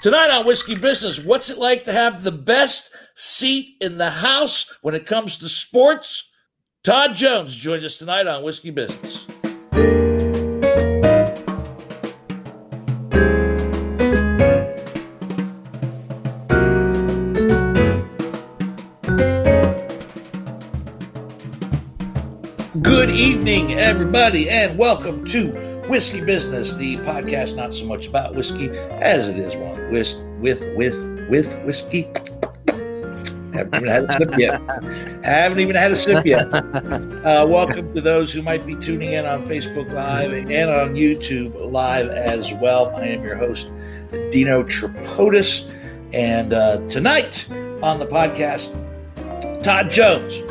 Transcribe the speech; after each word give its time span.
Tonight 0.00 0.30
on 0.30 0.46
Whiskey 0.46 0.76
Business, 0.76 1.18
what's 1.18 1.50
it 1.50 1.58
like 1.58 1.82
to 1.82 1.92
have 1.92 2.22
the 2.22 2.30
best 2.30 2.90
seat 3.16 3.74
in 3.80 3.98
the 3.98 4.08
house 4.08 4.72
when 4.80 4.94
it 4.94 5.06
comes 5.06 5.38
to 5.38 5.48
sports? 5.48 6.30
Todd 6.84 7.16
Jones 7.16 7.52
joined 7.52 7.84
us 7.84 7.96
tonight 7.96 8.28
on 8.28 8.44
Whiskey 8.44 8.70
Business. 8.70 9.26
Good 22.80 23.10
evening, 23.10 23.74
everybody, 23.74 24.48
and 24.48 24.78
welcome 24.78 25.24
to 25.24 25.67
Whiskey 25.88 26.20
Business, 26.20 26.74
the 26.74 26.98
podcast 26.98 27.56
not 27.56 27.72
so 27.72 27.86
much 27.86 28.06
about 28.06 28.34
whiskey 28.34 28.68
as 29.00 29.26
it 29.26 29.38
is 29.38 29.56
one 29.56 29.90
with 29.90 30.14
with 30.38 30.60
with 30.76 30.94
with 31.30 31.64
whiskey. 31.64 32.06
Haven't 33.54 33.74
even 33.74 33.88
had 33.88 34.04
a 34.04 34.12
sip 34.12 34.38
yet. 34.38 34.60
Haven't 35.24 35.60
even 35.60 35.74
had 35.74 35.90
a 35.90 35.96
sip 35.96 36.26
yet. 36.26 36.46
Uh, 36.52 37.46
welcome 37.48 37.94
to 37.94 38.00
those 38.02 38.30
who 38.32 38.42
might 38.42 38.66
be 38.66 38.76
tuning 38.76 39.12
in 39.12 39.24
on 39.24 39.46
Facebook 39.46 39.90
Live 39.92 40.32
and 40.32 40.70
on 40.70 40.94
YouTube 40.94 41.54
Live 41.72 42.08
as 42.10 42.52
well. 42.52 42.94
I 42.94 43.06
am 43.06 43.24
your 43.24 43.36
host, 43.36 43.72
Dino 44.30 44.62
Tripodis, 44.64 45.70
and 46.12 46.52
uh, 46.52 46.86
tonight 46.86 47.48
on 47.82 47.98
the 47.98 48.06
podcast, 48.06 48.72
Todd 49.62 49.90
Jones 49.90 50.42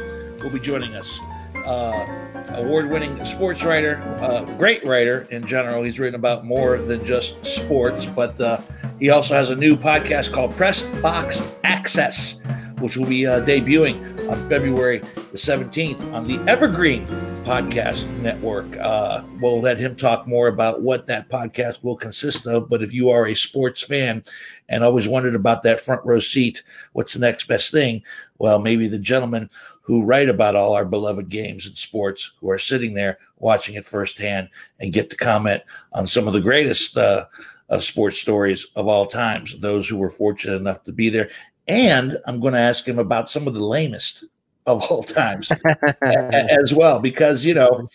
will 0.42 0.50
be 0.50 0.60
joining 0.60 0.96
us. 0.96 1.20
Uh, 1.66 2.27
award-winning 2.50 3.24
sports 3.26 3.64
writer, 3.64 3.98
uh, 4.22 4.44
great 4.58 4.84
writer 4.86 5.28
in 5.32 5.46
general. 5.46 5.84
He's 5.84 6.00
written 6.00 6.16
about 6.16 6.46
more 6.46 6.78
than 6.78 7.06
just 7.06 7.44
sports, 7.46 8.06
but 8.06 8.40
uh, 8.40 8.62
he 9.00 9.10
also 9.10 9.34
has 9.34 9.50
a 9.50 9.56
new 9.56 9.76
podcast 9.76 10.32
called 10.32 10.56
Press 10.56 10.84
Box 11.02 11.42
Access, 11.64 12.36
which 12.80 12.98
will 12.98 13.06
be 13.06 13.26
uh, 13.28 13.42
debuting 13.46 14.30
on 14.30 14.50
February 14.50 15.00
the 15.00 15.38
17th 15.38 16.14
on 16.14 16.24
the 16.26 16.40
Evergreen 16.50 17.06
Podcast 17.44 18.10
Network. 18.22 18.66
Uh, 18.78 19.24
we'll 19.40 19.62
let 19.62 19.78
him 19.78 19.96
talk 19.96 20.28
more 20.28 20.48
about 20.48 20.82
what 20.82 21.08
that 21.08 21.30
podcast 21.30 21.84
will 21.84 21.96
consist 21.96 22.46
of. 22.46 22.68
But 22.68 22.82
if 22.82 22.92
you 22.94 23.10
are 23.10 23.28
a 23.28 23.36
sports 23.36 23.82
fan 23.82 24.24
and 24.68 24.84
always 24.84 25.08
wondered 25.08 25.36
about 25.36 25.64
that 25.64 25.80
front 25.80 26.06
row 26.06 26.20
seat, 26.20 26.64
what's 26.94 27.14
the 27.14 27.20
next 27.20 27.48
best 27.48 27.72
thing? 27.72 28.04
Well, 28.40 28.60
maybe 28.60 28.88
the 28.88 29.00
gentlemen 29.00 29.50
who 29.82 30.04
write 30.04 30.30
about 30.30 30.56
all 30.56 30.74
our 30.74 30.86
beloved 30.86 31.30
games 31.30 31.66
and 31.66 31.78
sports, 31.78 32.34
who 32.40 32.50
are 32.50 32.60
sitting 32.60 32.94
there 32.94 33.18
watching 33.38 33.76
it 33.76 33.86
firsthand 33.86 34.50
and 34.80 34.94
get 34.94 35.10
to 35.10 35.16
comment 35.16 35.64
on 35.94 36.08
some 36.08 36.28
of 36.28 36.34
the 36.34 36.42
greatest 36.42 36.98
uh, 36.98 37.26
uh, 37.70 37.80
sports 37.80 38.20
stories 38.20 38.68
of 38.76 38.88
all 38.88 39.06
times, 39.06 39.60
those 39.60 39.88
who 39.88 39.98
were 39.98 40.10
fortunate 40.10 40.56
enough 40.56 40.84
to 40.84 40.92
be 40.92 41.10
there. 41.10 41.30
And 41.68 42.18
I'm 42.26 42.40
going 42.40 42.54
to 42.54 42.60
ask 42.60 42.88
him 42.88 43.00
about 43.00 43.30
some 43.30 43.48
of 43.48 43.54
the 43.54 43.64
lamest 43.64 44.26
of 44.66 44.84
all 44.84 45.04
times 45.04 45.52
as 46.02 46.74
well, 46.74 47.00
because, 47.00 47.44
you 47.44 47.54
know, 47.54 47.88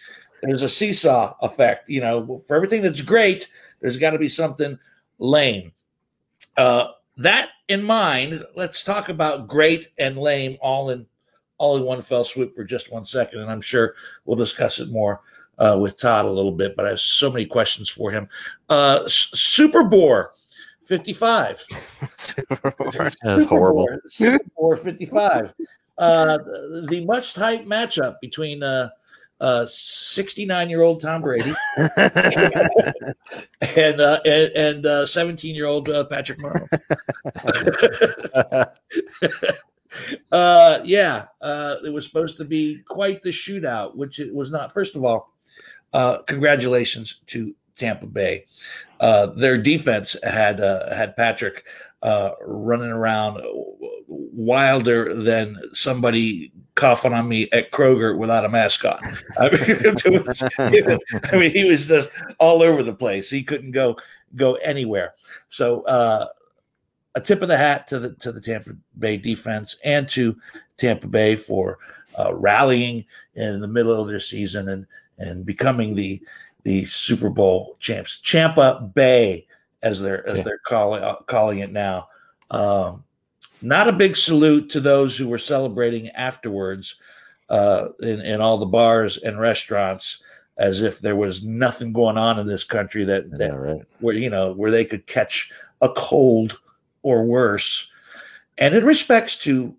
there's 0.43 0.63
a 0.63 0.69
seesaw 0.69 1.35
effect. 1.43 1.89
You 1.89 2.01
know, 2.01 2.43
for 2.47 2.57
everything 2.57 2.83
that's 2.83 3.01
great, 3.01 3.49
there's 3.81 3.97
got 3.97 4.11
to 4.11 4.19
be 4.19 4.29
something 4.29 4.79
lame. 5.19 5.73
Uh, 6.57 6.89
that 7.19 7.51
in 7.73 7.83
mind, 7.83 8.45
let's 8.55 8.83
talk 8.83 9.09
about 9.09 9.49
great 9.49 9.89
and 9.99 10.17
lame 10.17 10.57
all 10.61 10.91
in 10.91 11.07
all 11.59 11.77
in 11.77 11.85
one 11.85 12.03
fell 12.03 12.25
swoop 12.25 12.55
for 12.55 12.65
just 12.65 12.91
one 12.91 13.05
second. 13.05 13.41
And 13.41 13.51
I'm 13.51 13.61
sure 13.61 13.95
we'll 14.25 14.37
discuss 14.37 14.81
it 14.81 14.91
more 14.91 15.21
uh, 15.59 15.79
with 15.81 15.97
Todd 15.97 16.25
a 16.25 16.31
little 16.31 16.53
bit, 16.53 16.75
but 16.77 16.87
I 16.87 16.91
have 16.91 17.01
so 17.01 17.31
many 17.31 17.47
questions 17.47 17.89
for 17.89 18.11
him. 18.11 18.29
Uh, 18.69 19.03
Super 19.07 19.85
Bore 19.85 20.33
55. 20.87 21.65
Super 22.17 22.75
Bore. 22.77 23.11
Super 23.11 23.45
horrible. 23.45 23.87
Bore, 23.87 24.03
Super 24.09 24.45
Bore 24.57 24.77
55. 24.77 25.55
Uh, 25.99 26.39
the 26.89 27.05
much 27.07 27.35
hyped 27.35 27.67
matchup 27.67 28.17
between 28.21 28.63
uh, 28.63 28.89
uh, 29.43 29.67
69 29.67 30.71
year 30.71 30.83
old 30.83 31.03
Tom 31.03 31.21
Brady 31.21 31.53
and 33.77 34.01
uh, 34.01 34.21
and 34.25 35.09
17 35.09 35.55
year 35.55 35.67
old 35.67 35.89
uh, 35.89 36.05
Patrick 36.05 36.39
Mahomes. 36.39 36.69
uh, 40.33 40.81
yeah, 40.85 41.27
uh, 41.41 41.77
it 41.85 41.91
was 41.91 42.07
supposed 42.07 42.37
to 42.37 42.45
be 42.45 42.83
quite 42.89 43.23
the 43.23 43.31
shootout, 43.31 43.97
which 43.97 44.21
it 44.21 44.33
was 44.33 44.53
not. 44.53 44.73
First 44.73 44.95
of 44.95 45.05
all, 45.05 45.33
uh, 45.93 46.19
congratulations 46.23 47.21
to 47.27 47.55
Tampa 47.83 48.07
Bay. 48.07 48.45
Uh, 49.01 49.27
their 49.27 49.59
defense 49.59 50.15
had 50.23 50.61
uh, 50.61 50.95
had 50.95 51.17
Patrick 51.17 51.65
uh, 52.03 52.31
running 52.41 52.93
around 52.93 53.41
wilder 54.07 55.15
than 55.15 55.59
somebody 55.73 56.53
coughing 56.77 57.13
on 57.13 57.29
me 57.29 57.49
at 57.51 57.73
Kroger 57.73 58.17
without 58.17 58.45
a 58.45 58.49
mask 58.49 58.85
on. 58.85 59.01
I 59.39 59.51
mean, 59.51 59.95
was, 60.25 60.43
I 60.57 61.37
mean, 61.37 61.51
he 61.51 61.65
was 61.65 61.89
just 61.89 62.11
all 62.39 62.63
over 62.63 62.85
the 62.85 62.95
place. 62.95 63.29
He 63.29 63.43
couldn't 63.43 63.73
go 63.73 63.97
go 64.37 64.55
anywhere. 64.55 65.15
So 65.51 65.83
uh, 65.83 66.29
a 67.17 67.21
tip 67.21 67.43
of 67.43 67.49
the 67.49 67.57
hat 67.57 67.89
to 67.89 67.99
the 67.99 68.15
to 68.15 68.31
the 68.31 68.41
Tampa 68.41 68.71
Bay 69.01 69.17
defense 69.17 69.77
and 69.85 70.09
to 70.11 70.37
Tampa 70.77 71.09
Bay 71.09 71.35
for 71.35 71.79
uh, 72.17 72.33
rallying 72.33 73.05
in 73.35 73.61
the 73.61 73.67
middle 73.67 74.01
of 74.01 74.07
their 74.07 74.21
season 74.21 74.69
and 74.69 74.87
and 75.19 75.45
becoming 75.47 75.95
the 75.95 76.21
the 76.63 76.85
Super 76.85 77.31
Bowl 77.31 77.77
champs. 77.81 78.21
Champa 78.21 78.91
Bay, 78.95 79.47
as 79.83 80.01
they're 80.01 80.27
as 80.29 80.39
yeah. 80.39 80.45
they're 80.45 80.61
calling 80.67 81.03
uh, 81.03 81.17
calling 81.27 81.61
it 81.61 81.73
now. 81.73 82.09
Um, 82.51 83.05
not 83.61 83.89
a 83.89 83.93
big 83.93 84.17
salute 84.17 84.71
to 84.71 84.81
those 84.81 85.17
who 85.17 85.29
were 85.29 85.39
celebrating 85.39 86.09
afterwards 86.11 86.97
uh, 87.49 87.89
in 88.01 88.21
in 88.21 88.41
all 88.41 88.59
the 88.59 88.67
bars 88.67 89.17
and 89.19 89.41
restaurants, 89.41 90.23
as 90.57 90.81
if 90.81 91.01
there 91.01 91.17
was 91.17 91.45
nothing 91.45 91.93
going 91.93 92.19
on 92.19 92.39
in 92.39 92.47
this 92.47 92.65
country 92.65 93.05
that 93.05 93.31
that 93.33 93.51
yeah, 93.51 93.57
right. 93.57 93.83
where 94.01 94.15
you 94.15 94.31
know 94.31 94.53
where 94.53 94.71
they 94.71 94.85
could 94.85 95.07
catch 95.07 95.51
a 95.81 95.89
cold 95.91 96.61
or 97.03 97.25
worse. 97.25 97.89
And 98.59 98.75
in 98.75 98.85
respects 98.85 99.37
to 99.37 99.75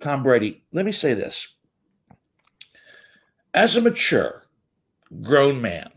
Tom 0.00 0.22
Brady, 0.22 0.62
let 0.72 0.84
me 0.84 0.92
say 0.92 1.14
this. 1.14 1.48
As 3.54 3.76
a 3.76 3.80
mature, 3.80 4.45
grown 5.22 5.60
man 5.60 5.90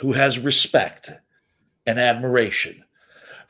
who 0.00 0.12
has 0.12 0.38
respect 0.38 1.10
and 1.86 1.98
admiration 1.98 2.84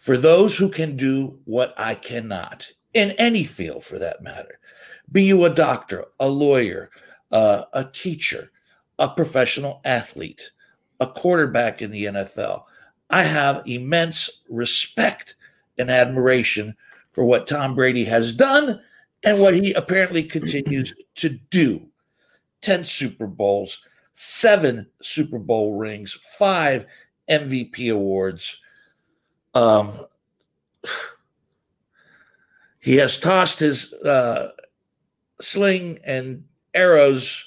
for 0.05 0.19
those 0.19 0.55
who 0.55 0.69
can 0.69 0.97
do 0.99 1.39
what 1.47 1.73
I 1.79 1.95
cannot, 1.95 2.71
in 2.93 3.13
any 3.13 3.45
field 3.45 3.87
for 3.87 3.99
that 3.99 4.23
matter, 4.23 4.59
be 5.11 5.23
you 5.23 5.47
a 5.47 5.49
doctor, 5.49 6.05
a 6.21 6.29
lawyer, 6.29 6.91
uh, 7.33 7.65
a 7.73 7.85
teacher, 7.85 8.53
a 8.99 9.09
professional 9.09 9.81
athlete, 9.87 10.51
a 11.01 11.07
quarterback 11.07 11.81
in 11.81 11.91
the 11.91 12.05
NFL, 12.05 12.65
I 13.09 13.23
have 13.23 13.63
immense 13.67 14.29
respect 14.51 15.37
and 15.79 15.91
admiration 15.91 16.77
for 17.13 17.25
what 17.25 17.47
Tom 17.47 17.75
Brady 17.75 18.05
has 18.05 18.35
done 18.35 18.81
and 19.23 19.41
what 19.41 19.55
he 19.55 19.73
apparently 19.73 20.23
continues 20.23 20.93
to 21.15 21.31
do. 21.31 21.89
10 22.61 22.85
Super 22.85 23.27
Bowls, 23.27 23.81
seven 24.15 24.87
Super 25.03 25.39
Bowl 25.39 25.77
rings, 25.77 26.17
five 26.39 26.87
MVP 27.29 27.93
awards. 27.93 28.61
Um, 29.53 29.93
he 32.81 32.97
has 32.97 33.19
tossed 33.19 33.59
his 33.59 33.93
uh, 33.93 34.53
sling 35.41 35.99
and 36.05 36.45
arrows 36.73 37.45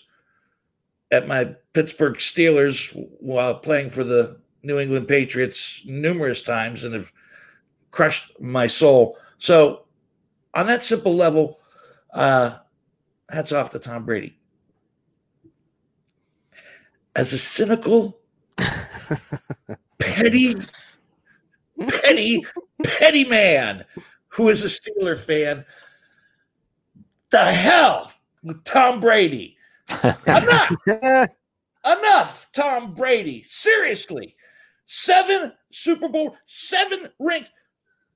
at 1.12 1.28
my 1.28 1.56
Pittsburgh 1.74 2.16
Steelers 2.16 2.92
while 3.20 3.56
playing 3.56 3.90
for 3.90 4.04
the 4.04 4.40
New 4.64 4.80
England 4.80 5.08
Patriots 5.08 5.82
numerous 5.86 6.42
times 6.42 6.84
and 6.84 6.94
have 6.94 7.12
crushed 7.92 8.40
my 8.42 8.68
soul. 8.68 9.18
So, 9.38 9.86
on 10.54 10.66
that 10.68 10.84
simple 10.84 11.16
level, 11.16 11.60
uh, 12.14 12.58
hats 13.30 13.52
off 13.52 13.70
to 13.72 13.80
Tom 13.80 14.06
Brady. 14.06 14.37
As 17.18 17.34
a 17.34 17.40
cynical 17.40 18.20
petty, 19.98 20.56
petty, 21.88 22.46
petty 22.84 23.26
man 23.26 23.84
who 24.28 24.50
is 24.50 24.64
a 24.64 24.68
Steeler 24.68 25.20
fan. 25.20 25.66
The 27.32 27.52
hell 27.52 28.12
with 28.44 28.64
Tom 28.66 29.00
Brady. 29.00 29.58
Enough. 30.28 30.72
Enough, 31.84 32.50
Tom 32.54 32.94
Brady. 32.94 33.42
Seriously. 33.42 34.36
Seven 34.86 35.54
Super 35.72 36.10
Bowl, 36.10 36.38
seven 36.46 37.10
ring, 37.18 37.46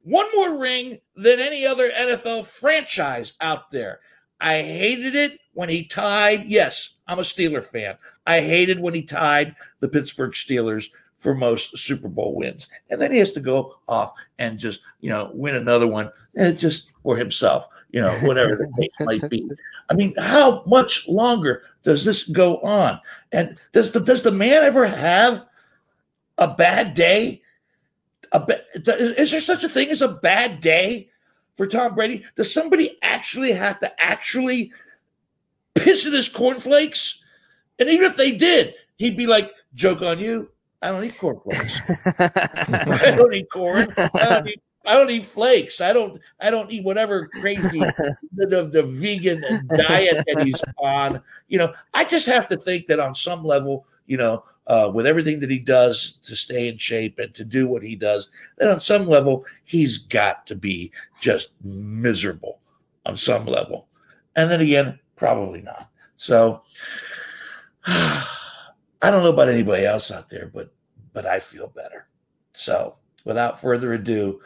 one 0.03 0.27
more 0.35 0.59
ring 0.59 0.99
than 1.15 1.39
any 1.39 1.65
other 1.65 1.89
NFL 1.89 2.45
franchise 2.45 3.33
out 3.41 3.71
there. 3.71 3.99
I 4.39 4.61
hated 4.61 5.15
it 5.15 5.39
when 5.53 5.69
he 5.69 5.85
tied. 5.85 6.45
Yes, 6.45 6.95
I'm 7.11 7.19
a 7.19 7.23
Steeler 7.23 7.61
fan. 7.61 7.97
I 8.25 8.39
hated 8.39 8.79
when 8.79 8.93
he 8.93 9.01
tied 9.01 9.53
the 9.81 9.89
Pittsburgh 9.89 10.31
Steelers 10.31 10.89
for 11.17 11.35
most 11.35 11.77
Super 11.77 12.07
Bowl 12.07 12.35
wins. 12.35 12.69
And 12.89 13.01
then 13.01 13.11
he 13.11 13.17
has 13.17 13.33
to 13.33 13.41
go 13.41 13.75
off 13.89 14.13
and 14.39 14.57
just, 14.57 14.79
you 15.01 15.09
know, 15.09 15.29
win 15.33 15.55
another 15.55 15.87
one 15.87 16.09
and 16.35 16.57
just 16.57 16.89
for 17.03 17.17
himself, 17.17 17.67
you 17.91 17.99
know, 17.99 18.13
whatever 18.21 18.55
the 18.55 18.71
case 18.79 18.91
might 19.01 19.29
be. 19.29 19.45
I 19.89 19.93
mean, 19.93 20.15
how 20.17 20.63
much 20.65 21.05
longer 21.09 21.63
does 21.83 22.05
this 22.05 22.23
go 22.29 22.59
on? 22.59 22.97
And 23.33 23.57
does 23.73 23.91
the 23.91 23.99
does 23.99 24.23
the 24.23 24.31
man 24.31 24.63
ever 24.63 24.87
have 24.87 25.45
a 26.37 26.47
bad 26.47 26.93
day? 26.93 27.41
A 28.31 28.39
ba- 28.39 28.61
is 28.73 29.31
there 29.31 29.41
such 29.41 29.65
a 29.65 29.69
thing 29.69 29.89
as 29.89 30.01
a 30.01 30.07
bad 30.07 30.61
day 30.61 31.09
for 31.55 31.67
Tom 31.67 31.93
Brady? 31.93 32.23
Does 32.37 32.53
somebody 32.53 32.97
actually 33.01 33.51
have 33.51 33.79
to 33.81 34.01
actually 34.01 34.71
piss 35.75 36.05
in 36.05 36.13
his 36.13 36.29
cornflakes? 36.29 37.21
And 37.79 37.89
even 37.89 38.05
if 38.05 38.17
they 38.17 38.31
did, 38.31 38.75
he'd 38.97 39.17
be 39.17 39.27
like, 39.27 39.51
joke 39.73 40.01
on 40.01 40.19
you. 40.19 40.49
I 40.81 40.89
don't 40.89 41.03
eat 41.03 41.17
cornflakes. 41.17 41.79
I 42.19 43.13
don't 43.15 43.33
eat 43.33 43.49
corn. 43.51 43.87
I 43.97 44.09
don't 44.13 44.47
eat, 44.47 44.61
I 44.85 44.95
don't 44.95 45.09
eat 45.11 45.25
flakes. 45.25 45.79
I 45.79 45.93
don't. 45.93 46.19
I 46.39 46.49
don't 46.49 46.71
eat 46.71 46.83
whatever 46.83 47.27
crazy 47.27 47.79
the, 47.79 48.15
the, 48.33 48.63
the 48.63 48.83
vegan 48.83 49.41
diet 49.75 50.23
that 50.25 50.43
he's 50.43 50.61
on. 50.77 51.21
You 51.47 51.59
know, 51.59 51.73
I 51.93 52.03
just 52.03 52.25
have 52.25 52.47
to 52.49 52.57
think 52.57 52.87
that 52.87 52.99
on 52.99 53.13
some 53.13 53.43
level, 53.43 53.85
you 54.07 54.17
know, 54.17 54.43
uh, 54.67 54.89
with 54.91 55.05
everything 55.05 55.39
that 55.41 55.51
he 55.51 55.59
does 55.59 56.13
to 56.23 56.35
stay 56.35 56.67
in 56.67 56.77
shape 56.77 57.19
and 57.19 57.33
to 57.35 57.45
do 57.45 57.67
what 57.67 57.83
he 57.83 57.95
does, 57.95 58.29
that 58.57 58.71
on 58.71 58.79
some 58.79 59.07
level 59.07 59.45
he's 59.65 59.99
got 59.99 60.47
to 60.47 60.55
be 60.55 60.91
just 61.19 61.49
miserable 61.63 62.59
on 63.05 63.17
some 63.17 63.45
level, 63.45 63.87
and 64.35 64.49
then 64.49 64.61
again, 64.61 64.99
probably 65.21 65.61
not. 65.61 65.89
So. 66.17 66.63
I 69.01 69.09
don't 69.09 69.23
know 69.23 69.31
about 69.31 69.49
anybody 69.49 69.85
else 69.85 70.11
out 70.11 70.29
there, 70.29 70.51
but 70.53 70.71
but 71.13 71.25
I 71.25 71.39
feel 71.39 71.67
better. 71.67 72.07
So 72.53 72.97
without 73.25 73.59
further 73.59 73.93
ado, 73.93 74.41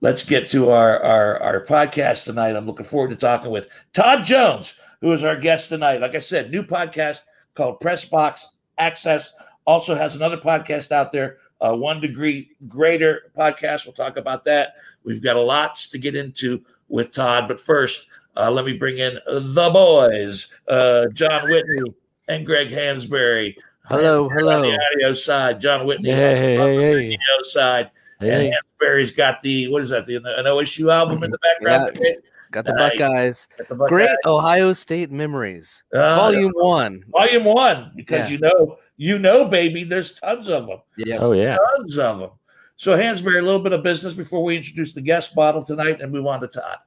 let's 0.00 0.24
get 0.24 0.50
to 0.50 0.70
our, 0.70 1.00
our 1.00 1.40
our 1.40 1.64
podcast 1.64 2.24
tonight. 2.24 2.56
I'm 2.56 2.66
looking 2.66 2.86
forward 2.86 3.10
to 3.10 3.16
talking 3.16 3.52
with 3.52 3.68
Todd 3.92 4.24
Jones, 4.24 4.74
who 5.00 5.12
is 5.12 5.22
our 5.22 5.36
guest 5.36 5.68
tonight. 5.68 6.00
Like 6.00 6.16
I 6.16 6.20
said, 6.20 6.50
new 6.50 6.64
podcast 6.64 7.20
called 7.54 7.80
Press 7.80 8.04
Box 8.04 8.48
Access. 8.78 9.32
Also 9.64 9.94
has 9.94 10.16
another 10.16 10.38
podcast 10.38 10.90
out 10.90 11.12
there, 11.12 11.36
uh, 11.60 11.76
One 11.76 12.00
Degree 12.00 12.50
Greater 12.66 13.30
podcast. 13.38 13.86
We'll 13.86 13.92
talk 13.92 14.16
about 14.16 14.42
that. 14.44 14.74
We've 15.04 15.22
got 15.22 15.36
a 15.36 15.40
lots 15.40 15.88
to 15.90 15.98
get 15.98 16.16
into 16.16 16.64
with 16.88 17.12
Todd, 17.12 17.46
but 17.46 17.60
first, 17.60 18.08
uh, 18.36 18.50
let 18.50 18.64
me 18.64 18.72
bring 18.74 18.98
in 18.98 19.14
the 19.26 19.70
boys, 19.72 20.48
uh, 20.68 21.06
John 21.12 21.48
Whitney 21.50 21.92
and 22.28 22.46
Greg 22.46 22.68
Hansberry. 22.68 23.54
Hello, 23.84 24.24
On 24.26 24.30
hello. 24.30 24.62
the 24.62 24.78
audio 24.94 25.14
side, 25.14 25.60
John 25.60 25.86
Whitney. 25.86 26.10
Hey, 26.10 26.36
hey, 26.36 26.58
on 26.58 26.66
the 26.68 26.74
hey, 26.82 27.10
hey. 27.10 27.18
side. 27.44 27.90
Hey, 28.20 28.46
And 28.48 28.54
Hansberry's 28.54 29.10
got 29.10 29.40
the 29.42 29.68
what 29.68 29.82
is 29.82 29.88
that? 29.90 30.06
The 30.06 30.16
an 30.16 30.24
OSU 30.44 30.92
album 30.92 31.22
in 31.22 31.30
the 31.30 31.38
background. 31.38 31.98
Yeah. 32.00 32.12
got 32.52 32.66
the 32.66 32.72
Nice. 32.74 32.98
Buckeyes. 32.98 33.48
Got 33.58 33.68
the 33.68 33.74
Buckeye. 33.74 33.88
Great 33.88 34.10
Ohio 34.26 34.72
State 34.74 35.10
memories. 35.10 35.82
Uh, 35.94 36.16
Volume 36.16 36.52
one. 36.54 37.02
volume 37.08 37.44
one, 37.44 37.92
because 37.96 38.30
Yeah. 38.30 38.34
you 38.36 38.38
know, 38.38 38.78
you 38.96 39.18
know, 39.18 39.46
baby, 39.48 39.82
there's 39.84 40.14
tons 40.20 40.48
of 40.50 40.66
them, 40.66 40.80
Yeah. 40.98 41.16
Oh 41.18 41.32
yeah. 41.32 41.56
tons 41.76 41.98
of 41.98 42.18
them. 42.20 42.30
So 42.76 42.96
Hansberry, 42.96 43.38
a 43.40 43.42
little 43.42 43.60
bit 43.62 43.72
of 43.72 43.82
business 43.82 44.12
before 44.14 44.42
we 44.44 44.56
introduce 44.56 44.92
the 44.92 45.00
guest 45.02 45.34
bottle 45.34 45.62
tonight 45.64 46.00
and 46.00 46.12
move 46.12 46.26
on 46.26 46.40
to 46.42 46.46
Todd. 46.46 46.78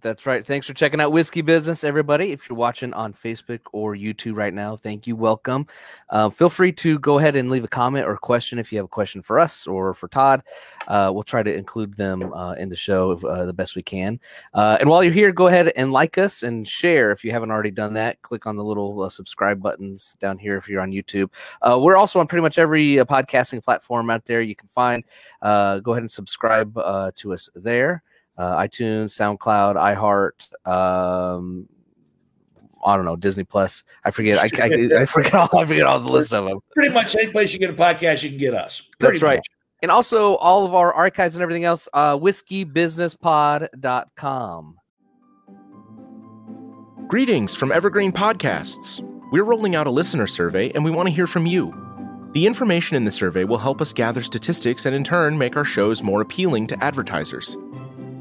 That's 0.00 0.26
right. 0.26 0.46
Thanks 0.46 0.66
for 0.66 0.74
checking 0.74 1.00
out 1.00 1.10
Whiskey 1.10 1.40
Business, 1.40 1.82
everybody. 1.82 2.30
If 2.30 2.48
you're 2.48 2.56
watching 2.56 2.92
on 2.92 3.12
Facebook 3.12 3.60
or 3.72 3.96
YouTube 3.96 4.36
right 4.36 4.54
now, 4.54 4.76
thank 4.76 5.06
you. 5.06 5.16
Welcome. 5.16 5.66
Uh, 6.08 6.30
feel 6.30 6.50
free 6.50 6.72
to 6.72 6.98
go 7.00 7.18
ahead 7.18 7.34
and 7.34 7.50
leave 7.50 7.64
a 7.64 7.68
comment 7.68 8.06
or 8.06 8.16
question 8.16 8.58
if 8.58 8.70
you 8.70 8.78
have 8.78 8.84
a 8.84 8.88
question 8.88 9.22
for 9.22 9.40
us 9.40 9.66
or 9.66 9.94
for 9.94 10.06
Todd. 10.06 10.42
Uh, 10.86 11.10
we'll 11.12 11.24
try 11.24 11.42
to 11.42 11.52
include 11.52 11.96
them 11.96 12.32
uh, 12.32 12.52
in 12.54 12.68
the 12.68 12.76
show 12.76 13.12
uh, 13.12 13.44
the 13.44 13.52
best 13.52 13.74
we 13.74 13.82
can. 13.82 14.20
Uh, 14.54 14.76
and 14.78 14.88
while 14.88 15.02
you're 15.02 15.12
here, 15.12 15.32
go 15.32 15.48
ahead 15.48 15.72
and 15.74 15.90
like 15.90 16.16
us 16.16 16.44
and 16.44 16.68
share 16.68 17.10
if 17.10 17.24
you 17.24 17.32
haven't 17.32 17.50
already 17.50 17.72
done 17.72 17.94
that. 17.94 18.22
Click 18.22 18.46
on 18.46 18.56
the 18.56 18.64
little 18.64 19.02
uh, 19.02 19.08
subscribe 19.08 19.60
buttons 19.60 20.16
down 20.20 20.38
here 20.38 20.56
if 20.56 20.68
you're 20.68 20.80
on 20.80 20.92
YouTube. 20.92 21.30
We're 21.64 21.96
also 21.96 22.20
on 22.20 22.28
pretty 22.28 22.42
much 22.42 22.58
every 22.58 22.96
podcasting 22.96 23.64
platform 23.64 24.10
out 24.10 24.26
there 24.26 24.42
you 24.42 24.54
can 24.54 24.68
find. 24.68 25.02
Go 25.42 25.92
ahead 25.92 26.02
and 26.02 26.12
subscribe 26.12 26.74
to 27.16 27.32
us 27.32 27.50
there 27.54 28.02
uh, 28.38 28.58
iTunes, 28.58 29.10
SoundCloud, 29.10 29.76
iHeart. 29.76 30.66
Um, 30.66 31.68
I 32.84 32.96
don't 32.96 33.04
know 33.04 33.16
Disney 33.16 33.44
Plus. 33.44 33.82
I 34.04 34.12
forget. 34.12 34.38
I, 34.38 34.48
I, 34.62 34.66
I 35.02 35.04
forget 35.04 35.34
all. 35.34 35.58
I 35.58 35.64
forget 35.64 35.86
all 35.86 35.98
the 36.00 36.08
list 36.08 36.32
of 36.32 36.44
them. 36.44 36.60
Pretty 36.72 36.94
much 36.94 37.16
any 37.16 37.32
place 37.32 37.52
you 37.52 37.58
get 37.58 37.70
a 37.70 37.74
podcast, 37.74 38.22
you 38.22 38.30
can 38.30 38.38
get 38.38 38.54
us. 38.54 38.82
Pretty 38.98 39.14
That's 39.14 39.22
right. 39.22 39.38
much. 39.38 39.48
And 39.82 39.90
also 39.90 40.36
all 40.36 40.64
of 40.64 40.74
our 40.74 40.92
archives 40.92 41.34
and 41.36 41.42
everything 41.42 41.64
else. 41.64 41.88
Uh, 41.92 42.16
whiskeybusinesspod.com. 42.16 44.76
Greetings 47.06 47.54
from 47.54 47.72
Evergreen 47.72 48.12
Podcasts. 48.12 49.04
We're 49.30 49.44
rolling 49.44 49.74
out 49.74 49.86
a 49.86 49.90
listener 49.90 50.26
survey 50.26 50.70
and 50.70 50.84
we 50.84 50.90
want 50.90 51.08
to 51.08 51.14
hear 51.14 51.26
from 51.26 51.46
you. 51.46 51.74
The 52.32 52.46
information 52.46 52.96
in 52.96 53.04
the 53.04 53.10
survey 53.10 53.44
will 53.44 53.58
help 53.58 53.80
us 53.80 53.92
gather 53.92 54.22
statistics 54.22 54.84
and 54.84 54.94
in 54.94 55.04
turn 55.04 55.38
make 55.38 55.56
our 55.56 55.64
shows 55.64 56.02
more 56.02 56.20
appealing 56.20 56.66
to 56.66 56.84
advertisers. 56.84 57.56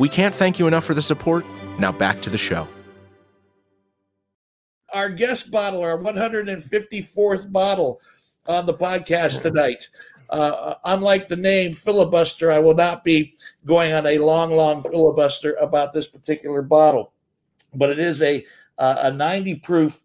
We 0.00 0.08
can't 0.08 0.34
thank 0.34 0.58
you 0.58 0.66
enough 0.66 0.84
for 0.84 0.94
the 0.94 1.02
support. 1.02 1.44
Now 1.78 1.92
back 1.92 2.22
to 2.22 2.30
the 2.30 2.38
show. 2.38 2.66
Our 4.94 5.10
guest 5.10 5.50
bottle, 5.50 5.82
our 5.82 5.98
154th 5.98 7.52
bottle 7.52 8.00
on 8.46 8.64
the 8.64 8.72
podcast 8.72 9.42
tonight. 9.42 9.90
Uh, 10.30 10.76
unlike 10.84 11.28
the 11.28 11.36
name 11.36 11.74
filibuster, 11.74 12.50
I 12.50 12.60
will 12.60 12.74
not 12.74 13.04
be 13.04 13.34
going 13.66 13.92
on 13.92 14.06
a 14.06 14.16
long, 14.16 14.52
long 14.52 14.82
filibuster 14.82 15.52
about 15.60 15.92
this 15.92 16.06
particular 16.06 16.62
bottle, 16.62 17.12
but 17.74 17.90
it 17.90 17.98
is 17.98 18.22
a 18.22 18.44
uh, 18.78 18.96
a 19.02 19.10
90 19.10 19.56
proof 19.56 20.00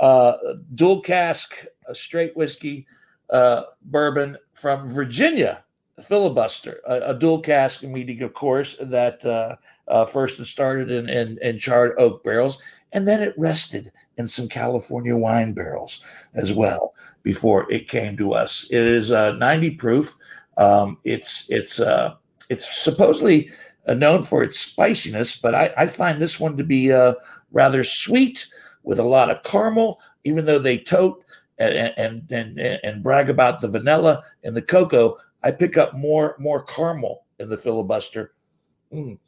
uh, 0.00 0.36
dual 0.74 1.02
cask 1.02 1.66
straight 1.92 2.34
whiskey 2.34 2.86
uh, 3.28 3.64
bourbon 3.82 4.38
from 4.54 4.88
Virginia, 4.88 5.63
filibuster, 6.02 6.80
a, 6.86 7.10
a 7.10 7.14
dual 7.14 7.40
cask 7.40 7.82
meeting, 7.82 8.22
of 8.22 8.34
course, 8.34 8.76
that 8.80 9.24
uh, 9.24 9.56
uh, 9.88 10.04
first 10.04 10.44
started 10.46 10.90
in, 10.90 11.08
in 11.08 11.38
in 11.42 11.58
charred 11.58 11.94
oak 11.98 12.24
barrels, 12.24 12.58
and 12.92 13.06
then 13.06 13.22
it 13.22 13.34
rested 13.36 13.92
in 14.16 14.26
some 14.26 14.48
California 14.48 15.16
wine 15.16 15.52
barrels 15.52 16.02
as 16.34 16.52
well 16.52 16.94
before 17.22 17.70
it 17.70 17.88
came 17.88 18.16
to 18.16 18.32
us. 18.32 18.66
It 18.70 18.80
is 18.80 19.10
uh, 19.10 19.32
90 19.32 19.70
proof. 19.72 20.16
Um, 20.56 20.98
it's 21.04 21.46
it's 21.48 21.80
uh, 21.80 22.14
it's 22.48 22.82
supposedly 22.82 23.50
uh, 23.86 23.94
known 23.94 24.22
for 24.22 24.42
its 24.42 24.58
spiciness, 24.60 25.36
but 25.36 25.54
I, 25.54 25.72
I 25.76 25.86
find 25.86 26.20
this 26.20 26.38
one 26.38 26.56
to 26.56 26.64
be 26.64 26.92
uh, 26.92 27.14
rather 27.52 27.84
sweet 27.84 28.46
with 28.84 28.98
a 28.98 29.04
lot 29.04 29.30
of 29.30 29.42
caramel, 29.42 30.00
even 30.24 30.44
though 30.44 30.58
they 30.58 30.78
tote 30.78 31.24
and 31.58 31.92
and 31.96 32.30
and, 32.30 32.58
and 32.58 33.02
brag 33.02 33.30
about 33.30 33.60
the 33.60 33.68
vanilla 33.68 34.24
and 34.44 34.56
the 34.56 34.62
cocoa. 34.62 35.18
I 35.44 35.50
pick 35.50 35.76
up 35.76 35.94
more 35.94 36.34
more 36.40 36.64
caramel 36.64 37.26
in 37.38 37.48
the 37.48 37.58
filibuster 37.58 38.32
mm, 38.92 39.18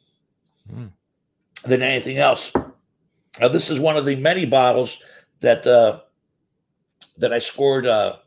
Mm. 0.73 0.91
than 1.63 1.81
anything 1.81 2.17
else. 2.17 2.51
Now, 3.39 3.47
this 3.47 3.69
is 3.69 3.79
one 3.79 3.95
of 3.95 4.05
the 4.05 4.15
many 4.17 4.45
bottles 4.45 4.99
that 5.39 5.65
uh, 5.65 6.01
that 7.17 7.31
I 7.31 7.39
scored 7.39 7.85
uh, 7.85 8.17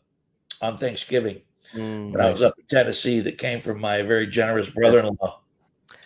on 0.63 0.79
Thanksgiving. 0.79 1.43
mm, 1.75 2.13
when 2.13 2.21
I 2.21 2.31
was 2.31 2.43
up 2.43 2.55
in 2.59 2.65
Tennessee 2.67 3.21
that 3.21 3.37
came 3.39 3.61
from 3.61 3.81
my 3.81 4.03
very 4.03 4.27
generous 4.27 4.71
brother-in-law, 4.71 5.41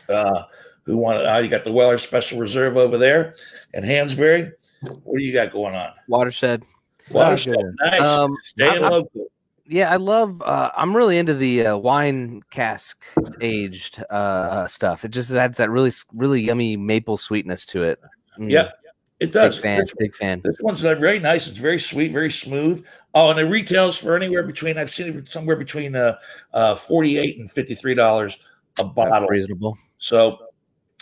uh, 0.08 0.42
who 0.84 0.96
wanted. 0.96 1.26
Uh, 1.26 1.38
you 1.38 1.48
got 1.48 1.64
the 1.64 1.72
Weller 1.72 1.98
Special 1.98 2.38
Reserve 2.40 2.76
over 2.76 2.98
there, 2.98 3.36
and 3.74 3.84
Hansberry. 3.84 4.50
What 5.04 5.18
do 5.18 5.24
you 5.24 5.32
got 5.32 5.52
going 5.52 5.74
on? 5.74 5.92
Watershed. 6.08 6.64
Watershed. 7.10 7.56
Nice. 7.84 8.00
Um, 8.00 8.34
Staying 8.42 8.84
I, 8.84 8.88
local. 8.88 9.26
Yeah, 9.66 9.90
I 9.90 9.96
love. 9.96 10.42
Uh, 10.42 10.70
I'm 10.76 10.94
really 10.94 11.16
into 11.16 11.32
the 11.32 11.68
uh, 11.68 11.76
wine 11.76 12.42
cask 12.50 13.02
aged 13.40 14.04
uh, 14.10 14.12
uh, 14.12 14.66
stuff. 14.66 15.04
It 15.04 15.10
just 15.10 15.30
adds 15.30 15.56
that 15.56 15.70
really, 15.70 15.90
really 16.12 16.42
yummy 16.42 16.76
maple 16.76 17.16
sweetness 17.16 17.64
to 17.66 17.82
it. 17.82 18.00
Mm. 18.38 18.50
Yeah, 18.50 18.70
it 19.20 19.32
does. 19.32 19.56
Big 19.56 19.62
fan. 19.62 19.78
This, 19.80 19.94
big 19.98 20.14
fan. 20.14 20.40
This 20.44 20.56
one's 20.60 20.80
very 20.80 21.18
nice. 21.18 21.46
It's 21.46 21.56
very 21.56 21.80
sweet, 21.80 22.12
very 22.12 22.30
smooth. 22.30 22.84
Oh, 23.14 23.30
and 23.30 23.40
it 23.40 23.44
retails 23.44 23.96
for 23.96 24.16
anywhere 24.16 24.42
between 24.42 24.76
I've 24.76 24.92
seen 24.92 25.18
it 25.18 25.30
somewhere 25.30 25.56
between 25.56 25.96
uh, 25.96 26.16
uh, 26.52 26.74
forty 26.74 27.16
eight 27.16 27.38
and 27.38 27.50
fifty 27.50 27.74
three 27.74 27.94
dollars 27.94 28.36
a 28.80 28.84
bottle. 28.84 29.12
That's 29.14 29.30
reasonable. 29.30 29.78
So, 29.96 30.38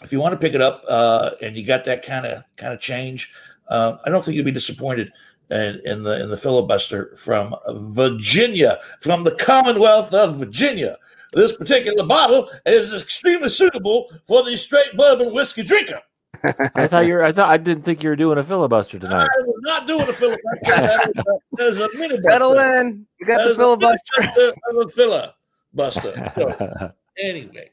if 0.03 0.13
you 0.13 0.21
want 0.21 0.35
to 0.35 0.39
pick 0.39 0.55
it 0.55 0.61
up 0.61 0.85
uh, 0.87 1.31
and 1.41 1.57
you 1.57 1.65
got 1.65 1.85
that 1.87 2.05
kind 2.05 2.27
of 2.27 2.45
kind 2.57 2.73
of 2.73 2.79
change, 2.79 3.33
uh, 3.69 3.97
I 4.05 4.11
don't 4.11 4.25
think 4.25 4.37
you'll 4.37 4.45
be 4.45 4.53
disappointed 4.53 5.11
in, 5.53 5.81
in 5.85 6.03
the 6.03 6.23
in 6.23 6.31
the 6.31 6.37
filibuster 6.37 7.15
from 7.17 7.55
Virginia, 7.93 8.79
from 9.01 9.23
the 9.25 9.35
Commonwealth 9.37 10.13
of 10.13 10.37
Virginia. 10.37 10.99
This 11.35 11.57
particular 11.57 12.07
bottle 12.07 12.51
is 12.67 12.95
extremely 12.95 13.49
suitable 13.49 14.11
for 14.27 14.43
the 14.43 14.57
straight 14.57 14.95
bourbon 14.97 15.33
whiskey 15.33 15.63
drinker. 15.63 16.01
I 16.75 16.87
thought 16.87 17.07
you 17.07 17.15
were. 17.15 17.25
I 17.25 17.33
thought 17.33 17.51
I 17.51 17.57
didn't 17.57 17.85
think 17.85 18.03
you 18.03 18.09
were 18.09 18.17
doing 18.17 18.39
a 18.39 18.45
filibuster 18.45 18.99
tonight. 18.99 19.29
I 19.31 19.43
was 19.43 19.61
not 19.63 19.87
doing 19.87 20.03
a 20.03 20.13
filibuster. 20.13 20.43
that 20.65 21.33
is 21.61 21.79
a, 21.79 21.89
mini 21.95 22.15
Settle 22.17 22.59
in. 22.59 23.07
You 23.21 23.27
got 23.27 23.39
that 23.39 23.49
the 23.49 23.55
filibuster. 23.55 24.23
A, 24.23 24.79
a 24.79 24.89
filibuster. 24.91 26.33
So, 26.35 26.93
anyway, 27.19 27.71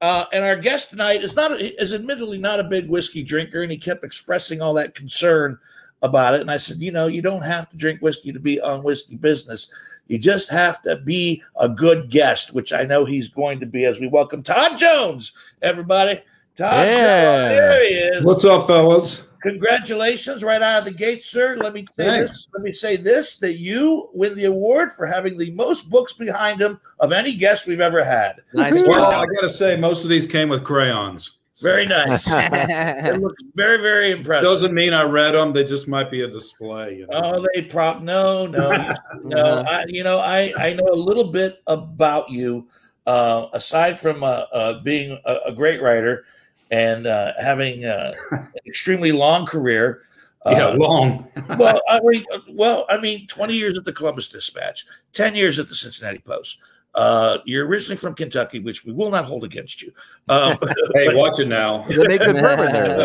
uh, 0.00 0.26
and 0.32 0.44
our 0.44 0.56
guest 0.56 0.90
tonight 0.90 1.22
is 1.22 1.34
not 1.34 1.58
is 1.60 1.92
admittedly 1.92 2.38
not 2.38 2.60
a 2.60 2.64
big 2.64 2.88
whiskey 2.88 3.22
drinker, 3.22 3.62
and 3.62 3.72
he 3.72 3.78
kept 3.78 4.04
expressing 4.04 4.60
all 4.60 4.74
that 4.74 4.94
concern 4.94 5.58
about 6.02 6.34
it. 6.34 6.40
And 6.40 6.50
I 6.50 6.56
said, 6.56 6.78
you 6.78 6.92
know, 6.92 7.06
you 7.06 7.22
don't 7.22 7.42
have 7.42 7.68
to 7.70 7.76
drink 7.76 8.00
whiskey 8.00 8.32
to 8.32 8.40
be 8.40 8.60
on 8.60 8.82
whiskey 8.82 9.16
business. 9.16 9.68
You 10.08 10.18
just 10.18 10.48
have 10.50 10.82
to 10.82 10.96
be 10.96 11.42
a 11.58 11.68
good 11.68 12.10
guest, 12.10 12.52
which 12.52 12.72
I 12.72 12.84
know 12.84 13.04
he's 13.04 13.28
going 13.28 13.60
to 13.60 13.66
be 13.66 13.84
as 13.84 14.00
we 14.00 14.08
welcome 14.08 14.42
Todd 14.42 14.76
Jones, 14.76 15.32
everybody. 15.62 16.20
Todd, 16.56 16.86
yeah. 16.88 17.48
there 17.48 17.84
he 17.84 17.94
is. 17.94 18.24
What's 18.24 18.44
up, 18.44 18.66
fellas? 18.66 19.28
Congratulations 19.42 20.44
right 20.44 20.60
out 20.60 20.80
of 20.80 20.84
the 20.84 20.90
gate, 20.90 21.22
sir. 21.22 21.56
Let 21.56 21.72
me 21.72 21.86
say 21.96 22.04
Thanks. 22.04 22.30
this. 22.30 22.48
Let 22.52 22.62
me 22.62 22.72
say 22.72 22.96
this 22.96 23.38
that 23.38 23.58
you 23.58 24.10
win 24.12 24.34
the 24.34 24.44
award 24.44 24.92
for 24.92 25.06
having 25.06 25.38
the 25.38 25.50
most 25.52 25.88
books 25.88 26.12
behind 26.12 26.60
him 26.60 26.78
of 26.98 27.12
any 27.12 27.34
guest 27.34 27.66
we've 27.66 27.80
ever 27.80 28.04
had. 28.04 28.42
Nice. 28.52 28.82
Well, 28.86 29.06
I 29.06 29.24
gotta 29.26 29.48
say, 29.48 29.76
most 29.76 30.04
of 30.04 30.10
these 30.10 30.26
came 30.26 30.50
with 30.50 30.62
crayons. 30.64 31.38
Very 31.62 31.86
nice. 31.86 32.24
it 32.30 33.20
looks 33.20 33.42
very, 33.54 33.78
very 33.78 34.12
impressive. 34.12 34.44
Doesn't 34.44 34.74
mean 34.74 34.92
I 34.92 35.02
read 35.02 35.32
them. 35.32 35.52
They 35.52 35.64
just 35.64 35.88
might 35.88 36.10
be 36.10 36.22
a 36.22 36.28
display. 36.28 36.98
You 36.98 37.06
know? 37.06 37.20
Oh, 37.22 37.46
they 37.54 37.62
prop. 37.62 38.02
No, 38.02 38.46
no, 38.46 38.94
no. 39.24 39.64
I, 39.66 39.84
you 39.88 40.02
know, 40.02 40.18
I 40.18 40.52
I 40.56 40.74
know 40.74 40.88
a 40.90 40.94
little 40.94 41.30
bit 41.30 41.62
about 41.66 42.30
you. 42.30 42.68
Uh, 43.06 43.48
aside 43.54 43.98
from 43.98 44.22
uh, 44.22 44.44
uh, 44.52 44.80
being 44.82 45.18
a, 45.24 45.36
a, 45.46 45.52
great 45.52 45.82
writer 45.82 46.24
and 46.70 47.06
uh, 47.06 47.32
having 47.40 47.84
uh, 47.84 48.12
an 48.30 48.48
extremely 48.66 49.10
long 49.10 49.46
career. 49.46 50.02
yeah, 50.46 50.66
uh, 50.66 50.74
long. 50.74 51.26
well, 51.58 51.80
I 51.88 51.98
mean, 52.04 52.24
well, 52.50 52.86
I 52.88 53.00
mean, 53.00 53.26
twenty 53.26 53.54
years 53.54 53.76
at 53.76 53.84
the 53.84 53.92
Columbus 53.92 54.28
Dispatch, 54.28 54.84
ten 55.12 55.34
years 55.34 55.58
at 55.58 55.68
the 55.68 55.74
Cincinnati 55.74 56.18
Post, 56.18 56.58
uh, 56.94 57.38
you're 57.44 57.66
originally 57.66 57.96
from 57.96 58.14
Kentucky, 58.14 58.58
which 58.60 58.84
we 58.84 58.92
will 58.92 59.10
not 59.10 59.24
hold 59.24 59.44
against 59.44 59.82
you. 59.82 59.92
Um, 60.28 60.56
hey, 60.94 61.14
watch 61.14 61.38
it 61.38 61.48
now. 61.48 61.84
They 61.88 62.06
make 62.06 62.20
good 62.20 62.36
bourbon 62.36 62.72
there. 62.72 62.96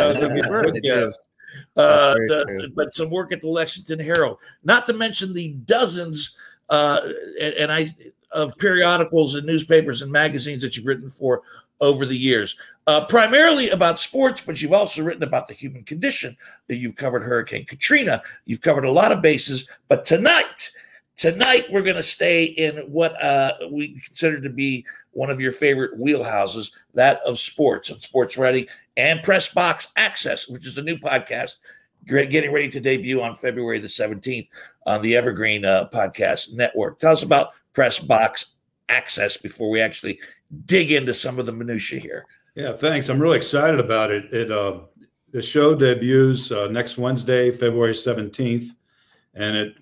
Uh, 1.77 2.13
the, 2.13 2.71
but 2.75 2.93
some 2.93 3.09
work 3.09 3.31
at 3.31 3.41
the 3.41 3.47
Lexington 3.47 3.99
Herald, 3.99 4.39
not 4.63 4.85
to 4.87 4.93
mention 4.93 5.33
the 5.33 5.53
dozens, 5.65 6.35
uh, 6.69 7.01
and, 7.39 7.53
and 7.53 7.71
I 7.71 7.95
of 8.35 8.55
periodicals 8.57 9.35
and 9.35 9.47
newspapers 9.47 10.01
and 10.01 10.11
magazines 10.11 10.61
that 10.61 10.75
you've 10.75 10.85
written 10.85 11.09
for 11.09 11.41
over 11.81 12.05
the 12.05 12.15
years, 12.15 12.55
uh, 12.87 13.05
primarily 13.05 13.69
about 13.69 13.99
sports, 13.99 14.41
but 14.41 14.61
you've 14.61 14.73
also 14.73 15.03
written 15.03 15.23
about 15.23 15.47
the 15.47 15.53
human 15.53 15.83
condition. 15.83 16.35
That 16.67 16.75
you've 16.75 16.95
covered 16.95 17.23
Hurricane 17.23 17.65
Katrina, 17.65 18.21
you've 18.45 18.61
covered 18.61 18.85
a 18.85 18.91
lot 18.91 19.11
of 19.11 19.21
bases. 19.21 19.67
But 19.87 20.05
tonight, 20.05 20.69
Tonight, 21.17 21.67
we're 21.71 21.81
going 21.81 21.95
to 21.95 22.03
stay 22.03 22.43
in 22.43 22.77
what 22.91 23.21
uh, 23.23 23.53
we 23.71 23.99
consider 24.01 24.41
to 24.41 24.49
be 24.49 24.85
one 25.11 25.29
of 25.29 25.39
your 25.39 25.53
favorite 25.53 25.97
wheelhouses, 25.97 26.71
that 26.93 27.21
of 27.25 27.39
sports 27.39 27.89
and 27.89 28.01
sports 28.01 28.37
writing 28.37 28.67
and 28.97 29.23
press 29.23 29.53
box 29.53 29.93
access, 29.95 30.49
which 30.49 30.67
is 30.67 30.75
the 30.75 30.81
new 30.81 30.97
podcast 30.97 31.55
getting 32.05 32.51
ready 32.51 32.69
to 32.69 32.79
debut 32.79 33.21
on 33.21 33.35
February 33.35 33.79
the 33.79 33.87
17th 33.87 34.47
on 34.85 35.01
the 35.01 35.15
Evergreen 35.15 35.65
uh, 35.65 35.87
Podcast 35.91 36.53
Network. 36.53 36.99
Tell 36.99 37.13
us 37.13 37.23
about 37.23 37.53
press 37.73 37.97
box 37.97 38.53
access 38.89 39.37
before 39.37 39.69
we 39.69 39.81
actually 39.81 40.19
dig 40.65 40.91
into 40.91 41.13
some 41.13 41.39
of 41.39 41.45
the 41.45 41.51
minutia 41.51 41.99
here. 41.99 42.25
Yeah, 42.55 42.73
thanks. 42.73 43.09
I'm 43.09 43.19
really 43.19 43.37
excited 43.37 43.79
about 43.79 44.11
it. 44.11 44.31
It 44.33 44.51
uh, 44.51 44.79
the 45.31 45.41
show 45.41 45.75
debuts 45.75 46.51
uh, 46.51 46.67
next 46.67 46.97
Wednesday, 46.97 47.51
February 47.51 47.93
17th, 47.93 48.69
and 49.33 49.57
it 49.57 49.75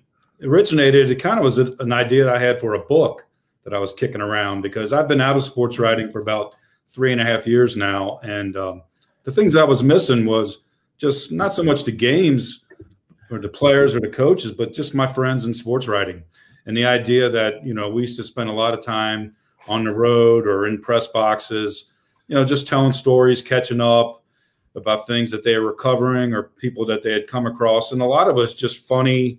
originated, 0.44 1.10
it 1.10 1.16
kind 1.16 1.38
of 1.38 1.44
was 1.44 1.58
an 1.58 1.92
idea 1.92 2.32
I 2.32 2.38
had 2.38 2.60
for 2.60 2.74
a 2.74 2.78
book 2.78 3.26
that 3.64 3.74
I 3.74 3.78
was 3.78 3.92
kicking 3.92 4.20
around 4.20 4.60
because 4.60 4.92
I've 4.92 5.08
been 5.08 5.20
out 5.20 5.36
of 5.36 5.42
sports 5.42 5.78
writing 5.78 6.10
for 6.10 6.20
about 6.20 6.54
three 6.88 7.12
and 7.12 7.20
a 7.20 7.24
half 7.24 7.46
years 7.46 7.76
now. 7.76 8.18
And 8.22 8.56
um, 8.56 8.82
the 9.24 9.32
things 9.32 9.56
I 9.56 9.64
was 9.64 9.82
missing 9.82 10.26
was 10.26 10.58
just 10.98 11.32
not 11.32 11.52
so 11.54 11.62
much 11.62 11.84
the 11.84 11.92
games 11.92 12.64
or 13.30 13.38
the 13.38 13.48
players 13.48 13.94
or 13.94 14.00
the 14.00 14.08
coaches, 14.08 14.52
but 14.52 14.72
just 14.72 14.94
my 14.94 15.06
friends 15.06 15.44
in 15.44 15.54
sports 15.54 15.88
writing. 15.88 16.22
And 16.66 16.76
the 16.76 16.86
idea 16.86 17.28
that, 17.30 17.64
you 17.64 17.74
know, 17.74 17.90
we 17.90 18.02
used 18.02 18.16
to 18.16 18.24
spend 18.24 18.48
a 18.48 18.54
lot 18.54 18.74
of 18.74 18.84
time 18.84 19.34
on 19.66 19.84
the 19.84 19.94
road 19.94 20.46
or 20.46 20.66
in 20.66 20.80
press 20.80 21.06
boxes, 21.06 21.90
you 22.28 22.34
know, 22.34 22.44
just 22.44 22.66
telling 22.66 22.92
stories, 22.92 23.42
catching 23.42 23.80
up 23.80 24.22
about 24.74 25.06
things 25.06 25.30
that 25.30 25.44
they 25.44 25.58
were 25.58 25.72
covering 25.72 26.34
or 26.34 26.44
people 26.56 26.84
that 26.86 27.02
they 27.02 27.12
had 27.12 27.26
come 27.26 27.46
across. 27.46 27.92
And 27.92 28.02
a 28.02 28.06
lot 28.06 28.28
of 28.28 28.38
us 28.38 28.54
just 28.54 28.86
funny, 28.86 29.38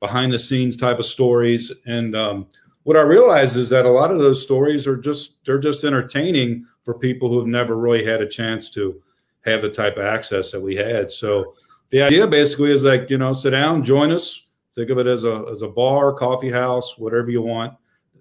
behind 0.00 0.32
the 0.32 0.38
scenes 0.38 0.76
type 0.76 0.98
of 0.98 1.06
stories. 1.06 1.72
And 1.86 2.14
um, 2.14 2.46
what 2.84 2.96
I 2.96 3.02
realize 3.02 3.56
is 3.56 3.68
that 3.70 3.86
a 3.86 3.90
lot 3.90 4.10
of 4.10 4.18
those 4.18 4.42
stories 4.42 4.86
are 4.86 4.96
just 4.96 5.44
they're 5.44 5.58
just 5.58 5.84
entertaining 5.84 6.66
for 6.82 6.94
people 6.94 7.28
who 7.28 7.38
have 7.38 7.48
never 7.48 7.76
really 7.76 8.04
had 8.04 8.22
a 8.22 8.28
chance 8.28 8.70
to 8.70 9.02
have 9.42 9.62
the 9.62 9.68
type 9.68 9.96
of 9.96 10.04
access 10.04 10.50
that 10.52 10.60
we 10.60 10.74
had. 10.76 11.10
So 11.10 11.54
the 11.90 12.02
idea 12.02 12.26
basically 12.26 12.70
is 12.70 12.84
like 12.84 13.10
you 13.10 13.18
know 13.18 13.32
sit 13.32 13.50
down, 13.50 13.84
join 13.84 14.10
us. 14.10 14.46
Think 14.74 14.90
of 14.90 14.98
it 14.98 15.06
as 15.06 15.24
a 15.24 15.44
as 15.50 15.62
a 15.62 15.68
bar, 15.68 16.12
coffee 16.12 16.50
house, 16.50 16.96
whatever 16.98 17.30
you 17.30 17.42
want 17.42 17.74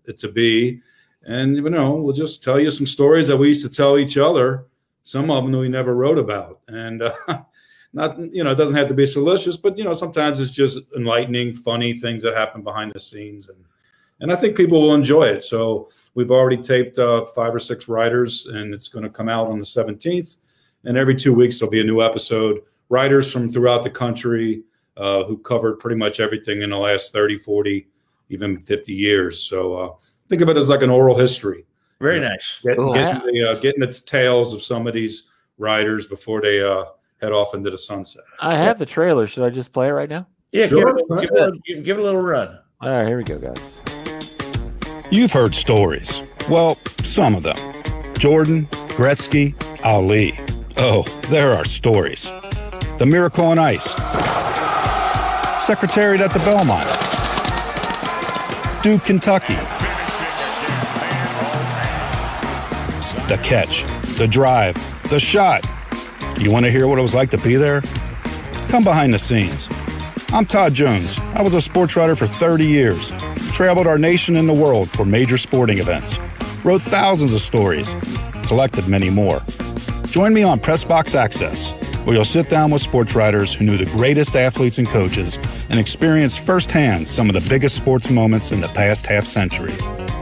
it 0.06 0.18
to 0.20 0.30
be. 0.30 0.82
And 1.24 1.56
you 1.56 1.70
know, 1.70 1.94
we'll 1.96 2.14
just 2.14 2.44
tell 2.44 2.60
you 2.60 2.72
some 2.72 2.88
stories 2.88 3.28
that 3.28 3.38
we 3.38 3.50
used 3.50 3.64
to 3.64 3.70
tell 3.70 3.98
each 3.98 4.18
other. 4.18 4.66
Some 5.04 5.30
of 5.30 5.44
them 5.44 5.52
that 5.54 5.60
we 5.60 5.70
never 5.70 5.96
wrote 5.96 6.18
about, 6.18 6.62
and 6.68 7.04
uh, 7.04 7.44
not 7.94 8.18
you 8.20 8.44
know 8.44 8.52
it 8.52 8.56
doesn't 8.56 8.76
have 8.76 8.88
to 8.88 8.94
be 8.94 9.06
salacious 9.06 9.58
but 9.58 9.78
you 9.78 9.84
know 9.84 9.94
sometimes 9.94 10.40
it's 10.40 10.52
just 10.52 10.80
enlightening 10.96 11.54
funny 11.54 11.98
things 11.98 12.22
that 12.22 12.36
happen 12.36 12.62
behind 12.62 12.92
the 12.94 13.00
scenes 13.00 13.50
and 13.50 13.64
and 14.20 14.32
i 14.32 14.36
think 14.36 14.58
people 14.58 14.82
will 14.82 14.96
enjoy 14.96 15.24
it. 15.24 15.44
So 15.44 15.90
we've 16.16 16.32
already 16.32 16.58
taped 16.58 16.98
uh, 17.00 17.26
five 17.26 17.54
or 17.54 17.60
six 17.60 17.88
writers 17.88 18.48
and 18.48 18.74
it's 18.74 18.88
going 18.88 19.04
to 19.04 19.10
come 19.10 19.30
out 19.30 19.48
on 19.48 19.60
the 19.60 19.66
17th 19.66 20.38
and 20.86 20.98
every 20.98 21.16
two 21.16 21.34
weeks 21.34 21.60
there'll 21.60 21.72
be 21.72 21.82
a 21.82 21.84
new 21.84 22.02
episode. 22.02 22.62
Writers 22.90 23.32
from 23.32 23.50
throughout 23.50 23.84
the 23.84 23.90
country 23.90 24.64
uh, 24.96 25.24
who 25.26 25.38
covered 25.38 25.80
pretty 25.80 25.98
much 25.98 26.20
everything 26.20 26.62
in 26.62 26.72
the 26.72 26.78
last 26.78 27.14
30 27.14 27.38
40 27.38 27.88
even 28.30 28.60
50 28.60 28.94
years. 28.94 29.42
So 29.42 29.74
uh, 29.74 29.94
think 30.28 30.42
of 30.42 30.50
it 30.50 30.58
as 30.58 30.70
like 30.70 30.82
an 30.82 30.90
oral 30.90 31.18
history. 31.18 31.66
Very 32.00 32.16
you 32.16 32.22
know, 32.22 32.30
nice. 32.30 32.60
get, 32.64 32.78
getting, 32.78 33.34
the, 33.34 33.52
uh, 33.52 33.56
getting 33.60 33.80
the 33.80 33.92
tales 33.92 34.54
of 34.54 34.62
some 34.62 34.86
of 34.88 34.94
these 34.94 35.28
writers 35.58 36.06
before 36.06 36.42
they 36.42 36.62
uh, 36.62 36.86
head 37.22 37.32
off 37.32 37.54
into 37.54 37.70
the 37.70 37.78
sunset. 37.78 38.24
I 38.40 38.56
have 38.56 38.80
the 38.80 38.86
trailer. 38.86 39.28
Should 39.28 39.44
I 39.44 39.50
just 39.50 39.72
play 39.74 39.88
it 39.88 39.92
right 39.92 40.10
now? 40.10 40.28
Yeah, 40.52 40.68
sure. 40.68 40.96
give, 40.96 40.98
it, 40.98 41.22
give, 41.22 41.78
it, 41.78 41.84
give, 41.84 41.98
it, 41.98 42.02
a 42.02 42.04
little 42.04 42.22
run. 42.22 42.60
All 42.82 42.90
right, 42.90 43.08
here 43.08 43.18
we 43.18 43.24
go, 43.24 43.38
guys. 43.38 43.58
You've 45.12 45.32
heard 45.32 45.56
stories. 45.56 46.22
Well, 46.50 46.78
some 47.04 47.36
of 47.36 47.44
them. 47.44 47.58
Jordan, 48.18 48.68
Gretzky, 48.96 49.56
Ali. 49.84 50.40
Oh, 50.78 51.04
there 51.30 51.54
are 51.54 51.66
stories. 51.66 52.32
The 52.98 53.06
Miracle 53.06 53.46
on 53.46 53.60
Ice. 53.60 53.92
Secretariat 55.64 56.22
at 56.22 56.32
the 56.34 56.40
Belmont. 56.40 56.88
Duke, 58.84 59.04
Kentucky. 59.04 59.56
The 63.28 63.38
catch, 63.44 63.84
the 64.18 64.28
drive, 64.28 64.78
the 65.10 65.20
shot 65.20 65.66
you 66.40 66.52
want 66.52 66.66
to 66.66 66.72
hear 66.72 66.88
what 66.88 67.00
it 67.00 67.02
was 67.02 67.16
like 67.16 67.32
to 67.32 67.38
be 67.38 67.56
there? 67.56 67.82
Come 68.70 68.84
behind 68.84 69.14
the 69.14 69.20
scenes. 69.20 69.68
I'm 70.30 70.46
Todd 70.46 70.74
Jones. 70.74 71.18
I 71.34 71.42
was 71.42 71.54
a 71.54 71.62
sports 71.62 71.96
writer 71.96 72.16
for 72.16 72.28
30 72.28 72.66
years. 72.66 73.12
traveled 73.54 73.88
our 73.88 73.98
nation 73.98 74.36
and 74.36 74.48
the 74.48 74.54
world 74.54 74.90
for 74.90 75.04
major 75.04 75.38
sporting 75.38 75.80
events, 75.80 76.20
wrote 76.64 76.82
thousands 76.82 77.34
of 77.34 77.42
stories, 77.42 77.96
collected 78.44 78.88
many 78.88 79.10
more. 79.10 79.42
Join 80.08 80.34
me 80.34 80.44
on 80.44 80.60
Pressbox 80.60 81.16
Access, 81.16 81.72
where 82.06 82.16
you'll 82.16 82.26
sit 82.26 82.50
down 82.50 82.70
with 82.70 82.82
sports 82.82 83.16
writers 83.16 83.54
who 83.54 83.66
knew 83.66 83.78
the 83.78 83.86
greatest 83.86 84.36
athletes 84.36 84.78
and 84.78 84.88
coaches 84.88 85.40
and 85.70 85.80
experience 85.80 86.38
firsthand 86.38 87.08
some 87.08 87.30
of 87.30 87.34
the 87.42 87.50
biggest 87.50 87.76
sports 87.76 88.12
moments 88.12 88.52
in 88.52 88.62
the 88.62 88.68
past 88.70 89.08
half 89.08 89.26
century. 89.26 89.74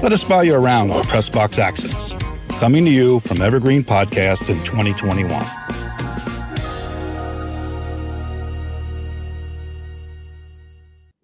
Let 0.01 0.13
us 0.13 0.23
buy 0.23 0.43
you 0.43 0.55
around 0.55 0.91
on 0.91 1.03
Pressbox 1.03 1.59
Access. 1.59 2.13
Coming 2.59 2.85
to 2.85 2.91
you 2.91 3.19
from 3.21 3.41
Evergreen 3.41 3.83
Podcast 3.83 4.49
in 4.49 4.63
2021. 4.63 5.64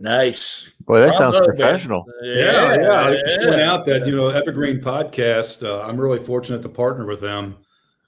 Nice. 0.01 0.67
Boy, 0.85 0.99
that 1.01 1.13
sounds 1.13 1.37
Bravo, 1.37 1.47
man. 1.47 1.55
professional. 1.55 2.05
Yeah, 2.23 2.33
yeah. 2.33 2.89
I 2.89 3.11
yeah. 3.11 3.17
should 3.17 3.49
point 3.49 3.61
out 3.61 3.85
that 3.85 4.07
you 4.07 4.15
know 4.15 4.29
Evergreen 4.29 4.81
Podcast. 4.81 5.63
Uh, 5.63 5.83
I'm 5.83 5.95
really 5.95 6.17
fortunate 6.17 6.63
to 6.63 6.69
partner 6.69 7.05
with 7.05 7.21
them. 7.21 7.57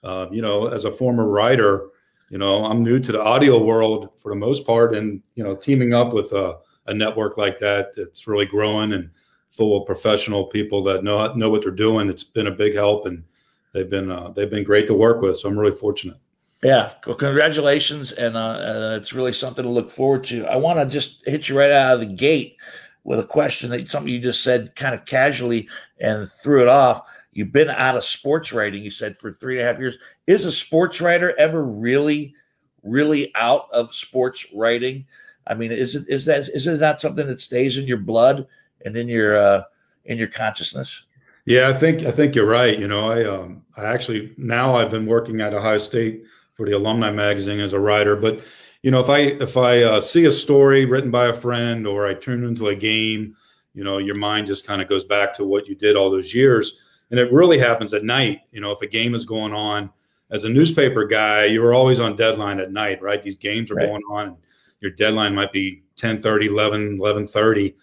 Uh, 0.04 0.26
you 0.32 0.42
know, 0.42 0.66
as 0.66 0.86
a 0.86 0.92
former 0.92 1.28
writer, 1.28 1.90
you 2.32 2.40
know, 2.40 2.66
I'm 2.66 2.84
new 2.84 3.00
to 3.00 3.12
the 3.12 3.24
audio 3.24 3.64
world 3.64 4.10
for 4.18 4.32
the 4.32 4.36
most 4.36 4.66
part, 4.66 4.96
and 4.96 5.22
you 5.36 5.44
know, 5.44 5.56
teaming 5.56 5.94
up 5.94 6.14
with 6.14 6.32
a, 6.32 6.58
a 6.88 6.94
network 6.96 7.38
like 7.38 7.60
that, 7.60 7.92
it's 7.96 8.26
really 8.26 8.48
growing 8.48 8.94
and 8.94 9.12
full 9.50 9.80
of 9.80 9.86
professional 9.86 10.46
people 10.46 10.82
that 10.86 11.04
know 11.04 11.32
know 11.36 11.52
what 11.52 11.62
they're 11.62 11.72
doing. 11.72 12.10
It's 12.10 12.24
been 12.24 12.48
a 12.48 12.52
big 12.52 12.74
help, 12.74 13.06
and 13.06 13.24
they've 13.72 13.90
been 13.90 14.10
uh, 14.10 14.30
they've 14.32 14.50
been 14.50 14.64
great 14.64 14.88
to 14.88 14.96
work 14.96 15.22
with. 15.22 15.38
So 15.38 15.48
I'm 15.48 15.60
really 15.60 15.76
fortunate. 15.76 16.18
Yeah, 16.64 16.94
well, 17.06 17.16
congratulations, 17.16 18.14
and 18.14 18.38
uh, 18.38 18.96
it's 18.98 19.12
really 19.12 19.34
something 19.34 19.64
to 19.64 19.70
look 19.70 19.92
forward 19.92 20.24
to. 20.26 20.46
I 20.48 20.56
want 20.56 20.80
to 20.80 20.86
just 20.86 21.22
hit 21.26 21.50
you 21.50 21.60
right 21.60 21.72
out 21.72 21.96
of 21.96 22.00
the 22.00 22.06
gate 22.06 22.56
with 23.04 23.20
a 23.20 23.26
question 23.26 23.70
that 23.72 23.90
something 23.90 24.12
you 24.12 24.20
just 24.20 24.44
said 24.44 24.74
kind 24.76 24.96
of 24.96 25.06
casually 25.06 25.68
and 26.00 26.32
threw 26.42 26.62
it 26.62 26.70
off. 26.70 27.02
You've 27.34 27.52
been 27.52 27.70
out 27.70 27.98
of 27.98 28.06
sports 28.06 28.54
writing, 28.54 28.82
you 28.82 28.92
said, 28.92 29.18
for 29.18 29.34
three 29.34 29.60
and 29.60 29.68
a 29.68 29.72
half 29.72 29.80
years. 29.80 29.98
Is 30.28 30.46
a 30.46 30.52
sports 30.52 31.02
writer 31.02 31.38
ever 31.38 31.64
really, 31.64 32.34
really 32.82 33.32
out 33.36 33.68
of 33.74 33.94
sports 33.94 34.46
writing? 34.54 35.06
I 35.48 35.56
mean, 35.56 35.72
is 35.72 35.96
it 35.96 36.08
is 36.08 36.24
that 36.26 36.48
is 36.50 36.68
it 36.68 36.80
not 36.80 37.02
something 37.02 37.28
that 37.28 37.42
stays 37.42 37.78
in 37.78 37.86
your 37.86 37.98
blood 37.98 38.48
and 38.86 38.96
in 38.96 39.10
your 39.10 39.36
uh, 39.36 39.64
in 40.06 40.18
your 40.18 40.28
consciousness? 40.28 41.04
Yeah, 41.46 41.68
I 41.68 41.74
think 41.74 42.04
I 42.04 42.12
think 42.12 42.36
you're 42.36 42.46
right. 42.46 42.78
You 42.80 42.88
know, 42.88 43.12
I 43.12 43.26
um 43.26 43.64
I 43.76 43.86
actually 43.86 44.34
now 44.38 44.76
I've 44.76 44.92
been 44.92 45.08
working 45.08 45.42
at 45.42 45.54
Ohio 45.54 45.78
State 45.78 46.24
for 46.54 46.66
the 46.66 46.74
alumni 46.74 47.12
magazine 47.12 47.60
as 47.60 47.74
a 47.74 47.80
writer, 47.80 48.16
but 48.16 48.42
you 48.82 48.92
know, 48.92 49.00
if 49.00 49.10
I 49.10 49.20
if 49.20 49.56
I 49.56 49.84
uh, 49.84 50.02
see 50.02 50.26
a 50.26 50.32
story 50.32 50.86
written 50.86 51.10
by 51.10 51.28
a 51.28 51.34
friend 51.34 51.88
or 51.88 52.06
I 52.06 52.14
turn 52.14 52.44
it 52.44 52.48
into 52.48 52.68
a 52.68 52.76
game, 52.76 53.36
you 53.74 53.84
know, 53.84 53.98
your 53.98 54.16
mind 54.16 54.48
just 54.48 54.68
kind 54.68 54.82
of 54.82 54.90
goes 54.90 55.06
back 55.06 55.34
to 55.36 55.46
what 55.46 55.68
you 55.68 55.76
did 55.76 55.96
all 55.96 56.12
those 56.12 56.34
years, 56.34 56.80
and 57.10 57.20
it 57.20 57.32
really 57.32 57.58
happens 57.58 57.94
at 57.94 58.04
night. 58.04 58.42
You 58.52 58.60
know, 58.62 58.72
if 58.72 58.82
a 58.82 58.88
game 58.88 59.16
is 59.16 59.24
going 59.24 59.54
on, 59.54 59.90
as 60.32 60.44
a 60.44 60.50
newspaper 60.50 61.06
guy, 61.06 61.46
you 61.46 61.62
were 61.62 61.74
always 61.74 62.00
on 62.00 62.16
deadline 62.16 62.60
at 62.60 62.72
night, 62.72 63.02
right? 63.02 63.24
These 63.24 63.38
games 63.38 63.72
are 63.72 63.76
Right. 63.76 63.88
going 63.88 64.02
on. 64.10 64.36
Your 64.82 64.92
deadline 64.92 65.34
might 65.34 65.54
be 65.54 65.84
10 65.96 66.22
30, 66.22 66.48
11, 66.48 66.98
11 67.00 67.28
30. 67.28 67.76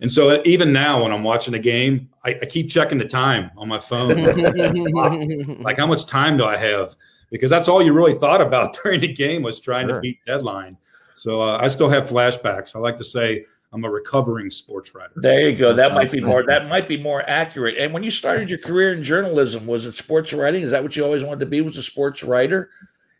And 0.00 0.12
so 0.12 0.28
uh, 0.28 0.42
even 0.44 0.72
now, 0.72 1.02
when 1.02 1.12
I'm 1.12 1.22
watching 1.22 1.54
a 1.54 1.58
game, 1.58 2.10
I, 2.22 2.30
I 2.42 2.46
keep 2.46 2.68
checking 2.68 2.98
the 2.98 3.06
time 3.06 3.50
on 3.56 3.68
my 3.68 3.78
phone. 3.78 4.10
like, 5.62 5.78
how 5.78 5.86
much 5.86 6.04
time 6.04 6.36
do 6.36 6.44
I 6.44 6.56
have? 6.56 6.94
Because 7.34 7.50
that's 7.50 7.66
all 7.68 7.82
you 7.82 7.92
really 7.92 8.14
thought 8.14 8.40
about 8.40 8.76
during 8.82 9.00
the 9.00 9.12
game 9.12 9.42
was 9.42 9.58
trying 9.60 9.88
Sure. 9.88 9.96
to 9.96 10.00
beat 10.00 10.18
deadline. 10.24 10.76
So 11.14 11.42
uh, 11.42 11.58
I 11.60 11.68
still 11.68 11.88
have 11.88 12.08
flashbacks. 12.08 12.74
I 12.76 12.78
like 12.78 12.96
to 12.98 13.04
say 13.04 13.44
I'm 13.72 13.84
a 13.84 13.90
recovering 13.90 14.50
sports 14.50 14.94
writer. 14.94 15.12
There 15.16 15.48
you 15.48 15.56
go. 15.56 15.74
That 15.74 15.94
might 15.94 16.12
be 16.12 16.20
more. 16.20 16.44
That 16.46 16.68
might 16.68 16.86
be 16.86 16.96
more 16.96 17.28
accurate. 17.28 17.76
And 17.76 17.92
when 17.92 18.04
you 18.04 18.10
started 18.12 18.48
your 18.48 18.60
career 18.60 18.92
in 18.94 19.02
journalism, 19.02 19.66
was 19.66 19.84
it 19.84 19.96
sports 19.96 20.32
writing? 20.32 20.62
Is 20.62 20.70
that 20.70 20.82
what 20.82 20.94
you 20.94 21.04
always 21.04 21.24
wanted 21.24 21.40
to 21.40 21.46
be? 21.46 21.60
Was 21.60 21.76
a 21.76 21.82
sports 21.82 22.22
writer? 22.22 22.70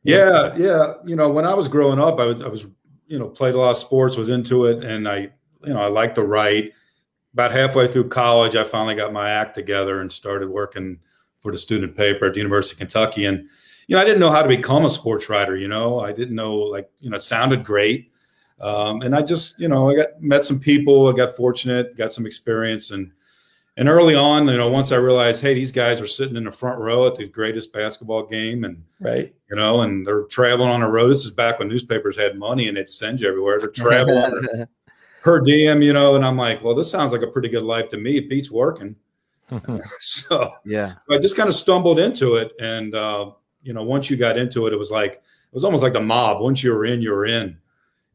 Yeah, 0.04 0.54
yeah. 0.56 0.94
You 1.04 1.16
know, 1.16 1.30
when 1.30 1.44
I 1.44 1.54
was 1.54 1.66
growing 1.66 1.98
up, 1.98 2.20
I 2.20 2.26
was, 2.26 2.42
I 2.42 2.48
was, 2.48 2.66
you 3.08 3.18
know, 3.18 3.28
played 3.28 3.54
a 3.54 3.58
lot 3.58 3.70
of 3.70 3.78
sports, 3.78 4.16
was 4.16 4.28
into 4.28 4.66
it, 4.66 4.84
and 4.84 5.08
I, 5.08 5.30
you 5.64 5.72
know, 5.74 5.82
I 5.82 5.88
liked 5.88 6.14
to 6.16 6.22
write. 6.22 6.72
About 7.32 7.50
halfway 7.50 7.88
through 7.88 8.10
college, 8.10 8.54
I 8.54 8.62
finally 8.62 8.94
got 8.94 9.12
my 9.12 9.28
act 9.28 9.56
together 9.56 10.00
and 10.00 10.12
started 10.12 10.48
working 10.48 11.00
for 11.40 11.50
the 11.50 11.58
student 11.58 11.96
paper 11.96 12.26
at 12.26 12.34
the 12.34 12.38
University 12.38 12.74
of 12.74 12.78
Kentucky. 12.78 13.24
And 13.24 13.48
you 13.86 13.96
know, 13.96 14.02
I 14.02 14.04
didn't 14.04 14.20
know 14.20 14.30
how 14.30 14.42
to 14.42 14.48
become 14.48 14.84
a 14.84 14.90
sports 14.90 15.28
writer. 15.28 15.56
You 15.56 15.68
know, 15.68 16.00
I 16.00 16.12
didn't 16.12 16.34
know 16.34 16.54
like 16.56 16.90
you 17.00 17.10
know, 17.10 17.16
it 17.16 17.22
sounded 17.22 17.64
great, 17.64 18.12
um, 18.60 19.02
and 19.02 19.14
I 19.14 19.22
just 19.22 19.58
you 19.58 19.68
know, 19.68 19.90
I 19.90 19.94
got 19.96 20.20
met 20.20 20.44
some 20.44 20.58
people, 20.58 21.08
I 21.08 21.12
got 21.12 21.36
fortunate, 21.36 21.96
got 21.96 22.12
some 22.12 22.26
experience, 22.26 22.90
and 22.90 23.12
and 23.76 23.88
early 23.88 24.14
on, 24.14 24.46
you 24.46 24.56
know, 24.56 24.70
once 24.70 24.92
I 24.92 24.96
realized, 24.96 25.42
hey, 25.42 25.52
these 25.52 25.72
guys 25.72 26.00
are 26.00 26.06
sitting 26.06 26.36
in 26.36 26.44
the 26.44 26.52
front 26.52 26.78
row 26.78 27.06
at 27.08 27.16
the 27.16 27.26
greatest 27.26 27.72
basketball 27.72 28.24
game, 28.24 28.64
and 28.64 28.82
Right. 29.00 29.34
you 29.50 29.56
know, 29.56 29.82
and 29.82 30.06
they're 30.06 30.22
traveling 30.24 30.70
on 30.70 30.82
a 30.82 30.88
road. 30.88 31.08
This 31.08 31.24
is 31.24 31.32
back 31.32 31.58
when 31.58 31.68
newspapers 31.68 32.16
had 32.16 32.38
money 32.38 32.68
and 32.68 32.76
they'd 32.76 32.88
send 32.88 33.20
you 33.20 33.28
everywhere. 33.28 33.58
They're 33.58 33.68
traveling 33.68 34.66
per 35.22 35.40
diem, 35.40 35.82
you 35.82 35.92
know, 35.92 36.14
and 36.14 36.24
I'm 36.24 36.36
like, 36.36 36.62
well, 36.62 36.74
this 36.74 36.90
sounds 36.90 37.10
like 37.10 37.22
a 37.22 37.26
pretty 37.26 37.48
good 37.48 37.62
life 37.64 37.88
to 37.90 37.98
me. 37.98 38.16
It 38.16 38.30
beats 38.30 38.50
working. 38.50 38.94
so, 39.98 40.54
yeah. 40.64 40.94
so 41.06 41.14
I 41.14 41.18
just 41.18 41.36
kind 41.36 41.48
of 41.48 41.54
stumbled 41.54 41.98
into 41.98 42.36
it. 42.36 42.52
And, 42.60 42.94
uh, 42.94 43.32
you 43.64 43.72
know, 43.72 43.82
once 43.82 44.08
you 44.10 44.16
got 44.16 44.38
into 44.38 44.66
it, 44.66 44.72
it 44.72 44.78
was 44.78 44.90
like, 44.92 45.14
it 45.14 45.54
was 45.54 45.64
almost 45.64 45.82
like 45.82 45.92
the 45.94 46.00
mob. 46.00 46.40
Once 46.42 46.62
you 46.62 46.72
were 46.72 46.84
in, 46.84 47.02
you 47.02 47.10
were 47.10 47.26
in, 47.26 47.56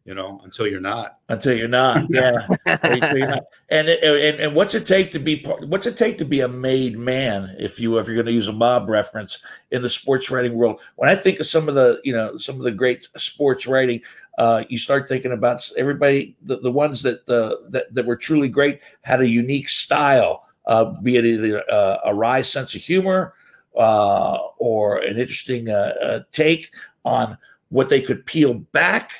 you 0.06 0.14
know, 0.14 0.40
until 0.44 0.68
you're 0.68 0.80
not. 0.80 1.18
Until 1.30 1.54
you're 1.58 1.68
not. 1.68 2.06
Yeah. 2.10 2.48
Until 2.66 3.18
you're 3.18 3.28
not. 3.28 3.44
And, 3.70 3.88
it- 3.90 4.04
and 4.04 4.40
and 4.42 4.56
what's 4.56 4.74
it 4.76 4.88
take 4.88 5.12
to 5.12 5.20
be 5.20 5.38
part? 5.38 5.68
What's 5.68 5.86
it 5.86 5.98
take 5.98 6.18
to 6.20 6.26
be 6.26 6.40
a 6.42 6.48
made 6.48 6.98
man? 6.98 7.56
If 7.60 7.80
you 7.80 7.98
if 8.00 8.08
you're 8.08 8.16
going 8.16 8.26
to 8.26 8.32
use 8.32 8.48
a 8.48 8.54
mob 8.54 8.90
reference 8.90 9.40
in 9.72 9.82
the 9.82 9.90
sports 9.90 10.32
writing 10.32 10.54
world, 10.56 10.80
when 10.96 11.10
I 11.10 11.16
think 11.16 11.40
of 11.40 11.46
some 11.46 11.70
of 11.70 11.76
the 11.76 12.00
you 12.04 12.14
know 12.14 12.38
some 12.38 12.56
of 12.56 12.64
the 12.64 12.72
great 12.72 13.08
sports 13.18 13.68
writing, 13.68 14.02
uh, 14.40 14.64
you 14.70 14.80
start 14.80 15.08
thinking 15.08 15.32
about 15.34 15.70
everybody. 15.78 16.36
The, 16.42 16.58
the 16.58 16.72
ones 16.72 17.04
that 17.04 17.28
uh, 17.30 17.58
that 17.70 17.94
that 17.94 18.06
were 18.06 18.16
truly 18.16 18.48
great 18.50 18.80
had 19.02 19.22
a 19.22 19.28
unique 19.28 19.70
style, 19.70 20.46
uh, 20.66 20.86
be 20.86 21.18
it 21.18 21.26
either 21.26 21.64
uh, 21.72 21.98
a 22.06 22.14
wry 22.16 22.42
sense 22.42 22.74
of 22.76 22.82
humor 22.82 23.34
uh, 23.80 24.38
or 24.58 24.98
an 24.98 25.18
interesting 25.18 25.70
uh, 25.70 25.94
uh, 26.02 26.20
take 26.32 26.72
on 27.06 27.38
what 27.70 27.89
they 27.89 28.02
could 28.02 28.26
peel 28.26 28.54
back 28.54 29.12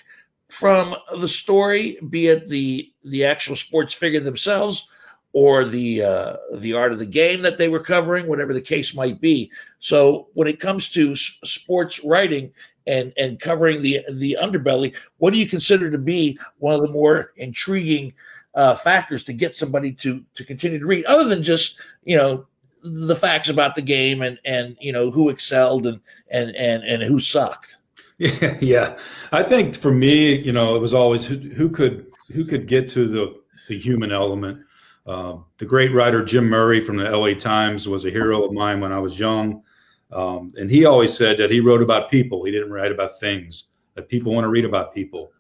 from 0.50 0.94
the 1.20 1.28
story, 1.28 1.98
be 2.10 2.28
it 2.28 2.48
the 2.48 2.92
the 3.06 3.24
actual 3.24 3.56
sports 3.56 3.94
figure 3.94 4.20
themselves 4.20 4.88
or 5.34 5.64
the 5.64 6.04
uh, 6.04 6.36
the 6.56 6.74
art 6.74 6.92
of 6.92 7.00
the 7.00 7.06
game 7.06 7.42
that 7.42 7.58
they 7.58 7.70
were 7.70 7.80
covering, 7.80 8.28
whatever 8.28 8.54
the 8.54 8.62
case 8.62 8.94
might 8.94 9.22
be. 9.22 9.50
So 9.80 10.28
when 10.34 10.48
it 10.48 10.60
comes 10.60 10.90
to 10.90 11.12
s- 11.12 11.40
sports 11.44 12.04
writing 12.04 12.52
and 12.88 13.14
and 13.18 13.40
covering 13.40 13.82
the 13.82 14.04
the 14.12 14.38
underbelly, 14.42 14.94
what 15.18 15.34
do 15.34 15.40
you 15.40 15.48
consider 15.48 15.90
to 15.92 15.98
be 15.98 16.38
one 16.58 16.74
of 16.74 16.82
the 16.82 16.92
more 16.92 17.32
intriguing 17.38 18.14
uh, 18.56 18.76
factors 18.76 19.24
to 19.26 19.34
get 19.34 19.56
somebody 19.56 19.92
to 19.94 20.24
to 20.34 20.44
continue 20.44 20.80
to 20.80 20.88
read, 20.88 21.06
other 21.06 21.30
than 21.30 21.44
just 21.44 21.80
you 22.04 22.18
know 22.18 22.46
the 22.84 23.16
facts 23.16 23.50
about 23.50 23.76
the 23.76 23.82
game 23.82 24.22
and 24.22 24.40
and 24.46 24.78
you 24.80 24.92
know 24.92 25.12
who 25.12 25.30
excelled 25.30 25.88
and 25.88 26.00
and 26.30 26.56
and 26.56 26.84
and 26.84 27.04
who 27.04 27.20
sucked. 27.20 27.78
Yeah, 28.18 28.58
yeah. 28.62 28.98
I 29.32 29.44
think 29.44 29.76
for 29.76 29.92
me, 29.92 30.36
you 30.36 30.52
know, 30.52 30.76
it 30.76 30.80
was 30.80 30.94
always 30.94 31.26
who, 31.26 31.38
who 31.38 31.70
could 31.70 32.08
who 32.32 32.46
could 32.46 32.68
get 32.68 32.90
to 32.90 33.08
the 33.08 33.36
the 33.68 33.78
human 33.78 34.12
element. 34.12 34.66
Um, 35.06 35.46
the 35.58 35.66
great 35.66 35.94
writer 35.94 36.24
Jim 36.24 36.50
Murray 36.50 36.82
from 36.82 36.98
the 36.98 37.10
LA 37.10 37.34
Times 37.34 37.88
was 37.88 38.06
a 38.06 38.12
hero 38.12 38.44
of 38.44 38.54
mine 38.54 38.80
when 38.80 38.92
I 38.92 39.00
was 39.00 39.18
young, 39.18 39.64
um, 40.12 40.54
and 40.58 40.70
he 40.70 40.86
always 40.86 41.16
said 41.16 41.38
that 41.38 41.52
he 41.52 41.60
wrote 41.60 41.82
about 41.82 42.12
people. 42.12 42.44
He 42.44 42.52
didn't 42.52 42.72
write 42.72 42.92
about 42.92 43.20
things. 43.20 43.66
That 43.96 44.08
people 44.08 44.34
want 44.34 44.46
to 44.46 44.50
read 44.50 44.66
about 44.66 44.94
people. 44.94 45.32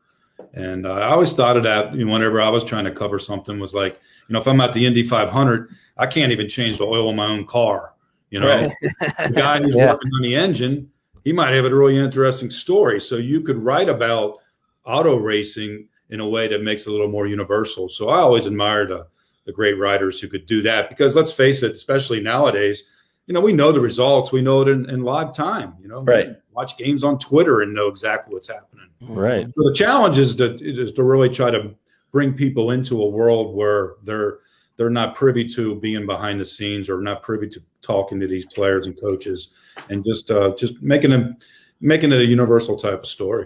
And 0.53 0.85
uh, 0.85 0.93
I 0.93 1.11
always 1.11 1.33
thought 1.33 1.57
of 1.57 1.63
that 1.63 1.93
you 1.93 2.05
know, 2.05 2.13
whenever 2.13 2.41
I 2.41 2.49
was 2.49 2.63
trying 2.63 2.85
to 2.85 2.91
cover 2.91 3.19
something 3.19 3.59
was 3.59 3.73
like, 3.73 3.99
you 4.27 4.33
know, 4.33 4.39
if 4.39 4.47
I'm 4.47 4.61
at 4.61 4.73
the 4.73 4.85
Indy 4.85 5.03
500, 5.03 5.69
I 5.97 6.07
can't 6.07 6.31
even 6.31 6.49
change 6.49 6.77
the 6.77 6.85
oil 6.85 7.09
in 7.09 7.15
my 7.15 7.27
own 7.27 7.45
car. 7.45 7.93
You 8.29 8.39
know, 8.39 8.69
the 9.27 9.33
guy 9.33 9.59
who's 9.59 9.75
Yeah. 9.75 9.91
working 9.91 10.11
on 10.15 10.21
the 10.21 10.35
engine, 10.35 10.89
he 11.23 11.33
might 11.33 11.53
have 11.53 11.65
a 11.65 11.75
really 11.75 11.97
interesting 11.97 12.49
story. 12.49 12.99
So 12.99 13.17
you 13.17 13.41
could 13.41 13.57
write 13.57 13.89
about 13.89 14.37
auto 14.85 15.17
racing 15.17 15.87
in 16.09 16.19
a 16.19 16.27
way 16.27 16.47
that 16.47 16.63
makes 16.63 16.83
it 16.83 16.89
a 16.89 16.91
little 16.91 17.09
more 17.09 17.27
universal. 17.27 17.87
So 17.89 18.09
I 18.09 18.19
always 18.19 18.45
admired 18.45 18.89
the, 18.89 19.07
the 19.45 19.51
great 19.51 19.77
writers 19.77 20.19
who 20.19 20.27
could 20.27 20.45
do 20.45 20.61
that 20.63 20.89
because 20.89 21.15
let's 21.15 21.31
face 21.31 21.63
it, 21.63 21.73
especially 21.73 22.19
nowadays, 22.19 22.83
you 23.27 23.33
know, 23.33 23.41
we 23.41 23.53
know 23.53 23.71
the 23.71 23.79
results, 23.79 24.31
we 24.31 24.41
know 24.41 24.61
it 24.61 24.67
in, 24.67 24.89
in 24.89 25.03
live 25.03 25.33
time. 25.35 25.75
You 25.79 25.87
know, 25.87 26.01
Right. 26.01 26.35
We 26.59 26.63
watch 26.63 26.77
games 26.77 27.03
on 27.03 27.17
Twitter 27.19 27.61
and 27.61 27.73
know 27.73 27.87
exactly 27.87 28.33
what's 28.33 28.49
happening. 28.49 28.89
Right. 29.01 29.45
So 29.45 29.63
the 29.63 29.73
challenge 29.73 30.17
is 30.17 30.35
to 30.35 30.55
is 30.61 30.91
to 30.93 31.03
really 31.03 31.29
try 31.29 31.51
to 31.51 31.73
bring 32.11 32.33
people 32.33 32.71
into 32.71 33.01
a 33.01 33.09
world 33.09 33.55
where 33.55 33.93
they're 34.03 34.39
they're 34.75 34.89
not 34.89 35.15
privy 35.15 35.45
to 35.45 35.75
being 35.75 36.05
behind 36.05 36.39
the 36.39 36.45
scenes 36.45 36.89
or 36.89 37.01
not 37.01 37.21
privy 37.21 37.47
to 37.49 37.61
talking 37.81 38.19
to 38.19 38.27
these 38.27 38.45
players 38.45 38.87
and 38.87 38.99
coaches 38.99 39.49
and 39.89 40.03
just 40.03 40.31
uh, 40.31 40.53
just 40.57 40.81
making 40.81 41.11
them 41.11 41.37
making 41.81 42.11
it 42.11 42.19
a 42.19 42.25
universal 42.25 42.75
type 42.75 42.99
of 42.99 43.05
story. 43.05 43.45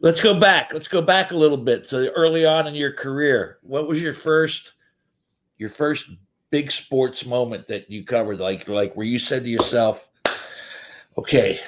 Let's 0.00 0.20
go 0.20 0.38
back. 0.38 0.72
Let's 0.72 0.88
go 0.88 1.02
back 1.02 1.30
a 1.30 1.36
little 1.36 1.58
bit 1.58 1.84
to 1.88 2.10
early 2.12 2.46
on 2.46 2.66
in 2.66 2.74
your 2.74 2.92
career. 2.92 3.58
What 3.62 3.86
was 3.86 4.00
your 4.00 4.14
first 4.14 4.72
your 5.58 5.68
first 5.68 6.10
big 6.50 6.70
sports 6.70 7.26
moment 7.26 7.66
that 7.68 7.90
you 7.90 8.04
covered, 8.04 8.38
like 8.38 8.66
like 8.66 8.94
where 8.94 9.06
you 9.06 9.18
said 9.18 9.44
to 9.44 9.50
yourself, 9.50 10.10
"Okay, 11.18 11.60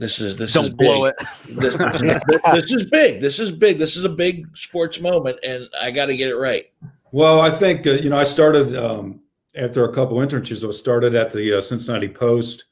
this 0.00 0.18
is 0.18 0.34
this 0.34 0.54
Don't 0.54 0.64
is 0.64 0.70
blow 0.70 1.04
big. 1.04 1.14
it. 1.20 1.60
This, 1.60 1.76
this 2.54 2.72
is 2.72 2.84
big. 2.84 3.20
This 3.20 3.38
is 3.38 3.50
big. 3.52 3.78
This 3.78 3.96
is 3.98 4.04
a 4.04 4.08
big 4.08 4.56
sports 4.56 4.98
moment, 4.98 5.38
and 5.44 5.68
I 5.78 5.90
got 5.90 6.06
to 6.06 6.16
get 6.16 6.30
it 6.30 6.36
right." 6.36 6.72
Well, 7.12 7.42
I 7.42 7.50
think 7.50 7.86
uh, 7.86 7.92
you 7.92 8.08
know 8.08 8.18
I 8.18 8.24
started 8.24 8.74
um, 8.74 9.20
after 9.54 9.84
a 9.84 9.92
couple 9.92 10.16
internships. 10.16 10.66
I 10.66 10.70
started 10.70 11.14
at 11.14 11.30
the 11.30 11.58
uh, 11.58 11.60
Cincinnati 11.60 12.08
Post. 12.08 12.64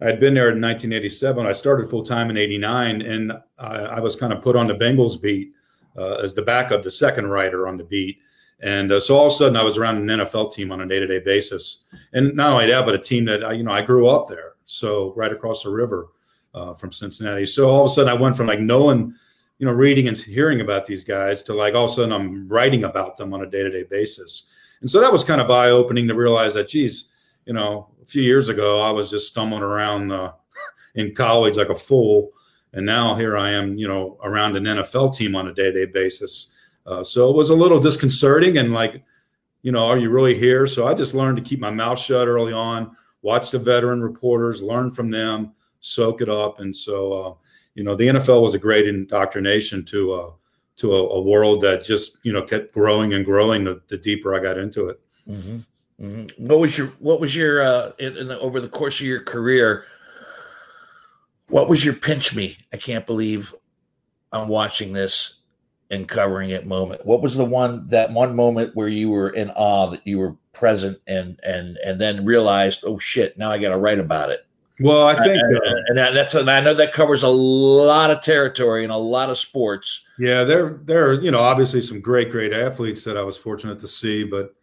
I 0.00 0.06
had 0.06 0.18
been 0.18 0.34
there 0.34 0.48
in 0.48 0.60
1987. 0.60 1.46
I 1.46 1.52
started 1.52 1.88
full 1.88 2.02
time 2.02 2.30
in 2.30 2.36
'89, 2.36 3.00
and 3.00 3.32
I, 3.60 3.66
I 3.66 4.00
was 4.00 4.16
kind 4.16 4.32
of 4.32 4.42
put 4.42 4.56
on 4.56 4.66
the 4.66 4.74
Bengals 4.74 5.22
beat 5.22 5.52
uh, 5.96 6.16
as 6.16 6.34
the 6.34 6.42
backup, 6.42 6.82
the 6.82 6.90
second 6.90 7.28
writer 7.28 7.68
on 7.68 7.76
the 7.76 7.84
beat. 7.84 8.18
And 8.58 8.90
uh, 8.90 8.98
so 8.98 9.16
all 9.16 9.26
of 9.26 9.32
a 9.32 9.36
sudden, 9.36 9.56
I 9.56 9.62
was 9.62 9.78
around 9.78 9.98
an 9.98 10.18
NFL 10.18 10.52
team 10.52 10.72
on 10.72 10.80
a 10.80 10.86
day 10.88 10.98
to 10.98 11.06
day 11.06 11.20
basis, 11.20 11.84
and 12.12 12.34
not 12.34 12.50
only 12.54 12.66
that, 12.66 12.84
but 12.84 12.96
a 12.96 12.98
team 12.98 13.24
that 13.26 13.44
I, 13.44 13.52
you 13.52 13.62
know 13.62 13.70
I 13.70 13.82
grew 13.82 14.08
up 14.08 14.26
there, 14.26 14.54
so 14.64 15.14
right 15.14 15.30
across 15.30 15.62
the 15.62 15.70
river 15.70 16.08
uh, 16.56 16.74
from 16.74 16.90
Cincinnati. 16.90 17.46
So 17.46 17.68
all 17.68 17.84
of 17.84 17.90
a 17.90 17.94
sudden, 17.94 18.10
I 18.10 18.20
went 18.20 18.36
from 18.36 18.46
like 18.46 18.60
knowing, 18.60 19.14
you 19.58 19.66
know, 19.66 19.72
reading 19.72 20.08
and 20.08 20.16
hearing 20.16 20.62
about 20.62 20.86
these 20.86 21.04
guys 21.04 21.42
to 21.44 21.54
like 21.54 21.74
all 21.74 21.84
of 21.84 21.90
a 21.90 21.94
sudden 21.94 22.12
I'm 22.12 22.48
writing 22.48 22.84
about 22.84 23.16
them 23.16 23.34
on 23.34 23.42
a 23.42 23.46
day 23.46 23.62
to 23.62 23.70
day 23.70 23.84
basis, 23.84 24.46
and 24.80 24.90
so 24.90 25.00
that 25.00 25.12
was 25.12 25.22
kind 25.22 25.40
of 25.40 25.50
eye 25.50 25.70
opening 25.70 26.08
to 26.08 26.14
realize 26.14 26.54
that, 26.54 26.68
geez, 26.68 27.04
you 27.44 27.52
know, 27.52 27.90
a 28.02 28.06
few 28.06 28.22
years 28.22 28.48
ago 28.48 28.80
I 28.80 28.90
was 28.90 29.10
just 29.10 29.28
stumbling 29.28 29.62
around 29.62 30.10
uh, 30.10 30.32
in 30.94 31.14
college 31.14 31.58
like 31.58 31.68
a 31.68 31.74
fool, 31.74 32.32
and 32.72 32.86
now 32.86 33.14
here 33.14 33.36
I 33.36 33.50
am, 33.50 33.76
you 33.76 33.86
know, 33.86 34.18
around 34.24 34.56
an 34.56 34.64
NFL 34.64 35.14
team 35.14 35.36
on 35.36 35.48
a 35.48 35.54
day 35.54 35.70
to 35.70 35.86
day 35.86 35.92
basis. 35.92 36.52
Uh, 36.86 37.04
so 37.04 37.28
it 37.28 37.36
was 37.36 37.50
a 37.50 37.54
little 37.54 37.80
disconcerting 37.80 38.58
and 38.58 38.72
like, 38.72 39.02
you 39.62 39.72
know, 39.72 39.86
are 39.86 39.98
you 39.98 40.08
really 40.08 40.38
here? 40.38 40.66
So 40.68 40.86
I 40.86 40.94
just 40.94 41.14
learned 41.14 41.36
to 41.36 41.42
keep 41.42 41.58
my 41.58 41.70
mouth 41.70 41.98
shut 41.98 42.28
early 42.28 42.52
on, 42.52 42.96
watch 43.22 43.50
the 43.50 43.58
veteran 43.58 44.00
reporters, 44.00 44.62
learn 44.62 44.92
from 44.92 45.10
them, 45.10 45.52
soak 45.80 46.20
it 46.20 46.28
up. 46.28 46.60
And 46.60 46.76
so, 46.76 47.12
uh, 47.12 47.34
you 47.74 47.84
know, 47.84 47.94
the 47.94 48.08
NFL 48.08 48.42
was 48.42 48.54
a 48.54 48.58
great 48.58 48.86
indoctrination 48.88 49.84
to 49.86 50.12
uh, 50.12 50.30
to 50.76 50.94
a, 50.94 51.08
a, 51.08 51.20
world 51.20 51.62
that 51.62 51.82
just 51.82 52.18
you 52.22 52.32
know 52.32 52.42
kept 52.42 52.72
growing 52.72 53.14
and 53.14 53.24
growing 53.24 53.64
the, 53.64 53.80
the 53.88 53.96
deeper 53.96 54.34
I 54.34 54.40
got 54.40 54.58
into 54.58 54.88
it. 54.88 55.00
Mm-hmm. 55.28 55.58
Mm-hmm. 56.04 56.46
What 56.46 56.60
was 56.60 56.76
your 56.76 56.88
What 56.98 57.20
was 57.20 57.34
your 57.34 57.62
uh, 57.62 57.92
in, 57.98 58.28
the, 58.28 58.38
over 58.40 58.60
the 58.60 58.68
course 58.68 59.00
of 59.00 59.06
your 59.06 59.20
career? 59.20 59.84
What 61.48 61.68
was 61.68 61.84
your 61.84 61.94
pinch 61.94 62.34
me? 62.34 62.56
I 62.72 62.76
can't 62.76 63.06
believe 63.06 63.54
I'm 64.32 64.48
watching 64.48 64.92
this 64.92 65.34
and 65.90 66.08
covering 66.08 66.50
it 66.50 66.66
moment. 66.66 67.06
What 67.06 67.22
was 67.22 67.36
the 67.36 67.44
one 67.44 67.88
that 67.88 68.12
one 68.12 68.34
moment 68.34 68.74
where 68.74 68.88
you 68.88 69.10
were 69.10 69.30
in 69.30 69.50
awe 69.50 69.90
that 69.90 70.06
you 70.06 70.18
were 70.18 70.36
present 70.52 70.98
and 71.06 71.38
and 71.42 71.78
and 71.84 72.00
then 72.00 72.24
realized, 72.24 72.84
oh 72.84 72.98
shit, 72.98 73.38
now 73.38 73.50
I 73.50 73.58
got 73.58 73.70
to 73.70 73.78
write 73.78 73.98
about 73.98 74.30
it. 74.30 74.45
Well, 74.78 75.06
I 75.06 75.14
think, 75.24 75.40
and, 75.40 75.56
uh, 75.56 75.74
and 75.88 76.16
that's 76.16 76.34
and 76.34 76.50
I 76.50 76.60
know 76.60 76.74
that 76.74 76.92
covers 76.92 77.22
a 77.22 77.28
lot 77.28 78.10
of 78.10 78.20
territory 78.20 78.84
and 78.84 78.92
a 78.92 78.96
lot 78.96 79.30
of 79.30 79.38
sports. 79.38 80.02
Yeah, 80.18 80.44
there 80.44 80.80
there 80.84 81.08
are 81.08 81.14
you 81.14 81.30
know 81.30 81.40
obviously 81.40 81.80
some 81.80 82.00
great 82.00 82.30
great 82.30 82.52
athletes 82.52 83.02
that 83.04 83.16
I 83.16 83.22
was 83.22 83.38
fortunate 83.38 83.80
to 83.80 83.88
see, 83.88 84.22
but 84.24 84.54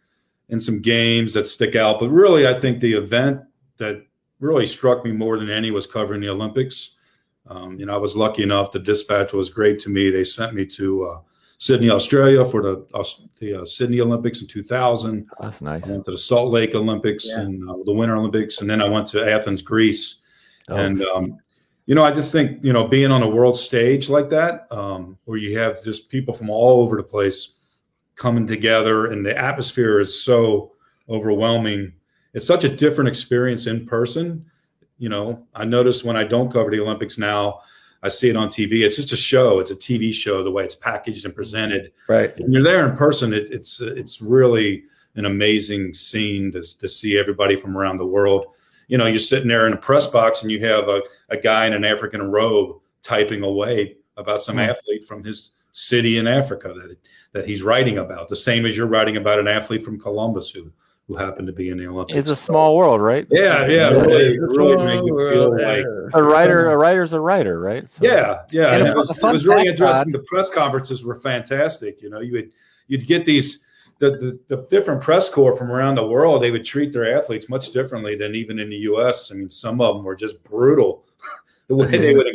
in 0.50 0.60
some 0.60 0.80
games 0.80 1.32
that 1.32 1.48
stick 1.48 1.74
out. 1.74 1.98
But 1.98 2.10
really, 2.10 2.46
I 2.46 2.54
think 2.54 2.80
the 2.80 2.92
event 2.92 3.40
that 3.78 4.06
really 4.38 4.66
struck 4.66 5.04
me 5.04 5.10
more 5.10 5.36
than 5.38 5.50
any 5.50 5.72
was 5.72 5.86
covering 5.86 6.20
the 6.20 6.28
Olympics. 6.28 6.90
Um, 7.48 7.78
you 7.78 7.86
know, 7.86 7.94
I 7.94 7.98
was 7.98 8.16
lucky 8.16 8.42
enough. 8.42 8.70
The 8.70 8.78
dispatch 8.78 9.32
was 9.32 9.50
great 9.50 9.78
to 9.80 9.90
me. 9.90 10.10
They 10.10 10.24
sent 10.24 10.54
me 10.54 10.64
to 10.66 11.04
uh, 11.04 11.18
Sydney, 11.58 11.90
Australia, 11.90 12.44
for 12.44 12.62
the 12.62 12.86
the 13.38 13.60
uh, 13.62 13.64
Sydney 13.64 14.00
Olympics 14.00 14.40
in 14.40 14.46
2000. 14.48 15.26
That's 15.40 15.60
nice. 15.60 15.86
I 15.86 15.90
went 15.92 16.04
to 16.06 16.10
the 16.10 16.18
Salt 16.18 16.50
Lake 16.50 16.74
Olympics 16.74 17.26
Yeah. 17.26 17.40
and 17.40 17.68
uh, 17.70 17.74
the 17.84 17.92
Winter 17.92 18.16
Olympics, 18.16 18.60
and 18.60 18.68
then 18.68 18.82
I 18.82 18.88
went 18.88 19.06
to 19.08 19.30
Athens, 19.30 19.62
Greece. 19.62 20.20
Oh. 20.68 20.76
And 20.76 21.02
um, 21.02 21.38
you 21.86 21.94
know, 21.94 22.04
I 22.04 22.10
just 22.12 22.32
think 22.32 22.64
you 22.64 22.72
know, 22.72 22.86
being 22.86 23.10
on 23.12 23.22
a 23.22 23.28
world 23.28 23.56
stage 23.56 24.08
like 24.08 24.30
that, 24.30 24.66
um, 24.70 25.18
where 25.24 25.38
you 25.38 25.58
have 25.58 25.82
just 25.84 26.08
people 26.08 26.34
from 26.34 26.50
all 26.50 26.82
over 26.82 26.96
the 26.96 27.02
place 27.02 27.52
coming 28.16 28.46
together, 28.46 29.06
and 29.06 29.24
the 29.24 29.36
atmosphere 29.36 30.00
is 30.00 30.22
so 30.22 30.72
overwhelming. 31.08 31.92
It's 32.32 32.46
such 32.46 32.64
a 32.64 32.68
different 32.68 33.08
experience 33.08 33.66
in 33.66 33.86
person. 33.86 34.46
You 34.98 35.08
know, 35.08 35.46
I 35.54 35.64
notice 35.64 36.04
when 36.04 36.16
I 36.16 36.24
don't 36.24 36.52
cover 36.52 36.70
the 36.70 36.80
Olympics 36.80 37.18
now, 37.18 37.60
I 38.04 38.08
see 38.08 38.28
it 38.28 38.36
on 38.36 38.48
TV. 38.48 38.84
It's 38.84 38.96
just 38.96 39.12
a 39.12 39.16
show. 39.16 39.58
It's 39.58 39.70
a 39.70 39.76
TV 39.76 40.12
show. 40.12 40.44
The 40.44 40.50
way 40.50 40.62
it's 40.62 40.74
packaged 40.74 41.24
and 41.24 41.34
presented. 41.34 41.90
Right. 42.08 42.38
When 42.38 42.52
you're 42.52 42.62
there 42.62 42.88
in 42.88 42.96
person, 42.96 43.32
it, 43.32 43.48
it's 43.50 43.80
it's 43.80 44.20
really 44.20 44.84
an 45.16 45.24
amazing 45.24 45.94
scene 45.94 46.52
to, 46.52 46.62
to 46.78 46.88
see 46.88 47.18
everybody 47.18 47.56
from 47.56 47.76
around 47.76 47.96
the 47.96 48.06
world. 48.06 48.46
You 48.88 48.98
know, 48.98 49.06
you're 49.06 49.18
sitting 49.18 49.48
there 49.48 49.66
in 49.66 49.72
a 49.72 49.76
press 49.78 50.06
box 50.06 50.42
and 50.42 50.50
you 50.50 50.60
have 50.66 50.88
a, 50.88 51.02
a 51.30 51.36
guy 51.36 51.64
in 51.66 51.72
an 51.72 51.84
African 51.84 52.30
robe 52.30 52.76
typing 53.02 53.42
away 53.42 53.96
about 54.16 54.42
some 54.42 54.56
Hmm. 54.56 54.70
athlete 54.70 55.08
from 55.08 55.24
his 55.24 55.52
city 55.72 56.18
in 56.18 56.26
Africa 56.26 56.72
that 56.74 56.96
that 57.32 57.48
he's 57.48 57.62
writing 57.62 57.98
about. 57.98 58.28
The 58.28 58.36
same 58.36 58.64
as 58.66 58.76
you're 58.76 58.86
writing 58.86 59.16
about 59.16 59.40
an 59.40 59.48
athlete 59.48 59.84
from 59.84 59.98
Columbus 59.98 60.50
who 60.50 60.70
who 61.08 61.16
happened 61.16 61.46
to 61.46 61.52
be 61.52 61.68
in 61.68 61.78
the 61.78 61.86
Olympics. 61.86 62.18
It's 62.18 62.30
a 62.30 62.36
small 62.36 62.76
world, 62.76 63.00
right? 63.00 63.26
yeah, 63.30 63.66
yeah, 63.66 63.90
it 63.90 64.06
really, 64.06 64.34
it 64.34 64.40
really 64.40 64.76
made 64.84 65.04
you 65.04 65.14
feel 65.14 65.50
like 65.52 65.84
A 66.14 66.22
writer, 66.22 66.70
a 66.70 66.76
writer's 66.76 67.12
a 67.12 67.20
writer, 67.20 67.60
right? 67.60 67.88
So- 67.90 68.04
yeah, 68.04 68.42
yeah. 68.50 68.72
And 68.72 68.82
And 68.82 68.88
it 68.88 68.96
was, 68.96 69.10
it 69.16 69.22
was 69.22 69.46
really 69.46 69.66
fact, 69.66 69.80
interesting. 69.80 70.12
The 70.12 70.20
press 70.20 70.48
conferences 70.48 71.04
were 71.04 71.16
fantastic. 71.20 72.00
You 72.00 72.10
know, 72.10 72.20
you 72.20 72.32
would 72.32 72.50
you'd 72.88 73.06
get 73.06 73.24
these 73.24 73.64
the, 73.98 74.12
the 74.12 74.56
the 74.56 74.62
different 74.70 75.02
press 75.02 75.28
corps 75.28 75.56
from 75.56 75.70
around 75.70 75.96
the 75.96 76.06
world. 76.06 76.42
They 76.42 76.50
would 76.50 76.64
treat 76.64 76.92
their 76.92 77.16
athletes 77.16 77.48
much 77.48 77.70
differently 77.72 78.16
than 78.16 78.34
even 78.34 78.58
in 78.58 78.70
the 78.70 78.76
U.S. 78.76 79.30
I 79.30 79.34
mean, 79.34 79.50
some 79.50 79.80
of 79.80 79.96
them 79.96 80.04
were 80.04 80.16
just 80.16 80.42
brutal. 80.42 81.04
the 81.68 81.74
way 81.76 81.86
they 81.86 82.14
would 82.14 82.26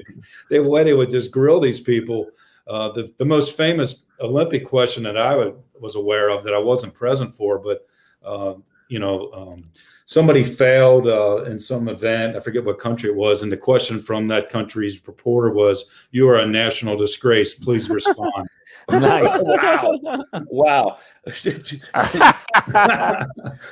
the 0.50 0.60
way 0.60 0.84
they 0.84 0.94
would 0.94 1.10
just 1.10 1.32
grill 1.32 1.60
these 1.60 1.82
people. 1.82 2.28
Uh, 2.68 2.92
the 2.92 3.12
the 3.18 3.26
most 3.26 3.58
famous 3.58 4.06
Olympic 4.20 4.64
question 4.66 5.02
that 5.04 5.18
I 5.18 5.36
would, 5.36 5.56
was 5.80 5.96
aware 5.96 6.30
of 6.30 6.44
that 6.44 6.54
I 6.54 6.60
wasn't 6.60 6.94
present 6.94 7.36
for, 7.36 7.58
but 7.58 7.88
uh, 8.30 8.56
you 8.88 9.00
know. 9.00 9.32
Um, 9.34 9.64
somebody 10.06 10.44
failed 10.44 11.08
uh, 11.08 11.44
in 11.44 11.60
some 11.60 11.88
event. 11.88 12.36
I 12.36 12.40
forget 12.40 12.66
what 12.66 12.80
country 12.80 13.12
it 13.12 13.16
was, 13.16 13.44
and 13.44 13.52
the 13.52 13.58
question 13.58 14.02
from 14.02 14.28
that 14.30 14.50
country's 14.50 15.06
reporter 15.08 15.52
was, 15.52 15.86
"You 16.12 16.28
are 16.30 16.40
a 16.40 16.46
national 16.46 16.98
disgrace. 16.98 17.54
Please 17.54 17.90
respond." 18.00 18.50
Nice. 18.90 19.44
wow. 19.44 20.00
Wow. 20.50 20.98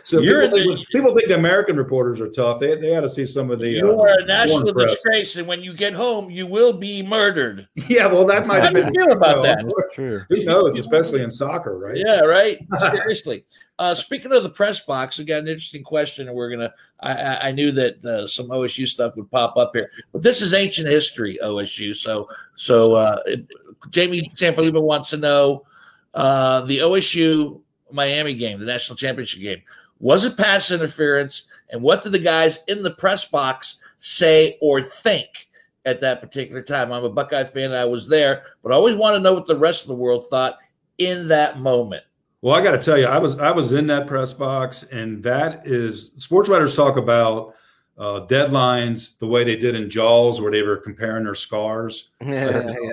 so 0.04 0.20
You're 0.20 0.44
people 0.44 0.58
in 0.60 0.78
think, 0.78 0.88
people 0.90 1.16
think 1.16 1.28
the 1.28 1.36
American 1.36 1.76
reporters 1.78 2.22
are 2.22 2.30
tough. 2.30 2.60
They 2.60 2.76
they 2.76 2.92
had 2.92 3.02
to 3.02 3.10
see 3.10 3.26
some 3.26 3.50
of 3.50 3.60
the. 3.60 3.70
you 3.70 3.90
uh, 4.00 4.04
are 4.04 4.20
a 4.20 4.26
national 4.26 4.74
foreign 4.74 4.88
disgrace, 4.88 5.36
and 5.38 5.48
when 5.48 5.62
you 5.64 5.74
get 5.74 5.94
home, 5.94 6.30
you 6.30 6.46
will 6.46 6.74
be 6.74 7.02
murdered. 7.04 7.68
Yeah, 7.88 8.08
well, 8.08 8.26
that 8.28 8.46
might 8.46 8.58
How 8.60 8.64
have 8.66 8.74
do 8.74 8.80
you 8.80 8.86
been 8.86 8.96
feel 8.96 9.12
about 9.14 9.38
you 9.38 9.44
know, 9.44 9.72
that? 9.78 9.90
True. 9.94 10.24
Who 10.30 10.44
knows, 10.44 10.78
especially 10.78 11.22
in 11.24 11.32
soccer, 11.32 11.78
right? 11.80 11.96
Yeah, 11.96 12.20
right. 12.22 12.60
Seriously. 12.80 13.46
Uh, 13.80 13.96
speaking 13.96 14.34
of 14.34 14.44
the 14.44 14.50
press 14.50 14.82
box, 14.82 15.18
we 15.18 15.24
got 15.24 15.40
an 15.42 15.48
interesting 15.48 15.84
question, 15.84 16.28
and 16.28 16.36
we're 16.36 16.50
gonna. 16.50 16.74
I, 17.00 17.14
I, 17.16 17.48
I 17.48 17.52
knew 17.52 17.72
that 17.72 18.04
uh, 18.04 18.28
some 18.28 18.50
OSU 18.50 18.88
stuff 18.88 19.16
would 19.16 19.32
pop 19.32 19.56
up 19.58 19.72
here, 19.74 19.90
but 20.12 20.22
this 20.22 20.42
is 20.42 20.54
ancient 20.54 20.88
history, 20.88 21.40
OSU. 21.42 21.96
So, 21.96 22.28
so 22.56 22.96
uh, 22.96 23.20
it- 23.26 23.48
Jamie 23.90 24.32
Sanfilippo 24.36 24.82
wants 24.82 25.10
to 25.12 25.18
know 25.18 25.66
uh, 26.14 26.62
the 26.62 26.80
OSU 26.80 27.62
Miami 27.92 28.36
game, 28.36 28.60
the 28.60 28.66
national 28.66 28.98
championship 28.98 29.42
game. 29.42 29.62
Was 30.00 30.26
it 30.26 30.38
pass 30.38 30.72
interference, 30.72 31.44
and 31.70 31.82
what 31.82 32.04
did 32.04 32.12
the 32.12 32.20
guys 32.20 32.60
in 32.68 32.84
the 32.84 32.92
press 32.92 33.26
box 33.26 33.78
say 33.98 34.58
or 34.62 34.82
think 34.82 35.48
at 35.86 36.02
that 36.02 36.22
particular 36.22 36.62
time? 36.62 36.92
I'm 36.92 37.04
a 37.04 37.10
Buckeye 37.10 37.46
fan, 37.46 37.66
and 37.66 37.76
I 37.76 37.86
was 37.86 38.08
there, 38.08 38.44
but 38.62 38.72
I 38.72 38.76
always 38.76 38.96
want 38.96 39.16
to 39.16 39.20
know 39.20 39.34
what 39.34 39.48
the 39.48 39.58
rest 39.58 39.84
of 39.84 39.88
the 39.88 39.96
world 39.96 40.26
thought 40.30 40.58
in 40.98 41.28
that 41.30 41.60
moment. 41.60 42.04
Well, 42.42 42.56
I 42.56 42.62
got 42.62 42.72
to 42.72 42.78
tell 42.78 42.98
you, 42.98 43.06
I 43.06 43.18
was 43.18 43.40
I 43.40 43.52
was 43.52 43.72
in 43.72 43.88
that 43.88 44.06
press 44.06 44.34
box, 44.34 44.84
and 44.84 45.24
that 45.24 45.66
is 45.66 46.12
sports 46.18 46.48
writers 46.48 46.76
talk 46.76 46.98
about 46.98 47.56
uh, 47.98 48.26
deadlines 48.28 49.18
the 49.18 49.28
way 49.28 49.44
they 49.44 49.56
did 49.56 49.76
in 49.76 49.90
Jaws, 49.90 50.40
where 50.40 50.52
they 50.52 50.62
were 50.62 50.78
comparing 50.78 51.24
their 51.24 51.36
scars. 51.36 52.12
yeah, 52.22 52.68
yeah. 52.68 52.92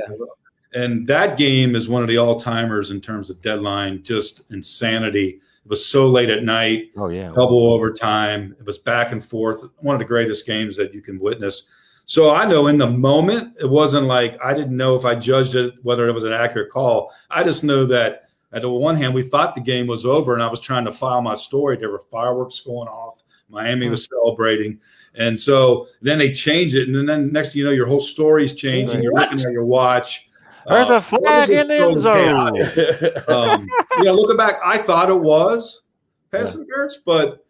And 0.75 1.07
that 1.07 1.39
game 1.39 1.77
is 1.77 1.89
one 1.89 2.03
of 2.03 2.09
the 2.09 2.19
all 2.19 2.39
timers 2.39 2.91
in 2.91 3.01
terms 3.01 3.31
of 3.31 3.41
deadline, 3.41 4.03
just 4.03 4.43
insanity. 4.51 5.41
It 5.65 5.69
was 5.69 5.87
so 5.87 6.09
late 6.09 6.31
at 6.31 6.43
night, 6.43 6.91
Oh 6.97 7.09
yeah. 7.09 7.31
double 7.31 7.73
overtime. 7.73 8.55
It 8.59 8.67
was 8.67 8.79
back 8.79 9.13
and 9.13 9.25
forth. 9.25 9.65
One 9.79 9.95
of 9.95 10.01
the 10.01 10.05
greatest 10.05 10.47
games 10.47 10.77
that 10.77 10.93
you 10.93 11.01
can 11.01 11.21
witness. 11.21 11.63
So 12.07 12.35
I 12.35 12.45
know 12.45 12.67
in 12.67 12.77
the 12.77 12.87
moment, 12.87 13.57
it 13.61 13.71
wasn't 13.71 14.07
like 14.07 14.39
I 14.45 14.53
didn't 14.53 14.77
know 14.77 14.95
if 14.95 15.05
I 15.05 15.15
judged 15.15 15.55
it, 15.55 15.75
whether 15.83 16.09
it 16.09 16.13
was 16.13 16.25
an 16.25 16.33
accurate 16.33 16.71
call. 16.71 17.13
I 17.31 17.45
just 17.45 17.65
know 17.65 17.87
that 17.87 18.29
at 18.53 18.63
the 18.63 18.71
one 18.71 18.97
hand, 18.97 19.15
we 19.15 19.23
thought 19.23 19.55
the 19.55 19.61
game 19.61 19.87
was 19.87 20.05
over 20.05 20.35
and 20.35 20.43
I 20.43 20.49
was 20.49 20.61
trying 20.61 20.85
to 20.85 20.93
file 20.93 21.23
my 21.23 21.35
story. 21.35 21.77
There 21.77 21.91
were 21.91 22.03
fireworks 22.11 22.61
going 22.61 22.89
off. 22.89 23.23
Miami 23.49 23.89
was 23.89 24.07
hmm. 24.07 24.17
celebrating. 24.17 24.81
And 25.15 25.39
so 25.39 25.87
then 26.03 26.19
they 26.19 26.33
change 26.33 26.75
it. 26.75 26.89
And 26.89 27.09
then 27.09 27.33
next 27.33 27.53
thing 27.53 27.61
you 27.61 27.65
know, 27.65 27.73
your 27.73 27.87
whole 27.87 28.01
story's 28.01 28.53
changing. 28.53 29.03
You're 29.03 29.15
looking 29.15 29.41
at 29.41 29.53
your 29.53 29.65
watch. 29.65 30.29
There's 30.66 30.90
Uh, 30.90 30.94
a 30.94 31.00
flag 31.00 31.50
in 31.50 31.68
the 31.68 31.77
end 31.77 32.00
zone. 32.00 32.62
um, 33.29 33.68
yeah, 34.03 34.11
looking 34.11 34.37
back, 34.37 34.55
I 34.64 34.79
thought 34.79 35.11
it 35.11 35.20
was, 35.20 35.83
pass 36.31 36.55
interference, 36.55 36.98
but 37.05 37.44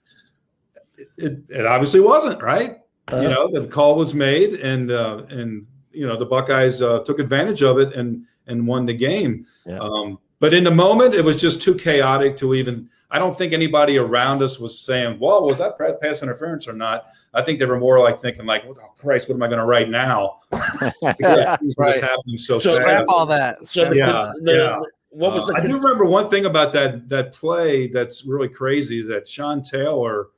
it, 1.16 1.38
it 1.48 1.66
obviously 1.66 2.00
wasn't 2.00 2.42
right. 2.42 2.77
Uh, 3.12 3.20
you 3.20 3.29
know, 3.29 3.48
the 3.50 3.66
call 3.66 3.96
was 3.96 4.14
made, 4.14 4.55
and 4.55 4.90
uh, 4.90 5.22
and 5.29 5.66
you 5.92 6.07
know 6.07 6.16
the 6.16 6.27
Buckeyes 6.27 6.81
uh, 6.83 7.00
took 7.00 7.18
advantage 7.18 7.62
of 7.62 7.79
it 7.79 7.94
and 7.94 8.24
and 8.46 8.66
won 8.66 8.87
the 8.87 8.94
game. 8.94 9.46
Yeah. 9.66 9.79
Um, 9.79 10.18
but 10.40 10.53
in 10.55 10.64
the 10.64 10.70
moment, 10.70 11.14
it 11.14 11.24
was 11.24 11.37
just 11.40 11.61
too 11.62 11.74
chaotic 11.74 12.37
to 12.38 12.55
even. 12.55 12.88
I 13.14 13.18
don't 13.20 13.38
think 13.38 13.53
anybody 13.53 13.96
around 13.96 14.42
us 14.42 14.59
was 14.59 14.77
saying, 14.79 15.18
"Well, 15.20 15.46
was 15.46 15.59
that 15.59 15.79
pa- 15.79 15.92
pass 16.03 16.22
interference 16.22 16.66
or 16.66 16.72
not?" 16.72 17.07
I 17.33 17.42
think 17.42 17.61
they 17.61 17.64
were 17.66 17.79
more 17.79 18.00
like 18.00 18.18
thinking, 18.20 18.44
"Like, 18.44 18.64
oh 18.66 18.74
Christ, 18.98 19.29
what 19.29 19.37
am 19.37 19.42
I 19.44 19.46
going 19.46 19.61
to 19.61 19.64
write 19.66 19.88
now?" 19.88 20.40
Because 20.53 21.46
things 21.61 21.77
were 21.77 21.87
just 21.87 22.03
Right. 22.03 22.11
happening 22.11 22.37
so, 22.37 22.59
So 22.59 22.70
fast. 22.70 22.77
Scrap 22.83 23.05
all 23.09 23.24
that. 23.27 23.59
so 23.68 23.83
Scrap 23.83 23.90
the, 23.90 23.96
Yeah, 23.98 24.33
the, 24.42 24.53
yeah. 24.53 24.81
what 25.11 25.33
was 25.33 25.44
Uh, 25.44 25.46
the 25.46 25.55
I 25.55 25.61
do 25.61 25.77
remember 25.77 26.05
one 26.05 26.29
thing 26.29 26.44
about 26.46 26.72
that 26.72 27.09
that 27.09 27.33
play 27.33 27.87
that's 27.87 28.24
really 28.24 28.48
crazy 28.48 29.00
that 29.03 29.29
Sean 29.29 29.62
Taylor, 29.62 30.29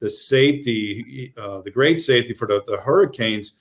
the 0.00 0.08
safety, 0.08 1.32
uh, 1.36 1.60
the 1.60 1.70
great 1.70 1.98
safety 1.98 2.32
for 2.34 2.46
the, 2.48 2.62
the 2.66 2.78
Hurricanes, 2.78 3.52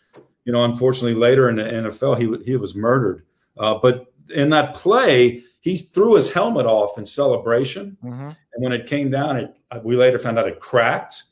you 0.46 0.54
know, 0.54 0.64
unfortunately 0.64 1.14
later 1.16 1.50
in 1.50 1.58
the 1.58 1.64
NFL 1.64 2.18
he 2.18 2.44
he 2.46 2.56
was 2.56 2.74
murdered. 2.74 3.26
Uh, 3.58 3.76
but 3.82 4.06
in 4.34 4.50
that 4.52 4.76
play, 4.76 5.44
he 5.62 5.76
threw 5.78 6.16
his 6.16 6.32
helmet 6.32 6.66
off 6.66 6.98
in 6.98 7.06
celebration, 7.06 7.98
Mhm. 8.04 8.36
and 8.54 8.64
when 8.64 8.74
it 8.74 8.86
came 8.88 9.10
down, 9.10 9.38
it 9.38 9.54
uh, 9.72 9.80
we 9.84 9.96
later 9.96 10.20
found 10.20 10.38
out 10.38 10.48
it 10.48 10.60
cracked, 10.60 11.24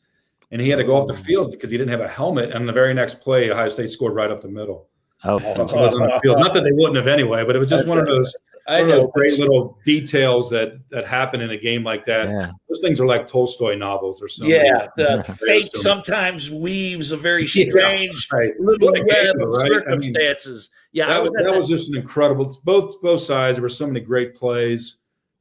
and 0.52 0.62
he 0.62 0.70
had 0.70 0.78
to 0.78 0.84
go 0.84 0.96
off 0.96 1.04
Oh. 1.04 1.08
the 1.08 1.14
field 1.14 1.52
because 1.52 1.70
he 1.72 1.78
didn't 1.78 1.92
have 1.92 2.02
a 2.02 2.08
helmet. 2.08 2.52
And 2.52 2.68
the 2.68 2.74
very 2.74 2.94
next 2.94 3.22
play, 3.22 3.52
Ohio 3.52 3.70
State 3.70 3.90
scored 3.90 4.16
right 4.16 4.32
up 4.32 4.42
the 4.42 4.48
middle. 4.50 4.89
Oh, 5.24 5.38
He 5.40 5.48
was 5.48 5.94
on 5.94 6.02
the 6.04 6.20
field. 6.24 6.40
Not 6.40 6.54
that 6.54 6.64
they 6.64 6.72
wouldn't 6.72 6.96
have 6.96 7.08
anyway, 7.08 7.44
but 7.44 7.56
it 7.56 7.60
was 7.60 7.70
just 7.70 7.88
one 7.88 7.98
of 7.98 8.06
those 8.06 8.34
I 8.68 8.82
one 8.82 8.92
of 8.92 8.96
those 8.98 9.12
great 9.14 9.40
little 9.40 9.78
details 9.84 10.50
that 10.52 10.74
that 10.92 11.06
happen 11.08 11.42
in 11.42 11.50
a 11.50 11.58
game 11.58 11.84
like 11.84 12.06
that. 12.06 12.28
yeah. 12.30 12.52
Those 12.70 12.82
things 12.82 13.00
are 13.00 13.06
like 13.08 13.26
Tolstoy 13.26 13.76
novels 13.76 14.22
or 14.22 14.28
something. 14.28 14.56
Yeah, 14.56 14.88
the 14.98 15.24
fate 15.46 15.76
sometimes 15.76 16.52
weaves 16.52 17.12
a 17.12 17.18
very 17.18 17.44
Yeah. 17.44 17.70
strange 17.70 18.28
Right. 18.32 18.52
little 18.60 18.92
Like 18.92 19.00
web 19.08 19.08
Gator, 19.10 19.42
of 19.50 19.56
right? 19.56 19.72
I 19.88 19.96
mean, 19.96 20.02
circumstances. 20.14 20.70
yeah, 20.92 21.08
that 21.08 21.22
was 21.22 21.32
was 21.32 21.44
that 21.44 21.52
that- 21.52 21.58
was 21.58 21.68
just 21.68 21.90
an 21.90 21.98
incredible. 21.98 22.56
Both 22.64 23.02
both 23.02 23.22
sides. 23.22 23.58
There 23.58 23.64
were 23.64 23.70
so 23.70 23.88
many 23.88 24.02
great 24.02 24.36
plays. 24.36 24.98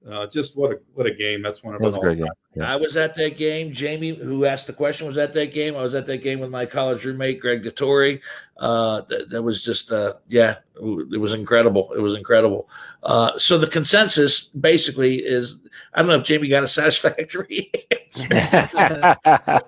Uh, 0.08 0.26
just 0.26 0.56
what 0.56 0.70
a 0.72 0.78
what 0.94 1.06
a 1.06 1.11
game. 1.11 1.42
That's 1.42 1.62
one 1.62 1.74
of 1.74 1.80
That 1.80 1.87
was 1.87 1.94
them 1.94 2.02
a 2.02 2.06
great 2.06 2.18
game. 2.18 2.26
Yeah. 2.54 2.72
I 2.72 2.76
was 2.76 2.96
at 2.96 3.14
that 3.16 3.37
game. 3.37 3.72
Jamie, 3.72 4.14
who 4.14 4.44
asked 4.46 4.66
the 4.66 4.72
question, 4.72 5.06
was 5.06 5.18
at 5.18 5.32
that 5.34 5.52
game. 5.52 5.76
I 5.76 5.82
was 5.82 5.94
at 5.94 6.06
that 6.06 6.18
game 6.18 6.40
with 6.40 6.50
my 6.50 6.66
college 6.66 7.04
roommate, 7.04 7.40
Greg 7.40 7.62
Dettori. 7.62 8.20
Uh, 8.58 9.02
that, 9.08 9.28
that 9.30 9.42
was 9.42 9.62
just, 9.62 9.92
uh, 9.92 10.14
yeah, 10.28 10.56
it 10.76 11.20
was 11.20 11.32
incredible. 11.32 11.92
It 11.94 12.00
was 12.00 12.14
incredible. 12.14 12.68
Uh, 13.02 13.37
so 13.38 13.58
the 13.58 13.66
consensus 13.66 14.44
basically 14.46 15.16
is, 15.16 15.61
I 15.94 15.98
don't 16.00 16.08
know 16.08 16.16
if 16.16 16.24
Jamie 16.24 16.48
got 16.48 16.64
a 16.64 16.68
satisfactory. 16.80 17.70
answer. 17.90 19.16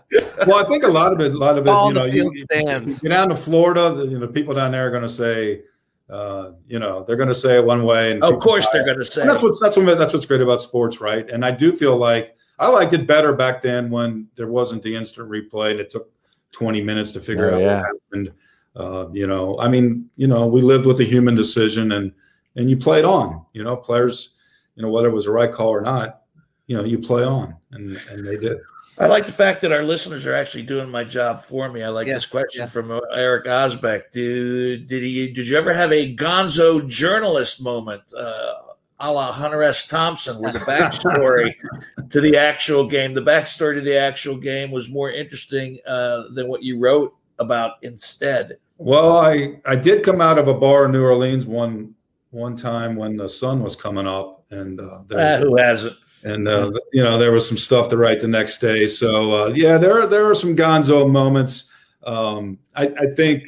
Well, 0.47 0.65
I 0.65 0.69
think 0.69 0.85
a 0.85 0.89
lot 0.89 1.13
of 1.13 1.21
it. 1.21 1.33
A 1.35 1.37
lot 1.39 1.59
of 1.59 1.67
it. 1.67 1.71
All 1.71 1.89
you 1.89 1.95
know, 1.95 2.11
field 2.11 2.35
you, 2.35 2.41
stands. 2.51 3.03
you 3.03 3.09
get 3.11 3.15
down 3.15 3.29
to 3.29 3.37
Florida. 3.37 3.93
the- 3.95 4.07
You 4.07 4.19
know, 4.19 4.27
people 4.27 4.55
down 4.55 4.73
there 4.73 4.87
are 4.87 4.91
going 4.91 5.03
to 5.03 5.09
say, 5.09 5.63
uh, 6.11 6.53
you 6.67 6.79
know, 6.79 7.05
they're 7.05 7.17
going 7.17 7.29
to 7.29 7.35
say 7.35 7.57
it 7.57 7.65
one 7.65 7.85
way, 7.85 8.11
and 8.13 8.23
of 8.25 8.41
course, 8.41 8.67
they're 8.73 8.85
going 8.85 8.99
to 8.99 9.05
say. 9.05 9.21
And 9.21 9.31
that's 9.31 9.43
what's 9.43 9.61
that's 9.61 9.77
what 9.77 9.99
that's 9.99 10.13
what's 10.13 10.27
great 10.27 10.41
about 10.41 10.61
sports, 10.61 11.01
right? 11.01 11.29
And 11.31 11.45
I 11.45 11.51
do 11.51 11.73
feel 11.73 11.97
like 11.97 12.37
I 12.59 12.69
liked 12.69 12.93
it 12.93 13.07
better 13.07 13.33
back 13.33 13.63
then 13.63 13.91
when 13.91 14.29
there 14.37 14.49
wasn't 14.49 14.83
the 14.83 14.95
instant 14.95 15.29
replay 15.31 15.71
and 15.71 15.81
it 15.81 15.91
took 15.91 16.11
20 16.53 16.83
minutes 16.83 17.13
to 17.13 17.21
figure 17.21 17.51
Oh, 17.51 17.55
out 17.55 17.61
yeah. 17.61 17.77
what 17.77 17.85
happened. 17.87 18.33
Uh, 18.77 19.07
you 19.13 19.27
know, 19.27 19.59
I 19.59 19.69
mean, 19.69 20.11
you 20.17 20.27
know, 20.27 20.47
we 20.47 20.63
lived 20.63 20.87
with 20.87 21.01
a 21.01 21.05
human 21.05 21.35
decision 21.35 21.93
and 21.93 22.13
and 22.57 22.69
you 22.69 22.77
played 22.77 23.05
on. 23.05 23.45
You 23.53 23.65
know, 23.65 23.77
players, 23.77 24.35
you 24.75 24.83
know, 24.83 24.91
whether 24.91 25.09
it 25.09 25.15
was 25.15 25.27
a 25.27 25.31
right 25.33 25.53
call 25.53 25.69
or 25.69 25.81
not, 25.81 26.23
you 26.67 26.77
know, 26.77 26.85
you 26.85 26.99
play 26.99 27.25
on, 27.25 27.57
and 27.73 28.01
and 28.11 28.27
they 28.27 28.37
did. 28.37 28.59
I 29.01 29.07
like 29.07 29.25
the 29.27 29.33
fact 29.33 29.63
that 29.63 29.73
our 29.73 29.83
listeners 29.83 30.27
are 30.27 30.35
actually 30.35 30.63
doing 30.65 30.91
my 30.91 31.05
job 31.05 31.45
for 31.45 31.71
me. 31.71 31.83
I 31.83 31.89
like 31.89 32.07
Yeah, 32.07 32.15
this 32.15 32.27
question 32.27 32.61
yeah. 32.63 32.67
from 32.67 32.91
uh, 32.91 33.01
Eric 33.15 33.47
Osbeck. 33.47 34.13
Did 34.13 34.89
did 34.89 35.03
he? 35.03 35.33
Did 35.33 35.49
you 35.49 35.57
ever 35.57 35.73
have 35.73 35.91
a 35.93 36.15
Gonzo 36.15 36.87
journalist 36.87 37.63
moment, 37.63 38.03
uh, 38.17 38.55
a 39.01 39.11
la 39.11 39.33
Hunter 39.33 39.63
S. 39.63 39.87
Thompson, 39.87 40.39
where 40.39 40.53
the 40.53 40.59
backstory 40.61 41.55
to 42.11 42.21
the 42.21 42.37
actual 42.37 42.87
game, 42.87 43.15
the 43.15 43.23
backstory 43.23 43.75
to 43.75 43.81
the 43.81 43.97
actual 43.97 44.37
game, 44.37 44.71
was 44.71 44.91
more 44.91 45.11
interesting 45.11 45.79
uh, 45.87 46.25
than 46.35 46.49
what 46.49 46.63
you 46.63 46.79
wrote 46.79 47.15
about 47.39 47.77
instead? 47.83 48.59
Well, 48.77 49.17
I 49.17 49.61
I 49.65 49.77
did 49.77 50.05
come 50.05 50.21
out 50.21 50.39
of 50.39 50.47
a 50.49 50.55
bar 50.55 50.85
in 50.85 50.93
New 50.93 51.03
Orleans 51.03 51.47
one 51.47 51.95
one 52.33 52.55
time 52.57 52.97
when 52.97 53.17
the 53.17 53.29
sun 53.29 53.63
was 53.63 53.75
coming 53.75 54.07
up, 54.07 54.45
and 54.51 54.79
uh, 54.79 55.01
there 55.07 55.19
Ah, 55.19 55.41
was 55.41 55.43
who 55.43 55.57
hasn't? 55.57 55.97
And 56.23 56.49
uh, 56.49 56.71
you 56.93 57.03
know 57.03 57.19
there 57.19 57.33
was 57.33 57.47
some 57.47 57.57
stuff 57.57 57.89
to 57.89 57.97
write 57.97 58.21
the 58.21 58.29
next 58.29 58.59
day. 58.59 58.87
So 58.87 59.33
uh, 59.33 59.47
yeah, 59.55 59.79
there 59.79 60.01
are, 60.01 60.07
there 60.07 60.29
are 60.29 60.35
some 60.35 60.57
Gonzo 60.57 61.11
moments. 61.11 61.71
Um, 62.05 62.59
I, 62.75 62.87
I 62.87 63.15
think 63.15 63.45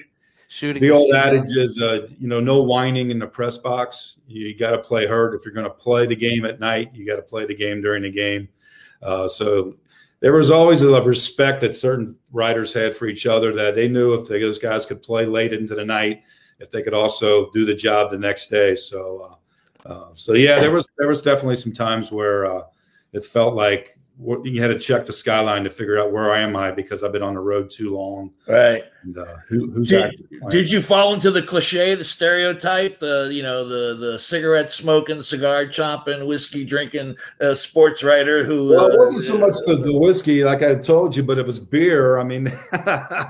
Shooting 0.49 0.83
the 0.83 0.91
old 0.91 1.11
machine 1.11 1.39
adage 1.39 1.57
is 1.57 1.81
uh, 1.81 2.09
you 2.19 2.29
know 2.29 2.41
no 2.41 2.63
whining 2.63 3.11
in 3.11 3.19
the 3.19 3.27
press 3.27 3.59
box. 3.59 4.17
You 4.27 4.57
got 4.57 4.73
to 4.73 4.79
play 4.79 5.07
hard 5.07 5.35
if 5.35 5.45
you're 5.45 5.55
going 5.55 5.65
to 5.65 5.71
play 5.71 6.07
the 6.07 6.17
game 6.17 6.45
at 6.45 6.61
night. 6.61 6.91
You 6.95 7.07
got 7.07 7.17
to 7.17 7.23
play 7.23 7.47
the 7.47 7.55
game 7.55 7.83
during 7.83 8.03
the 8.03 8.11
game. 8.11 8.49
Uh, 9.03 9.29
so 9.29 9.75
there 10.21 10.33
was 10.33 10.51
always 10.51 10.83
a 10.83 11.03
respect 11.03 11.61
that 11.63 11.75
certain 11.75 12.17
writers 12.31 12.73
had 12.73 12.95
for 12.95 13.07
each 13.07 13.27
other 13.27 13.53
that 13.55 13.75
they 13.75 13.89
knew 13.89 14.15
if 14.15 14.29
they, 14.29 14.39
those 14.39 14.59
guys 14.59 14.87
could 14.87 15.03
play 15.03 15.27
late 15.27 15.53
into 15.53 15.75
the 15.75 15.85
night, 15.85 16.23
if 16.61 16.71
they 16.71 16.83
could 16.83 16.95
also 16.95 17.51
do 17.51 17.65
the 17.65 17.75
job 17.75 18.11
the 18.11 18.19
next 18.19 18.49
day. 18.49 18.75
So. 18.75 19.39
Uh, 19.85 19.89
uh, 19.89 20.15
so 20.15 20.35
yeah, 20.35 20.59
there 20.61 20.71
was 20.71 20.89
there 20.99 21.09
was 21.09 21.23
definitely 21.23 21.57
some 21.57 21.73
times 21.73 22.13
where 22.13 22.47
uh, 22.47 22.63
it 23.13 23.25
felt 23.25 23.55
like 23.55 23.99
you 24.45 24.61
had 24.61 24.69
to 24.69 24.79
check 24.79 25.05
the 25.05 25.13
skyline 25.13 25.65
to 25.65 25.71
figure 25.71 25.99
out 25.99 26.13
where 26.13 26.31
I 26.31 26.41
am 26.41 26.55
I 26.55 26.71
because 26.71 27.03
I've 27.03 27.13
been 27.13 27.23
on 27.23 27.35
the 27.35 27.41
road 27.41 27.71
too 27.71 27.97
long. 27.97 28.33
Right. 28.47 28.85
And 29.03 29.17
uh, 29.17 29.37
who, 29.49 29.71
who's 29.71 29.89
Did, 29.89 30.15
did 30.51 30.71
you 30.71 30.81
fall 30.81 31.15
into 31.15 31.31
the 31.31 31.43
cliche, 31.43 31.95
the 31.95 32.05
stereotype, 32.05 33.01
the 33.01 33.31
you 33.33 33.43
know 33.43 33.67
the 33.67 33.97
the 33.97 34.19
cigarette 34.19 34.73
smoking, 34.73 35.23
cigar 35.23 35.67
chomping, 35.67 36.27
whiskey 36.27 36.65
drinking 36.65 37.17
uh, 37.41 37.55
sports 37.55 38.03
writer 38.03 38.45
who? 38.45 38.69
Well, 38.69 38.87
it 38.87 38.95
uh, 38.95 38.99
wasn't 38.99 39.23
so 39.23 39.39
much 39.39 39.55
the, 39.67 39.77
the 39.77 39.97
whiskey, 39.97 40.45
like 40.45 40.63
I 40.63 40.75
told 40.77 41.17
you, 41.17 41.23
but 41.23 41.39
it 41.39 41.47
was 41.47 41.59
beer. 41.59 42.19
I 42.19 42.25
mean, 42.25 42.53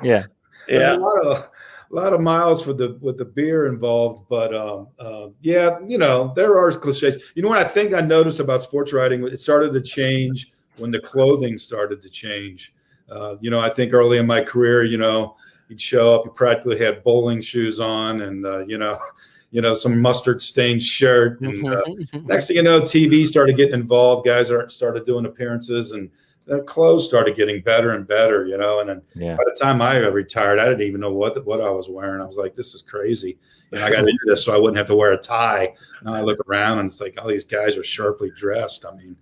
Yeah. 0.02 0.24
Yeah. 0.68 0.94
a 0.94 0.96
lot 0.96 1.26
of 1.26 1.50
a 1.92 1.94
lot 1.94 2.12
of 2.12 2.20
miles 2.20 2.62
for 2.62 2.72
the 2.72 2.98
with 3.00 3.18
the 3.18 3.24
beer 3.24 3.66
involved. 3.66 4.24
But 4.28 4.54
um, 4.54 4.88
uh, 4.98 5.28
yeah, 5.42 5.78
you 5.86 5.98
know, 5.98 6.32
there 6.34 6.58
are 6.58 6.72
cliches. 6.72 7.32
You 7.34 7.42
know 7.42 7.48
what 7.48 7.58
I 7.58 7.68
think 7.68 7.94
I 7.94 8.00
noticed 8.00 8.40
about 8.40 8.62
sports 8.62 8.92
writing? 8.92 9.26
It 9.26 9.40
started 9.40 9.72
to 9.74 9.80
change 9.80 10.50
when 10.78 10.90
the 10.90 11.00
clothing 11.00 11.58
started 11.58 12.00
to 12.02 12.08
change. 12.08 12.74
Uh, 13.10 13.36
you 13.40 13.50
know, 13.50 13.60
I 13.60 13.68
think 13.68 13.92
early 13.92 14.18
in 14.18 14.26
my 14.26 14.40
career, 14.40 14.84
you 14.84 14.96
know, 14.96 15.36
you'd 15.68 15.80
show 15.80 16.14
up, 16.14 16.24
you 16.24 16.30
practically 16.30 16.78
had 16.78 17.04
bowling 17.04 17.42
shoes 17.42 17.78
on, 17.78 18.22
and 18.22 18.46
uh, 18.46 18.60
you 18.60 18.78
know, 18.78 18.98
you 19.50 19.60
know, 19.60 19.74
some 19.74 20.00
mustard 20.00 20.40
stained 20.40 20.82
shirt, 20.82 21.40
and 21.42 21.68
uh, 21.68 21.82
next 22.22 22.46
thing 22.46 22.56
you 22.56 22.62
know, 22.62 22.80
TV 22.80 23.26
started 23.26 23.56
getting 23.56 23.74
involved. 23.74 24.24
Guys 24.24 24.50
are 24.50 24.66
started 24.70 25.04
doing 25.04 25.26
appearances, 25.26 25.92
and 25.92 26.10
their 26.46 26.62
clothes 26.64 27.04
started 27.04 27.36
getting 27.36 27.62
better 27.62 27.90
and 27.90 28.06
better. 28.06 28.46
You 28.46 28.58
know, 28.58 28.80
and 28.80 28.88
then 28.88 29.02
Yeah. 29.14 29.36
by 29.36 29.44
the 29.44 29.56
time 29.60 29.80
I 29.80 29.96
retired, 29.98 30.58
I 30.58 30.64
didn't 30.64 30.82
even 30.82 31.00
know 31.00 31.12
what 31.12 31.44
what 31.46 31.60
I 31.60 31.70
was 31.70 31.88
wearing. 31.88 32.20
I 32.20 32.26
was 32.26 32.36
like, 32.36 32.56
"This 32.56 32.74
is 32.74 32.82
crazy." 32.82 33.38
And 33.72 33.80
I 33.80 33.90
got 33.90 34.00
into 34.08 34.18
this 34.26 34.44
so 34.44 34.54
I 34.54 34.58
wouldn't 34.58 34.76
have 34.78 34.86
to 34.88 34.96
wear 34.96 35.12
a 35.12 35.16
tie. 35.18 35.74
Now 36.02 36.14
I 36.14 36.20
look 36.22 36.38
around 36.48 36.78
and 36.80 36.88
it's 36.90 37.00
like 37.00 37.18
all 37.20 37.28
these 37.28 37.44
guys 37.44 37.76
are 37.76 37.84
sharply 37.84 38.30
dressed. 38.36 38.84
I 38.84 38.94
mean, 38.96 39.16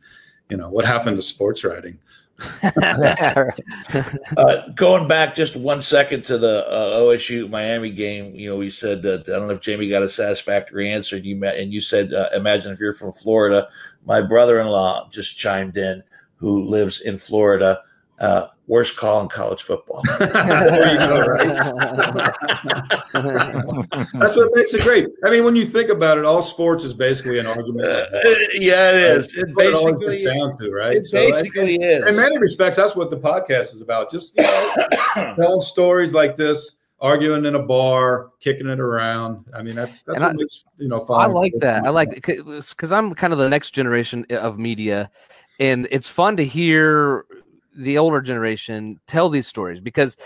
you 0.49 0.57
know, 0.57 0.69
what 0.71 0.85
happened 0.85 1.17
to 1.17 1.23
sports 1.23 1.63
writing? 1.65 1.99
Uh, 4.37 4.69
going 4.75 5.07
back 5.09 5.35
just 5.35 5.57
one 5.57 5.83
second 5.83 6.23
to 6.25 6.39
the 6.39 6.67
uh, 6.69 6.99
OSU 6.99 7.49
Miami 7.51 7.91
game, 7.91 8.35
you 8.35 8.49
know, 8.49 8.57
we 8.57 8.71
said 8.71 9.03
that 9.03 9.29
I 9.29 9.33
don't 9.33 9.49
know 9.49 9.55
if 9.55 9.61
Jamie 9.61 9.89
got 9.89 10.03
a 10.03 10.09
satisfactory 10.09 10.91
answer. 10.91 11.17
And 11.17 11.25
you 11.25 11.37
met, 11.37 11.57
and 11.57 11.73
you 11.73 11.81
said, 11.81 12.13
uh, 12.15 12.29
imagine 12.33 12.73
if 12.73 12.79
you're 12.81 12.93
from 12.95 13.13
Florida. 13.13 13.69
My 14.07 14.21
brother-in-law 14.23 15.11
just 15.11 15.37
chimed 15.37 15.77
in, 15.77 16.03
who 16.41 16.65
lives 16.65 17.01
in 17.03 17.17
Florida. 17.19 17.81
Uh, 18.19 18.49
worst 18.67 18.97
call 18.99 19.23
in 19.23 19.29
college 19.29 19.63
football. 19.63 20.03
there 20.19 20.29
go, 20.29 21.21
right? 21.27 21.49
That's 23.15 24.37
what 24.37 24.51
makes 24.55 24.75
it 24.75 24.83
great. 24.83 25.09
I 25.25 25.31
mean, 25.31 25.45
when 25.45 25.57
you 25.57 25.65
think 25.65 25.89
about 25.91 26.19
it, 26.19 26.25
all 26.27 26.43
sports 26.43 26.85
is 26.85 26.93
basically 26.93 27.39
an 27.39 27.47
argument. 27.47 27.87
Uh, 27.87 28.07
yeah, 28.55 28.91
it 28.91 28.97
is. 28.97 29.35
It 29.35 29.47
That's 29.47 29.51
it 29.53 29.57
basically, 29.57 30.23
gets 30.23 30.37
down 30.37 30.53
to, 30.59 30.71
right? 30.71 30.97
it 30.99 31.07
So 31.07 31.19
I 31.19 31.31
basically 31.31 31.77
is. 31.77 32.07
in 32.07 32.17
many 32.17 32.37
respects, 32.39 32.77
that's 32.77 32.95
what 32.95 33.09
the 33.11 33.17
podcast 33.17 33.73
is 33.75 33.81
about. 33.81 34.11
Just 34.11 34.37
you 34.37 34.43
know, 34.43 34.75
telling 35.37 35.61
stories 35.63 36.13
like 36.13 36.37
this, 36.37 36.77
arguing 37.01 37.47
in 37.47 37.55
a 37.55 37.63
bar, 37.63 38.31
kicking 38.41 38.69
it 38.69 38.81
around. 38.81 39.47
I 39.57 39.63
mean, 39.63 39.75
that's 39.77 40.03
that's 40.03 40.17
And 40.17 40.25
what 40.25 40.31
I- 40.35 40.37
makes 40.37 40.65
you 40.79 40.89
know. 40.89 41.01
I 41.09 41.27
like 41.27 41.55
that. 41.61 41.83
I 41.83 41.87
fun. 41.87 41.95
like 41.95 42.27
because 42.27 42.93
I'm 42.93 43.15
kind 43.15 43.33
of 43.33 43.39
the 43.39 43.49
next 43.49 43.71
generation 43.71 44.27
of 44.31 44.59
media, 44.59 45.11
and 45.61 45.87
it's 45.93 46.09
fun 46.09 46.37
to 46.39 46.45
hear 46.45 47.25
the 47.77 47.99
older 47.99 48.21
generation 48.21 48.99
tell 49.07 49.29
these 49.29 49.47
stories 49.47 49.81
because. 49.81 50.17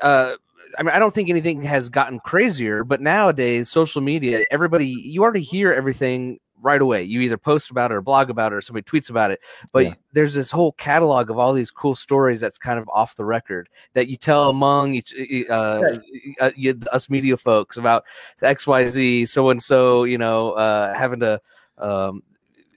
Uh, 0.00 0.32
I 0.76 0.82
mean, 0.82 0.92
I 0.92 0.98
don't 0.98 1.14
think 1.14 1.30
anything 1.30 1.62
has 1.62 1.88
gotten 1.88 2.18
crazier, 2.18 2.82
but 2.82 3.00
nowadays, 3.00 3.70
social 3.70 4.02
media, 4.02 4.44
everybody, 4.50 4.88
you 4.88 5.22
already 5.22 5.40
hear 5.40 5.72
everything 5.72 6.40
right 6.60 6.82
away. 6.82 7.04
You 7.04 7.20
either 7.20 7.36
post 7.36 7.70
about 7.70 7.92
it 7.92 7.94
or 7.94 8.02
blog 8.02 8.28
about 8.28 8.52
it 8.52 8.56
or 8.56 8.60
somebody 8.60 8.82
tweets 8.82 9.08
about 9.08 9.30
it. 9.30 9.38
But 9.70 9.84
Yeah. 9.84 9.94
there's 10.14 10.34
this 10.34 10.50
whole 10.50 10.72
catalog 10.72 11.30
of 11.30 11.38
all 11.38 11.52
these 11.52 11.70
cool 11.70 11.94
stories 11.94 12.40
that's 12.40 12.58
kind 12.58 12.80
of 12.80 12.88
off 12.88 13.14
the 13.14 13.24
record 13.24 13.68
that 13.92 14.08
you 14.08 14.16
tell 14.16 14.48
among 14.48 14.94
each 14.94 15.14
uh, 15.48 15.80
uh, 16.40 16.50
you, 16.56 16.80
us 16.90 17.08
media 17.08 17.36
folks 17.36 17.76
about 17.76 18.02
X 18.42 18.66
Y 18.66 18.86
Z 18.86 19.26
so 19.26 19.50
and 19.50 19.62
so. 19.62 20.02
You 20.02 20.18
know, 20.18 20.52
uh, 20.52 20.92
having 20.94 21.20
to. 21.20 21.40
Um, 21.78 22.24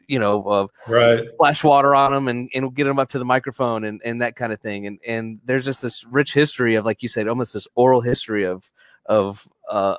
you 0.08 0.20
know, 0.20 0.44
uh, 0.44 0.68
Right. 0.88 1.30
splash 1.30 1.64
water 1.64 1.94
on 1.94 2.12
them 2.12 2.28
and, 2.28 2.50
and 2.54 2.74
get 2.74 2.86
them 2.86 3.00
up 3.00 3.10
to 3.10 3.20
the 3.20 3.26
microphone 3.26 3.84
and, 3.84 4.02
and 4.04 4.22
that 4.22 4.36
kind 4.36 4.54
of 4.54 4.60
thing. 4.60 4.88
And 4.88 5.00
and 5.06 5.40
there's 5.46 5.66
just 5.66 5.82
this 5.82 6.06
rich 6.06 6.34
history 6.34 6.76
of, 6.76 6.86
like 6.86 7.04
you 7.04 7.10
said, 7.10 7.28
almost 7.28 7.54
this 7.54 7.68
oral 7.76 8.02
history 8.02 8.46
of 8.46 8.72
of 9.06 9.48
uh, 9.70 9.98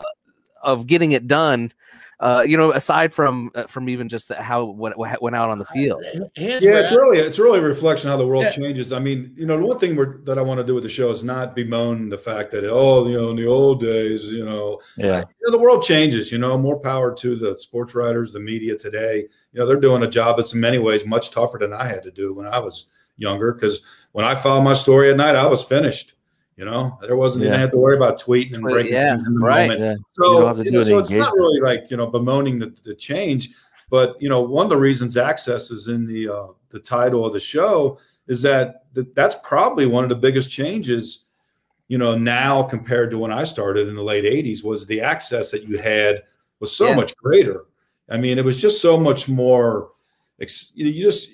of 0.62 0.86
getting 0.86 1.12
it 1.12 1.26
done. 1.26 1.72
Uh, 2.20 2.42
you 2.44 2.56
know, 2.56 2.72
aside 2.72 3.14
from 3.14 3.48
uh, 3.54 3.62
from 3.68 3.88
even 3.88 4.08
just 4.08 4.26
the, 4.26 4.34
how 4.34 4.64
what, 4.64 4.98
what 4.98 5.22
went 5.22 5.36
out 5.36 5.50
on 5.50 5.58
the 5.58 5.64
field. 5.66 6.02
Hands 6.36 6.64
Yeah, 6.64 6.80
it's 6.80 6.90
really 6.90 7.18
it's 7.18 7.38
really 7.38 7.60
a 7.60 7.62
reflection 7.62 8.08
of 8.08 8.14
how 8.14 8.16
the 8.16 8.26
world 8.26 8.42
Yeah. 8.42 8.50
changes. 8.50 8.92
I 8.92 8.98
mean, 8.98 9.32
you 9.36 9.46
know, 9.46 9.56
the 9.56 9.64
one 9.64 9.78
thing 9.78 9.94
we're, 9.94 10.18
that 10.22 10.36
I 10.36 10.42
want 10.42 10.58
to 10.58 10.66
do 10.66 10.74
with 10.74 10.82
the 10.82 10.88
show 10.88 11.10
is 11.10 11.22
not 11.22 11.54
bemoan 11.54 12.08
the 12.08 12.18
fact 12.18 12.50
that 12.50 12.64
oh, 12.64 13.06
you 13.06 13.16
know, 13.16 13.30
in 13.30 13.36
the 13.36 13.46
old 13.46 13.80
days, 13.80 14.24
you 14.24 14.44
know, 14.44 14.80
Yeah. 14.96 15.18
you 15.18 15.46
know, 15.46 15.52
the 15.52 15.58
world 15.58 15.84
changes. 15.84 16.32
You 16.32 16.38
know, 16.38 16.58
more 16.58 16.80
power 16.80 17.14
to 17.14 17.36
the 17.36 17.56
sports 17.60 17.94
writers, 17.94 18.32
the 18.32 18.40
media 18.40 18.76
today. 18.76 19.28
You 19.52 19.60
know, 19.60 19.66
they're 19.66 19.76
doing 19.78 20.02
a 20.02 20.10
job 20.10 20.38
that's 20.38 20.54
in 20.54 20.60
many 20.60 20.78
ways 20.78 21.06
much 21.06 21.30
tougher 21.30 21.58
than 21.58 21.72
I 21.72 21.86
had 21.86 22.02
to 22.02 22.10
do 22.10 22.34
when 22.34 22.46
I 22.46 22.58
was 22.58 22.86
younger. 23.16 23.52
Because 23.52 23.80
when 24.10 24.24
I 24.24 24.34
filed 24.34 24.64
my 24.64 24.74
story 24.74 25.08
at 25.08 25.16
night, 25.16 25.36
I 25.36 25.46
was 25.46 25.62
finished. 25.62 26.14
You 26.58 26.64
know, 26.64 26.98
there 27.00 27.14
wasn't 27.16 27.44
you 27.44 27.46
Yeah. 27.46 27.52
didn't 27.52 27.60
have 27.60 27.70
to 27.70 27.78
worry 27.78 27.94
about 27.96 28.20
tweeting 28.20 28.54
and 28.54 28.62
breaking 28.64 28.92
yeah, 28.92 29.10
things 29.10 29.26
in 29.28 29.34
the 29.34 29.40
right. 29.40 29.68
moment. 29.68 29.80
Yeah. 29.80 29.94
So, 30.14 30.32
You 30.32 30.38
don't 30.40 30.46
have 30.48 30.56
to 30.58 30.64
you 30.64 30.70
know, 30.72 30.82
so 30.82 30.98
it's 30.98 31.10
not 31.10 31.32
really 31.34 31.60
like 31.60 31.84
you 31.88 31.96
know 31.96 32.06
bemoaning 32.08 32.58
the, 32.58 32.74
the 32.82 32.94
change, 32.96 33.50
but 33.88 34.20
you 34.20 34.28
know 34.28 34.42
one 34.42 34.64
of 34.66 34.70
the 34.70 34.76
reasons 34.76 35.16
access 35.16 35.70
is 35.70 35.86
in 35.86 36.04
the 36.04 36.28
uh, 36.28 36.46
the 36.70 36.80
title 36.80 37.24
of 37.24 37.32
the 37.32 37.38
show 37.40 37.98
is 38.26 38.42
that 38.42 38.92
th- 38.94 39.06
that's 39.14 39.36
probably 39.44 39.86
one 39.86 40.02
of 40.02 40.10
the 40.10 40.16
biggest 40.16 40.50
changes, 40.50 41.26
you 41.86 41.96
know, 41.96 42.14
now 42.18 42.60
compared 42.62 43.10
to 43.12 43.18
when 43.18 43.30
I 43.32 43.44
started 43.44 43.86
in 43.86 43.94
the 43.94 44.02
late 44.02 44.24
'80s 44.24 44.64
was 44.64 44.84
the 44.84 45.00
access 45.00 45.52
that 45.52 45.62
you 45.62 45.78
had 45.78 46.24
was 46.58 46.74
so 46.76 46.88
Yeah. 46.88 46.96
much 46.96 47.14
greater. 47.14 47.66
I 48.10 48.16
mean, 48.16 48.36
it 48.36 48.44
was 48.44 48.60
just 48.60 48.80
so 48.80 48.98
much 48.98 49.28
more. 49.28 49.90
ex- 50.40 50.72
You 50.74 50.86
you 50.88 51.04
just 51.04 51.28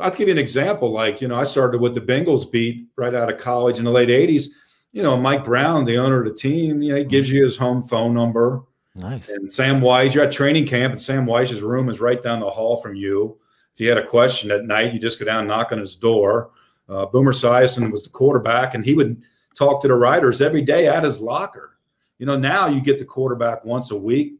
I'll 0.00 0.10
give 0.10 0.28
you 0.28 0.34
an 0.34 0.38
example. 0.38 0.90
Like, 0.90 1.20
you 1.20 1.28
know, 1.28 1.36
I 1.36 1.44
started 1.44 1.80
with 1.80 1.94
the 1.94 2.00
Bengals 2.00 2.50
beat 2.50 2.86
right 2.96 3.14
out 3.14 3.32
of 3.32 3.38
college 3.38 3.78
in 3.78 3.84
the 3.84 3.90
late 3.90 4.08
80s. 4.08 4.48
You 4.92 5.02
know, 5.02 5.16
Mike 5.16 5.44
Brown, 5.44 5.84
the 5.84 5.98
owner 5.98 6.20
of 6.20 6.26
the 6.26 6.34
team, 6.34 6.82
you 6.82 6.92
know, 6.92 6.98
he 6.98 7.04
gives 7.04 7.30
you 7.30 7.42
his 7.42 7.56
home 7.56 7.82
phone 7.82 8.14
number. 8.14 8.62
Nice. 8.94 9.28
And 9.28 9.50
Sam 9.50 9.80
Wyche, 9.80 10.14
you're 10.14 10.24
at 10.24 10.32
training 10.32 10.66
camp, 10.66 10.92
and 10.92 11.00
Sam 11.00 11.26
Wyche's 11.26 11.60
room 11.60 11.88
is 11.88 12.00
right 12.00 12.22
down 12.22 12.40
the 12.40 12.48
hall 12.48 12.78
from 12.78 12.94
you. 12.94 13.38
If 13.74 13.80
you 13.80 13.88
had 13.88 13.98
a 13.98 14.06
question 14.06 14.50
at 14.50 14.64
night, 14.64 14.94
you 14.94 14.98
just 14.98 15.18
go 15.18 15.26
down 15.26 15.40
and 15.40 15.48
knock 15.48 15.70
on 15.70 15.78
his 15.78 15.96
door. 15.96 16.50
Uh, 16.88 17.04
Boomer 17.04 17.32
Esiason 17.32 17.92
was 17.92 18.04
the 18.04 18.10
quarterback, 18.10 18.74
and 18.74 18.84
he 18.84 18.94
would 18.94 19.22
talk 19.54 19.82
to 19.82 19.88
the 19.88 19.94
writers 19.94 20.40
every 20.40 20.62
day 20.62 20.86
at 20.86 21.04
his 21.04 21.20
locker. 21.20 21.76
You 22.18 22.24
know, 22.24 22.38
now 22.38 22.68
you 22.68 22.80
get 22.80 22.98
the 22.98 23.04
quarterback 23.04 23.64
once 23.64 23.90
a 23.90 23.96
week, 23.96 24.36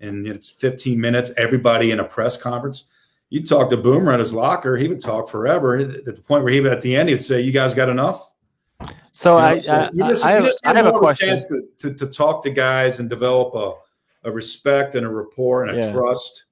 and 0.00 0.26
it's 0.26 0.50
15 0.50 1.00
minutes, 1.00 1.32
everybody 1.38 1.90
in 1.90 2.00
a 2.00 2.04
press 2.04 2.36
conference. 2.36 2.84
You 3.28 3.44
talk 3.44 3.70
to 3.70 3.76
Boomer 3.76 4.12
at 4.12 4.20
his 4.20 4.32
locker, 4.32 4.76
he 4.76 4.86
would 4.88 5.00
talk 5.00 5.28
forever. 5.28 5.76
At 5.76 6.04
the 6.04 6.12
point 6.12 6.44
where 6.44 6.52
he 6.52 6.60
would, 6.60 6.72
at 6.72 6.80
the 6.80 6.94
end, 6.94 7.08
he'd 7.08 7.22
say, 7.22 7.40
You 7.40 7.52
guys 7.52 7.74
got 7.74 7.88
enough? 7.88 8.30
So 9.12 9.36
You 9.36 9.40
know, 9.40 9.46
uh, 9.46 9.50
I, 9.50 9.58
so 9.58 9.74
I, 9.74 10.08
just, 10.10 10.24
I, 10.24 10.30
have, 10.32 10.44
I 10.64 10.74
have 10.74 10.86
a 10.86 10.98
question. 10.98 11.28
chance 11.28 11.46
to, 11.46 11.62
to, 11.78 11.94
to 11.94 12.06
talk 12.06 12.42
to 12.44 12.50
guys 12.50 13.00
and 13.00 13.08
develop 13.08 13.54
a, 13.54 14.28
a 14.28 14.30
respect 14.32 14.94
and 14.94 15.06
a 15.06 15.08
rapport 15.08 15.64
and 15.64 15.76
a 15.76 15.80
Yeah. 15.80 15.92
trust. 15.92 16.45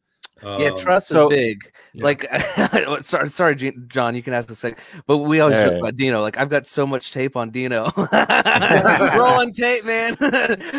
Yeah, 0.44 0.68
Um, 0.70 0.76
trust 0.76 1.08
so- 1.08 1.30
is 1.30 1.36
big. 1.36 1.72
Yeah. 1.94 2.04
Like, 2.04 2.26
sorry, 3.02 3.28
sorry, 3.28 3.56
Gene- 3.56 3.84
John. 3.88 4.14
You 4.14 4.22
can 4.22 4.32
ask 4.34 4.50
a 4.50 4.54
second, 4.54 4.78
but 5.06 5.18
we 5.18 5.40
always 5.40 5.56
Yeah, 5.56 5.70
joke 5.70 5.78
about 5.80 5.96
Dino. 5.96 6.20
Like, 6.20 6.38
I've 6.38 6.50
got 6.50 6.66
so 6.66 6.86
much 6.86 7.12
tape 7.12 7.36
on 7.36 7.50
Dino, 7.50 7.90
rolling 9.16 9.52
tape, 9.52 9.84
man. 9.84 10.16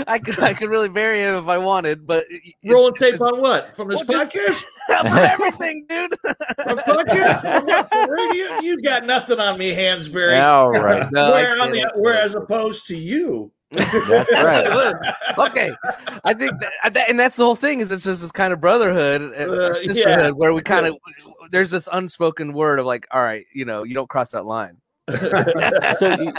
I 0.08 0.20
could, 0.20 0.40
I 0.40 0.54
could 0.54 0.70
really 0.70 0.90
bury 0.90 1.20
him 1.22 1.36
if 1.36 1.48
I 1.48 1.58
wanted, 1.58 2.06
but 2.06 2.26
Rolling 2.64 2.94
it's 2.96 3.00
tape 3.02 3.12
just- 3.14 3.24
on 3.24 3.42
what? 3.42 3.76
From 3.76 3.88
this 3.90 4.04
Well, 4.08 4.28
just- 4.30 4.66
podcast? 4.88 5.10
for 5.10 5.18
everything, 5.20 5.86
dude. 5.90 6.12
From 6.64 6.78
podcast? 6.80 7.42
From 7.42 7.66
what? 7.66 7.90
From 7.92 8.10
radio? 8.12 8.60
You 8.60 8.82
got 8.82 9.06
nothing 9.06 9.40
on 9.40 9.58
me, 9.58 9.72
Hansberry. 9.74 10.42
All 10.44 10.72
right. 10.72 11.12
No, 11.12 11.26
I 11.28 11.32
where, 11.32 11.62
on 11.62 11.72
the, 11.72 11.80
it. 11.82 11.92
where 11.96 12.16
as 12.16 12.36
opposed 12.36 12.86
to 12.88 12.98
you. 12.98 13.52
That's 13.72 14.32
right. 14.32 15.14
okay, 15.38 15.72
I 16.24 16.34
think 16.34 16.54
that, 16.60 16.94
that, 16.94 17.10
and 17.10 17.20
that's 17.20 17.36
the 17.36 17.44
whole 17.46 17.56
thing 17.56 17.80
is 17.80 17.92
it's 17.92 18.04
just 18.04 18.22
this 18.22 18.32
kind 18.32 18.54
of 18.54 18.62
brotherhood, 18.62 19.22
uh, 19.34 19.52
Uh, 19.54 19.74
sisterhood, 19.74 19.98
yeah. 19.98 20.30
where 20.32 20.54
we 20.54 20.62
kind 20.62 20.86
of 20.86 20.96
there's 21.52 21.72
this 21.72 21.90
unspoken 21.92 22.54
word 22.54 22.80
of 22.80 22.86
like, 22.86 23.08
all 23.12 23.22
right, 23.24 23.46
you 23.54 23.66
know, 23.66 23.84
you 23.84 23.94
don't 23.94 24.10
cross 24.10 24.32
that 24.32 24.46
line. 24.46 24.78
so 26.00 26.18
you, 26.20 26.34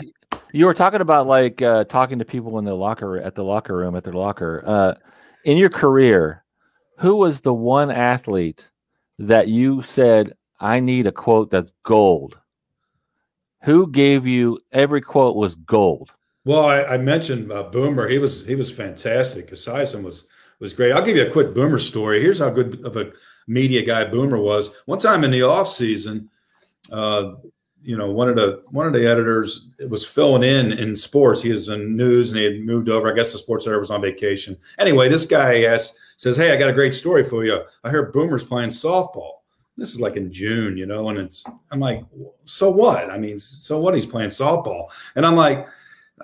you 0.52 0.66
were 0.66 0.74
talking 0.74 1.00
about 1.00 1.26
like 1.26 1.62
uh, 1.62 1.84
talking 1.84 2.18
to 2.18 2.24
people 2.24 2.58
in 2.58 2.64
the 2.64 2.74
locker 2.74 3.18
at 3.18 3.34
the 3.34 3.44
locker 3.44 3.76
room 3.76 3.94
at 3.96 4.04
their 4.04 4.12
locker. 4.14 4.62
Uh, 4.66 4.94
in 5.44 5.56
your 5.56 5.70
career, 5.70 6.44
who 6.98 7.16
was 7.16 7.40
the 7.40 7.54
one 7.54 7.90
athlete 7.90 8.68
that 9.18 9.48
you 9.48 9.82
said, 9.82 10.32
"I 10.60 10.80
need 10.80 11.06
a 11.06 11.12
quote 11.12 11.50
that's 11.50 11.72
gold"? 11.82 12.38
Who 13.62 13.90
gave 13.90 14.26
you 14.26 14.58
every 14.72 15.00
quote 15.00 15.36
was 15.36 15.54
gold? 15.54 16.12
Well, 16.46 16.64
I, 16.64 16.84
I 16.84 16.96
mentioned 16.96 17.50
uh, 17.50 17.64
Boomer. 17.64 18.06
He 18.06 18.18
was 18.18 18.46
he 18.46 18.54
was 18.54 18.70
fantastic. 18.70 19.50
Esiason 19.50 20.04
was 20.04 20.26
was 20.60 20.72
great. 20.72 20.92
I'll 20.92 21.04
give 21.04 21.16
you 21.16 21.26
a 21.26 21.30
quick 21.30 21.52
Boomer 21.52 21.80
story. 21.80 22.22
Here's 22.22 22.38
how 22.38 22.50
good 22.50 22.84
of 22.84 22.96
a 22.96 23.12
media 23.48 23.84
guy 23.84 24.04
Boomer 24.04 24.38
was. 24.38 24.72
One 24.84 25.00
time 25.00 25.24
in 25.24 25.32
the 25.32 25.42
off 25.42 25.68
season, 25.68 26.30
uh, 26.92 27.32
you 27.82 27.96
know, 27.96 28.12
one 28.12 28.28
of 28.28 28.36
the 28.36 28.62
one 28.68 28.86
of 28.86 28.92
the 28.92 29.04
editors 29.04 29.70
was 29.88 30.06
filling 30.06 30.44
in 30.44 30.72
in 30.72 30.94
sports. 30.94 31.42
He 31.42 31.50
was 31.50 31.68
in 31.68 31.96
news 31.96 32.30
and 32.30 32.38
he 32.38 32.44
had 32.44 32.60
moved 32.60 32.88
over. 32.88 33.10
I 33.10 33.16
guess 33.16 33.32
the 33.32 33.38
sports 33.38 33.66
editor 33.66 33.80
was 33.80 33.90
on 33.90 34.00
vacation. 34.00 34.56
Anyway, 34.78 35.08
this 35.08 35.26
guy 35.26 35.66
says, 36.16 36.36
"Hey, 36.36 36.52
I 36.52 36.56
got 36.56 36.70
a 36.70 36.72
great 36.72 36.94
story 36.94 37.24
for 37.24 37.44
you. 37.44 37.60
I 37.82 37.90
hear 37.90 38.12
Boomer's 38.12 38.44
playing 38.44 38.70
softball." 38.70 39.32
This 39.76 39.92
is 39.92 40.00
like 40.00 40.14
in 40.16 40.32
June, 40.32 40.76
you 40.76 40.86
know, 40.86 41.08
and 41.08 41.18
it's 41.18 41.44
I'm 41.72 41.80
like, 41.80 42.04
so 42.44 42.70
what? 42.70 43.10
I 43.10 43.18
mean, 43.18 43.40
so 43.40 43.80
what? 43.80 43.96
He's 43.96 44.06
playing 44.06 44.30
softball, 44.30 44.86
and 45.16 45.26
I'm 45.26 45.34
like 45.34 45.66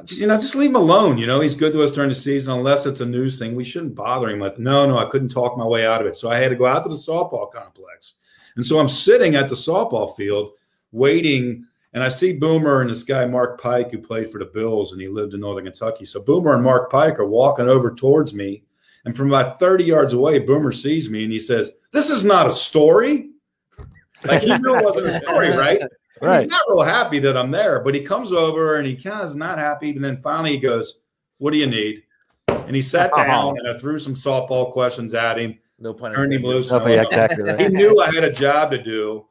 you 0.09 0.27
know, 0.27 0.39
just 0.39 0.55
leave 0.55 0.71
him 0.71 0.77
alone. 0.77 1.19
You 1.19 1.27
know, 1.27 1.41
he's 1.41 1.55
good 1.55 1.73
to 1.75 1.83
us 1.83 1.91
during 1.91 2.09
the 2.09 2.15
season, 2.15 2.55
unless 2.55 2.87
it's 2.87 3.01
a 3.01 3.07
news 3.07 3.39
thing. 3.39 3.55
We 3.55 3.65
shouldn't 3.65 3.95
bother 3.95 4.31
him 4.31 4.39
with. 4.39 4.59
No, 4.59 4.87
no, 4.87 4.99
I 4.99 5.05
couldn't 5.05 5.29
talk 5.29 5.57
my 5.57 5.67
way 5.67 5.87
out 5.87 6.01
of 6.01 6.07
it, 6.07 6.17
so 6.17 6.31
I 6.31 6.37
had 6.37 6.49
to 6.49 6.57
go 6.57 6.67
out 6.67 6.83
to 6.85 6.89
the 6.89 6.95
softball 6.95 7.53
complex, 7.53 8.15
and 8.57 8.65
so 8.65 8.79
I'm 8.79 8.89
sitting 8.89 9.35
at 9.35 9.49
the 9.49 9.55
softball 9.55 10.17
field 10.17 10.53
waiting, 10.93 11.67
and 11.93 12.03
I 12.03 12.09
see 12.09 12.39
Boomer 12.39 12.81
and 12.81 12.91
this 12.91 13.03
guy 13.03 13.27
Mark 13.27 13.61
Pike 13.61 13.91
who 13.91 13.99
played 13.99 14.31
for 14.31 14.39
the 14.39 14.47
Bills, 14.47 14.93
and 14.93 15.01
he 15.01 15.09
lived 15.09 15.35
in 15.35 15.41
Northern 15.41 15.65
Kentucky. 15.65 16.07
So 16.07 16.21
Boomer 16.21 16.55
and 16.55 16.65
Mark 16.65 16.91
Pike 16.91 17.19
are 17.19 17.27
walking 17.27 17.69
over 17.69 17.95
towards 17.95 18.33
me, 18.33 18.65
and 19.05 19.17
from 19.17 19.29
about 19.29 19.59
30 19.59 19.85
yards 19.85 20.13
away, 20.15 20.39
Boomer 20.39 20.73
sees 20.73 21.11
me 21.11 21.25
and 21.25 21.33
he 21.33 21.41
says, 21.41 21.71
"This 21.91 22.09
is 22.09 22.25
not 22.25 22.47
a 22.47 22.53
story." 22.53 23.31
Like 24.25 24.43
he 24.43 24.57
knew 24.57 24.77
it 24.77 24.85
wasn't 24.85 25.09
a 25.09 25.13
story, 25.13 25.51
right? 25.51 25.83
And 26.23 26.31
Right. 26.31 26.43
He's 26.43 26.51
not 26.51 26.61
real 26.69 26.83
happy 26.83 27.19
that 27.19 27.37
I'm 27.37 27.51
there, 27.51 27.81
but 27.81 27.95
he 27.95 28.01
comes 28.01 28.33
over 28.33 28.77
and 28.77 28.87
he 28.87 28.95
kind 28.97 29.21
of 29.21 29.27
is 29.29 29.35
not 29.37 29.59
happy. 29.59 29.91
And 29.91 30.03
then 30.05 30.17
finally 30.19 30.53
he 30.53 30.59
goes, 30.59 31.01
What 31.39 31.51
do 31.53 31.59
you 31.59 31.67
need? 31.67 32.05
And 32.49 32.75
he 32.77 32.81
sat 32.83 33.11
down 33.15 33.59
and 33.59 33.69
I 33.69 33.77
threw 33.77 33.99
some 33.99 34.15
softball 34.15 34.73
questions 34.73 35.15
at 35.15 35.39
him, 35.39 35.59
No 35.79 35.93
pun 35.93 36.13
turned 36.15 36.33
him 36.33 36.39
intended. 36.45 36.49
loose. 36.49 36.73
Oh, 36.73 36.87
yeah, 36.87 37.03
exactly. 37.03 37.63
He 37.63 37.69
knew 37.71 38.01
I 38.01 38.13
had 38.15 38.25
a 38.25 38.33
job 38.33 38.71
to 38.71 38.83
do. 38.83 39.27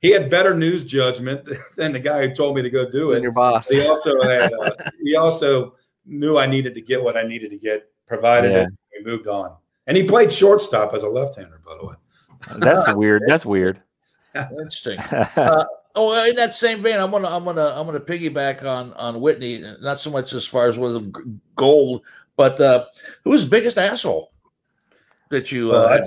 He 0.00 0.10
had 0.10 0.28
better 0.30 0.54
news 0.54 0.84
judgment 0.84 1.48
than 1.76 1.92
the 1.92 1.98
guy 2.00 2.26
who 2.26 2.34
told 2.34 2.56
me 2.56 2.62
to 2.62 2.70
go 2.70 2.90
do 2.90 3.12
it. 3.12 3.16
And 3.16 3.22
it. 3.22 3.24
your 3.24 3.32
boss. 3.32 3.68
He 3.68 3.86
also 3.86 4.20
had, 4.22 4.52
uh, 4.54 4.70
he 5.04 5.14
also 5.16 5.76
knew 6.06 6.38
I 6.38 6.46
needed 6.46 6.74
to 6.74 6.80
get 6.80 7.00
what 7.02 7.16
I 7.16 7.22
needed 7.22 7.50
to 7.50 7.58
get, 7.58 7.88
provided 8.08 8.50
Yeah. 8.52 8.62
it. 8.62 8.68
We 8.98 9.04
moved 9.10 9.26
on. 9.28 9.54
And 9.86 9.96
he 9.96 10.02
played 10.04 10.32
shortstop 10.32 10.94
as 10.94 11.02
a 11.02 11.08
left 11.08 11.36
hander, 11.36 11.60
by 11.64 11.76
the 11.78 11.86
way. 11.86 11.94
That's 12.58 12.92
weird. 12.96 13.22
That's 13.26 13.44
weird. 13.46 13.80
Interesting. 14.34 14.98
Uh, 15.36 15.64
oh, 15.94 16.28
in 16.28 16.36
that 16.36 16.54
same 16.54 16.82
vein, 16.82 16.98
I'm 16.98 17.10
gonna, 17.10 17.28
I'm 17.28 17.44
gonna, 17.44 17.74
I'm 17.76 17.86
gonna 17.86 18.00
piggyback 18.00 18.64
on 18.64 18.92
on 18.94 19.20
Whitney. 19.20 19.62
Not 19.80 20.00
so 20.00 20.10
much 20.10 20.32
as 20.32 20.46
far 20.46 20.66
as 20.68 20.76
g- 20.76 21.12
gold, 21.56 22.02
but 22.36 22.60
uh, 22.60 22.86
who 23.24 23.30
was 23.30 23.44
the 23.44 23.50
biggest 23.50 23.78
asshole 23.78 24.32
that 25.30 25.52
you? 25.52 25.68
Well, 25.68 25.86
Uh, 25.86 25.98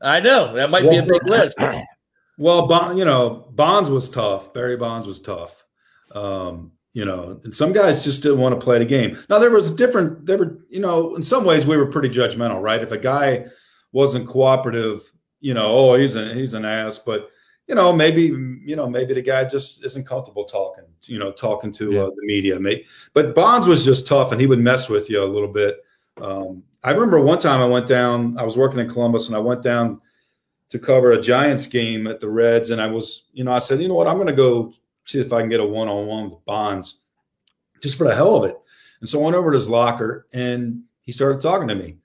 I 0.00 0.20
know 0.20 0.54
that 0.54 0.70
might 0.70 0.88
be 0.88 0.96
a 0.98 1.02
big 1.02 1.26
list. 1.26 1.56
Well, 2.36 2.66
Bond, 2.66 2.98
you 2.98 3.04
know, 3.04 3.46
Bonds 3.52 3.90
was 3.90 4.10
tough. 4.10 4.52
Barry 4.52 4.76
Bonds 4.76 5.06
was 5.06 5.20
tough. 5.20 5.64
Um, 6.12 6.72
you 6.92 7.04
know, 7.04 7.40
and 7.44 7.54
some 7.54 7.72
guys 7.72 8.02
just 8.02 8.22
didn't 8.24 8.40
want 8.40 8.58
to 8.58 8.64
play 8.64 8.78
the 8.78 8.84
game. 8.84 9.16
Now 9.28 9.38
there 9.38 9.50
was 9.50 9.70
different. 9.72 10.26
There 10.26 10.38
were, 10.38 10.58
you 10.68 10.80
know, 10.80 11.14
in 11.14 11.22
some 11.22 11.44
ways 11.44 11.66
we 11.66 11.76
were 11.76 11.86
pretty 11.86 12.08
judgmental, 12.08 12.60
right? 12.60 12.82
If 12.82 12.90
a 12.90 12.98
guy 12.98 13.46
wasn't 13.92 14.26
cooperative, 14.28 15.12
you 15.40 15.54
know, 15.54 15.66
oh, 15.66 15.94
he's 15.94 16.16
an 16.16 16.36
he's 16.36 16.54
an 16.54 16.64
ass. 16.64 16.98
But 16.98 17.30
you 17.66 17.74
know, 17.74 17.92
maybe 17.92 18.22
you 18.64 18.76
know, 18.76 18.88
maybe 18.88 19.14
the 19.14 19.22
guy 19.22 19.44
just 19.44 19.84
isn't 19.84 20.06
comfortable 20.06 20.44
talking. 20.44 20.84
You 21.02 21.18
know, 21.18 21.32
talking 21.32 21.72
to 21.72 21.92
Yeah. 21.92 22.02
uh, 22.02 22.10
the 22.10 22.24
media. 22.24 22.58
But 23.12 23.34
Bonds 23.34 23.66
was 23.66 23.84
just 23.84 24.06
tough, 24.06 24.32
and 24.32 24.40
he 24.40 24.46
would 24.46 24.58
mess 24.58 24.88
with 24.88 25.10
you 25.10 25.22
a 25.22 25.24
little 25.24 25.48
bit. 25.48 25.84
Um, 26.20 26.62
I 26.82 26.92
remember 26.92 27.20
one 27.20 27.38
time 27.38 27.60
I 27.60 27.66
went 27.66 27.86
down. 27.86 28.38
I 28.38 28.44
was 28.44 28.56
working 28.56 28.80
in 28.80 28.88
Columbus, 28.88 29.26
and 29.28 29.36
I 29.36 29.40
went 29.40 29.62
down 29.62 30.00
to 30.70 30.78
cover 30.78 31.12
a 31.12 31.20
Giants 31.20 31.66
game 31.66 32.06
at 32.06 32.20
the 32.20 32.28
Reds, 32.28 32.70
and 32.70 32.80
I 32.80 32.86
was, 32.86 33.24
you 33.32 33.44
know, 33.44 33.52
I 33.52 33.58
said, 33.58 33.80
you 33.80 33.88
know 33.88 33.94
what, 33.94 34.08
I'm 34.08 34.16
going 34.16 34.26
to 34.28 34.32
go 34.32 34.72
see 35.04 35.20
if 35.20 35.32
I 35.32 35.40
can 35.40 35.50
get 35.50 35.60
a 35.60 35.64
one 35.64 35.88
on 35.88 36.06
one 36.06 36.30
with 36.30 36.44
Bonds, 36.46 37.00
just 37.82 37.98
for 37.98 38.04
the 38.08 38.14
hell 38.14 38.36
of 38.36 38.44
it. 38.44 38.56
And 39.00 39.08
so 39.08 39.20
I 39.20 39.24
went 39.24 39.36
over 39.36 39.50
to 39.50 39.58
his 39.58 39.68
locker, 39.68 40.26
and 40.32 40.82
he 41.02 41.12
started 41.12 41.40
talking 41.40 41.68
to 41.68 41.74
me, 41.74 41.98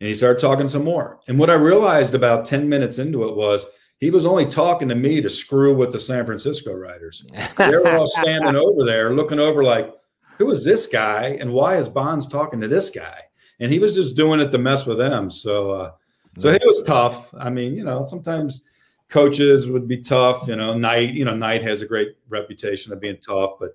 and 0.00 0.08
he 0.08 0.14
started 0.14 0.40
talking 0.40 0.68
some 0.68 0.84
more. 0.84 1.20
And 1.26 1.38
what 1.38 1.50
I 1.50 1.54
realized 1.54 2.14
about 2.14 2.46
ten 2.46 2.68
minutes 2.68 2.98
into 2.98 3.28
it 3.28 3.36
was 3.36 3.66
he 4.00 4.10
was 4.10 4.26
only 4.26 4.46
talking 4.46 4.88
to 4.88 4.94
me 4.94 5.20
to 5.20 5.30
screw 5.30 5.74
with 5.74 5.92
the 5.92 6.00
San 6.00 6.26
Francisco 6.26 6.72
Riders. 6.72 7.26
they 7.56 7.76
were 7.76 7.96
all 7.96 8.08
standing 8.08 8.56
over 8.56 8.84
there, 8.84 9.12
looking 9.12 9.38
over 9.40 9.62
like, 9.64 9.92
who 10.38 10.50
is 10.50 10.64
this 10.64 10.86
guy, 10.86 11.36
and 11.40 11.52
why 11.52 11.76
is 11.76 11.88
Bonds 11.88 12.26
talking 12.26 12.60
to 12.60 12.68
this 12.68 12.90
guy? 12.90 13.20
And 13.58 13.72
he 13.72 13.78
was 13.78 13.94
just 13.94 14.16
doing 14.16 14.40
it 14.40 14.50
to 14.52 14.58
mess 14.58 14.86
with 14.86 14.98
them. 14.98 15.30
So. 15.30 15.70
Uh, 15.70 15.90
so 16.38 16.48
it 16.48 16.62
was 16.64 16.82
tough. 16.82 17.32
I 17.38 17.50
mean, 17.50 17.74
you 17.74 17.84
know, 17.84 18.04
sometimes 18.04 18.62
coaches 19.08 19.68
would 19.68 19.88
be 19.88 19.98
tough. 19.98 20.48
You 20.48 20.56
know, 20.56 20.74
Knight, 20.74 21.14
you 21.14 21.24
know, 21.24 21.34
Knight 21.34 21.62
has 21.62 21.82
a 21.82 21.86
great 21.86 22.16
reputation 22.28 22.92
of 22.92 23.00
being 23.00 23.18
tough, 23.18 23.52
but 23.58 23.70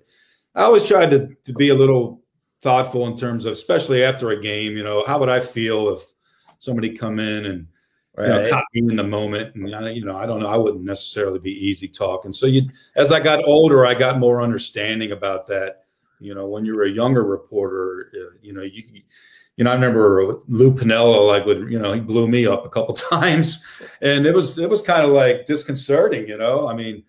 I 0.54 0.62
always 0.62 0.86
tried 0.86 1.10
to 1.10 1.28
to 1.44 1.52
be 1.52 1.70
a 1.70 1.74
little 1.74 2.22
thoughtful 2.62 3.06
in 3.06 3.16
terms 3.16 3.46
of, 3.46 3.52
especially 3.52 4.04
after 4.04 4.30
a 4.30 4.40
game. 4.40 4.76
You 4.76 4.84
know, 4.84 5.04
how 5.06 5.18
would 5.18 5.28
I 5.28 5.40
feel 5.40 5.90
if 5.90 6.04
somebody 6.58 6.96
come 6.96 7.18
in 7.18 7.46
and 7.46 7.66
right. 8.16 8.26
you 8.26 8.32
know 8.32 8.50
caught 8.50 8.64
me 8.74 8.80
in 8.90 8.96
the 8.96 9.04
moment? 9.04 9.54
And 9.54 9.68
you 9.96 10.04
know, 10.04 10.16
I 10.16 10.26
don't 10.26 10.40
know. 10.40 10.48
I 10.48 10.56
wouldn't 10.56 10.84
necessarily 10.84 11.38
be 11.38 11.52
easy 11.52 11.88
talking. 11.88 12.32
So 12.32 12.46
you, 12.46 12.68
as 12.96 13.12
I 13.12 13.20
got 13.20 13.44
older, 13.44 13.86
I 13.86 13.94
got 13.94 14.18
more 14.18 14.42
understanding 14.42 15.12
about 15.12 15.46
that. 15.48 15.84
You 16.20 16.34
know, 16.34 16.46
when 16.46 16.64
you're 16.64 16.84
a 16.84 16.90
younger 16.90 17.24
reporter, 17.24 18.10
uh, 18.14 18.36
you 18.42 18.52
know, 18.52 18.62
you 18.62 18.84
you 19.56 19.64
know, 19.64 19.70
I 19.70 19.74
remember 19.74 20.40
Lou 20.48 20.72
Piniella, 20.72 21.26
like 21.26 21.44
would, 21.44 21.70
you 21.70 21.78
know, 21.78 21.92
he 21.92 22.00
blew 22.00 22.26
me 22.26 22.46
up 22.46 22.64
a 22.64 22.70
couple 22.70 22.94
times 23.12 23.62
and 24.00 24.26
it 24.26 24.34
was, 24.34 24.58
it 24.58 24.68
was 24.68 24.80
kind 24.80 25.04
of 25.04 25.10
like 25.10 25.46
disconcerting, 25.46 26.26
you 26.26 26.38
know, 26.38 26.68
I 26.68 26.74
mean, 26.74 27.04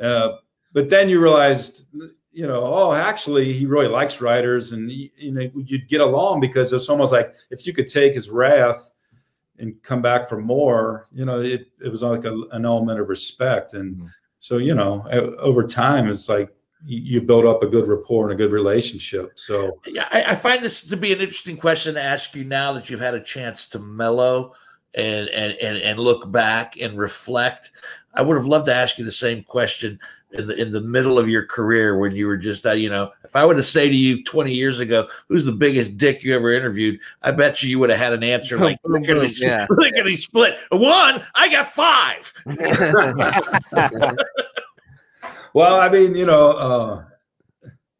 uh, 0.00 0.36
but 0.72 0.88
then 0.88 1.08
you 1.08 1.20
realized, 1.20 1.86
you 2.32 2.46
know, 2.46 2.62
oh, 2.62 2.92
actually 2.92 3.52
he 3.52 3.66
really 3.66 3.88
likes 3.88 4.20
writers 4.20 4.72
and 4.72 4.90
you 4.90 5.32
know, 5.32 5.50
you'd 5.54 5.88
get 5.88 6.00
along 6.00 6.40
because 6.40 6.72
it's 6.72 6.88
almost 6.88 7.12
like 7.12 7.34
if 7.50 7.66
you 7.66 7.72
could 7.72 7.88
take 7.88 8.14
his 8.14 8.30
wrath 8.30 8.89
and 9.60 9.82
come 9.82 10.02
back 10.02 10.28
for 10.28 10.40
more, 10.40 11.08
you 11.12 11.24
know, 11.24 11.40
it, 11.40 11.70
it 11.84 11.88
was 11.90 12.02
like 12.02 12.24
a, 12.24 12.34
an 12.52 12.64
element 12.64 12.98
of 12.98 13.08
respect. 13.08 13.74
And 13.74 13.96
mm-hmm. 13.96 14.06
so, 14.38 14.56
you 14.56 14.74
know, 14.74 15.06
over 15.38 15.66
time, 15.66 16.08
it's 16.08 16.28
like, 16.28 16.50
you 16.84 17.20
build 17.20 17.44
up 17.44 17.62
a 17.62 17.66
good 17.66 17.86
rapport 17.86 18.24
and 18.24 18.32
a 18.32 18.42
good 18.42 18.52
relationship. 18.52 19.38
So 19.38 19.78
yeah, 19.86 20.08
I, 20.10 20.24
I, 20.24 20.34
find 20.34 20.62
this 20.62 20.80
to 20.80 20.96
be 20.96 21.12
an 21.12 21.20
interesting 21.20 21.58
question 21.58 21.94
to 21.94 22.02
ask 22.02 22.34
you 22.34 22.44
now 22.44 22.72
that 22.72 22.88
you've 22.88 23.00
had 23.00 23.14
a 23.14 23.20
chance 23.20 23.66
to 23.66 23.78
mellow 23.78 24.54
and 24.94 25.28
and 25.28 25.52
and, 25.60 25.76
and 25.76 25.98
look 25.98 26.30
back 26.32 26.80
and 26.80 26.96
reflect. 26.96 27.70
I 28.14 28.22
would 28.22 28.36
have 28.36 28.46
loved 28.46 28.66
to 28.66 28.74
ask 28.74 28.98
you 28.98 29.04
the 29.04 29.12
same 29.12 29.44
question 29.44 30.00
in 30.32 30.46
the 30.46 30.54
in 30.54 30.72
the 30.72 30.80
middle 30.80 31.18
of 31.18 31.28
your 31.28 31.44
career 31.44 31.98
when 31.98 32.14
you 32.14 32.26
were 32.26 32.36
just 32.36 32.64
uh, 32.66 32.72
you 32.72 32.88
know 32.88 33.10
if 33.24 33.34
I 33.34 33.44
were 33.44 33.54
to 33.54 33.62
say 33.62 33.88
to 33.88 33.94
you 33.94 34.22
20 34.24 34.52
years 34.52 34.78
ago 34.78 35.08
who's 35.28 35.44
the 35.44 35.52
biggest 35.52 35.96
dick 35.96 36.22
you 36.22 36.34
ever 36.34 36.52
interviewed 36.52 37.00
I 37.22 37.32
bet 37.32 37.62
you 37.62 37.70
you 37.70 37.78
would 37.80 37.90
have 37.90 37.98
had 37.98 38.12
an 38.12 38.22
answer 38.22 38.58
like 38.58 38.78
lickety, 38.84 39.44
yeah. 39.44 39.66
lickety 39.70 40.16
split 40.16 40.58
one 40.70 41.22
I 41.34 41.50
got 41.50 41.72
five 41.72 42.32
well, 45.54 45.80
I 45.80 45.88
mean, 45.88 46.14
you 46.14 46.26
know, 46.26 46.52
uh, 46.52 47.04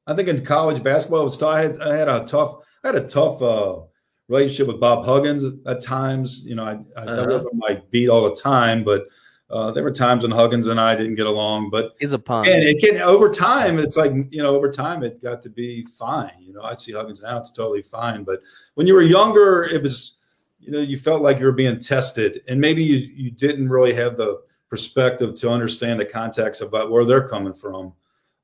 I 0.07 0.14
think 0.14 0.28
in 0.28 0.45
college 0.45 0.83
basketball, 0.83 1.24
was 1.24 1.41
I 1.43 1.62
had 1.62 1.81
I 1.81 1.97
had 1.97 2.09
a 2.09 2.24
tough 2.24 2.57
I 2.85 2.89
had 2.89 2.97
a 2.97 3.07
tough 3.07 3.43
uh, 3.43 3.81
relationship 4.28 4.68
with 4.68 4.81
Bob 4.81 5.05
Huggins 5.05 5.45
at, 5.45 5.55
at 5.66 5.83
times. 5.83 6.45
You 6.45 6.57
know, 6.57 6.64
I, 6.64 6.72
I 6.72 7.03
uh-huh. 7.03 7.16
that 7.16 7.28
wasn't 7.28 7.57
my 7.57 7.83
beat 7.91 8.09
all 8.09 8.28
the 8.28 8.41
time, 8.41 8.83
but 8.83 9.07
uh, 9.51 9.71
there 9.71 9.83
were 9.83 9.91
times 9.91 10.23
when 10.23 10.31
Huggins 10.31 10.69
and 10.69 10.81
I 10.81 10.95
didn't 10.95 11.17
get 11.17 11.27
along. 11.27 11.71
But 11.71 11.97
he's 11.99 12.13
a 12.13 12.19
pun. 12.19 12.47
And 12.47 12.63
it 12.63 12.81
can 12.81 13.01
over 13.03 13.31
time, 13.31 13.79
it's 13.79 13.97
like 13.97 14.13
you 14.31 14.43
know, 14.43 14.55
over 14.55 14.71
time, 14.71 15.03
it 15.03 15.23
got 15.23 15.43
to 15.43 15.51
be 15.51 15.85
fine. 15.85 16.33
You 16.41 16.53
know, 16.53 16.63
I 16.63 16.77
see 16.77 16.93
Huggins 16.93 17.23
now; 17.23 17.39
it's 17.39 17.51
totally 17.51 17.83
fine. 17.83 18.25
But 18.25 18.41
when 18.75 18.87
you 18.87 18.95
were 18.95 19.03
younger, 19.03 19.65
it 19.65 19.83
was 19.83 20.19
you 20.61 20.71
know, 20.71 20.81
you 20.81 20.99
felt 20.99 21.23
like 21.23 21.39
you 21.39 21.47
were 21.47 21.53
being 21.53 21.79
tested, 21.79 22.43
and 22.49 22.61
maybe 22.61 22.83
you 22.83 22.97
you 22.97 23.31
didn't 23.31 23.69
really 23.69 23.95
have 23.95 24.17
the 24.17 24.43
perspective 24.69 25.35
to 25.35 25.51
understand 25.51 25.99
the 25.99 26.05
context 26.05 26.63
about 26.63 26.91
where 26.91 27.05
they're 27.05 27.29
coming 27.29 27.53
from 27.53 27.93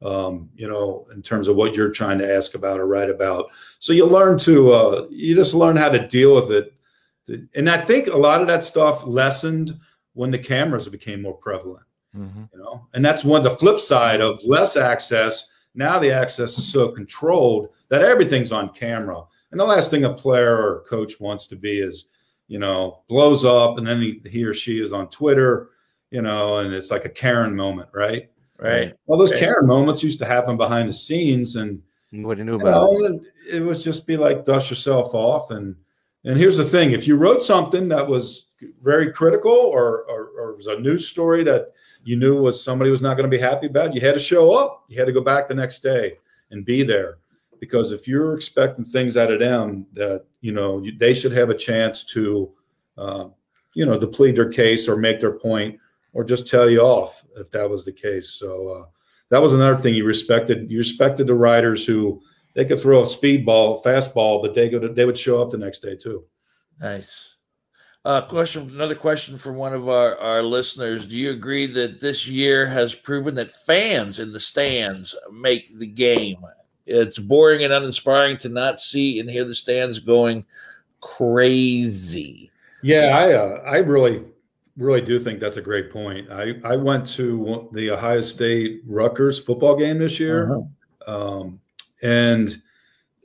um, 0.02 0.50
you 0.54 0.68
know 0.68 1.06
in 1.14 1.22
terms 1.22 1.48
of 1.48 1.56
what 1.56 1.74
you're 1.74 1.90
trying 1.90 2.18
to 2.18 2.34
ask 2.34 2.54
about 2.54 2.80
or 2.80 2.86
write 2.86 3.08
about 3.08 3.46
so 3.78 3.92
you 3.92 4.04
learn 4.04 4.36
to 4.36 4.72
uh, 4.72 5.06
you 5.10 5.34
just 5.34 5.54
learn 5.54 5.76
how 5.76 5.88
to 5.88 6.06
deal 6.06 6.34
with 6.34 6.50
it 6.50 6.72
and 7.54 7.68
i 7.68 7.76
think 7.76 8.06
a 8.08 8.16
lot 8.16 8.40
of 8.40 8.46
that 8.46 8.62
stuff 8.62 9.06
lessened 9.06 9.78
when 10.16 10.30
the 10.30 10.38
cameras 10.38 10.88
became 10.88 11.22
more 11.22 11.36
prevalent 11.36 11.84
mm-hmm. 12.16 12.44
you 12.52 12.58
know 12.58 12.86
and 12.94 13.04
that's 13.04 13.24
one 13.24 13.42
the 13.42 13.50
flip 13.50 13.78
side 13.78 14.20
of 14.20 14.42
less 14.44 14.76
access 14.76 15.48
now 15.74 15.98
the 15.98 16.10
access 16.10 16.58
is 16.58 16.66
so 16.66 16.88
controlled 16.88 17.68
that 17.88 18.02
everything's 18.02 18.52
on 18.52 18.68
camera 18.70 19.22
and 19.50 19.60
the 19.60 19.64
last 19.64 19.90
thing 19.90 20.04
a 20.04 20.12
player 20.12 20.56
or 20.56 20.84
coach 20.88 21.20
wants 21.20 21.46
to 21.46 21.56
be 21.56 21.78
is 21.78 22.06
you 22.48 22.58
know 22.58 23.02
blows 23.08 23.44
up 23.44 23.78
and 23.78 23.86
then 23.86 24.00
he, 24.00 24.20
he 24.28 24.44
or 24.44 24.54
she 24.54 24.80
is 24.80 24.92
on 24.92 25.08
twitter 25.08 25.70
you 26.10 26.22
know, 26.22 26.58
and 26.58 26.72
it's 26.72 26.90
like 26.90 27.04
a 27.04 27.10
Karen 27.10 27.54
moment, 27.54 27.88
right? 27.92 28.30
Right. 28.58 28.94
Well, 29.06 29.18
those 29.18 29.32
right. 29.32 29.40
Karen 29.40 29.66
moments 29.66 30.02
used 30.02 30.18
to 30.20 30.24
happen 30.24 30.56
behind 30.56 30.88
the 30.88 30.94
scenes, 30.94 31.56
and 31.56 31.82
what 32.12 32.34
do 32.34 32.38
you 32.40 32.44
know 32.44 32.54
about 32.54 32.90
you 32.90 32.98
know, 32.98 33.14
it? 33.14 33.56
It 33.56 33.60
was 33.62 33.84
just 33.84 34.06
be 34.06 34.16
like 34.16 34.44
dust 34.44 34.70
yourself 34.70 35.14
off, 35.14 35.50
and 35.50 35.76
and 36.24 36.38
here's 36.38 36.56
the 36.56 36.64
thing: 36.64 36.92
if 36.92 37.06
you 37.06 37.16
wrote 37.16 37.42
something 37.42 37.88
that 37.88 38.06
was 38.06 38.45
very 38.82 39.12
critical, 39.12 39.52
or 39.52 40.02
or, 40.04 40.30
or 40.38 40.56
was 40.56 40.66
a 40.66 40.78
news 40.80 41.08
story 41.08 41.44
that 41.44 41.72
you 42.04 42.16
knew 42.16 42.40
was 42.40 42.62
somebody 42.62 42.90
was 42.90 43.02
not 43.02 43.16
going 43.16 43.28
to 43.28 43.36
be 43.36 43.42
happy 43.42 43.66
about, 43.66 43.94
you 43.94 44.00
had 44.00 44.14
to 44.14 44.20
show 44.20 44.52
up. 44.52 44.84
You 44.88 44.98
had 44.98 45.06
to 45.06 45.12
go 45.12 45.20
back 45.20 45.48
the 45.48 45.54
next 45.54 45.82
day 45.82 46.18
and 46.50 46.64
be 46.64 46.84
there, 46.84 47.18
because 47.58 47.90
if 47.90 48.06
you're 48.06 48.34
expecting 48.34 48.84
things 48.84 49.16
out 49.16 49.32
of 49.32 49.40
them, 49.40 49.86
that 49.92 50.24
you 50.40 50.52
know 50.52 50.84
they 50.98 51.14
should 51.14 51.32
have 51.32 51.50
a 51.50 51.54
chance 51.54 52.04
to, 52.04 52.52
uh, 52.96 53.26
you 53.74 53.84
know, 53.84 53.98
to 53.98 54.06
plead 54.06 54.36
their 54.36 54.48
case 54.48 54.88
or 54.88 54.96
make 54.96 55.20
their 55.20 55.38
point 55.38 55.78
or 56.12 56.24
just 56.24 56.48
tell 56.48 56.70
you 56.70 56.80
off 56.80 57.24
if 57.36 57.50
that 57.50 57.68
was 57.68 57.84
the 57.84 57.92
case. 57.92 58.30
So 58.30 58.68
uh, 58.68 58.86
that 59.28 59.42
was 59.42 59.52
another 59.52 59.76
thing 59.76 59.94
you 59.94 60.06
respected. 60.06 60.70
You 60.70 60.78
respected 60.78 61.26
the 61.26 61.34
riders 61.34 61.84
who 61.84 62.22
they 62.54 62.64
could 62.64 62.80
throw 62.80 63.00
a 63.00 63.04
speedball, 63.04 63.84
fastball, 63.84 64.40
but 64.40 64.54
they 64.54 64.70
go 64.70 64.78
to, 64.78 64.88
they 64.88 65.04
would 65.04 65.18
show 65.18 65.42
up 65.42 65.50
the 65.50 65.58
next 65.58 65.80
day 65.80 65.94
too. 65.94 66.24
Nice. 66.80 67.35
Uh, 68.06 68.20
question. 68.20 68.70
Another 68.70 68.94
question 68.94 69.36
from 69.36 69.56
one 69.56 69.74
of 69.74 69.88
our, 69.88 70.16
our 70.18 70.40
listeners. 70.40 71.04
Do 71.04 71.18
you 71.18 71.32
agree 71.32 71.66
that 71.66 71.98
this 71.98 72.28
year 72.28 72.64
has 72.64 72.94
proven 72.94 73.34
that 73.34 73.50
fans 73.50 74.20
in 74.20 74.32
the 74.32 74.38
stands 74.38 75.12
make 75.32 75.76
the 75.76 75.88
game? 75.88 76.38
It's 76.86 77.18
boring 77.18 77.64
and 77.64 77.72
uninspiring 77.72 78.38
to 78.38 78.48
not 78.48 78.78
see 78.78 79.18
and 79.18 79.28
hear 79.28 79.44
the 79.44 79.56
stands 79.56 79.98
going 79.98 80.46
crazy. 81.00 82.52
Yeah, 82.80 83.06
I 83.06 83.32
uh, 83.32 83.62
I 83.66 83.78
really 83.78 84.24
really 84.76 85.00
do 85.00 85.18
think 85.18 85.40
that's 85.40 85.56
a 85.56 85.62
great 85.62 85.90
point. 85.90 86.30
I, 86.30 86.60
I 86.62 86.76
went 86.76 87.08
to 87.14 87.68
the 87.72 87.90
Ohio 87.90 88.20
State 88.20 88.82
Rutgers 88.86 89.40
football 89.40 89.74
game 89.74 89.98
this 89.98 90.20
year, 90.20 90.52
uh-huh. 91.08 91.38
um, 91.40 91.60
and 92.04 92.62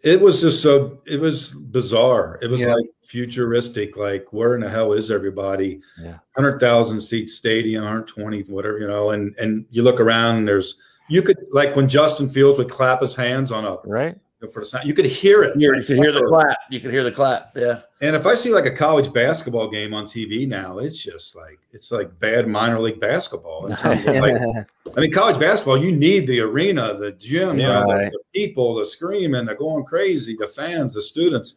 it 0.03 0.19
was 0.19 0.41
just 0.41 0.61
so 0.61 0.99
it 1.05 1.19
was 1.19 1.49
bizarre. 1.51 2.39
It 2.41 2.47
was 2.47 2.61
yeah. 2.61 2.73
like 2.73 2.85
futuristic. 3.03 3.97
Like 3.97 4.31
where 4.31 4.55
in 4.55 4.61
the 4.61 4.69
hell 4.69 4.93
is 4.93 5.11
everybody? 5.11 5.81
Yeah. 5.99 6.17
Hundred 6.35 6.59
thousand 6.59 7.01
seat 7.01 7.29
stadium, 7.29 7.83
120, 7.83 8.43
whatever 8.43 8.79
you 8.79 8.87
know. 8.87 9.11
And 9.11 9.35
and 9.37 9.65
you 9.69 9.83
look 9.83 9.99
around, 9.99 10.37
and 10.37 10.47
there's 10.47 10.75
you 11.07 11.21
could 11.21 11.37
like 11.51 11.75
when 11.75 11.87
Justin 11.87 12.29
Fields 12.29 12.57
would 12.57 12.69
clap 12.69 13.01
his 13.01 13.15
hands 13.15 13.51
on 13.51 13.65
a 13.65 13.77
right 13.85 14.17
for 14.49 14.61
the 14.61 14.65
sound. 14.65 14.87
You 14.87 14.93
could 14.93 15.05
hear 15.05 15.43
it. 15.43 15.55
You, 15.55 15.71
could 15.83 15.97
hear 15.97 16.11
the 16.11 16.23
clap. 16.23 16.57
You 16.69 16.79
could 16.79 16.91
hear 16.91 17.03
the 17.03 17.11
clap. 17.11 17.51
Yeah. 17.55 17.81
And 18.01 18.15
if 18.15 18.25
I 18.25 18.33
see 18.33 18.53
like 18.53 18.65
a 18.65 18.71
college 18.71 19.13
basketball 19.13 19.69
game 19.69 19.93
on 19.93 20.05
TV 20.05 20.47
now, 20.47 20.79
it's 20.79 21.01
just 21.01 21.35
like 21.35 21.59
it's 21.71 21.91
like 21.91 22.17
bad 22.19 22.47
minor 22.47 22.79
league 22.79 22.99
basketball. 22.99 23.67
In 23.67 23.75
terms 23.75 24.07
of 24.07 24.15
like, 24.15 24.41
I 24.97 24.99
mean, 24.99 25.11
college 25.11 25.39
basketball, 25.39 25.77
you 25.77 25.91
need 25.91 26.25
the 26.25 26.39
arena, 26.39 26.97
the 26.97 27.11
gym, 27.11 27.59
you 27.59 27.67
know, 27.67 27.81
the, 27.81 28.09
the, 28.11 28.19
people, 28.33 28.75
the 28.75 28.85
screaming, 28.85 29.45
the 29.45 29.55
going 29.55 29.85
crazy, 29.85 30.35
the 30.39 30.47
fans, 30.47 30.95
the 30.95 31.01
students. 31.01 31.55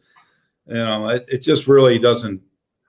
You 0.67 0.75
know, 0.75 1.09
it, 1.09 1.25
it 1.27 1.37
just 1.39 1.67
really 1.67 1.97
doesn't 1.97 2.41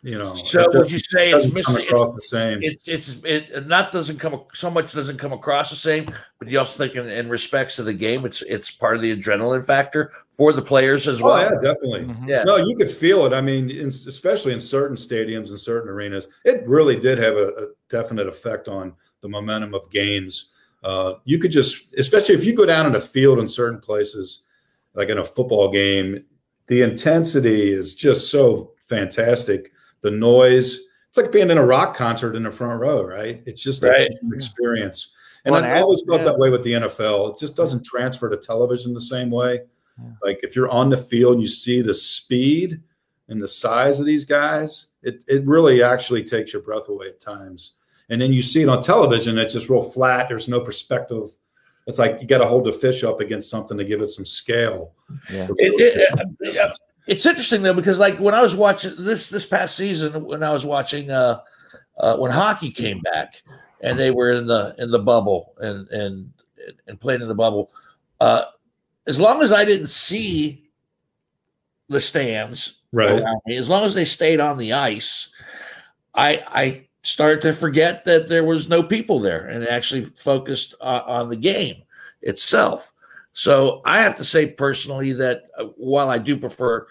you 0.07 0.17
know, 0.17 0.35
so 0.35 0.65
would 0.73 0.93
you 0.93 0.99
say 0.99 1.33
it's 1.33 1.51
missing 1.51 1.83
across 1.83 2.15
it's, 2.15 2.31
the 2.31 2.37
same? 2.37 2.63
It, 2.63 2.81
it's 2.87 3.17
it 3.25 3.67
not 3.67 3.91
doesn't 3.91 4.21
come 4.21 4.41
so 4.53 4.71
much 4.71 4.93
doesn't 4.93 5.19
come 5.19 5.33
across 5.33 5.69
the 5.69 5.75
same, 5.75 6.15
but 6.39 6.47
you 6.47 6.61
also 6.61 6.79
think 6.79 6.95
in, 6.95 7.09
in 7.09 7.29
respects 7.29 7.75
to 7.75 7.83
the 7.83 7.93
game, 7.93 8.25
it's 8.25 8.41
it's 8.43 8.71
part 8.71 8.95
of 8.95 9.03
the 9.03 9.17
adrenaline 9.17 9.67
factor 9.67 10.13
for 10.31 10.53
the 10.53 10.63
players 10.63 11.09
as 11.09 11.21
well. 11.21 11.35
Oh, 11.35 11.41
yeah, 11.41 11.61
definitely. 11.61 12.03
Mm-hmm. 12.03 12.29
Yeah, 12.29 12.45
no, 12.45 12.55
you 12.55 12.77
could 12.77 12.89
feel 12.89 13.27
it. 13.27 13.33
I 13.33 13.41
mean, 13.41 13.69
in, 13.69 13.89
especially 13.89 14.53
in 14.53 14.61
certain 14.61 14.97
stadiums 14.97 15.49
and 15.49 15.59
certain 15.59 15.91
arenas, 15.91 16.29
it 16.45 16.65
really 16.69 17.01
did 17.01 17.19
have 17.19 17.35
a, 17.35 17.49
a 17.49 17.67
definite 17.89 18.29
effect 18.29 18.69
on 18.69 18.95
the 19.23 19.29
momentum 19.29 19.75
of 19.75 19.91
games. 19.91 20.51
Uh, 20.85 21.15
you 21.25 21.41
could 21.41 21.51
just, 21.51 21.93
especially 21.97 22.37
if 22.37 22.45
you 22.45 22.55
go 22.55 22.65
down 22.65 22.87
in 22.87 22.95
a 22.95 23.01
field 23.01 23.41
in 23.41 23.49
certain 23.49 23.81
places, 23.81 24.43
like 24.95 25.09
in 25.09 25.19
a 25.19 25.25
football 25.25 25.69
game, 25.69 26.25
the 26.69 26.83
intensity 26.83 27.71
is 27.73 27.97
just 27.97 28.31
so 28.31 28.71
fantastic 28.79 29.73
the 30.03 30.11
noise. 30.11 30.79
it's 31.09 31.17
like 31.17 31.33
being 31.33 31.51
in 31.51 31.57
a 31.59 31.65
rock 31.65 31.97
concert 31.97 32.37
in 32.37 32.43
the 32.43 32.51
front 32.51 32.79
row, 32.81 33.03
right? 33.03 33.43
It's 33.47 33.63
just 33.63 33.83
Right. 33.83 34.11
a 34.11 34.35
experience. 34.35 35.13
And 35.45 35.53
Well, 35.53 35.65
I've 35.65 35.83
always 35.83 36.03
felt 36.07 36.21
yeah. 36.21 36.27
that 36.27 36.39
way 36.39 36.51
with 36.51 36.63
the 36.63 36.73
NFL. 36.75 37.33
It 37.33 37.39
just 37.39 37.57
doesn't 37.57 37.85
transfer 37.85 38.29
to 38.29 38.37
television 38.37 38.93
the 38.93 39.01
same 39.01 39.31
way. 39.31 39.63
Yeah. 39.99 40.11
Like 40.23 40.41
if 40.43 40.55
you're 40.55 40.69
on 40.71 40.91
the 40.91 40.97
field 40.97 41.35
and 41.35 41.43
you 41.43 41.49
see 41.49 41.81
the 41.81 41.95
speed 41.95 42.81
and 43.29 43.41
the 43.43 43.49
size 43.49 43.99
of 43.99 44.05
these 44.07 44.25
guys, 44.27 44.89
it, 45.03 45.25
it 45.27 45.47
really 45.47 45.83
actually 45.83 46.23
takes 46.25 46.53
your 46.53 46.61
breath 46.63 46.89
away 46.89 47.09
at 47.09 47.21
times. 47.21 47.75
And 48.11 48.21
then 48.21 48.33
you 48.33 48.43
see 48.43 48.63
it 48.63 48.69
on 48.69 48.83
television, 48.83 49.39
it's 49.39 49.55
just 49.55 49.71
real 49.71 49.83
flat. 49.83 50.29
There's 50.29 50.49
no 50.49 50.61
perspective. 50.61 51.31
It's 51.87 51.99
like 51.99 52.19
you 52.21 52.27
got 52.27 52.39
to 52.39 52.47
hold 52.47 52.65
the 52.67 52.73
fish 52.73 53.05
up 53.05 53.21
against 53.21 53.49
something 53.49 53.79
to 53.79 53.85
give 53.85 54.01
it 54.03 54.09
some 54.09 54.25
scale. 54.27 54.93
Yeah. 55.33 55.47
It- 55.57 55.81
it- 55.81 56.19
it- 56.41 56.59
uh, 56.59 56.69
it's 57.07 57.27
interesting 57.27 57.63
though 57.63 57.75
because 57.75 57.99
like 57.99 58.19
when 58.19 58.35
I 58.35 58.43
was 58.43 58.55
watching 58.55 58.95
this 58.99 59.29
this 59.29 59.47
past 59.47 59.77
season 59.77 60.25
when 60.25 60.43
I 60.43 60.53
was 60.53 60.67
watching 60.67 61.11
uh, 61.11 61.41
uh 61.99 62.17
when 62.17 62.31
hockey 62.31 62.71
came 62.71 63.01
back 63.01 63.43
and 63.81 63.99
they 63.99 64.11
were 64.11 64.33
in 64.33 64.47
the 64.47 64.75
in 64.79 64.91
the 64.91 64.99
bubble 64.99 65.55
and 65.59 65.89
and 65.89 66.33
and 66.87 67.01
played 67.01 67.23
in 67.23 67.29
the 67.29 67.35
bubble 67.35 67.71
uh 68.21 68.45
as 69.07 69.21
long 69.21 69.43
as 69.43 69.53
I 69.53 69.65
didn't 69.65 69.89
see 69.89 70.65
the 71.89 72.01
stands 72.01 72.75
Right. 72.93 73.23
me, 73.47 73.57
as 73.57 73.69
long 73.69 73.85
as 73.85 73.95
they 73.95 74.05
stayed 74.05 74.41
on 74.41 74.59
the 74.59 74.73
ice 74.73 75.29
I 76.15 76.43
I 76.49 76.87
started 77.03 77.41
to 77.43 77.53
forget 77.53 78.05
that 78.05 78.29
there 78.29 78.45
was 78.45 78.69
no 78.69 78.83
people 78.83 79.21
there 79.21 79.47
and 79.47 79.67
actually 79.69 80.05
focused 80.17 80.75
uh, 80.81 81.03
on 81.07 81.29
the 81.29 81.37
game 81.37 81.83
itself 82.23 82.93
so 83.39 83.83
I 83.85 84.01
have 84.01 84.17
to 84.17 84.25
say 84.25 84.47
personally 84.47 85.13
that 85.13 85.43
uh, 85.59 85.65
while 85.77 86.09
I 86.09 86.17
do 86.17 86.39
prefer 86.39 86.87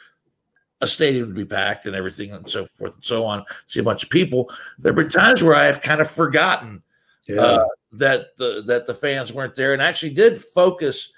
a 0.81 0.87
stadium 0.87 1.27
to 1.27 1.33
be 1.33 1.43
packed 1.43 1.87
and 1.87 1.95
everything 1.95 2.29
and 2.31 2.47
so 2.47 2.67
forth 2.77 2.93
and 2.93 3.03
so 3.03 3.25
on, 3.25 3.43
see 3.65 3.79
a 3.79 3.83
bunch 3.83 4.03
of 4.03 4.11
people, 4.11 4.51
there 4.77 4.91
have 4.91 4.95
been 4.95 5.09
times 5.09 5.41
where 5.41 5.55
I 5.55 5.63
have 5.63 5.81
kind 5.81 6.01
of 6.01 6.11
forgotten 6.11 6.83
Yeah. 7.27 7.41
uh, 7.41 7.65
that 7.93 8.37
the 8.37 8.61
that 8.67 8.85
the 8.85 8.93
fans 8.93 9.33
weren't 9.33 9.55
there 9.55 9.73
and 9.73 9.81
actually 9.81 10.13
did 10.13 10.43
focus 10.43 11.11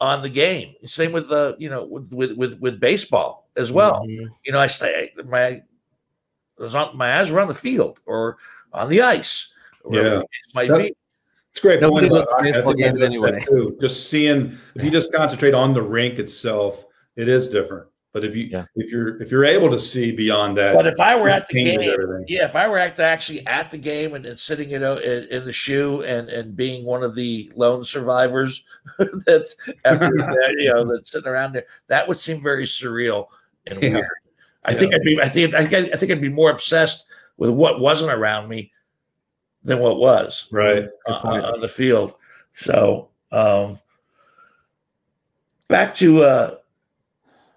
on 0.00 0.22
the 0.22 0.30
game. 0.30 0.74
Same 0.84 1.12
with 1.12 1.28
the 1.28 1.56
you 1.58 1.68
know 1.68 1.84
with 1.84 2.10
with 2.14 2.58
with, 2.58 2.80
baseball 2.80 3.50
as 3.58 3.70
well. 3.70 4.00
Mhm. 4.06 4.28
You 4.46 4.52
know, 4.52 4.60
I 4.60 4.66
stay 4.66 5.12
my 5.26 5.60
was 6.56 6.74
on, 6.74 6.96
my 6.96 7.18
eyes 7.18 7.30
were 7.30 7.40
on 7.40 7.48
the 7.48 7.54
field 7.54 8.00
or 8.06 8.38
on 8.72 8.88
the 8.88 9.02
ice. 9.02 9.48
Yeah. 9.90 10.20
case 10.20 10.54
might 10.54 10.68
That- 10.70 10.78
be. 10.78 10.94
It's 11.52 11.60
great 11.60 11.80
Nobody 11.80 12.08
point. 12.08 12.22
about- 12.22 12.38
I 12.38 12.42
baseball 12.42 12.74
games 12.74 13.02
anyway. 13.02 13.38
Too. 13.40 13.76
Just 13.80 14.08
seeing 14.08 14.56
if 14.74 14.84
you 14.84 14.90
just 14.90 15.12
concentrate 15.12 15.54
on 15.54 15.74
the 15.74 15.82
rink 15.82 16.18
itself, 16.18 16.84
it 17.16 17.28
is 17.28 17.48
different. 17.48 17.86
But 18.12 18.24
if 18.24 18.34
you 18.34 18.44
Yeah. 18.50 18.64
if 18.76 18.90
you're 18.90 19.20
if 19.22 19.30
you're 19.30 19.44
able 19.44 19.70
to 19.70 19.78
see 19.78 20.10
beyond 20.10 20.56
that, 20.58 20.74
But 20.74 20.86
if 20.86 20.98
I 20.98 21.18
were 21.20 21.28
at 21.28 21.46
the 21.48 21.62
game, 21.64 21.80
everything. 21.80 22.24
yeah, 22.28 22.44
if 22.44 22.56
I 22.56 22.68
were 22.68 22.78
at 22.78 22.96
the, 22.96 23.04
actually 23.04 23.46
at 23.46 23.70
the 23.70 23.78
game 23.78 24.14
and, 24.14 24.26
and 24.26 24.36
sitting 24.38 24.70
in, 24.72 24.82
a, 24.82 24.96
in 24.96 25.24
in 25.28 25.44
the 25.44 25.52
shoe 25.52 26.02
and 26.02 26.28
and 26.28 26.56
being 26.56 26.84
one 26.84 27.04
of 27.04 27.14
the 27.14 27.50
lone 27.54 27.84
survivors 27.84 28.64
that's 29.26 29.54
after 29.84 30.08
that, 30.08 30.54
you 30.58 30.72
know 30.74 30.84
that's 30.92 31.12
sitting 31.12 31.28
around 31.28 31.52
there, 31.52 31.66
that 31.88 32.06
would 32.08 32.16
seem 32.18 32.42
very 32.42 32.64
surreal 32.64 33.26
and 33.66 33.80
Yeah. 33.82 33.90
weird. 33.94 34.06
I 34.64 34.72
Yeah. 34.72 34.78
think 34.78 34.94
I'd 34.94 35.02
be 35.02 35.20
I 35.20 35.28
think 35.28 35.54
I 35.54 35.64
think 35.66 35.94
I 35.94 35.96
think 35.96 36.10
I'd 36.12 36.20
be 36.20 36.28
more 36.28 36.50
obsessed 36.50 37.04
with 37.38 37.50
what 37.50 37.78
wasn't 37.80 38.10
around 38.12 38.48
me 38.48 38.72
than 39.64 39.78
what 39.80 39.98
was 39.98 40.46
Right. 40.50 40.84
uh, 41.06 41.12
Good 41.12 41.20
point. 41.20 41.44
on 41.44 41.60
the 41.60 41.68
field. 41.68 42.14
So 42.54 43.08
um, 43.32 43.78
back 45.68 45.94
to 45.96 46.22
uh, 46.22 46.56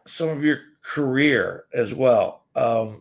some 0.05 0.29
of 0.29 0.43
your 0.43 0.59
career 0.81 1.65
as 1.73 1.93
well. 1.93 2.43
Um, 2.55 2.99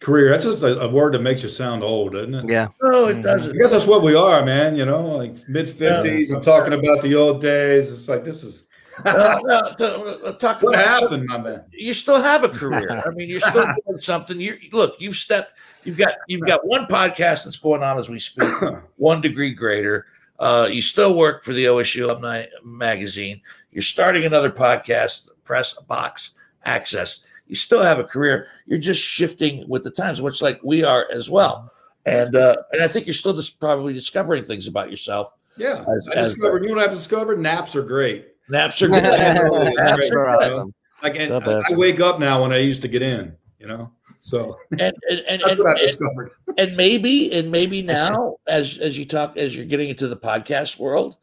Career. 0.00 0.30
That's 0.30 0.44
just 0.44 0.62
a, 0.62 0.78
a 0.82 0.88
word 0.88 1.14
that 1.14 1.22
makes 1.22 1.42
you 1.42 1.48
sound 1.48 1.82
old, 1.82 2.14
isn't 2.14 2.32
it? 2.32 2.48
Yeah. 2.48 2.68
no, 2.80 3.06
it 3.08 3.16
Mhm. 3.16 3.22
Doesn't. 3.24 3.50
I 3.50 3.58
guess 3.58 3.72
that's 3.72 3.84
what 3.84 4.04
we 4.04 4.14
are, 4.14 4.44
man. 4.46 4.76
You 4.76 4.84
know, 4.84 5.04
like 5.04 5.34
mid 5.48 5.68
fifties. 5.68 6.30
I'm 6.30 6.40
talking 6.40 6.72
about 6.72 7.02
the 7.02 7.16
old 7.16 7.40
days. 7.42 7.90
It's 7.92 8.08
like 8.08 8.22
this 8.22 8.44
is 8.44 8.67
No, 9.04 9.40
no, 9.44 9.74
to- 9.78 10.24
uh, 10.26 10.32
talk 10.32 10.62
what 10.62 10.74
about- 10.74 10.86
happened, 11.02 11.26
my 11.26 11.38
man. 11.38 11.64
You 11.72 11.94
still 11.94 12.20
have 12.20 12.44
a 12.44 12.48
career. 12.48 13.02
I 13.04 13.10
mean, 13.10 13.28
you're 13.28 13.40
still 13.40 13.64
doing 13.86 14.00
something. 14.00 14.40
You 14.40 14.58
look. 14.72 14.96
You've 14.98 15.16
stepped. 15.16 15.52
You've 15.84 15.96
got. 15.98 16.14
You've 16.26 16.46
got 16.46 16.66
one 16.66 16.86
podcast 16.86 17.44
that's 17.44 17.56
going 17.56 17.82
on 17.82 17.98
as 17.98 18.08
we 18.08 18.18
speak. 18.18 18.52
One 18.96 19.20
degree 19.20 19.54
greater. 19.54 20.06
Uh, 20.38 20.68
you 20.70 20.82
still 20.82 21.16
work 21.16 21.42
for 21.44 21.52
the 21.52 21.64
OSU 21.66 22.04
Alumni 22.04 22.46
Magazine. 22.64 23.40
You're 23.72 23.82
starting 23.82 24.24
another 24.24 24.50
podcast, 24.50 25.28
Press 25.44 25.72
Box 25.74 26.30
Access. 26.64 27.20
You 27.46 27.54
still 27.56 27.82
have 27.82 27.98
a 27.98 28.04
career. 28.04 28.46
You're 28.66 28.78
just 28.78 29.00
shifting 29.00 29.68
with 29.68 29.82
the 29.84 29.90
times, 29.90 30.20
which 30.20 30.42
like 30.42 30.60
we 30.62 30.84
are 30.84 31.06
as 31.12 31.28
well. 31.30 31.72
And 32.06 32.34
uh, 32.36 32.56
and 32.72 32.82
I 32.82 32.88
think 32.88 33.06
you're 33.06 33.14
still 33.14 33.34
just 33.34 33.58
probably 33.60 33.92
discovering 33.92 34.44
things 34.44 34.66
about 34.66 34.90
yourself. 34.90 35.32
Yeah, 35.56 35.84
As- 35.96 36.08
I 36.08 36.14
as- 36.18 36.34
discovered. 36.34 36.62
You 36.62 36.70
know 36.70 36.76
what 36.76 36.84
I've 36.84 36.94
discovered? 36.94 37.38
Naps 37.38 37.74
are 37.74 37.82
great. 37.82 38.28
Naps 38.48 38.82
are 38.82 38.88
good. 38.88 39.02
Naps 39.02 40.10
are 40.10 40.28
awesome. 40.30 40.74
Like, 41.02 41.18
and 41.18 41.32
I. 41.32 41.62
I 41.70 41.74
wake 41.74 42.00
up 42.00 42.18
now 42.18 42.42
when 42.42 42.52
I 42.52 42.58
used 42.58 42.82
to 42.82 42.88
get 42.88 43.02
in. 43.02 43.36
You 43.58 43.66
know, 43.66 43.90
so 44.18 44.56
And 44.72 44.94
and 45.10 45.20
and, 45.28 45.40
that's 45.42 45.50
and, 45.52 45.58
what 45.58 45.68
I've 45.68 45.78
discovered. 45.78 46.30
and 46.56 46.76
maybe 46.76 47.32
and 47.32 47.50
maybe 47.50 47.82
now 47.82 48.36
as 48.46 48.78
as 48.78 48.98
you 48.98 49.04
talk 49.04 49.36
as 49.36 49.56
you're 49.56 49.64
getting 49.64 49.88
into 49.88 50.08
the 50.08 50.16
podcast 50.16 50.78
world 50.78 51.16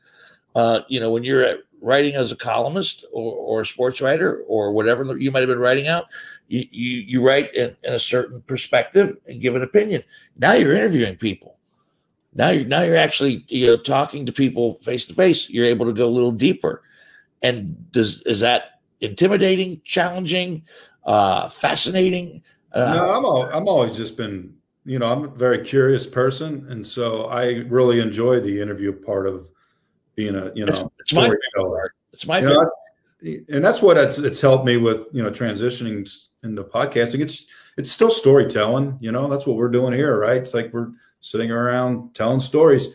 uh 0.55 0.81
you 0.87 0.99
know 0.99 1.11
when 1.11 1.23
you're 1.23 1.45
uh, 1.45 1.53
writing 1.81 2.15
as 2.15 2.31
a 2.31 2.35
columnist 2.35 3.05
or, 3.11 3.33
or 3.35 3.61
a 3.61 3.65
sports 3.65 4.01
writer 4.01 4.43
or 4.47 4.71
whatever 4.71 5.17
you 5.17 5.31
might 5.31 5.41
have 5.41 5.49
been 5.49 5.59
writing 5.59 5.87
out 5.87 6.05
you 6.47 6.65
you, 6.71 7.01
you 7.01 7.21
write 7.25 7.53
in, 7.53 7.75
in 7.83 7.93
a 7.93 7.99
certain 7.99 8.41
perspective 8.43 9.17
and 9.27 9.41
give 9.41 9.55
an 9.55 9.61
opinion 9.63 10.01
now 10.37 10.53
you're 10.53 10.73
interviewing 10.73 11.15
people 11.15 11.57
now 12.33 12.49
you're 12.49 12.65
now 12.65 12.81
you're 12.81 12.97
actually 12.97 13.43
you 13.49 13.67
know 13.67 13.77
talking 13.77 14.25
to 14.25 14.31
people 14.31 14.75
face 14.75 15.05
to 15.05 15.13
face 15.13 15.49
you're 15.49 15.65
able 15.65 15.85
to 15.85 15.93
go 15.93 16.07
a 16.07 16.09
little 16.09 16.31
deeper 16.31 16.81
and 17.41 17.91
does 17.91 18.21
is 18.23 18.39
that 18.39 18.79
intimidating 19.01 19.81
challenging 19.83 20.63
uh 21.05 21.49
fascinating 21.49 22.41
uh, 22.75 22.93
no, 22.93 23.09
I'm 23.13 23.25
all, 23.25 23.43
I'm 23.53 23.67
always 23.69 23.95
just 23.95 24.17
been, 24.17 24.53
you 24.85 24.99
know, 24.99 25.09
I'm 25.09 25.23
a 25.23 25.27
very 25.27 25.63
curious 25.63 26.05
person, 26.05 26.67
and 26.69 26.85
so 26.85 27.27
I 27.27 27.63
really 27.69 28.01
enjoy 28.01 28.41
the 28.41 28.61
interview 28.61 28.91
part 28.91 29.27
of 29.27 29.49
being 30.15 30.35
a, 30.35 30.51
you 30.53 30.65
know, 30.65 30.91
it's 30.99 31.13
my 31.13 31.23
favorite 31.23 31.39
storyteller. 31.47 31.93
it's 32.11 32.27
my 32.27 32.41
You 32.41 32.47
favorite 32.49 32.67
know, 33.21 33.55
and 33.55 33.63
that's 33.63 33.81
what 33.81 33.97
it's, 33.97 34.17
it's 34.17 34.41
helped 34.41 34.65
me 34.65 34.75
with, 34.75 35.05
you 35.13 35.23
know, 35.23 35.31
transitioning 35.31 36.09
in 36.43 36.53
the 36.53 36.65
podcasting. 36.65 37.21
It's 37.21 37.45
it's 37.77 37.91
still 37.91 38.11
storytelling, 38.11 38.97
you 38.99 39.11
know. 39.11 39.27
That's 39.29 39.47
what 39.47 39.55
we're 39.55 39.69
doing 39.69 39.93
here, 39.93 40.19
right? 40.19 40.37
It's 40.37 40.53
like 40.53 40.73
we're 40.73 40.91
sitting 41.21 41.51
around 41.51 42.13
telling 42.13 42.41
stories, 42.41 42.89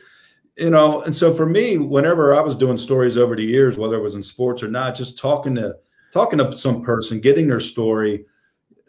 you 0.60 0.70
know. 0.70 1.02
And 1.02 1.16
so 1.16 1.32
for 1.32 1.46
me, 1.46 1.78
whenever 1.78 2.34
I 2.34 2.40
was 2.40 2.54
doing 2.54 2.78
stories 2.78 3.16
over 3.16 3.34
the 3.34 3.44
years, 3.44 3.78
whether 3.78 3.96
it 3.96 4.02
was 4.02 4.14
in 4.14 4.22
sports 4.22 4.62
or 4.62 4.68
not, 4.68 4.94
just 4.94 5.18
talking 5.18 5.54
to 5.56 5.76
talking 6.12 6.38
to 6.38 6.56
some 6.56 6.82
person, 6.82 7.20
getting 7.20 7.48
their 7.48 7.60
story, 7.60 8.24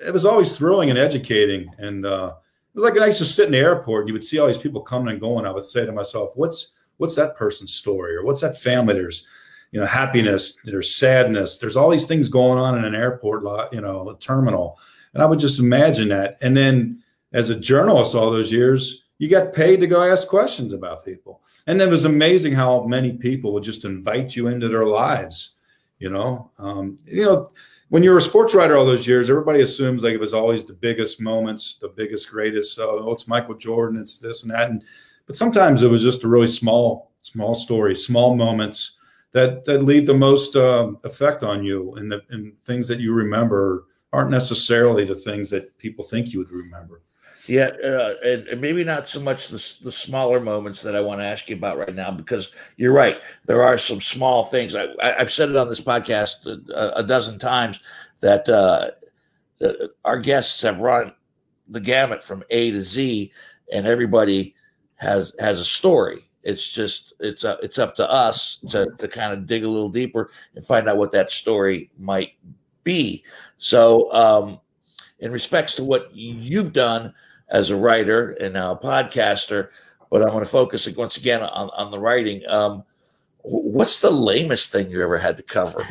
it 0.06 0.12
was 0.12 0.26
always 0.26 0.58
thrilling 0.58 0.90
and 0.90 1.00
educating. 1.00 1.72
And 1.78 2.06
uh, 2.06 2.34
it 2.74 2.80
was 2.80 2.84
like 2.84 3.02
I 3.02 3.08
used 3.08 3.20
to 3.20 3.26
sit 3.26 3.46
in 3.46 3.54
the 3.54 3.60
airport 3.60 4.02
and 4.02 4.10
you 4.10 4.14
would 4.14 4.24
see 4.24 4.38
all 4.38 4.48
these 4.48 4.58
people 4.58 4.82
coming 4.82 5.10
and 5.10 5.22
going. 5.22 5.46
I 5.46 5.52
would 5.52 5.66
say 5.66 5.86
to 5.86 5.92
myself, 5.92 6.32
"What's 6.36 6.74
what's 6.98 7.16
that 7.16 7.36
person's 7.36 7.74
story, 7.74 8.16
or 8.16 8.26
what's 8.26 8.42
that 8.42 8.58
family?" 8.58 8.94
There's 8.94 9.26
you 9.72 9.80
know 9.80 9.86
happiness, 9.86 10.58
there's 10.66 10.94
sadness, 10.94 11.58
there's 11.58 11.78
all 11.78 11.90
these 11.90 12.08
things 12.08 12.28
going 12.28 12.60
on 12.60 12.78
in 12.78 12.84
an 12.84 12.96
airport, 12.96 13.44
lot, 13.44 13.74
you 13.74 13.80
know, 13.80 14.10
a 14.10 14.18
terminal. 14.18 14.78
And 15.14 15.24
I 15.24 15.26
would 15.26 15.40
just 15.40 15.60
imagine 15.60 16.10
that. 16.10 16.38
And 16.42 16.56
then 16.56 17.02
as 17.34 17.50
a 17.50 17.60
journalist, 17.60 18.16
all 18.16 18.32
those 18.32 18.52
years, 18.52 19.06
you 19.22 19.30
got 19.30 19.54
paid 19.54 19.80
to 19.80 19.86
go 19.86 20.02
ask 20.02 20.28
questions 20.28 20.74
about 20.74 21.06
people. 21.06 21.44
And 21.68 21.80
it 21.80 21.88
was 21.88 22.06
amazing 22.06 22.54
how 22.54 22.86
many 22.86 23.14
people 23.14 23.54
would 23.54 23.62
just 23.62 23.86
invite 23.86 24.36
you 24.36 24.48
into 24.48 24.68
their 24.68 24.88
lives. 24.88 25.58
You 26.00 26.10
know, 26.10 26.50
um, 26.58 26.98
you 27.06 27.26
know, 27.26 27.52
when 27.90 28.02
you're 28.02 28.18
a 28.18 28.22
sports 28.22 28.56
writer 28.56 28.76
all 28.76 28.86
those 28.86 29.06
years, 29.06 29.30
everybody 29.30 29.62
assumes 29.62 30.02
like 30.02 30.16
it 30.16 30.20
was 30.20 30.34
always 30.34 30.64
the 30.64 30.74
biggest 30.74 31.22
moments, 31.22 31.76
the 31.76 31.90
biggest, 31.90 32.32
greatest. 32.32 32.80
Uh, 32.80 32.88
oh, 32.88 33.12
it's 33.12 33.28
Michael 33.28 33.54
Jordan, 33.54 34.02
it's 34.02 34.18
this 34.18 34.42
and 34.42 34.52
that, 34.52 34.72
and 34.72 34.84
but 35.28 35.36
sometimes 35.36 35.84
it 35.84 35.92
was 35.92 36.02
just 36.02 36.24
a 36.24 36.28
really 36.28 36.48
small, 36.48 37.12
small 37.22 37.54
story, 37.54 37.96
small 37.96 38.36
moments 38.36 38.98
that 39.34 39.66
that 39.66 39.84
leave 39.84 40.08
the 40.08 40.16
most 40.16 40.56
um, 40.56 40.98
effect 41.04 41.44
on 41.44 41.64
you, 41.64 41.94
and 41.94 42.12
the 42.12 42.24
and 42.32 42.54
things 42.66 42.88
that 42.88 43.00
you 43.00 43.14
remember 43.14 43.86
aren't 44.14 44.32
necessarily 44.32 45.06
the 45.06 45.14
things 45.14 45.52
that 45.52 45.78
people 45.78 46.04
think 46.04 46.34
you 46.34 46.40
would 46.40 46.50
remember. 46.50 47.04
Yeah, 47.48 47.70
uh, 47.84 48.14
and, 48.24 48.48
and 48.48 48.62
maybe 48.62 48.84
not 48.84 49.08
so 49.08 49.20
much 49.20 49.48
the, 49.48 49.76
the 49.84 49.92
smaller 49.92 50.40
moments 50.40 50.82
that 50.82 50.96
I 50.96 51.02
want 51.02 51.22
to 51.22 51.26
ask 51.26 51.50
you 51.50 51.56
about 51.56 51.78
right 51.78 51.96
now, 51.96 52.12
because 52.12 52.52
you're 52.78 52.94
right. 52.94 53.20
There 53.46 53.64
are 53.64 53.78
some 53.78 54.02
small 54.02 54.46
things. 54.46 54.76
I, 54.76 54.88
I've 55.02 55.32
said 55.32 55.50
it 55.50 55.56
on 55.56 55.68
this 55.68 55.82
podcast 55.82 56.46
a, 56.46 57.00
a 57.00 57.04
dozen 57.04 57.40
times 57.40 57.80
that 58.20 58.48
uh, 58.48 58.92
uh, 59.62 59.74
our 60.06 60.20
guests 60.20 60.62
have 60.62 60.80
run 60.80 61.14
the 61.68 61.80
gamut 61.80 62.24
from 62.24 62.44
A 62.50 62.72
to 62.72 62.84
Z, 62.84 63.32
and 63.72 63.88
everybody 63.88 64.54
has 64.96 65.34
has 65.40 65.60
a 65.60 65.66
story. 65.66 66.30
It's 66.44 66.70
just 66.70 67.14
it's 67.20 67.44
uh, 67.44 67.58
it's 67.64 67.80
up 67.80 67.96
to 67.96 68.10
us 68.10 68.60
to 68.70 68.88
to 68.98 69.08
kind 69.08 69.34
of 69.34 69.48
dig 69.48 69.64
a 69.64 69.68
little 69.68 69.90
deeper 69.90 70.30
and 70.56 70.66
find 70.66 70.88
out 70.88 70.98
what 70.98 71.12
that 71.12 71.32
story 71.32 71.90
might 71.98 72.34
be. 72.84 73.24
So, 73.58 74.12
um, 74.12 74.60
in 75.20 75.32
respects 75.32 75.76
to 75.76 75.84
what 75.84 76.10
you've 76.14 76.74
done 76.74 77.14
as 77.52 77.70
a 77.70 77.76
writer 77.76 78.32
and 78.40 78.54
now 78.54 78.72
a 78.72 78.78
podcaster, 78.78 79.70
but 80.10 80.22
I'm 80.22 80.30
going 80.30 80.44
to 80.44 80.50
focus 80.50 80.88
once 80.96 81.18
again 81.18 81.42
on, 81.44 81.70
on 81.70 81.92
the 81.92 82.00
writing. 82.00 82.42
Um, 82.48 82.84
what's 83.44 84.00
the 84.00 84.10
lamest 84.10 84.72
thing 84.72 84.90
you 84.90 85.02
ever 85.04 85.18
had 85.18 85.36
to 85.38 85.44
cover? 85.44 85.84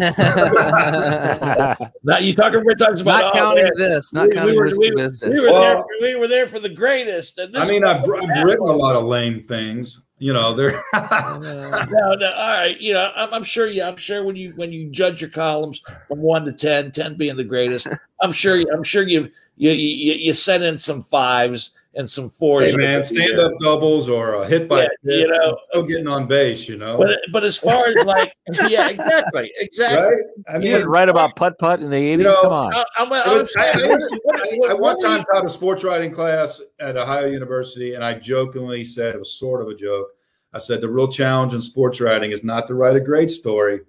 now 2.02 2.18
you 2.18 2.34
talking 2.34 2.64
we're 2.64 2.74
talking 2.74 3.00
about 3.00 3.20
not 3.20 3.34
oh, 3.34 3.38
counting 3.38 3.64
man, 3.64 3.72
this, 3.76 4.12
not 4.12 4.28
we- 4.28 4.34
counting 4.34 4.54
we 4.54 4.58
were- 4.58 4.64
risky 4.64 4.80
we 4.80 4.90
were- 4.90 4.96
business. 4.96 5.40
We 5.40 5.46
were, 5.46 5.58
there, 5.58 5.84
we 6.00 6.14
were 6.16 6.28
there 6.28 6.48
for 6.48 6.58
the 6.58 6.68
greatest. 6.68 7.38
And 7.38 7.54
this 7.54 7.62
I 7.68 7.70
mean, 7.70 7.84
I've, 7.84 8.02
I've 8.02 8.44
written 8.44 8.66
a 8.68 8.72
lot 8.72 8.96
of 8.96 9.04
lame 9.04 9.42
things. 9.42 10.06
You 10.20 10.34
know, 10.34 10.52
they're 10.52 10.72
no, 10.92 11.38
no, 11.40 12.32
all 12.36 12.48
right. 12.50 12.78
You 12.78 12.92
know, 12.92 13.10
I'm, 13.16 13.32
I'm 13.32 13.44
sure 13.44 13.66
you. 13.66 13.82
I'm 13.82 13.96
sure 13.96 14.22
when 14.22 14.36
you 14.36 14.52
when 14.54 14.70
you 14.70 14.90
judge 14.90 15.22
your 15.22 15.30
columns 15.30 15.80
from 16.08 16.20
one 16.20 16.44
to 16.44 16.52
10, 16.52 16.92
10 16.92 17.14
being 17.14 17.36
the 17.36 17.44
greatest, 17.44 17.88
I'm 18.20 18.30
sure. 18.30 18.56
You, 18.56 18.66
I'm 18.70 18.82
sure 18.82 19.02
you 19.02 19.30
you 19.56 19.70
you, 19.70 20.12
you 20.12 20.34
sent 20.34 20.62
in 20.62 20.76
some 20.76 21.02
fives 21.02 21.70
and 21.94 22.08
some 22.08 22.30
fours. 22.30 22.70
hey 22.70 22.76
man, 22.76 23.02
stand 23.02 23.38
up 23.40 23.52
doubles 23.60 24.08
or 24.08 24.34
a 24.34 24.46
hit 24.46 24.68
by 24.68 24.82
Yeah, 25.02 25.16
you 25.16 25.26
know. 25.26 25.58
Still 25.70 25.82
getting 25.82 26.06
on 26.06 26.26
base. 26.28 26.68
You 26.68 26.76
know, 26.76 26.96
But 26.98 27.18
but 27.32 27.42
as 27.44 27.56
far 27.58 27.84
as 27.86 28.04
like, 28.06 28.32
yeah, 28.68 28.88
exactly, 28.90 29.52
exactly. 29.56 30.00
right? 30.04 30.24
I 30.48 30.54
You 30.56 30.60
didn't 30.62 30.80
mean, 30.82 30.88
write 30.88 31.08
about 31.08 31.34
putt 31.36 31.58
putt 31.58 31.80
in 31.80 31.90
the 31.90 31.96
80s? 31.96 32.18
know, 32.22 32.42
Come 32.42 32.52
on. 32.52 32.74
I, 32.74 32.84
I'm, 32.98 33.12
I, 33.12 33.22
I'm 33.22 33.38
was- 33.38 33.52
saying, 33.52 33.76
I- 33.76 33.80
I 33.82 33.96
what- 33.96 34.10
went- 34.24 34.58
what- 34.60 34.70
I- 34.70 34.74
one 34.74 34.98
time 35.00 35.24
taught 35.24 35.44
a 35.44 35.50
sports 35.50 35.82
writing 35.82 36.12
class 36.12 36.62
at 36.78 36.96
Ohio 36.96 37.26
University, 37.26 37.94
and 37.94 38.04
I 38.04 38.14
jokingly 38.14 38.84
said 38.84 39.14
it 39.14 39.18
was 39.18 39.32
sort 39.38 39.60
of 39.60 39.68
a 39.68 39.74
joke. 39.74 40.08
I 40.52 40.58
said 40.58 40.80
the 40.80 40.88
real 40.88 41.08
challenge 41.08 41.54
in 41.54 41.62
sports 41.62 42.00
writing 42.00 42.30
is 42.32 42.42
not 42.44 42.66
to 42.68 42.74
write 42.74 42.96
a 42.96 43.00
great 43.00 43.30
story; 43.30 43.80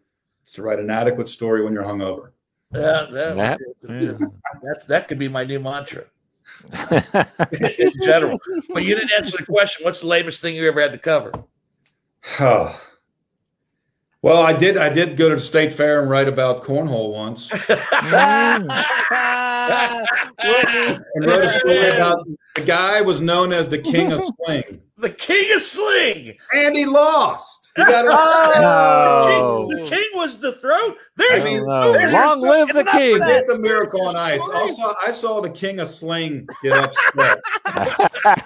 it's 0.43 0.53
to 0.53 0.63
write 0.63 0.79
an 0.79 0.89
adequate 0.89 1.27
story 1.29 1.63
when 1.63 1.73
you're 1.73 1.83
hungover. 1.83 2.31
Yeah, 2.73 3.07
that, 3.11 3.59
That- 3.83 4.31
that's 4.63 4.85
that 4.85 5.07
could 5.07 5.19
be 5.19 5.27
my 5.27 5.43
new 5.43 5.59
mantra 5.59 6.05
in 7.79 7.91
general. 8.03 8.39
But 8.73 8.83
you 8.83 8.95
didn't 8.95 9.11
answer 9.17 9.37
the 9.37 9.45
question. 9.45 9.85
What's 9.85 10.01
the 10.01 10.07
lamest 10.07 10.41
thing 10.41 10.55
you 10.55 10.67
ever 10.67 10.81
had 10.81 10.93
to 10.93 10.97
cover? 10.97 11.31
Oh. 12.39 12.81
well, 14.21 14.41
I 14.41 14.53
did. 14.53 14.77
I 14.77 14.89
did 14.89 15.17
go 15.17 15.29
to 15.29 15.35
the 15.35 15.41
state 15.41 15.71
fair 15.71 16.01
and 16.01 16.09
write 16.09 16.27
about 16.27 16.63
cornhole 16.63 17.11
once, 17.13 17.49
mm. 17.49 18.67
and 21.15 21.25
wrote 21.25 21.43
a 21.43 21.49
story 21.49 21.89
about 21.89 22.27
the 22.55 22.61
guy 22.61 23.01
was 23.01 23.21
known 23.21 23.51
as 23.51 23.67
the 23.67 23.79
king 23.79 24.11
of 24.11 24.19
sling, 24.19 24.81
the 24.97 25.09
king 25.09 25.55
of 25.55 25.61
sling. 25.61 26.37
and 26.53 26.75
he 26.75 26.85
lost. 26.85 27.60
He 27.75 27.83
got 27.85 28.05
upset. 28.07 28.61
No. 28.61 29.67
The 29.69 29.75
king, 29.77 29.83
the 29.83 29.89
king 29.89 30.05
was 30.15 30.37
the 30.37 30.53
throne. 30.53 30.95
There's 31.15 31.45
I 31.45 31.47
mean, 31.47 31.65
no. 31.65 31.93
there's 31.93 32.11
Long 32.13 32.41
your 32.41 32.49
live 32.51 32.69
story. 32.69 32.83
the 32.83 32.91
king. 32.91 33.15
of 33.15 33.21
I 33.21 33.27
that. 33.27 33.47
the 33.47 33.57
miracle 33.59 34.01
on 34.07 34.15
ice. 34.17 34.41
Also, 34.53 34.93
I 35.05 35.11
saw 35.11 35.39
the 35.39 35.49
king 35.49 35.79
of 35.79 35.87
sling 35.87 36.47
get 36.63 36.73
upset 36.73 37.39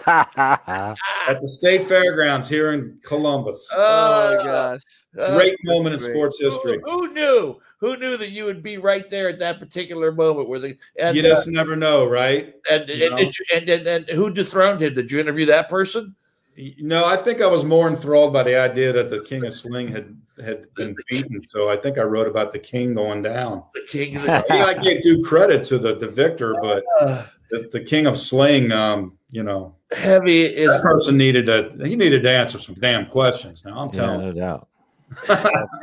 at 0.08 1.40
the 1.42 1.48
state 1.48 1.88
fairgrounds 1.88 2.48
here 2.48 2.74
in 2.74 3.00
Columbus. 3.04 3.70
Oh 3.74 3.80
Uh, 3.80 4.38
my 4.38 4.44
gosh. 4.46 4.82
uh, 5.20 5.36
Great 5.38 5.56
moment 5.64 5.94
in 5.94 6.00
sports 6.00 6.40
history. 6.40 6.80
Who, 6.86 7.08
who 7.08 7.14
knew? 7.14 7.60
Who 7.80 7.98
knew 7.98 8.18
that 8.18 8.30
you 8.30 8.46
would 8.46 8.64
be 8.64 8.78
right 8.78 9.08
there 9.10 9.30
at 9.30 9.40
that 9.40 9.60
particular 9.60 10.12
moment 10.12 10.48
where 10.50 10.60
the 10.60 10.78
and 11.00 11.16
You 11.16 11.24
uh, 11.24 11.28
just 11.28 11.48
never 11.48 11.76
know, 11.76 12.06
right? 12.06 12.54
and, 12.72 12.88
you 12.90 13.08
and, 13.08 13.16
did 13.18 13.38
you, 13.38 13.46
and, 13.54 13.70
and 13.70 13.88
and 13.88 14.10
who 14.10 14.30
dethroned 14.32 14.82
him? 14.82 14.94
Did 14.96 15.12
you 15.12 15.20
interview 15.20 15.46
that 15.48 15.70
person? 15.70 16.16
No, 16.80 17.06
I 17.06 17.18
think 17.18 17.42
I 17.42 17.48
was 17.48 17.66
more 17.66 17.90
enthralled 17.90 18.32
by 18.32 18.44
the 18.44 18.58
idea 18.58 18.94
that 18.94 19.10
the 19.10 19.22
king 19.22 19.46
of 19.46 19.54
sling 19.54 19.90
had 19.90 20.16
had 20.44 20.74
been 20.74 20.96
beaten. 21.10 21.42
So 21.44 21.70
I 21.70 21.78
think 21.78 21.98
I 21.98 22.04
wrote 22.04 22.28
about 22.28 22.52
the 22.52 22.60
king 22.60 22.94
going 22.94 23.22
down. 23.22 23.64
The 23.74 23.86
king 23.88 24.16
of 24.16 24.24
the 24.24 24.46
Yeah, 24.50 24.66
I 24.66 24.74
give 24.74 25.02
due 25.02 25.24
credit 25.24 25.64
to 25.66 25.78
the, 25.78 25.96
the 25.96 26.08
victor, 26.08 26.56
but 26.62 26.84
the, 27.50 27.70
the 27.72 27.82
king 27.82 28.06
of 28.06 28.18
sling, 28.18 28.72
um, 28.72 29.18
you 29.32 29.44
know, 29.44 29.76
heavy 29.96 30.42
is 30.42 30.72
that 30.72 30.82
person 30.82 31.18
needed 31.18 31.46
to 31.48 31.72
he 31.86 31.96
needed 31.96 32.24
to 32.24 32.32
answer 32.32 32.58
some 32.58 32.76
damn 32.76 33.08
questions. 33.08 33.64
Now 33.66 33.80
I'm 33.80 33.90
Yeah, 33.90 34.02
telling 34.02 34.22
no 34.22 34.28
you. 34.30 34.40
doubt. 34.40 34.68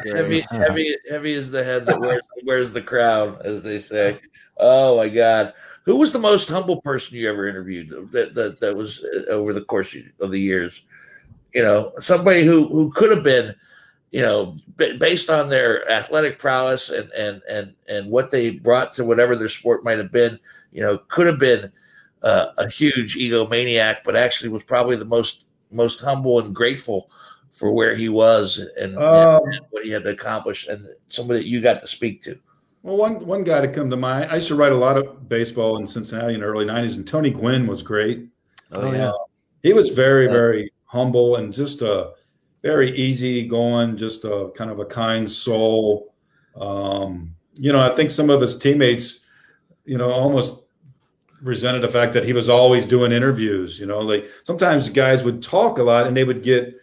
heavy 0.05 0.45
heavy 0.51 0.97
heavy 1.09 1.33
is 1.33 1.51
the 1.51 1.62
head 1.62 1.87
that 1.87 1.99
wears 1.99 2.23
wears 2.45 2.73
the 2.73 2.83
crown, 2.83 3.39
as 3.45 3.62
they 3.62 3.79
say. 3.79 4.18
Oh 4.59 4.97
my 4.97 5.09
God! 5.09 5.55
Who 5.85 5.97
was 5.97 6.12
the 6.12 6.18
most 6.18 6.49
humble 6.49 6.80
person 6.80 7.16
you 7.16 7.28
ever 7.28 7.49
interviewed? 7.49 8.11
That 8.12 8.35
that, 8.35 8.61
that 8.61 8.76
was 8.76 9.05
uh, 9.05 9.30
over 9.30 9.53
the 9.53 9.62
course 9.62 9.97
of 10.20 10.30
the 10.30 10.41
years. 10.41 10.83
You 11.53 11.62
know, 11.62 11.93
somebody 12.01 12.45
who 12.45 12.68
who 12.68 12.91
could 12.93 13.11
have 13.11 13.24
been, 13.24 13.55
you 14.11 14.22
know, 14.22 14.57
ba- 14.76 14.95
based 14.99 15.28
on 15.28 15.49
their 15.49 15.91
athletic 15.91 16.39
prowess 16.39 16.91
and 16.91 17.11
and 17.12 17.43
and 17.49 17.74
and 17.89 18.11
what 18.11 18.30
they 18.30 18.51
brought 18.51 18.95
to 18.95 19.05
whatever 19.05 19.37
their 19.37 19.49
sport 19.49 19.85
might 19.85 19.99
have 19.99 20.12
been. 20.12 20.39
You 20.72 20.83
know, 20.83 20.99
could 21.09 21.26
have 21.26 21.39
been 21.39 21.70
uh, 22.22 22.47
a 22.59 22.68
huge 22.68 23.16
egomaniac, 23.16 23.99
but 24.05 24.16
actually 24.16 24.51
was 24.51 24.62
probably 24.62 24.97
the 24.97 25.05
most 25.05 25.47
most 25.70 26.01
humble 26.01 26.39
and 26.39 26.55
grateful 26.55 27.11
for 27.53 27.72
where 27.72 27.95
he 27.95 28.09
was 28.09 28.59
and, 28.59 28.70
and 28.78 28.97
Um, 29.37 29.61
what 29.70 29.85
he 29.85 29.91
had 29.91 30.05
to 30.05 30.11
accomplish, 30.11 30.68
and 30.68 30.89
somebody 31.09 31.41
that 31.41 31.49
you 31.49 31.61
got 31.61 31.80
to 31.83 31.87
speak 31.87 32.22
to. 32.22 32.39
Well, 32.83 32.97
one 32.97 33.24
one 33.24 33.45
guy 33.45 33.61
to 33.61 33.68
come 33.68 33.91
to 33.91 33.97
mind. 33.97 34.30
I 34.30 34.37
used 34.37 34.49
to 34.49 34.57
write 34.57 34.72
a 34.72 34.76
lot 34.76 34.97
of 34.97 35.28
baseball 35.28 35.76
in 35.76 35.87
Cincinnati 35.87 36.35
in 36.35 36.41
the 36.41 36.47
early 36.47 36.64
'90s, 36.64 36.97
and 36.97 37.07
Tony 37.07 37.30
Gwynn 37.30 37.66
was 37.66 37.83
great. 37.83 38.26
Oh 38.72 38.93
yeah. 38.93 39.12
He 39.62 39.72
was 39.72 39.91
very, 39.91 40.26
very 40.26 40.72
humble 40.87 41.37
and 41.37 41.55
just 41.55 41.83
a 41.83 42.12
very 42.62 42.97
easy 42.97 43.47
going, 43.47 43.97
just 43.97 44.24
a 44.24 44.51
kind 44.57 44.70
of 44.70 44.80
a 44.80 44.85
kind 44.85 45.30
soul. 45.30 46.12
Um, 46.57 47.35
you 47.55 47.72
know, 47.72 47.80
I 47.80 47.95
think 47.95 48.11
some 48.11 48.28
of 48.28 48.41
his 48.41 48.59
teammates, 48.59 49.20
you 49.85 49.99
know, 49.99 50.11
almost 50.11 50.64
resented 51.43 51.83
the 51.83 51.89
fact 51.89 52.12
that 52.14 52.24
he 52.24 52.33
was 52.33 52.49
always 52.49 52.87
doing 52.87 53.12
interviews. 53.12 53.78
You 53.78 53.87
know, 53.87 54.01
like 54.01 54.28
sometimes 54.43 54.89
guys 54.89 55.22
would 55.22 55.43
talk 55.43 55.78
a 55.78 55.83
lot 55.83 56.09
and 56.09 56.16
they 56.16 56.24
would 56.24 56.43
get 56.43 56.74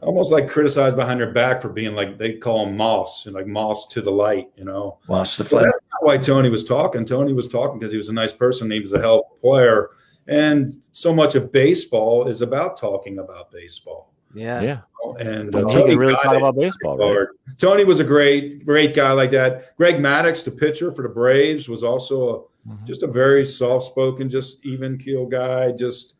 almost 0.00 0.32
like 0.32 0.48
criticized 0.48 0.96
behind 0.96 1.20
their 1.20 1.32
back 1.32 1.60
for 1.60 1.68
being 1.68 1.94
like 1.94 2.18
they 2.18 2.34
call 2.34 2.64
them 2.64 2.76
moths 2.76 3.26
and 3.26 3.34
like 3.34 3.46
moths 3.46 3.86
to 3.88 4.00
the 4.00 4.10
light. 4.10 4.48
You 4.56 4.64
know, 4.64 4.98
Lost 5.08 5.38
the 5.38 5.44
so 5.44 5.56
that's 5.56 5.80
not 5.92 6.04
why 6.04 6.18
Tony 6.18 6.48
was 6.48 6.64
talking. 6.64 7.04
Tony 7.04 7.32
was 7.32 7.48
talking 7.48 7.78
because 7.78 7.92
he 7.92 7.98
was 7.98 8.08
a 8.08 8.12
nice 8.12 8.32
person. 8.32 8.70
He 8.70 8.80
was 8.80 8.92
a 8.92 9.00
hell 9.00 9.26
of 9.30 9.36
a 9.36 9.40
player. 9.40 9.90
And 10.26 10.82
so 10.92 11.14
much 11.14 11.34
of 11.34 11.52
baseball 11.52 12.26
is 12.28 12.40
about 12.42 12.78
talking 12.78 13.18
about 13.18 13.50
baseball. 13.50 14.12
Yeah. 14.34 14.60
Yeah. 14.62 14.80
And 15.20 15.54
uh, 15.54 15.66
he 15.66 15.74
Tony, 15.74 15.90
can 15.90 15.98
really 15.98 16.14
got 16.14 16.22
talk 16.22 16.34
it 16.34 16.38
about 16.38 16.56
baseball, 16.56 16.96
right? 16.96 17.28
Tony 17.58 17.84
was 17.84 18.00
a 18.00 18.04
great, 18.04 18.64
great 18.64 18.94
guy 18.94 19.12
like 19.12 19.30
that. 19.32 19.76
Greg 19.76 19.96
Maddux, 19.96 20.44
the 20.44 20.50
pitcher 20.50 20.90
for 20.90 21.02
the 21.02 21.08
Braves, 21.08 21.68
was 21.68 21.82
also 21.82 22.48
a, 22.66 22.86
just 22.86 23.02
a 23.02 23.06
very 23.06 23.44
soft-spoken, 23.44 24.30
just 24.30 24.64
even 24.64 24.96
keel 24.96 25.26
guy. 25.26 25.72
Just 25.72 26.14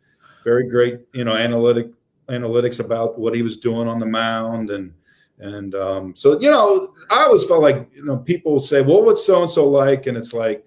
very 0.44 0.68
great, 0.68 1.00
you 1.14 1.24
know, 1.24 1.34
analytic 1.34 1.86
analytics 2.28 2.80
about 2.84 3.18
what 3.18 3.34
he 3.34 3.42
was 3.42 3.56
doing 3.56 3.88
on 3.88 3.98
the 3.98 4.06
mound 4.06 4.70
and 4.70 4.92
and 5.38 5.74
um, 5.74 6.16
so 6.16 6.40
you 6.40 6.50
know, 6.50 6.94
I 7.10 7.24
always 7.24 7.44
felt 7.44 7.62
like 7.62 7.90
you 7.94 8.04
know 8.04 8.18
people 8.18 8.60
say, 8.60 8.82
"Well, 8.82 9.04
what's 9.04 9.24
so 9.26 9.42
and 9.42 9.50
so 9.50 9.68
like?" 9.68 10.06
And 10.06 10.16
it's 10.16 10.32
like, 10.32 10.64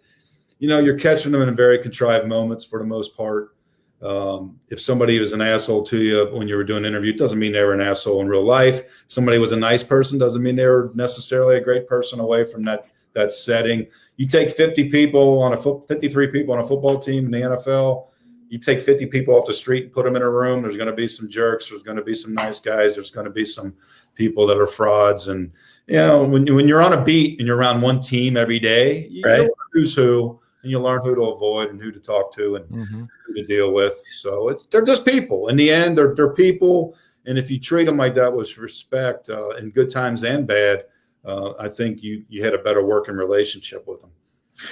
you 0.59 0.67
know, 0.67 0.79
you're 0.79 0.99
catching 0.99 1.31
them 1.31 1.41
in 1.41 1.55
very 1.55 1.79
contrived 1.79 2.27
moments 2.27 2.65
for 2.65 2.79
the 2.79 2.85
most 2.85 3.15
part. 3.15 3.55
Um, 4.01 4.59
if 4.69 4.79
somebody 4.79 5.19
was 5.19 5.33
an 5.33 5.41
asshole 5.41 5.83
to 5.85 5.97
you 5.97 6.25
when 6.31 6.47
you 6.47 6.55
were 6.55 6.63
doing 6.63 6.83
an 6.83 6.85
interview, 6.85 7.13
it 7.13 7.17
doesn't 7.17 7.39
mean 7.39 7.53
they 7.53 7.63
were 7.63 7.73
an 7.73 7.81
asshole 7.81 8.21
in 8.21 8.27
real 8.27 8.43
life. 8.43 8.81
If 8.81 9.05
somebody 9.07 9.39
was 9.39 9.53
a 9.53 9.57
nice 9.57 9.83
person, 9.83 10.19
doesn't 10.19 10.43
mean 10.43 10.55
they 10.55 10.67
were 10.67 10.91
necessarily 10.93 11.55
a 11.55 11.61
great 11.61 11.87
person 11.87 12.19
away 12.19 12.43
from 12.43 12.63
that 12.65 12.87
that 13.13 13.31
setting. 13.31 13.87
You 14.17 14.27
take 14.27 14.49
50 14.49 14.89
people 14.89 15.41
on 15.41 15.53
a 15.53 15.57
foot, 15.57 15.87
53 15.87 16.27
people 16.27 16.53
on 16.53 16.59
a 16.59 16.67
football 16.67 16.99
team 16.99 17.25
in 17.25 17.31
the 17.31 17.55
NFL. 17.55 18.09
You 18.49 18.57
take 18.59 18.81
50 18.81 19.07
people 19.07 19.35
off 19.35 19.45
the 19.45 19.53
street 19.53 19.83
and 19.85 19.93
put 19.93 20.05
them 20.05 20.15
in 20.15 20.21
a 20.21 20.29
room. 20.29 20.61
There's 20.61 20.77
going 20.77 20.89
to 20.89 20.95
be 20.95 21.07
some 21.07 21.29
jerks. 21.29 21.69
There's 21.69 21.83
going 21.83 21.97
to 21.97 22.03
be 22.03 22.15
some 22.15 22.33
nice 22.33 22.59
guys. 22.59 22.95
There's 22.95 23.11
going 23.11 23.25
to 23.25 23.31
be 23.31 23.43
some 23.45 23.75
people 24.15 24.47
that 24.47 24.57
are 24.57 24.67
frauds. 24.67 25.27
And 25.27 25.51
you 25.87 25.97
know, 25.97 26.23
when 26.23 26.53
when 26.55 26.67
you're 26.67 26.81
on 26.81 26.93
a 26.93 27.03
beat 27.03 27.39
and 27.39 27.47
you're 27.47 27.57
around 27.57 27.81
one 27.81 27.99
team 27.99 28.37
every 28.37 28.59
day, 28.59 29.07
you 29.09 29.23
Right. 29.25 29.41
know 29.43 29.49
who's 29.73 29.95
who, 29.95 30.39
and 30.63 30.71
you 30.71 30.79
learn 30.79 31.01
who 31.03 31.13
to 31.15 31.21
avoid 31.23 31.69
and 31.69 31.81
who 31.81 31.91
to 31.91 31.99
talk 31.99 32.33
to 32.35 32.55
and 32.55 32.65
Mhm. 32.69 33.07
who 33.25 33.33
to 33.33 33.45
deal 33.45 33.71
with. 33.73 33.97
So 33.99 34.49
it's, 34.49 34.65
they're 34.67 34.85
just 34.85 35.05
people. 35.05 35.47
In 35.49 35.57
the 35.57 35.69
end, 35.69 35.97
they're 35.97 36.15
they're 36.15 36.33
people. 36.33 36.95
And 37.25 37.37
if 37.37 37.51
you 37.51 37.59
treat 37.59 37.83
them 37.83 37.97
like 37.97 38.15
that 38.15 38.31
with 38.33 38.57
respect, 38.57 39.29
uh, 39.29 39.49
in 39.59 39.71
good 39.71 39.89
times 39.89 40.23
and 40.23 40.47
bad, 40.47 40.85
uh, 41.25 41.51
I 41.59 41.67
think 41.67 42.01
you 42.01 42.23
you 42.29 42.43
had 42.45 42.53
a 42.53 42.59
better 42.59 42.83
working 42.85 43.15
relationship 43.15 43.85
with 43.87 43.99
them. 43.99 44.11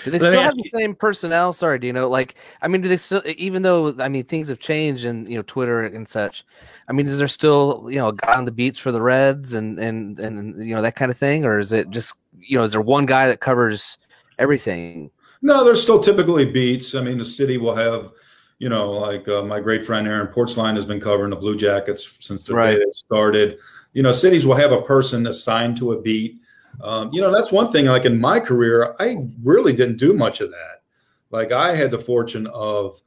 Do 0.04 0.12
they 0.12 0.20
Let 0.20 0.32
still 0.32 0.42
have 0.42 0.56
the 0.56 0.64
same 0.64 0.96
personnel? 0.96 1.54
Sorry, 1.54 1.80
do 1.80 1.88
you 1.88 1.94
know? 1.94 2.10
Like, 2.10 2.36
I 2.62 2.68
mean, 2.68 2.82
do 2.82 2.88
they 2.88 2.98
still? 2.98 3.22
Even 3.26 3.62
though 3.62 3.96
I 4.00 4.10
mean, 4.10 4.24
things 4.24 4.50
have 4.50 4.60
changed 4.60 5.06
and 5.06 5.28
you 5.28 5.36
know, 5.36 5.44
Twitter 5.44 5.84
and 5.84 6.08
such. 6.08 6.46
I 6.88 6.94
mean, 6.94 7.08
is 7.08 7.18
there 7.18 7.28
still 7.28 7.88
you 7.90 7.98
know 7.98 8.10
a 8.10 8.14
guy 8.14 8.34
on 8.34 8.46
the 8.46 8.52
beats 8.52 8.80
for 8.80 8.92
the 8.92 9.02
Reds 9.02 9.54
and 9.54 9.80
and 9.80 10.20
and 10.20 10.68
you 10.68 10.76
know 10.76 10.82
that 10.82 10.96
kind 10.96 11.12
of 11.12 11.18
thing, 11.18 11.46
or 11.46 11.60
is 11.60 11.74
it 11.74 11.90
just 11.90 12.14
you 12.40 12.58
know, 12.58 12.64
is 12.64 12.72
there 12.72 12.82
one 12.82 13.06
guy 13.06 13.28
that 13.28 13.40
covers 13.40 13.98
everything? 14.38 15.12
No, 15.42 15.64
there's 15.64 15.82
still 15.82 16.00
typically 16.00 16.46
beats. 16.46 16.96
I 16.96 17.02
mean, 17.02 17.18
the 17.18 17.26
city 17.26 17.58
will 17.58 17.76
have, 17.76 18.12
you 18.60 18.70
know, 18.70 18.92
like 18.92 19.28
uh, 19.28 19.44
my 19.44 19.60
great 19.60 19.86
friend 19.86 20.08
Aaron 20.08 20.28
Portzline 20.28 20.76
has 20.76 20.86
been 20.86 21.00
covering 21.00 21.30
the 21.30 21.36
Blue 21.36 21.58
Jackets 21.58 22.18
since 22.20 22.44
the 22.44 22.54
Right. 22.54 22.74
day 22.74 22.80
they 22.80 22.92
started. 22.92 23.60
You 23.94 24.04
know, 24.04 24.12
cities 24.12 24.46
will 24.46 24.56
have 24.56 24.72
a 24.72 24.82
person 24.82 25.28
assigned 25.28 25.78
to 25.78 25.92
a 25.94 26.02
beat. 26.02 26.42
Um, 26.82 27.10
you 27.14 27.22
know, 27.22 27.32
that's 27.32 27.52
one 27.52 27.72
thing. 27.72 27.86
Like 27.86 28.06
in 28.06 28.20
my 28.20 28.40
career, 28.40 28.96
I 29.00 29.18
really 29.44 29.74
didn't 29.74 29.98
do 29.98 30.14
much 30.14 30.42
of 30.42 30.52
that. 30.52 30.84
Like 31.32 31.52
I 31.52 31.76
had 31.76 31.92
the 31.92 32.00
fortune 32.00 32.48
of 32.48 33.02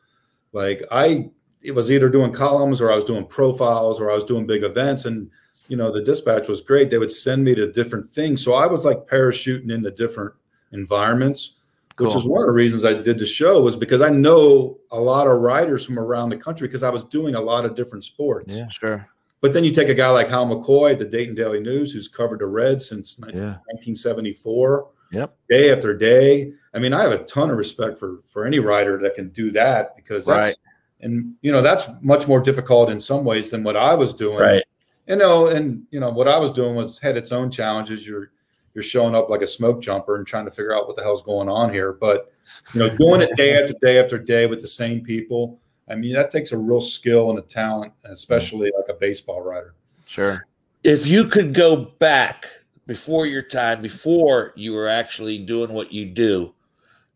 like 0.52 0.82
I 0.90 1.30
it 1.62 1.72
was 1.72 1.90
either 1.90 2.08
doing 2.08 2.32
columns 2.32 2.80
or 2.80 2.92
I 2.92 2.94
was 2.94 3.04
doing 3.04 3.26
profiles 3.26 4.00
or 4.00 4.10
I 4.10 4.14
was 4.14 4.24
doing 4.24 4.46
big 4.46 4.64
events 4.64 5.04
and 5.04 5.30
you 5.68 5.76
know 5.76 5.92
the 5.92 6.02
dispatch 6.02 6.48
was 6.48 6.60
great 6.60 6.90
they 6.90 6.98
would 6.98 7.12
send 7.12 7.44
me 7.44 7.54
to 7.54 7.70
different 7.70 8.12
things 8.12 8.42
so 8.42 8.54
I 8.54 8.66
was 8.66 8.84
like 8.84 9.06
parachuting 9.06 9.70
into 9.72 9.90
different 9.90 10.32
environments 10.72 11.56
which 11.98 12.10
Cool. 12.10 12.20
is 12.20 12.26
one 12.26 12.42
of 12.42 12.46
the 12.46 12.52
reasons 12.52 12.84
I 12.84 12.94
did 12.94 13.18
the 13.18 13.26
show 13.26 13.60
was 13.60 13.74
because 13.74 14.00
I 14.00 14.08
know 14.08 14.78
a 14.92 15.00
lot 15.00 15.26
of 15.26 15.40
writers 15.40 15.84
from 15.84 15.98
around 15.98 16.30
the 16.30 16.36
country 16.36 16.68
because 16.68 16.84
I 16.84 16.90
was 16.90 17.02
doing 17.04 17.34
a 17.34 17.40
lot 17.40 17.64
of 17.64 17.74
different 17.74 18.04
sports. 18.04 18.54
Yeah. 18.54 18.68
Sure. 18.68 19.08
But 19.40 19.52
then 19.52 19.62
you 19.64 19.72
take 19.72 19.88
a 19.88 19.94
guy 19.94 20.10
like 20.10 20.28
Hal 20.28 20.46
McCoy 20.46 20.92
at 20.92 20.98
the 20.98 21.04
Dayton 21.04 21.34
Daily 21.34 21.60
News, 21.60 21.92
who's 21.92 22.08
covered 22.08 22.40
the 22.40 22.46
Reds 22.46 22.88
since 22.88 23.16
Yeah. 23.18 23.56
1974, 23.70 24.88
Yep. 25.12 25.36
day 25.48 25.72
after 25.72 25.94
day. 25.96 26.52
I 26.74 26.78
mean, 26.78 26.92
I 26.92 27.02
have 27.02 27.12
a 27.12 27.24
ton 27.24 27.50
of 27.50 27.56
respect 27.56 27.98
for 27.98 28.18
for 28.26 28.44
any 28.44 28.58
writer 28.58 28.98
that 28.98 29.14
can 29.14 29.28
do 29.30 29.50
that 29.52 29.96
because 29.96 30.26
that's 30.26 30.48
Right. 30.48 30.56
and 31.00 31.34
you 31.40 31.52
know 31.52 31.62
that's 31.62 31.88
much 32.02 32.26
more 32.28 32.40
difficult 32.40 32.90
in 32.90 33.00
some 33.00 33.24
ways 33.24 33.50
than 33.50 33.62
what 33.64 33.76
I 33.76 33.94
was 33.94 34.12
doing. 34.12 34.38
Right. 34.38 34.64
You 35.06 35.16
know, 35.16 35.46
and 35.46 35.84
you 35.90 36.00
know 36.00 36.10
what 36.10 36.28
I 36.28 36.36
was 36.36 36.52
doing 36.52 36.74
was 36.74 36.98
had 36.98 37.16
its 37.16 37.32
own 37.32 37.50
challenges. 37.50 38.06
You're 38.06 38.30
you're 38.74 38.82
showing 38.82 39.14
up 39.14 39.30
like 39.30 39.40
a 39.42 39.46
smoke 39.46 39.80
jumper 39.80 40.16
and 40.16 40.26
trying 40.26 40.44
to 40.44 40.50
figure 40.50 40.74
out 40.76 40.86
what 40.86 40.96
the 40.96 41.02
hell's 41.02 41.22
going 41.22 41.48
on 41.48 41.72
here. 41.72 41.92
But 41.94 42.30
you 42.74 42.80
know, 42.80 42.88
doing 42.96 43.22
it 43.22 43.34
day 43.36 43.60
after 43.60 43.74
day 43.80 43.98
after 43.98 44.18
day 44.18 44.46
with 44.46 44.60
the 44.60 44.68
same 44.68 45.02
people. 45.02 45.58
I 45.90 45.94
mean, 45.94 46.12
that 46.14 46.30
takes 46.30 46.52
a 46.52 46.58
real 46.58 46.80
skill 46.80 47.30
and 47.30 47.38
a 47.38 47.42
talent, 47.42 47.92
especially 48.04 48.70
like 48.76 48.88
a 48.88 48.98
baseball 48.98 49.42
writer. 49.42 49.74
Sure. 50.06 50.46
If 50.84 51.06
you 51.06 51.24
could 51.24 51.54
go 51.54 51.76
back 51.76 52.46
before 52.86 53.26
your 53.26 53.42
time, 53.42 53.82
before 53.82 54.52
you 54.56 54.72
were 54.72 54.88
actually 54.88 55.38
doing 55.38 55.72
what 55.72 55.92
you 55.92 56.06
do, 56.06 56.54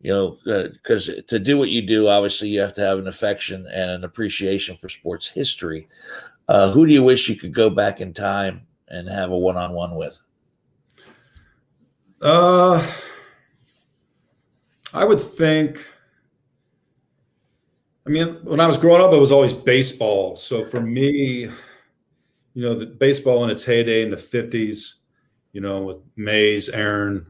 you 0.00 0.12
know, 0.12 0.36
because 0.72 1.10
to 1.28 1.38
do 1.38 1.56
what 1.56 1.68
you 1.68 1.80
do, 1.80 2.08
obviously 2.08 2.48
you 2.48 2.60
have 2.60 2.74
to 2.74 2.80
have 2.80 2.98
an 2.98 3.08
affection 3.08 3.66
and 3.72 3.90
an 3.90 4.04
appreciation 4.04 4.76
for 4.76 4.88
sports 4.88 5.28
history. 5.28 5.88
Uh, 6.48 6.70
who 6.72 6.86
do 6.86 6.92
you 6.92 7.02
wish 7.02 7.28
you 7.28 7.36
could 7.36 7.54
go 7.54 7.70
back 7.70 8.00
in 8.00 8.12
time 8.12 8.66
and 8.88 9.08
have 9.08 9.30
a 9.30 9.38
one-on-one 9.38 9.94
with? 9.94 10.20
Uh, 12.20 12.84
I 14.92 15.04
would 15.04 15.20
think. 15.20 15.86
I 18.06 18.10
mean, 18.10 18.28
when 18.44 18.60
I 18.60 18.66
was 18.66 18.78
growing 18.78 19.00
up, 19.00 19.12
it 19.12 19.18
was 19.18 19.30
always 19.30 19.52
baseball. 19.54 20.36
So 20.36 20.64
for 20.64 20.80
me, 20.80 21.48
you 22.54 22.62
know, 22.62 22.74
the 22.74 22.86
baseball 22.86 23.44
in 23.44 23.50
its 23.50 23.64
heyday 23.64 24.02
in 24.02 24.10
the 24.10 24.16
'50s, 24.16 24.94
you 25.52 25.60
know, 25.60 25.82
with 25.82 25.98
Mays, 26.16 26.68
Aaron, 26.68 27.26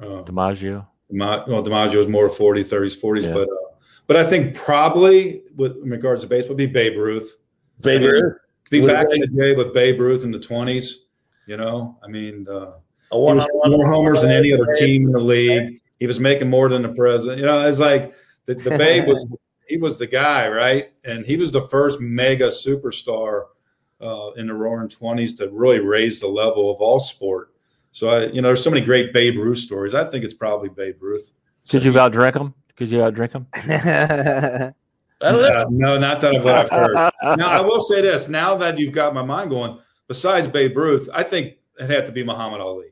uh, 0.00 0.22
DiMaggio. 0.22 0.86
Dima- 1.12 1.46
well, 1.48 1.62
DiMaggio 1.62 1.96
was 1.96 2.08
more 2.08 2.28
40s, 2.28 2.64
30s, 2.64 3.00
40s, 3.00 3.24
Yeah. 3.24 3.32
but 3.34 3.48
uh, 3.48 3.76
but 4.06 4.16
I 4.16 4.24
think 4.24 4.54
probably 4.54 5.42
with 5.56 5.76
in 5.82 5.90
regards 5.90 6.22
to 6.22 6.28
baseball, 6.28 6.56
be 6.56 6.66
Babe 6.66 6.96
Ruth. 6.96 7.36
I 7.84 7.88
mean, 7.98 8.02
Ruth, 8.02 8.34
Be 8.70 8.80
What 8.80 8.92
back 8.92 9.06
in 9.10 9.20
the 9.20 9.26
day 9.26 9.54
with 9.54 9.74
Babe 9.74 10.00
Ruth 10.00 10.24
in 10.24 10.30
the 10.30 10.38
20s. 10.38 10.92
You 11.46 11.56
know, 11.56 11.98
I 12.02 12.08
mean, 12.08 12.46
uh, 12.48 12.78
he 13.12 13.16
was 13.18 13.46
more 13.64 13.86
homers 13.86 14.22
than 14.22 14.32
any 14.32 14.52
other 14.52 14.74
team 14.74 15.06
in 15.06 15.12
the 15.12 15.20
league. 15.20 15.80
He 16.00 16.06
was 16.06 16.18
making 16.18 16.50
more 16.50 16.68
than 16.68 16.82
the 16.82 16.88
president. 16.88 17.38
You 17.38 17.46
know, 17.46 17.66
it's 17.66 17.78
like 17.78 18.14
the, 18.46 18.54
the 18.54 18.70
Babe 18.70 19.06
was 19.06 19.24
he 19.66 19.76
was 19.76 19.96
the 19.98 20.06
guy, 20.06 20.48
right? 20.48 20.92
And 21.04 21.24
he 21.26 21.36
was 21.36 21.52
the 21.52 21.62
first 21.62 22.00
mega 22.00 22.48
superstar 22.48 23.44
uh, 24.00 24.30
in 24.36 24.46
the 24.46 24.54
Roaring 24.54 24.88
Twenties 24.88 25.34
to 25.34 25.48
really 25.50 25.80
raise 25.80 26.20
the 26.20 26.26
level 26.28 26.70
of 26.70 26.80
all 26.80 27.00
sport. 27.00 27.52
So 27.92 28.08
I, 28.10 28.24
you 28.26 28.42
know, 28.42 28.48
there's 28.48 28.62
so 28.62 28.70
many 28.70 28.84
great 28.84 29.12
Babe 29.12 29.36
Ruth 29.38 29.58
stories. 29.58 29.94
I 29.94 30.04
think 30.04 30.24
it's 30.24 30.34
probably 30.34 30.68
Babe 30.68 30.96
Ruth. 31.00 31.32
Could 31.68 31.84
you 31.84 31.92
outdrink 31.92 32.36
him? 32.36 32.54
Could 32.76 32.90
you 32.90 32.98
outdrink 32.98 33.32
him? 33.32 33.46
I 33.54 34.72
don't 35.32 35.40
know. 35.42 35.48
Uh, 35.48 35.66
no, 35.70 35.98
not 35.98 36.20
that 36.20 36.36
of 36.36 36.44
what 36.44 36.54
I've 36.56 36.68
heard. 36.70 36.94
now 37.38 37.48
I 37.48 37.60
will 37.62 37.80
say 37.80 38.02
this: 38.02 38.28
now 38.28 38.54
that 38.56 38.78
you've 38.78 38.92
got 38.92 39.14
my 39.14 39.22
mind 39.22 39.48
going, 39.50 39.78
besides 40.08 40.46
Babe 40.46 40.76
Ruth, 40.76 41.08
I 41.12 41.22
think 41.22 41.54
it 41.80 41.88
had 41.88 42.04
to 42.06 42.12
be 42.12 42.22
Muhammad 42.22 42.60
Ali. 42.60 42.88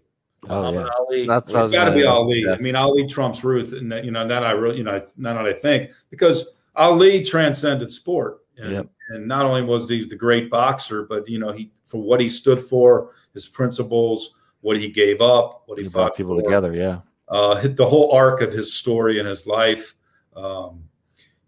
Oh, 0.49 0.63
Muhammad 0.73 0.87
yeah. 0.87 0.93
Ali. 1.05 1.27
That's 1.27 1.51
what 1.53 1.59
I 1.59 1.63
was 1.63 1.71
It's 1.73 1.79
got 1.79 1.85
to 1.87 1.93
be 1.93 2.01
ask. 2.01 2.09
Ali. 2.11 2.47
I 2.47 2.51
Yes. 2.53 2.63
mean, 2.63 2.77
Ali 2.77 3.07
trumps 3.09 3.45
Ruth, 3.45 3.73
and 3.75 3.93
you 4.05 4.11
know 4.11 4.27
that 4.27 4.43
I 4.43 4.53
really, 4.53 4.79
you 4.79 4.85
know, 4.85 5.05
now 5.19 5.35
that 5.35 5.45
I 5.47 5.53
think 5.53 5.91
because 6.11 6.47
Ali 6.77 7.23
transcended 7.23 7.91
sport, 7.91 8.41
and, 8.59 8.73
Yep. 8.73 8.87
and 9.11 9.29
not 9.29 9.47
only 9.47 9.63
was 9.63 9.89
he 9.89 10.05
the 10.05 10.17
great 10.17 10.51
boxer, 10.51 11.05
but 11.05 11.29
you 11.29 11.39
know 11.39 11.53
he 11.53 11.71
for 11.85 12.03
what 12.03 12.21
he 12.21 12.29
stood 12.29 12.61
for, 12.61 13.13
his 13.35 13.47
principles, 13.47 14.35
what 14.63 14.77
he 14.79 14.89
gave 14.89 15.21
up, 15.21 15.63
what 15.67 15.79
he 15.79 15.85
You 15.85 15.91
fought 15.91 16.17
people 16.17 16.37
for, 16.37 16.43
together. 16.43 16.75
Yeah. 16.75 17.01
uh, 17.29 17.57
hit 17.57 17.77
the 17.77 17.87
whole 17.87 18.11
arc 18.13 18.41
of 18.41 18.53
his 18.53 18.73
story 18.75 19.19
and 19.19 19.29
his 19.29 19.47
life. 19.47 19.95
Um, 20.37 20.85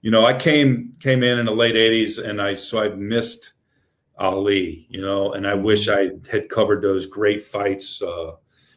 you 0.02 0.10
know, 0.10 0.24
I 0.24 0.32
came 0.34 0.94
came 1.00 1.22
in 1.24 1.38
in 1.38 1.46
the 1.46 1.52
late 1.52 1.74
'80s, 1.74 2.18
and 2.22 2.40
I 2.40 2.54
so 2.54 2.80
I 2.80 2.88
missed 2.90 3.54
Ali. 4.18 4.86
You 4.88 5.00
know, 5.00 5.32
and 5.32 5.46
I 5.46 5.54
wish 5.54 5.88
I 5.88 6.10
had 6.30 6.48
covered 6.48 6.82
those 6.82 7.06
great 7.06 7.44
fights, 7.44 8.00
uh, 8.02 8.32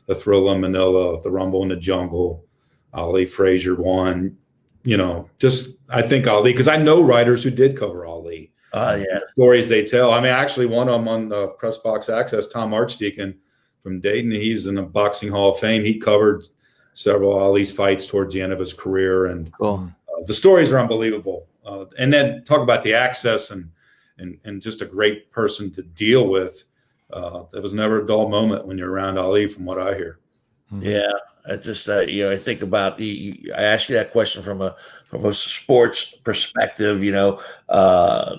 the 0.07 0.13
Thrilla 0.15 0.55
in 0.55 0.61
Manila, 0.61 1.21
the 1.21 1.29
Rumble 1.31 1.61
in 1.63 1.69
the 1.69 1.75
Jungle, 1.75 2.45
Ali 2.93 3.25
Frazier 3.27 3.75
won. 3.75 4.35
You 4.83 4.97
know, 4.97 5.29
just 5.39 5.77
I 5.89 6.01
think 6.01 6.25
Ali 6.27 6.51
because 6.53 6.67
I 6.67 6.77
know 6.77 7.01
writers 7.01 7.43
who 7.43 7.51
did 7.51 7.77
cover 7.77 8.05
Ali 8.05 8.51
Oh 8.71 8.95
yeah. 8.95 9.19
stories 9.31 9.67
they 9.67 9.83
tell. 9.83 10.13
I 10.13 10.17
mean, 10.19 10.31
actually, 10.31 10.67
one 10.67 10.87
of 10.87 10.93
them 10.99 11.07
on 11.07 11.27
the 11.29 11.47
Press 11.47 11.77
Box 11.79 12.07
Access, 12.07 12.47
Tom 12.47 12.73
Archdeacon 12.73 13.37
from 13.83 13.99
Dayton. 13.99 14.31
He's 14.31 14.67
in 14.67 14.75
the 14.75 14.83
Boxing 14.83 15.29
Hall 15.31 15.51
of 15.53 15.59
Fame. 15.59 15.83
He 15.83 15.97
covered 15.99 16.47
several 16.93 17.33
Ali's 17.37 17.71
fights 17.71 18.05
towards 18.05 18.33
the 18.33 18.41
end 18.41 18.53
of 18.53 18.59
his 18.59 18.73
career, 18.73 19.25
and 19.27 19.51
Cool. 19.53 19.91
uh, 20.07 20.23
the 20.25 20.33
stories 20.33 20.71
are 20.71 20.79
unbelievable. 20.79 21.47
Uh, 21.65 21.85
and 21.97 22.11
then 22.13 22.43
talk 22.45 22.61
about 22.61 22.83
the 22.83 22.93
access 22.93 23.49
and 23.51 23.69
and 24.17 24.37
and 24.45 24.61
just 24.61 24.81
a 24.81 24.85
great 24.85 25.29
person 25.31 25.71
to 25.73 25.81
deal 25.81 26.27
with. 26.27 26.63
Uh, 27.11 27.43
there 27.51 27.61
was 27.61 27.73
never 27.73 28.01
a 28.01 28.05
dull 28.05 28.29
moment 28.29 28.65
when 28.67 28.77
you're 28.77 28.91
around 28.91 29.17
Ali, 29.17 29.47
from 29.47 29.65
what 29.65 29.79
I 29.79 29.95
hear. 29.95 30.18
Yeah, 30.77 31.11
I 31.49 31.55
just 31.55 31.89
uh, 31.89 32.01
you 32.01 32.23
know 32.23 32.31
I 32.31 32.37
think 32.37 32.61
about 32.61 32.99
you, 32.99 33.53
I 33.57 33.63
ask 33.63 33.89
you 33.89 33.95
that 33.95 34.11
question 34.11 34.41
from 34.41 34.61
a 34.61 34.75
from 35.07 35.25
a 35.25 35.33
sports 35.33 36.13
perspective. 36.23 37.03
You 37.03 37.11
know, 37.11 37.41
uh, 37.69 38.37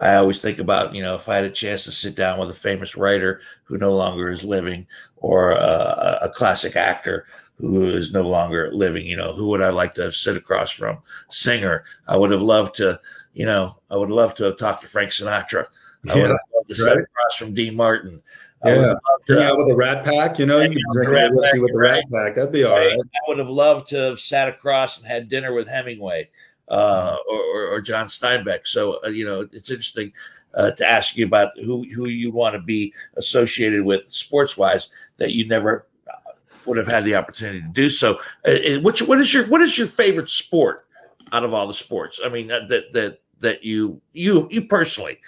I 0.00 0.14
always 0.14 0.40
think 0.40 0.58
about 0.58 0.94
you 0.94 1.02
know 1.02 1.14
if 1.16 1.28
I 1.28 1.36
had 1.36 1.44
a 1.44 1.50
chance 1.50 1.84
to 1.84 1.92
sit 1.92 2.14
down 2.14 2.38
with 2.38 2.50
a 2.50 2.54
famous 2.54 2.96
writer 2.96 3.40
who 3.64 3.78
no 3.78 3.92
longer 3.92 4.30
is 4.30 4.44
living, 4.44 4.86
or 5.16 5.52
uh, 5.52 6.18
a, 6.22 6.28
classic 6.28 6.76
actor 6.76 7.26
who 7.58 7.84
is 7.84 8.12
no 8.12 8.22
longer 8.22 8.70
living. 8.72 9.06
You 9.06 9.16
know, 9.16 9.32
who 9.32 9.48
would 9.48 9.62
I 9.62 9.70
like 9.70 9.94
to 9.94 10.12
sit 10.12 10.36
across 10.36 10.70
from? 10.70 10.98
Singer. 11.30 11.84
I 12.06 12.16
would 12.16 12.30
have 12.30 12.42
loved 12.42 12.76
to. 12.76 13.00
You 13.34 13.46
know, 13.46 13.74
I 13.90 13.96
would 13.96 14.10
love 14.10 14.34
to 14.36 14.44
have 14.44 14.58
talked 14.58 14.82
to 14.82 14.88
Frank 14.88 15.10
Sinatra. 15.10 15.66
I 16.08 16.14
would 16.14 16.22
Yeah, 16.22 16.28
have 16.28 16.38
loved 16.54 16.68
to 16.68 16.74
sit 16.74 16.98
across 16.98 17.36
from 17.36 17.54
Dean 17.54 17.74
Martin. 17.74 18.22
I 18.64 18.68
would 18.68 18.74
Yeah. 18.76 18.80
have 18.88 18.88
loved 19.10 19.26
to- 19.26 19.34
Yeah, 19.34 19.52
with 19.52 19.68
the 19.68 19.74
Rat 19.74 20.04
Pack, 20.04 20.38
you 20.38 20.46
know, 20.46 20.60
you 20.60 20.68
can 20.70 20.82
drink 20.92 21.08
the 21.08 21.14
Rat 21.14 21.32
whiskey 21.34 21.58
with 21.58 21.72
the 21.72 21.78
Rat 21.78 22.04
Pack. 22.12 22.34
That'd 22.36 22.52
be 22.52 22.64
all 22.64 22.76
right. 22.76 22.92
I 22.92 23.28
would 23.28 23.38
have 23.38 23.50
loved 23.50 23.88
to 23.88 23.96
have 23.96 24.20
sat 24.20 24.48
across 24.48 24.98
and 24.98 25.06
had 25.06 25.28
dinner 25.28 25.52
with 25.52 25.66
Hemingway 25.68 26.28
uh, 26.68 27.16
or, 27.28 27.38
or, 27.40 27.66
or 27.74 27.80
John 27.80 28.06
Steinbeck. 28.06 28.66
So 28.66 29.00
uh, 29.04 29.08
you 29.08 29.24
know, 29.24 29.48
it's 29.52 29.70
interesting 29.70 30.12
uh, 30.54 30.70
to 30.72 30.86
ask 30.88 31.16
you 31.16 31.24
about 31.26 31.48
who 31.64 31.82
who 31.94 32.06
you 32.06 32.30
want 32.30 32.54
to 32.54 32.60
be 32.60 32.92
associated 33.16 33.82
with 33.84 34.08
sports 34.08 34.56
wise 34.56 34.88
that 35.16 35.32
you 35.32 35.46
never 35.48 35.86
uh, 36.08 36.32
would 36.66 36.76
have 36.76 36.86
had 36.86 37.04
the 37.04 37.14
opportunity 37.16 37.60
to 37.62 37.68
do 37.68 37.90
so. 37.90 38.20
Uh, 38.46 38.50
uh, 38.50 38.80
what's 38.80 39.00
your- 39.00 39.08
what 39.08 39.18
is 39.18 39.32
your 39.34 39.46
what 39.46 39.60
is 39.60 39.76
your 39.76 39.86
favorite 39.86 40.28
sport 40.28 40.86
out 41.32 41.42
of 41.44 41.52
all 41.54 41.66
the 41.66 41.74
sports? 41.74 42.20
I 42.24 42.28
mean, 42.28 42.52
uh, 42.52 42.60
that 42.68 42.92
that 42.92 43.18
that 43.40 43.64
you 43.64 44.00
you 44.12 44.46
you 44.50 44.62
personally. 44.62 45.18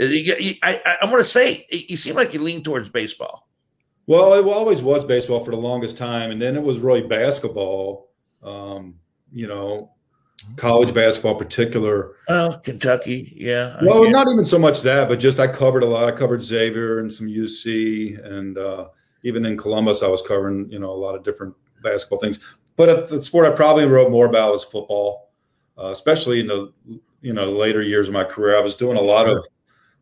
I, 0.00 0.58
I, 0.62 0.96
I 1.02 1.04
want 1.06 1.18
to 1.18 1.24
say 1.24 1.66
you 1.70 1.96
seem 1.96 2.16
like 2.16 2.34
you 2.34 2.40
lean 2.40 2.62
towards 2.62 2.88
baseball. 2.88 3.48
Well, 4.06 4.34
it 4.34 4.44
always 4.44 4.82
was 4.82 5.04
baseball 5.04 5.40
for 5.40 5.50
the 5.50 5.56
longest 5.56 5.96
time, 5.96 6.30
and 6.30 6.40
then 6.40 6.54
it 6.54 6.62
was 6.62 6.78
really 6.78 7.02
basketball. 7.02 8.10
Um, 8.42 8.96
you 9.32 9.48
know, 9.48 9.90
college 10.56 10.94
basketball, 10.94 11.34
particular. 11.34 12.12
Oh, 12.28 12.60
Kentucky, 12.62 13.32
yeah. 13.36 13.78
Well, 13.82 14.04
get- 14.04 14.12
not 14.12 14.28
even 14.28 14.44
so 14.44 14.58
much 14.58 14.82
that, 14.82 15.08
but 15.08 15.18
just 15.18 15.40
I 15.40 15.48
covered 15.48 15.82
a 15.82 15.86
lot. 15.86 16.08
I 16.08 16.12
covered 16.12 16.42
Xavier 16.42 17.00
and 17.00 17.12
some 17.12 17.26
UC, 17.26 18.24
and 18.24 18.56
uh, 18.56 18.88
even 19.24 19.44
in 19.44 19.56
Columbus, 19.56 20.02
I 20.02 20.08
was 20.08 20.22
covering 20.22 20.70
you 20.70 20.78
know 20.78 20.90
a 20.90 20.94
lot 20.94 21.16
of 21.16 21.24
different 21.24 21.54
basketball 21.82 22.20
things. 22.20 22.38
But 22.76 22.88
uh, 22.88 23.06
the 23.06 23.22
sport 23.22 23.46
I 23.46 23.56
probably 23.56 23.86
wrote 23.86 24.10
more 24.10 24.26
about 24.26 24.52
was 24.52 24.62
football, 24.62 25.32
uh, 25.78 25.86
especially 25.88 26.40
in 26.40 26.46
the 26.46 26.72
you 27.22 27.32
know 27.32 27.50
later 27.50 27.82
years 27.82 28.06
of 28.06 28.14
my 28.14 28.24
career. 28.24 28.56
I 28.56 28.60
was 28.60 28.74
doing 28.74 28.96
a 28.96 29.02
lot 29.02 29.28
of 29.28 29.44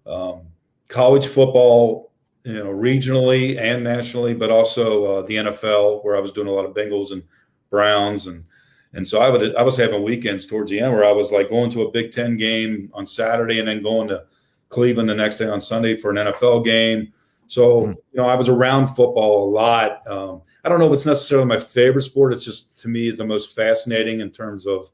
um, 0.07 0.43
college 0.89 1.27
football, 1.27 2.13
you 2.45 2.53
know, 2.55 2.67
regionally 2.67 3.59
and 3.59 3.83
nationally, 3.83 4.35
but 4.35 4.51
also 4.51 5.05
uh, 5.05 5.23
the 5.27 5.37
NFL, 5.37 6.05
where 6.05 6.17
I 6.17 6.21
was 6.21 6.33
doing 6.33 6.49
a 6.49 6.53
lot 6.53 6.67
of 6.67 6.75
Bengals 6.75 7.13
and 7.13 7.23
Browns, 7.71 8.27
and 8.27 8.45
and 8.93 9.07
so 9.07 9.21
I 9.21 9.31
would 9.31 9.57
I 9.57 9.63
was 9.63 9.77
having 9.77 10.03
weekends 10.03 10.47
towards 10.47 10.71
the 10.71 10.81
end 10.81 10.93
where 10.93 11.05
I 11.05 11.13
was 11.13 11.33
like 11.33 11.49
going 11.51 11.71
to 11.71 11.83
a 11.83 11.91
Big 11.91 12.13
Ten 12.13 12.37
game 12.37 12.91
on 12.93 13.07
Saturday 13.07 13.59
and 13.59 13.69
then 13.69 13.83
going 13.83 14.09
to 14.09 14.25
Cleveland 14.69 15.09
the 15.09 15.15
next 15.15 15.37
day 15.37 15.47
on 15.47 15.61
Sunday 15.61 15.97
for 15.97 16.11
an 16.11 16.17
NFL 16.17 16.65
game. 16.65 17.13
So 17.47 17.89
you 17.89 17.97
know, 18.15 18.27
I 18.27 18.35
was 18.35 18.49
around 18.49 18.89
football 18.89 19.49
a 19.49 19.51
lot. 19.51 20.07
Um, 20.07 20.43
I 20.65 20.69
don't 20.69 20.79
know 20.79 20.87
if 20.87 20.95
it's 20.95 21.07
necessarily 21.07 21.47
my 21.47 21.59
favorite 21.59 22.03
sport. 22.03 22.33
It's 22.33 22.45
just 22.45 22.79
to 22.81 22.89
me 22.89 23.11
the 23.11 23.25
most 23.25 23.55
fascinating 23.55 24.21
in 24.21 24.31
terms 24.31 24.67
of 24.67 24.91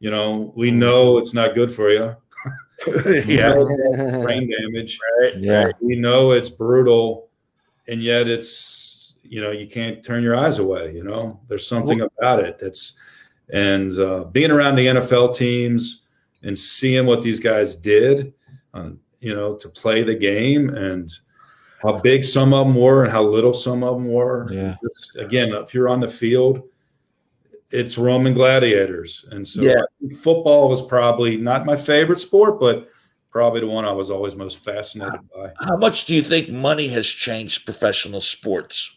You 0.00 0.10
know, 0.10 0.52
we 0.56 0.70
know 0.70 1.18
it's 1.18 1.32
not 1.34 1.54
good 1.54 1.72
for 1.72 1.90
you. 1.90 2.16
yeah. 3.26 3.54
Brain 3.54 4.50
damage. 4.50 4.98
Yeah. 5.38 5.70
We 5.80 5.96
know 5.96 6.32
it's 6.32 6.48
brutal, 6.48 7.28
and 7.88 8.02
yet 8.02 8.28
it's 8.28 9.14
you 9.22 9.40
know 9.40 9.50
you 9.50 9.66
can't 9.66 10.04
turn 10.04 10.22
your 10.22 10.36
eyes 10.36 10.58
away. 10.58 10.92
You 10.94 11.04
know, 11.04 11.40
there's 11.48 11.66
something 11.66 12.00
about 12.00 12.40
it 12.40 12.58
that's 12.58 12.94
and 13.52 13.98
uh, 13.98 14.24
being 14.24 14.50
around 14.50 14.76
the 14.76 14.86
NFL 14.86 15.36
teams 15.36 16.02
and 16.42 16.58
seeing 16.58 17.06
what 17.06 17.22
these 17.22 17.38
guys 17.38 17.76
did, 17.76 18.32
uh, 18.74 18.90
you 19.20 19.34
know, 19.34 19.54
to 19.56 19.68
play 19.68 20.02
the 20.02 20.14
game 20.14 20.70
and 20.70 21.12
how 21.82 21.98
big 22.00 22.24
some 22.24 22.52
of 22.52 22.66
them 22.66 22.76
were 22.76 23.04
and 23.04 23.12
how 23.12 23.22
little 23.22 23.52
some 23.52 23.84
of 23.84 23.98
them 23.98 24.10
were. 24.10 24.52
Yeah. 24.52 24.76
Just, 24.82 25.16
again, 25.16 25.52
if 25.52 25.74
you're 25.74 25.88
on 25.88 26.00
the 26.00 26.08
field, 26.08 26.62
it's 27.72 27.98
Roman 27.98 28.34
gladiators, 28.34 29.24
and 29.30 29.46
so 29.46 29.62
Yeah. 29.62 29.82
Football 30.18 30.68
was 30.68 30.82
probably 30.82 31.36
not 31.36 31.66
my 31.66 31.76
favorite 31.76 32.20
sport, 32.20 32.60
but 32.60 32.88
probably 33.30 33.60
the 33.60 33.66
one 33.66 33.84
I 33.84 33.92
was 33.92 34.10
always 34.10 34.36
most 34.36 34.58
fascinated 34.58 35.20
by. 35.34 35.52
How 35.60 35.76
much 35.76 36.04
do 36.04 36.14
you 36.14 36.22
think 36.22 36.50
money 36.50 36.88
has 36.88 37.06
changed 37.06 37.64
professional 37.64 38.20
sports? 38.20 38.94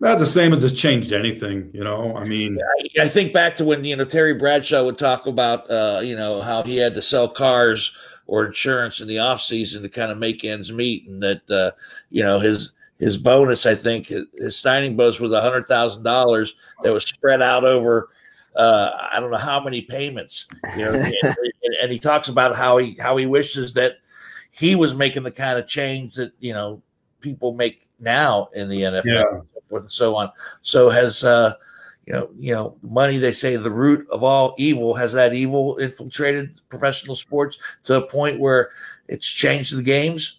That's 0.00 0.20
the 0.20 0.26
same 0.26 0.52
as 0.52 0.62
it's 0.64 0.74
changed 0.74 1.12
anything, 1.12 1.70
you 1.72 1.82
know. 1.82 2.16
I 2.16 2.24
mean, 2.24 2.58
I, 2.98 3.04
I 3.04 3.08
think 3.08 3.32
back 3.32 3.56
to 3.56 3.64
when 3.64 3.84
you 3.84 3.96
know 3.96 4.04
Terry 4.04 4.34
Bradshaw 4.34 4.84
would 4.84 4.98
talk 4.98 5.26
about 5.26 5.70
uh, 5.70 6.00
you 6.02 6.16
know 6.16 6.42
how 6.42 6.62
he 6.62 6.76
had 6.76 6.94
to 6.94 7.02
sell 7.02 7.28
cars 7.28 7.96
or 8.26 8.46
insurance 8.46 9.00
in 9.00 9.08
the 9.08 9.18
off 9.18 9.40
season 9.40 9.82
to 9.82 9.88
kind 9.88 10.10
of 10.10 10.18
make 10.18 10.44
ends 10.44 10.72
meet, 10.72 11.08
and 11.08 11.22
that 11.22 11.50
uh, 11.50 11.70
you 12.10 12.22
know 12.22 12.38
his 12.38 12.72
his 12.98 13.18
bonus, 13.18 13.66
I 13.66 13.74
think 13.74 14.06
his, 14.38 14.56
signing 14.56 14.96
bonus 14.96 15.20
was 15.20 15.32
a 15.32 15.40
hundred 15.40 15.66
thousand 15.66 16.02
dollars 16.04 16.54
that 16.82 16.92
was 16.92 17.04
spread 17.04 17.42
out 17.42 17.64
over 17.64 18.08
uh, 18.56 19.08
I 19.12 19.18
don't 19.18 19.32
know 19.32 19.36
how 19.36 19.58
many 19.62 19.80
payments. 19.82 20.46
You 20.76 20.84
know, 20.84 20.92
and, 20.94 21.14
and- 21.22 21.74
and 21.82 21.90
he 21.92 21.98
talks 21.98 22.28
about 22.28 22.54
how 22.56 22.76
he 22.78 22.96
how 23.00 23.16
he 23.16 23.26
wishes 23.26 23.72
that 23.74 23.96
he 24.52 24.74
was 24.76 24.94
making 24.94 25.24
the 25.24 25.30
kind 25.30 25.58
of 25.58 25.66
change 25.66 26.14
that 26.14 26.32
you 26.38 26.52
know 26.52 26.80
people 27.20 27.52
make 27.52 27.88
now 27.98 28.48
in 28.54 28.68
the 28.68 28.82
NFL 28.82 29.04
Yeah. 29.04 29.22
and 29.32 29.42
so 29.52 29.60
forth 29.68 29.82
and 29.82 29.92
so 29.92 30.14
on. 30.14 30.30
So 30.62 30.88
has 30.88 31.24
uh, 31.24 31.54
you 32.06 32.12
know, 32.12 32.28
you 32.34 32.54
know, 32.54 32.76
money. 32.82 33.18
They 33.18 33.32
say 33.32 33.56
the 33.56 33.70
root 33.70 34.06
of 34.10 34.22
all 34.22 34.54
evil. 34.56 34.94
Has 34.94 35.12
that 35.14 35.34
evil 35.34 35.76
infiltrated 35.78 36.60
professional 36.68 37.16
sports 37.16 37.58
to 37.84 37.96
a 37.96 38.06
point 38.06 38.38
where 38.38 38.70
it's 39.08 39.26
changed 39.28 39.76
the 39.76 39.82
games? 39.82 40.38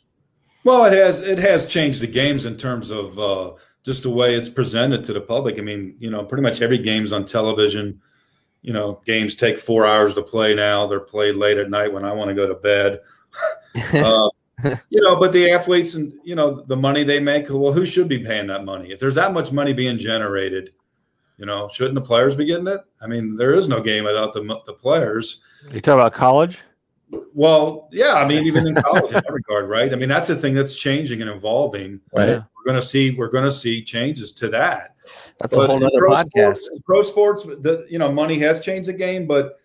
Well, 0.65 0.83
it 0.85 0.93
has 0.93 1.21
it 1.21 1.37
has 1.37 1.65
changed 1.65 2.01
the 2.01 2.07
games 2.07 2.45
in 2.45 2.57
terms 2.57 2.89
of 2.89 3.17
uh, 3.19 3.51
just 3.83 4.03
the 4.03 4.09
way 4.09 4.33
it's 4.33 4.49
presented 4.49 5.03
to 5.05 5.13
the 5.13 5.21
public. 5.21 5.59
I 5.59 5.61
mean, 5.61 5.95
you 5.99 6.09
know, 6.09 6.25
pretty 6.25 6.41
much 6.41 6.61
every 6.61 6.79
game's 6.79 7.13
on 7.13 7.25
television. 7.25 8.01
You 8.63 8.73
know, 8.73 8.99
games 9.05 9.35
take 9.35 9.59
four 9.59 9.85
hours 9.85 10.15
to 10.15 10.23
play 10.23 10.55
now. 10.55 10.87
They're 10.87 10.99
played 10.99 11.35
late 11.35 11.59
at 11.59 11.69
night 11.69 11.93
when 11.93 12.03
I 12.03 12.13
want 12.13 12.29
to 12.29 12.33
go 12.33 12.47
to 12.47 12.55
bed. 12.55 12.99
uh, 13.93 14.29
you 14.89 15.01
know, 15.01 15.15
but 15.17 15.33
the 15.33 15.51
athletes 15.51 15.93
and 15.93 16.13
you 16.23 16.33
know 16.33 16.61
the 16.61 16.75
money 16.75 17.03
they 17.03 17.19
make. 17.19 17.45
Well, 17.47 17.73
who 17.73 17.85
should 17.85 18.09
be 18.09 18.19
paying 18.19 18.47
that 18.47 18.65
money? 18.65 18.89
If 18.89 18.99
there's 18.99 19.15
that 19.15 19.33
much 19.33 19.51
money 19.51 19.71
being 19.71 19.99
generated, 19.99 20.71
you 21.37 21.45
know, 21.45 21.69
shouldn't 21.71 21.95
the 21.95 22.01
players 22.01 22.35
be 22.35 22.45
getting 22.45 22.67
it? 22.67 22.81
I 22.99 23.05
mean, 23.05 23.35
there 23.35 23.53
is 23.53 23.67
no 23.67 23.81
game 23.81 24.03
without 24.03 24.33
the 24.33 24.41
the 24.65 24.73
players. 24.73 25.41
You 25.71 25.79
talk 25.79 25.93
about 25.93 26.13
college? 26.13 26.57
Well, 27.33 27.89
yeah, 27.91 28.15
I 28.15 28.27
mean, 28.27 28.45
even 28.45 28.67
in 28.67 28.75
college, 28.75 29.05
in 29.07 29.13
that 29.13 29.31
regard, 29.31 29.69
right? 29.69 29.91
I 29.91 29.95
mean, 29.95 30.09
that's 30.09 30.27
the 30.27 30.35
thing 30.35 30.53
that's 30.53 30.75
changing 30.75 31.21
and 31.21 31.29
evolving. 31.29 31.99
Right. 32.13 32.29
We're 32.29 32.63
going 32.65 32.79
to 32.79 32.85
see 32.85 33.11
we're 33.11 33.29
going 33.29 33.43
to 33.43 33.51
see 33.51 33.83
changes 33.83 34.31
to 34.33 34.47
that. 34.49 34.95
That's 35.39 35.55
a 35.55 35.67
whole 35.67 35.83
other 35.83 35.97
pro 35.97 36.11
podcast. 36.11 36.57
Sports, 36.57 36.81
pro 36.85 37.03
sports, 37.03 37.43
the 37.43 37.85
you 37.89 37.99
know, 37.99 38.11
money 38.11 38.39
has 38.39 38.59
changed 38.63 38.89
the 38.89 38.93
game, 38.93 39.27
but 39.27 39.59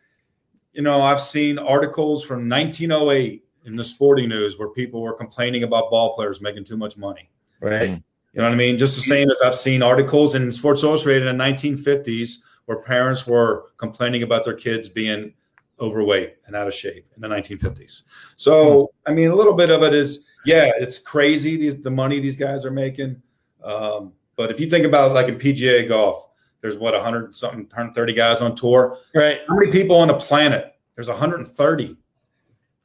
you 0.72 0.82
know, 0.82 1.00
I've 1.00 1.20
seen 1.20 1.58
articles 1.58 2.24
from 2.24 2.48
1908 2.48 3.44
in 3.66 3.76
the 3.76 3.84
sporting 3.84 4.28
news 4.28 4.58
where 4.58 4.68
people 4.68 5.02
were 5.02 5.14
complaining 5.14 5.62
about 5.62 5.90
ball 5.90 6.14
players 6.14 6.40
making 6.40 6.64
too 6.64 6.76
much 6.76 6.96
money. 6.96 7.30
Right. 7.60 7.90
Mm. 7.90 8.02
You 8.32 8.38
know 8.40 8.44
what 8.44 8.52
I 8.52 8.56
mean? 8.56 8.78
Just 8.78 8.94
the 8.94 9.02
same 9.02 9.28
as 9.30 9.40
I've 9.42 9.56
seen 9.56 9.82
articles 9.82 10.34
in 10.36 10.52
Sports 10.52 10.84
Illustrated 10.84 11.26
in 11.26 11.36
the 11.36 11.44
1950s 11.44 12.36
where 12.66 12.80
parents 12.82 13.26
were 13.26 13.66
complaining 13.76 14.22
about 14.22 14.44
their 14.44 14.54
kids 14.54 14.88
being 14.88 15.34
overweight 15.80 16.36
and 16.46 16.54
out 16.54 16.66
of 16.68 16.74
shape 16.74 17.06
in 17.14 17.22
the 17.22 17.28
1950s. 17.28 18.02
So, 18.36 18.92
I 19.06 19.12
mean, 19.12 19.30
a 19.30 19.34
little 19.34 19.54
bit 19.54 19.70
of 19.70 19.82
it 19.82 19.94
is, 19.94 20.26
yeah, 20.44 20.70
it's 20.78 20.98
crazy 20.98 21.56
these, 21.56 21.80
the 21.80 21.90
money 21.90 22.20
these 22.20 22.36
guys 22.36 22.64
are 22.64 22.70
making. 22.70 23.20
Um, 23.62 24.12
but 24.36 24.50
if 24.50 24.58
you 24.60 24.68
think 24.68 24.86
about 24.86 25.12
like 25.12 25.28
in 25.28 25.36
PGA 25.36 25.86
golf, 25.88 26.28
there's 26.60 26.78
what 26.78 26.94
100 26.94 27.34
something, 27.34 27.60
130 27.60 28.12
guys 28.12 28.40
on 28.40 28.54
tour. 28.54 28.98
Right. 29.14 29.40
How 29.48 29.54
many 29.54 29.70
people 29.72 29.96
on 29.96 30.08
the 30.08 30.14
planet? 30.14 30.74
There's 30.94 31.08
130. 31.08 31.96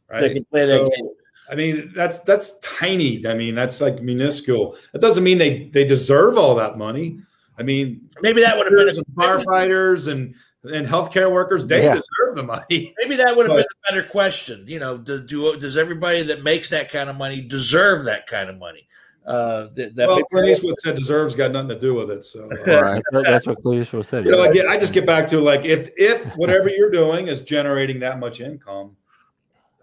Right. 0.10 0.22
They 0.22 0.34
can 0.34 0.46
play 0.46 0.66
that 0.66 0.80
So, 0.80 0.90
game. 0.90 1.10
I 1.50 1.56
mean, 1.56 1.92
that's 1.94 2.20
that's 2.20 2.58
tiny. 2.60 3.26
I 3.28 3.36
mean, 3.36 3.54
that's 3.54 3.80
like 3.80 4.02
minuscule. 4.02 4.76
That 4.94 5.02
doesn't 5.02 5.24
mean 5.24 5.38
they 5.38 5.68
they 5.68 5.86
deserve 5.86 6.38
all 6.38 6.56
that 6.56 6.78
money. 6.78 7.20
I 7.58 7.64
mean, 7.64 8.10
Maybe 8.22 8.42
that 8.42 8.58
would 8.58 8.66
have 8.66 8.76
been 8.76 8.88
and 8.88 9.06
firefighters 9.16 10.12
and 10.12 10.36
and 10.74 10.88
healthcare 10.88 11.32
workers 11.32 11.66
they 11.66 11.84
Yeah. 11.84 11.94
deserve 11.94 12.36
the 12.36 12.44
money. 12.44 12.94
Maybe 13.00 13.16
that 13.18 13.36
would 13.36 13.48
have 13.48 13.58
But- 13.58 13.68
been 13.68 13.90
a 13.90 13.92
better 13.92 14.08
question. 14.10 14.64
You 14.68 14.80
know, 14.80 14.98
do, 14.98 15.22
do 15.22 15.58
does 15.58 15.78
everybody 15.78 16.24
that 16.24 16.44
makes 16.44 16.70
that 16.70 16.90
kind 16.92 17.10
of 17.10 17.16
money 17.18 17.42
deserve 17.42 18.06
that 18.06 18.28
kind 18.28 18.50
of 18.50 18.58
money? 18.58 18.88
Uh, 19.26 19.70
that, 19.74 19.96
that 19.96 20.08
well, 20.08 20.22
Clint 20.26 20.50
Eastwood 20.50 20.78
said 20.78 20.96
deserves 20.96 21.34
got 21.34 21.52
nothing 21.52 21.70
to 21.70 21.80
do 21.80 21.96
with 21.96 22.12
it. 22.12 22.24
So, 22.24 22.48
uh, 22.68 22.82
Right. 22.82 23.04
That's 23.24 23.48
what 23.48 23.60
Clint 23.62 23.82
Eastwood 23.82 24.06
said. 24.06 24.24
you 24.26 24.32
know, 24.32 24.44
again, 24.44 24.68
I 24.70 24.78
just 24.78 24.94
get 24.94 25.06
back 25.08 25.28
to 25.30 25.40
like 25.40 25.66
if 25.66 25.90
if 25.98 26.26
whatever 26.36 26.70
you're 26.70 26.92
doing 26.92 27.28
is 27.28 27.42
generating 27.42 28.00
that 28.02 28.20
much 28.20 28.40
income, 28.40 28.96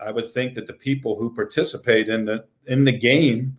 I 0.05 0.13
would 0.13 0.33
think 0.33 0.55
that 0.55 0.67
the 0.69 0.73
people 0.75 1.17
who 1.17 1.35
participate 1.35 2.09
in 2.09 2.25
the 2.25 2.45
in 2.67 2.85
the 2.85 2.93
game, 2.93 3.59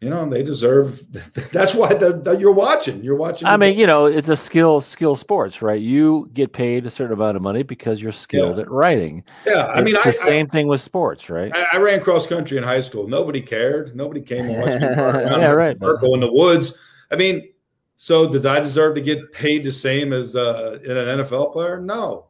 you 0.00 0.10
know, 0.10 0.28
they 0.28 0.42
deserve. 0.42 1.00
That's 1.52 1.74
why 1.74 1.94
the, 1.94 2.12
the- 2.12 2.36
you're 2.38 2.52
watching. 2.52 3.02
You're 3.02 3.16
watching. 3.16 3.48
I 3.48 3.56
mean, 3.56 3.78
you 3.78 3.86
know, 3.86 4.06
it's 4.06 4.28
a 4.28 4.36
skill 4.36 4.80
skill 4.80 5.16
sports, 5.16 5.62
right? 5.62 5.80
You 5.80 6.28
get 6.34 6.52
paid 6.52 6.84
a 6.86 6.90
certain 6.90 7.14
amount 7.14 7.36
of 7.36 7.42
money 7.42 7.62
because 7.62 8.02
you're 8.02 8.12
skilled 8.12 8.56
Yeah. 8.56 8.62
at 8.62 8.70
writing. 8.70 9.24
Yeah, 9.46 9.66
I 9.66 9.82
mean, 9.82 9.94
it's 9.94 10.06
I, 10.06 10.10
the 10.10 10.16
same 10.16 10.48
thing 10.48 10.68
with 10.68 10.80
sports, 10.82 11.30
right? 11.30 11.50
I, 11.54 11.66
I 11.74 11.76
ran 11.78 12.00
cross 12.00 12.26
country 12.26 12.58
in 12.58 12.62
high 12.64 12.82
school. 12.82 13.08
Nobody 13.08 13.40
cared. 13.40 13.96
Nobody 13.96 14.20
came 14.20 14.44
and 14.44 14.58
watched 14.58 14.80
me 14.80 14.86
Yeah, 15.40 15.50
right. 15.52 15.78
circle 15.80 16.14
in 16.14 16.20
the 16.20 16.32
woods. 16.32 16.76
I 17.10 17.16
mean, 17.16 17.48
so 17.96 18.28
did 18.28 18.44
I 18.44 18.60
deserve 18.60 18.94
to 18.96 19.00
get 19.00 19.32
paid 19.32 19.64
the 19.64 19.72
same 19.72 20.12
as 20.12 20.36
uh, 20.36 20.78
in 20.84 20.96
an 20.96 21.20
NFL 21.20 21.52
player? 21.54 21.80
No. 21.80 22.26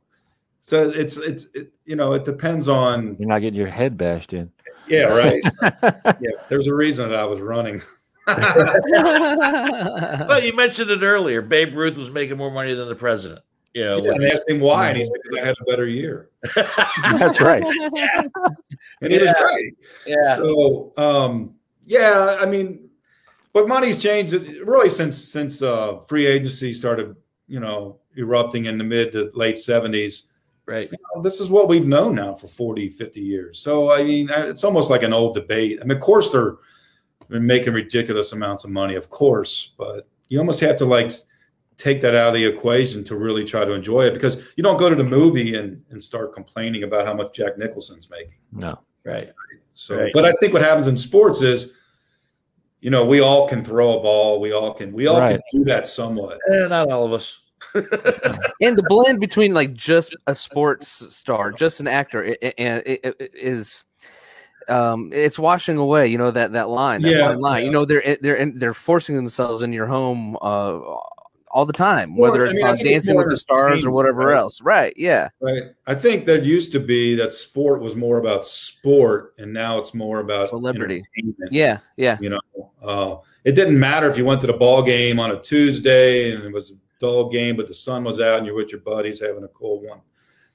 So 0.60 0.88
it's 0.90 1.16
it's 1.16 1.46
it, 1.54 1.72
you 1.84 1.94
know 1.96 2.12
it 2.12 2.24
depends 2.24 2.66
on 2.68 3.16
You're 3.20 3.28
not 3.28 3.40
getting 3.40 3.58
your 3.58 3.68
head 3.68 3.96
bashed 3.96 4.32
in. 4.32 4.50
Yeah 4.88 5.04
right 5.04 5.42
yeah. 6.20 6.30
There's 6.48 6.66
a 6.66 6.74
reason 6.74 7.08
that 7.10 7.18
I 7.18 7.24
was 7.24 7.40
running. 7.40 7.80
well, 8.26 10.42
you 10.42 10.52
mentioned 10.54 10.90
it 10.90 11.02
earlier. 11.02 11.42
Babe 11.42 11.74
Ruth 11.76 11.96
was 11.96 12.10
making 12.10 12.36
more 12.36 12.50
money 12.50 12.74
than 12.74 12.88
the 12.88 12.94
president. 12.94 13.40
You 13.74 13.84
know, 13.84 13.96
Yeah, 13.98 14.12
and 14.12 14.24
I 14.24 14.28
asked 14.28 14.48
him 14.48 14.60
why, 14.60 14.88
and 14.88 14.96
he 14.96 15.04
said 15.04 15.12
because 15.22 15.42
I 15.42 15.46
had 15.46 15.54
a 15.60 15.64
better 15.70 15.86
year, 15.86 16.30
That's 16.54 17.40
right. 17.40 17.64
and 17.66 19.12
he 19.12 19.18
was 19.18 19.22
Yeah. 19.26 19.32
right. 19.42 19.72
yeah, 20.06 20.34
So, 20.36 20.92
um, 20.96 21.54
yeah, 21.86 22.38
I 22.40 22.46
mean, 22.46 22.88
but 23.52 23.68
money's 23.68 24.02
changed 24.02 24.32
really 24.64 24.88
since 24.88 25.16
since 25.16 25.62
uh, 25.62 25.98
free 26.08 26.26
agency 26.26 26.72
started, 26.72 27.14
you 27.48 27.60
know, 27.60 27.98
erupting 28.16 28.66
in 28.66 28.78
the 28.78 28.84
mid 28.84 29.12
to 29.12 29.30
late 29.34 29.58
seventies. 29.58 30.24
Right. 30.66 30.90
This 31.22 31.40
is 31.40 31.48
what 31.48 31.68
we've 31.68 31.86
known 31.86 32.14
now 32.14 32.34
for 32.34 32.46
40, 32.48 32.88
50 32.88 33.20
years. 33.20 33.58
So, 33.58 33.90
I 33.92 34.02
mean, 34.04 34.30
uh, 34.30 34.44
it's 34.48 34.64
almost 34.64 34.90
like 34.90 35.02
an 35.02 35.12
old 35.12 35.34
debate. 35.34 35.78
I 35.80 35.84
mean, 35.84 35.96
of 35.96 36.02
course, 36.02 36.30
they're 36.30 36.56
they're 37.28 37.40
making 37.40 37.72
ridiculous 37.72 38.32
amounts 38.32 38.64
of 38.64 38.70
money, 38.70 38.94
of 38.94 39.10
course, 39.10 39.72
but 39.78 40.06
you 40.28 40.38
almost 40.38 40.60
have 40.60 40.76
to 40.76 40.84
like 40.84 41.10
take 41.76 42.00
that 42.00 42.14
out 42.14 42.28
of 42.28 42.34
the 42.34 42.44
equation 42.44 43.02
to 43.04 43.16
really 43.16 43.44
try 43.44 43.64
to 43.64 43.72
enjoy 43.72 44.02
it 44.06 44.14
because 44.14 44.36
you 44.56 44.62
don't 44.62 44.76
go 44.78 44.88
to 44.88 44.94
the 44.96 45.04
movie 45.04 45.56
and, 45.56 45.82
and 45.90 46.02
start 46.02 46.32
complaining 46.34 46.84
about 46.84 47.04
how 47.06 47.12
much 47.14 47.34
Jack 47.34 47.58
Nicholson's 47.58 48.08
making. 48.08 48.38
No. 48.52 48.78
Right. 49.04 49.30
So, 49.74 49.96
Right. 49.96 50.12
but 50.14 50.24
I 50.24 50.32
think 50.40 50.52
what 50.52 50.62
happens 50.62 50.86
in 50.86 50.96
sports 50.96 51.42
is, 51.42 51.72
you 52.80 52.90
know, 52.90 53.04
we 53.04 53.20
all 53.20 53.48
can 53.48 53.62
throw 53.64 53.98
a 53.98 54.02
ball. 54.02 54.40
We 54.40 54.52
all 54.52 54.72
can. 54.72 54.92
We 54.92 55.06
all 55.06 55.20
Right. 55.20 55.40
can 55.50 55.60
do 55.60 55.64
that 55.70 55.86
somewhat. 55.86 56.38
Eh, 56.50 56.66
not 56.68 56.90
all 56.90 57.04
of 57.04 57.12
us. 57.12 57.38
And 57.74 58.76
the 58.78 58.84
blend 58.88 59.20
between 59.20 59.54
like 59.54 59.72
just 59.74 60.14
a 60.26 60.34
sports 60.34 61.14
star, 61.14 61.52
just 61.52 61.80
an 61.80 61.86
actor, 61.88 62.24
i- 62.24 62.36
i- 62.42 62.54
and 62.58 62.82
it, 62.86 63.00
it, 63.04 63.16
it 63.20 63.30
is 63.34 63.84
um 64.68 65.10
it's 65.12 65.38
washing 65.38 65.76
away 65.76 66.08
you 66.08 66.18
know 66.18 66.32
that 66.32 66.52
that 66.52 66.68
line 66.68 67.00
that 67.02 67.10
Yeah, 67.12 67.28
line. 67.36 67.64
You 67.64 67.70
know 67.70 67.84
they're 67.84 68.16
they're 68.20 68.44
they're 68.52 68.74
forcing 68.74 69.14
themselves 69.14 69.62
in 69.62 69.72
your 69.72 69.86
home 69.86 70.36
uh 70.42 70.80
all 71.52 71.64
the 71.64 71.72
time 71.72 72.10
More- 72.10 72.30
whether 72.30 72.44
I 72.44 72.48
it's 72.48 72.56
mean, 72.56 72.66
on 72.66 72.76
think 72.76 72.88
it's 72.88 73.06
dancing 73.06 73.16
with 73.16 73.28
the 73.30 73.36
stars 73.36 73.86
or 73.86 73.92
whatever 73.92 74.26
right? 74.26 74.36
else. 74.36 74.60
Right 74.60 74.92
yeah. 74.96 75.28
Right. 75.40 75.62
I 75.86 75.94
think 75.94 76.24
there 76.24 76.42
used 76.42 76.72
to 76.72 76.80
be 76.80 77.14
that 77.14 77.32
sport 77.32 77.80
was 77.80 77.94
more 77.94 78.18
about 78.18 78.44
sport, 78.44 79.34
and 79.38 79.52
now 79.52 79.78
it's 79.78 79.94
more 79.94 80.18
about 80.18 80.48
Celebrity. 80.48 81.02
yeah 81.52 81.78
yeah. 81.96 82.18
You 82.20 82.30
know, 82.30 82.40
uh, 82.82 83.16
it 83.44 83.52
didn't 83.52 83.78
matter 83.78 84.10
if 84.10 84.18
you 84.18 84.24
went 84.24 84.40
to 84.40 84.48
the 84.48 84.52
ball 84.52 84.82
game 84.82 85.20
on 85.20 85.30
a 85.30 85.40
Tuesday 85.40 86.32
and 86.32 86.42
it 86.42 86.52
was 86.52 86.72
dull 86.98 87.28
game, 87.28 87.56
but 87.56 87.68
the 87.68 87.74
sun 87.74 88.04
was 88.04 88.20
out 88.20 88.38
and 88.38 88.46
you're 88.46 88.54
with 88.56 88.70
your 88.72 88.80
buddies 88.80 89.20
having 89.20 89.44
a 89.44 89.48
cold 89.48 89.84
one. 89.84 90.00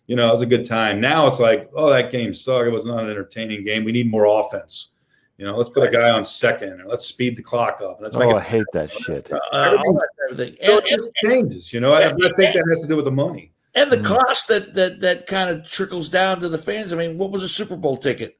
you 0.07 0.15
know, 0.15 0.27
it 0.27 0.33
was 0.33 0.41
a 0.41 0.45
good 0.47 0.65
time. 0.65 0.99
Now 0.99 1.27
it's 1.27 1.39
like, 1.39 1.69
oh, 1.75 1.89
that 1.89 2.11
game 2.11 2.33
sucked. 2.33 2.67
It 2.67 2.71
was 2.71 2.85
not 2.85 3.03
an 3.03 3.09
entertaining 3.09 3.63
game. 3.63 3.83
We 3.85 3.91
need 3.91 4.09
more 4.11 4.25
offense. 4.25 4.89
You 5.37 5.45
know, 5.45 5.55
let's 5.57 5.69
put 5.69 5.83
a 5.87 5.89
guy 5.89 6.09
on 6.11 6.23
second, 6.23 6.69
and 6.81 6.87
let's 6.87 7.05
speed 7.05 7.35
the 7.37 7.41
clock 7.41 7.81
up. 7.83 7.97
Let's 8.01 8.15
make 8.15 8.27
Oh, 8.27 8.31
it 8.31 8.39
I 8.39 8.41
hate 8.41 8.65
that 8.73 8.91
shit. 8.91 9.31
Uh, 9.31 9.75
all 9.79 9.93
that 9.93 10.09
everything. 10.29 10.55
So 10.63 10.77
And, 10.77 10.85
it 10.85 10.89
just 10.91 11.11
changes, 11.23 11.73
you 11.73 11.79
know. 11.79 11.93
I, 11.93 12.09
I 12.09 12.11
think 12.11 12.35
that 12.37 12.63
has 12.69 12.81
to 12.81 12.87
do 12.87 12.95
with 12.95 13.05
the 13.05 13.11
money. 13.11 13.51
and 13.73 13.89
the 13.91 13.97
Mm. 13.97 14.05
cost 14.05 14.47
that 14.49 14.73
that 14.75 14.99
that 14.99 15.27
kind 15.27 15.49
of 15.49 15.65
trickles 15.67 16.09
down 16.09 16.39
to 16.41 16.49
the 16.49 16.57
fans. 16.57 16.91
I 16.93 16.95
mean, 16.97 17.17
what 17.17 17.31
was 17.31 17.43
a 17.43 17.49
Super 17.49 17.75
Bowl 17.77 17.95
ticket? 17.97 18.37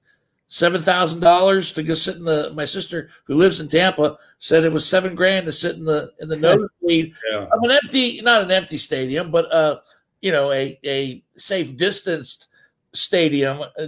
Seven 0.54 0.82
thousand 0.82 1.22
dollars 1.22 1.72
to 1.72 1.82
go 1.82 1.96
sit 1.96 2.18
in 2.18 2.26
the. 2.26 2.52
My 2.54 2.66
sister, 2.66 3.08
who 3.24 3.36
lives 3.36 3.62
in 3.62 3.70
Tampa, 3.70 4.18
said 4.40 4.66
it 4.66 4.74
was 4.74 4.86
seven 4.86 5.16
grand 5.16 5.46
to 5.46 5.54
sit 5.54 5.78
in 5.78 5.86
the 5.86 6.12
in 6.20 6.28
the 6.28 6.36
nosebleed 6.36 7.14
Yeah. 7.32 7.44
of 7.46 7.60
an 7.64 7.72
empty, 7.72 8.20
not 8.22 8.42
an 8.44 8.52
empty 8.52 8.78
stadium, 8.78 9.32
but 9.32 9.50
uh, 9.54 9.80
you 10.22 10.34
know, 10.34 10.52
a 10.52 10.78
a 10.84 11.24
safe 11.38 11.78
distanced 11.78 12.50
stadium 12.92 13.60
uh, 13.80 13.88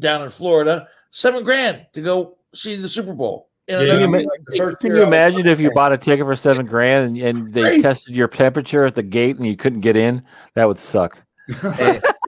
down 0.00 0.22
in 0.22 0.30
Florida. 0.30 0.88
Seven 1.12 1.44
grand 1.44 1.86
to 1.92 2.02
go 2.02 2.38
see 2.52 2.74
the 2.74 2.88
Super 2.88 3.12
Bowl. 3.12 3.50
In 3.68 3.80
Yeah, 3.86 3.94
an- 3.94 4.10
you 4.10 4.16
like 4.18 4.40
first 4.56 4.80
Can 4.80 4.96
you 4.96 5.04
imagine 5.04 5.46
if 5.46 5.60
you 5.60 5.70
bought 5.70 5.92
a 5.92 5.96
ticket 5.96 6.26
for 6.26 6.34
seven 6.34 6.66
grand 6.66 7.06
and, 7.06 7.18
and 7.38 7.54
they 7.54 7.62
Right. 7.62 7.80
tested 7.82 8.16
your 8.16 8.26
temperature 8.26 8.84
at 8.84 8.96
the 8.96 9.02
gate 9.04 9.36
and 9.36 9.46
you 9.46 9.56
couldn't 9.56 9.80
get 9.80 9.94
in? 9.96 10.24
That 10.54 10.66
would 10.66 10.80
suck. 10.80 11.22
Hey, 11.76 12.00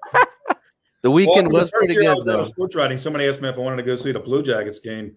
the 1.07 1.11
weekend 1.13 1.53
Well, 1.53 1.61
was 1.61 1.71
the 1.71 1.77
pretty 1.79 1.95
year 1.95 2.03
I 2.03 2.07
good 2.07 2.17
was 2.17 2.25
though. 2.27 2.43
Sports 2.43 2.75
writing. 2.75 2.99
Somebody 2.99 3.29
asked 3.29 3.41
me 3.41 3.49
if 3.49 3.57
I 3.57 3.61
wanted 3.61 3.77
to 3.77 3.85
go 3.85 3.95
see 3.95 4.11
the 4.11 4.19
Blue 4.19 4.43
Jackets 4.43 4.81
game, 4.81 5.15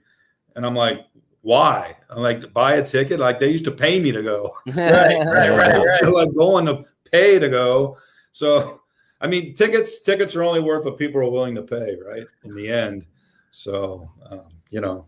and 0.55 0.63
I'm 0.63 0.75
like, 0.75 1.03
"Why?" 1.41 1.97
I'm 2.11 2.21
like, 2.21 2.53
"Buy 2.53 2.73
a 2.75 2.85
ticket." 2.85 3.19
Like 3.19 3.39
they 3.39 3.49
used 3.49 3.65
to 3.65 3.71
pay 3.71 3.99
me 3.99 4.11
to 4.11 4.21
go. 4.21 4.51
right, 4.67 5.17
right, 5.25 5.49
right, 5.49 5.83
right. 5.83 6.03
Like 6.03 6.35
going 6.35 6.67
to 6.67 6.85
pay 7.11 7.39
to 7.39 7.49
go. 7.49 7.97
So, 8.31 8.81
I 9.19 9.25
mean, 9.25 9.55
tickets 9.55 9.99
tickets 10.01 10.35
are 10.35 10.43
only 10.43 10.59
worth 10.59 10.85
what 10.85 10.99
people 10.99 11.21
are 11.21 11.29
willing 11.31 11.55
to 11.55 11.63
pay, 11.63 11.97
right? 12.07 12.27
In 12.43 12.53
the 12.55 12.69
end. 12.69 13.07
So, 13.49 14.11
um, 14.29 14.45
you 14.69 14.81
know, 14.81 15.07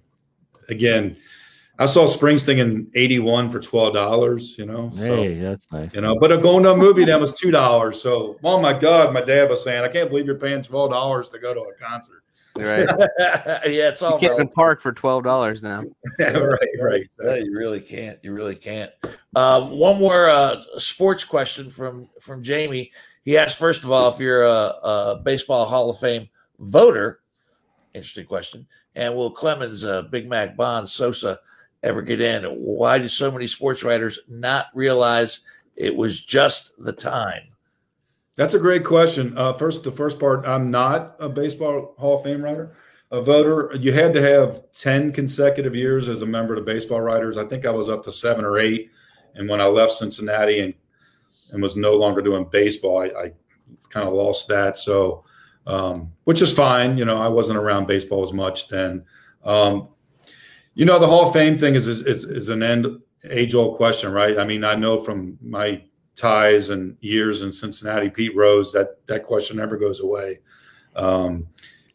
again, 0.70 1.16
I 1.80 1.86
saw 1.86 2.06
Springsteen 2.06 2.58
in 2.60 2.92
'81 2.94 3.50
for 3.50 3.60
twelve 3.60 3.94
dollars. 3.94 4.56
You 4.58 4.66
know, 4.66 4.90
so 4.92 5.04
Hey, 5.04 5.40
that's 5.40 5.72
nice. 5.72 5.94
you 5.96 6.02
know, 6.02 6.18
but 6.18 6.32
a 6.32 6.38
going 6.38 6.64
to 6.64 6.72
a 6.72 6.78
movie 6.78 7.06
then 7.06 7.20
was 7.20 7.34
two 7.34 7.52
dollars. 7.52 8.02
So, 8.02 8.38
oh 8.44 8.62
my 8.62 8.74
God, 8.74 9.14
my 9.14 9.22
dad 9.22 9.50
was 9.50 9.64
saying, 9.64 9.84
I 9.84 9.88
can't 9.88 10.10
believe 10.10 10.26
you're 10.26 10.36
paying 10.36 10.62
twelve 10.62 10.92
dollars 10.92 11.30
to 11.30 11.40
go 11.40 11.54
to 11.54 11.62
a 11.62 11.74
concert. 11.84 12.24
right. 12.58 12.88
yeah, 13.68 13.90
it's 13.90 14.02
all. 14.02 14.14
You 14.14 14.28
can't 14.28 14.34
even 14.34 14.50
park 14.50 14.82
for 14.82 14.92
twelve 14.92 15.24
dollars 15.24 15.64
now. 15.64 15.84
right, 16.20 16.60
right. 16.80 17.10
Yeah, 17.24 17.36
you 17.36 17.58
really 17.58 17.80
can't. 17.80 18.20
You 18.22 18.34
really 18.34 18.56
can't. 18.56 18.92
Um, 19.36 19.72
one 19.72 19.98
more 20.00 20.30
uh, 20.30 20.62
sports 20.78 21.24
question 21.24 21.70
from 21.70 22.10
from 22.20 22.44
Jamie. 22.44 22.92
He 23.24 23.38
asked 23.38 23.58
first 23.58 23.84
of 23.84 23.92
all 23.92 24.12
if 24.12 24.20
you're 24.20 24.44
a, 24.44 24.48
a 24.84 25.22
baseball 25.24 25.66
Hall 25.66 25.90
of 25.90 26.00
Fame 26.00 26.30
voter. 26.60 27.22
Interesting 27.94 28.26
question. 28.26 28.68
And 28.96 29.16
will 29.16 29.32
Clemens, 29.32 29.84
uh, 29.84 30.04
Big 30.04 30.30
Mac, 30.30 30.56
Bonds, 30.56 30.92
Sosa 30.92 31.40
ever 31.84 32.02
get 32.02 32.22
in? 32.22 32.44
Why 32.44 32.98
do 32.98 33.08
so 33.08 33.32
many 33.32 33.48
sports 33.48 33.84
writers 33.84 34.20
not 34.28 34.68
realize 34.74 35.42
it 35.76 35.96
was 35.96 36.22
just 36.22 36.74
the 36.78 36.94
time? 36.94 37.44
That's 38.38 38.54
a 38.54 38.60
great 38.60 38.86
question. 38.86 39.38
Uh, 39.38 39.54
first, 39.54 39.84
the 39.84 39.92
first 39.92 40.20
part, 40.20 40.48
I'm 40.48 40.72
not 40.72 41.16
a 41.20 41.30
baseball 41.30 41.96
Hall 41.98 42.18
of 42.18 42.24
Fame 42.24 42.42
writer, 42.42 42.76
a 43.12 43.22
voter. 43.22 43.76
You 43.78 43.92
had 43.92 44.14
to 44.14 44.22
have 44.22 44.62
10 44.72 45.12
consecutive 45.12 45.76
years 45.76 46.08
as 46.08 46.22
a 46.22 46.26
member 46.26 46.56
of 46.56 46.66
the 46.66 46.72
baseball 46.72 47.02
writers. 47.02 47.38
I 47.38 47.46
think 47.46 47.66
I 47.66 47.72
was 47.72 47.90
up 47.90 48.04
to 48.04 48.12
seven 48.12 48.46
or 48.46 48.58
eight. 48.58 48.90
And 49.36 49.50
when 49.50 49.62
I 49.62 49.66
left 49.66 49.94
Cincinnati 49.94 50.60
and, 50.60 50.74
and 51.52 51.62
was 51.62 51.76
no 51.76 51.94
longer 51.94 52.22
doing 52.22 52.48
baseball, 52.52 53.02
I, 53.02 53.08
I 53.08 53.32
kind 53.90 54.08
of 54.08 54.14
lost 54.14 54.48
that. 54.48 54.78
So, 54.78 55.24
um, 55.68 56.14
which 56.24 56.42
is 56.42 56.54
fine. 56.54 56.98
You 56.98 57.06
know, 57.06 57.22
I 57.22 57.28
wasn't 57.28 57.60
around 57.60 57.88
baseball 57.88 58.24
as 58.24 58.34
much 58.34 58.68
then. 58.70 59.06
Um, 59.44 59.90
you 60.74 60.86
know, 60.86 61.00
the 61.00 61.08
Hall 61.08 61.28
of 61.28 61.34
Fame 61.34 61.58
thing 61.58 61.76
is, 61.76 61.88
is, 61.88 62.04
is, 62.24 62.50
an 62.50 62.64
end 62.64 62.88
age 63.30 63.54
old 63.54 63.78
question, 63.78 64.12
right? 64.12 64.40
I 64.40 64.46
mean, 64.46 64.64
I 64.64 64.76
know 64.76 65.00
from 65.00 65.38
my 65.42 65.84
ties 66.16 66.70
and 66.70 66.96
years 67.02 67.42
in 67.42 67.52
Cincinnati, 67.52 68.10
Pete 68.10 68.36
Rose, 68.36 68.72
that 68.74 69.06
that 69.08 69.26
question 69.26 69.58
never 69.58 69.78
goes 69.78 70.00
away. 70.00 70.40
Um, 70.96 71.48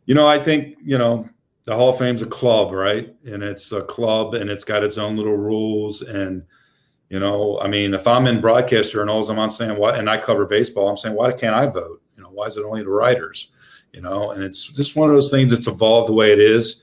you 0.05 0.14
know, 0.14 0.27
I 0.27 0.39
think 0.39 0.77
you 0.85 0.99
know 0.99 1.29
the 1.64 1.74
Hall 1.74 1.91
of 1.91 1.99
Fame's 1.99 2.22
a 2.22 2.27
club, 2.27 2.72
right? 2.72 3.14
And 3.24 3.43
it's 3.43 3.72
a 3.72 3.81
club, 3.81 4.35
and 4.35 4.51
it's 4.51 4.64
got 4.64 4.85
its 4.85 4.99
own 4.99 5.16
little 5.16 5.37
rules. 5.37 6.03
And 6.03 6.45
you 7.09 7.18
know, 7.18 7.59
I 7.61 7.68
mean, 7.68 7.95
if 7.95 8.07
I'm 8.07 8.27
in 8.27 8.41
broadcaster 8.41 8.68
broadcast 8.68 8.93
journals, 8.93 9.31
I'm 9.31 9.51
saying 9.51 9.79
what, 9.79 9.99
and 9.99 10.11
I 10.11 10.18
cover 10.18 10.47
baseball, 10.47 10.89
I'm 10.89 10.97
saying 10.97 11.14
why 11.14 11.33
can't 11.33 11.55
I 11.55 11.66
vote? 11.66 12.03
You 12.16 12.22
know, 12.22 12.31
why 12.31 12.47
is 12.47 12.57
it 12.57 12.64
only 12.64 12.83
the 12.83 12.91
writers? 12.91 13.49
You 13.93 14.03
know, 14.03 14.33
and 14.33 14.43
it's 14.43 14.64
just 14.64 14.97
one 14.97 15.09
of 15.09 15.16
those 15.16 15.31
things 15.31 15.51
that's 15.51 15.66
evolved 15.66 16.09
the 16.09 16.14
way 16.14 16.33
it 16.33 16.39
is. 16.39 16.83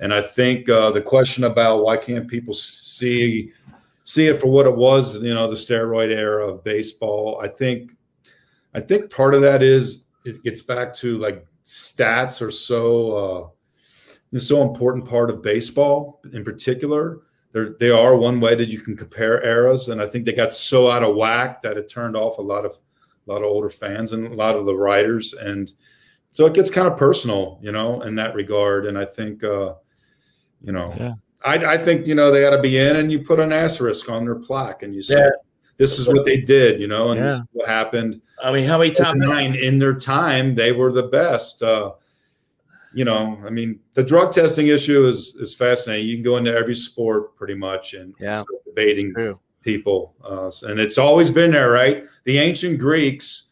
And 0.00 0.12
I 0.14 0.22
think 0.22 0.68
uh, 0.68 0.90
the 0.90 1.00
question 1.00 1.44
about 1.44 1.84
why 1.84 1.96
can't 1.96 2.26
people 2.26 2.54
see 2.54 3.52
see 4.04 4.26
it 4.26 4.40
for 4.40 4.48
what 4.48 4.66
it 4.66 4.74
was, 4.74 5.16
you 5.22 5.34
know, 5.34 5.46
the 5.48 5.54
steroid 5.54 6.10
era 6.10 6.48
of 6.48 6.64
baseball. 6.64 7.40
I 7.40 7.46
think, 7.46 7.92
I 8.74 8.80
think 8.80 9.08
part 9.08 9.34
of 9.34 9.42
that 9.42 9.62
is 9.62 10.00
it 10.24 10.42
gets 10.42 10.62
back 10.62 10.92
to 10.94 11.16
like 11.18 11.46
stats 11.64 12.42
are 12.42 12.50
so 12.50 13.52
uh, 14.32 14.38
so 14.40 14.62
important 14.62 15.08
part 15.08 15.30
of 15.30 15.42
baseball 15.42 16.20
in 16.32 16.44
particular. 16.44 17.20
They're, 17.52 17.76
they 17.78 17.90
are 17.90 18.16
one 18.16 18.40
way 18.40 18.54
that 18.54 18.68
you 18.68 18.80
can 18.80 18.96
compare 18.96 19.44
eras, 19.44 19.88
and 19.88 20.00
I 20.00 20.06
think 20.06 20.24
they 20.24 20.32
got 20.32 20.52
so 20.52 20.90
out 20.90 21.02
of 21.02 21.14
whack 21.14 21.62
that 21.62 21.76
it 21.76 21.88
turned 21.88 22.16
off 22.16 22.38
a 22.38 22.42
lot 22.42 22.64
of 22.64 22.78
a 23.28 23.32
lot 23.32 23.42
of 23.42 23.48
older 23.48 23.70
fans 23.70 24.12
and 24.12 24.26
a 24.26 24.34
lot 24.34 24.56
of 24.56 24.66
the 24.66 24.74
writers, 24.74 25.34
and 25.34 25.72
so 26.32 26.46
it 26.46 26.54
gets 26.54 26.70
kind 26.70 26.88
of 26.88 26.96
personal, 26.96 27.58
you 27.62 27.72
know, 27.72 28.02
in 28.02 28.14
that 28.16 28.34
regard. 28.34 28.86
And 28.86 28.96
I 28.96 29.04
think, 29.04 29.42
uh, 29.42 29.74
you 30.62 30.72
know, 30.72 30.94
Yeah. 30.98 31.14
I, 31.44 31.74
I 31.74 31.78
think 31.78 32.06
you 32.06 32.14
know 32.14 32.30
they 32.30 32.44
ought 32.44 32.54
to 32.56 32.60
be 32.60 32.76
in, 32.76 32.96
and 32.96 33.10
you 33.10 33.20
put 33.20 33.40
an 33.40 33.50
asterisk 33.52 34.10
on 34.10 34.24
their 34.24 34.34
plaque, 34.34 34.82
and 34.82 34.94
you 34.94 35.00
say, 35.00 35.16
Yeah. 35.18 35.30
"This 35.78 35.98
is 35.98 36.06
what 36.06 36.24
they 36.26 36.36
did," 36.36 36.80
you 36.80 36.86
know, 36.86 37.10
and 37.10 37.20
this 37.22 37.32
is 37.34 37.40
what 37.52 37.66
happened. 37.68 38.20
I 38.42 38.52
mean, 38.52 38.66
how 38.66 38.78
many 38.78 38.90
times? 38.90 39.18
Nine 39.20 39.54
in 39.54 39.78
their 39.78 39.94
time, 39.94 40.54
they 40.54 40.72
were 40.72 40.92
the 40.92 41.04
best. 41.04 41.62
Uh, 41.62 41.92
you 42.92 43.04
know, 43.06 43.40
I 43.46 43.50
mean, 43.50 43.80
the 43.94 44.02
drug 44.02 44.32
testing 44.32 44.66
issue 44.66 45.06
is 45.06 45.34
is 45.36 45.54
fascinating. 45.54 46.08
You 46.08 46.16
can 46.16 46.24
go 46.24 46.36
into 46.36 46.54
every 46.54 46.74
sport 46.74 47.36
pretty 47.36 47.54
much 47.54 47.94
and 47.94 48.14
Yeah. 48.20 48.34
start 48.42 48.64
debating 48.66 49.14
people, 49.62 50.14
uh, 50.22 50.50
and 50.68 50.78
it's 50.78 50.98
always 50.98 51.30
been 51.30 51.52
there, 51.52 51.70
right? 51.70 52.04
The 52.24 52.36
ancient 52.38 52.78
Greeks 52.78 53.44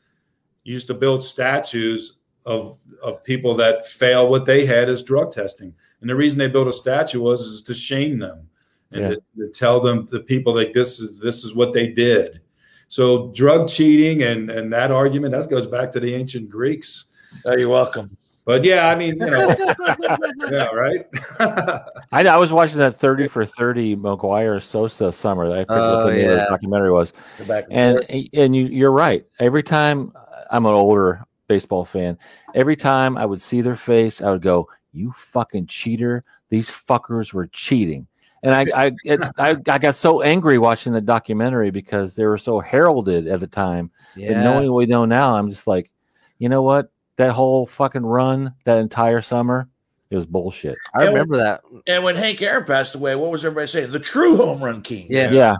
used 0.65 0.89
to 0.89 0.95
build 0.95 1.23
statues 1.25 2.19
of 2.45 2.79
of 3.03 3.23
people 3.25 3.55
that 3.57 3.87
fail 3.87 4.29
what 4.29 4.45
they 4.45 4.67
had 4.67 4.91
as 4.91 5.03
drug 5.03 5.33
testing, 5.33 5.73
and 6.01 6.09
the 6.11 6.15
reason 6.17 6.39
they 6.39 6.49
built 6.49 6.69
a 6.69 6.73
statue 6.73 7.21
was 7.21 7.43
is 7.43 7.63
to 7.63 7.75
shame 7.75 8.19
them 8.19 8.49
and 8.93 9.03
Yeah. 9.03 9.09
to, 9.11 9.17
to 9.39 9.49
tell 9.53 9.81
them 9.81 10.07
the 10.07 10.21
people 10.21 10.55
like 10.55 10.73
this 10.73 11.01
is 11.01 11.19
this 11.19 11.45
is 11.45 11.55
what 11.55 11.73
they 11.73 11.89
did. 11.89 12.41
So 12.89 13.29
drug 13.33 13.69
cheating 13.69 14.23
and 14.23 14.51
and 14.51 14.73
that 14.73 14.91
argument 14.91 15.33
that 15.35 15.49
goes 15.51 15.67
back 15.67 15.93
to 15.93 16.01
the 16.01 16.15
ancient 16.15 16.49
Greeks. 16.49 17.07
Oh, 17.45 17.57
you're 17.57 17.69
welcome. 17.69 18.17
But 18.47 18.65
yeah, 18.65 18.89
I 18.89 18.95
mean, 18.95 19.19
you 19.19 19.27
know, 19.27 19.55
yeah, 20.51 20.69
right. 20.69 21.05
I, 22.13 22.27
I 22.27 22.37
was 22.39 22.51
watching 22.51 22.79
that 22.79 22.97
30 22.97 23.29
for 23.29 23.45
30 23.45 23.97
McGwire 23.97 24.63
Sosa 24.63 25.13
summer. 25.13 25.45
I 25.53 25.65
forget 25.65 25.79
Oh, 25.79 26.07
the 26.07 26.15
name 26.15 26.31
of 26.31 26.37
the 26.37 26.43
yeah. 26.45 26.49
documentary 26.49 26.91
was. 26.91 27.13
Back 27.47 27.67
and, 27.71 28.03
And 28.09 28.29
and 28.33 28.57
you 28.57 28.65
you're 28.67 28.91
right. 28.93 29.27
Every 29.39 29.63
time 29.63 30.13
I'm 30.51 30.65
an 30.65 30.73
older 30.73 31.27
baseball 31.47 31.85
fan, 31.85 32.17
every 32.55 32.75
time 32.77 33.19
I 33.19 33.27
would 33.27 33.43
see 33.43 33.61
their 33.61 33.77
face, 33.77 34.23
I 34.23 34.31
would 34.31 34.41
go, 34.43 34.67
"You 34.93 35.13
fucking 35.17 35.67
cheater! 35.67 36.25
These 36.51 36.71
fuckers 36.71 37.33
were 37.33 37.47
cheating." 37.49 38.07
And 38.43 38.55
I 38.55 38.67
I 38.75 38.93
it, 39.05 39.21
I, 39.39 39.57
I 39.69 39.79
got 39.79 39.95
so 39.95 40.23
angry 40.23 40.59
watching 40.59 40.93
the 40.93 41.01
documentary 41.01 41.71
because 41.71 42.15
they 42.15 42.25
were 42.27 42.39
so 42.39 42.61
heralded 42.61 43.27
at 43.27 43.41
the 43.41 43.47
time. 43.47 43.91
And 44.15 44.25
Yeah. 44.25 44.43
knowing 44.45 44.71
what 44.71 44.79
we 44.79 44.87
know 44.87 45.05
now, 45.05 45.35
I'm 45.37 45.51
just 45.51 45.67
like, 45.67 45.91
you 46.39 46.49
know 46.49 46.63
what? 46.63 46.91
That 47.17 47.33
whole 47.33 47.67
fucking 47.67 48.07
run, 48.07 48.55
that 48.65 48.79
entire 48.79 49.21
summer, 49.21 49.69
it 50.11 50.15
was 50.15 50.25
bullshit. 50.25 50.77
I 50.95 51.05
remember 51.07 51.37
that. 51.37 51.63
and 51.89 52.05
when 52.05 52.15
Hank 52.15 52.41
Aaron 52.41 52.65
passed 52.65 52.95
away, 52.95 53.17
what 53.17 53.33
was 53.33 53.45
everybody 53.45 53.67
saying? 53.67 53.91
The 53.91 53.99
true 53.99 54.37
home 54.37 54.63
run 54.63 54.83
king. 54.83 55.09
Yeah. 55.11 55.31
Yeah. 55.33 55.57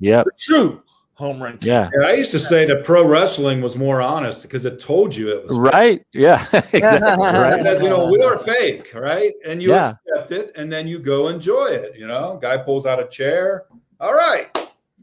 Yep. 0.00 0.24
The 0.24 0.30
true 0.38 0.82
home 1.22 1.40
run 1.40 1.56
king. 1.58 1.68
Yeah. 1.68 1.88
And 1.92 2.04
I 2.04 2.14
used 2.14 2.32
to 2.32 2.38
say 2.40 2.66
that 2.66 2.84
pro 2.84 3.06
wrestling 3.06 3.62
was 3.62 3.76
more 3.76 4.02
honest 4.02 4.42
because 4.42 4.64
it 4.64 4.80
told 4.80 5.14
you 5.14 5.28
it 5.30 5.44
was 5.44 5.52
fake. 5.52 5.72
Right. 5.72 6.06
Yeah. 6.12 6.44
exactly. 6.72 7.12
Right. 7.42 7.58
Because 7.58 7.80
you 7.80 7.88
know 7.88 8.06
we 8.06 8.20
are 8.22 8.36
fake, 8.36 8.92
right? 8.94 9.32
And 9.46 9.62
you 9.62 9.70
Yeah. 9.70 9.92
accept 10.08 10.32
it, 10.32 10.52
and 10.56 10.70
then 10.72 10.88
you 10.88 10.98
go 10.98 11.28
enjoy 11.28 11.66
it. 11.66 11.96
You 11.96 12.06
know, 12.08 12.38
guy 12.42 12.56
pulls 12.56 12.86
out 12.86 13.00
a 13.00 13.06
chair. 13.06 13.64
All 14.00 14.12
right, 14.12 14.46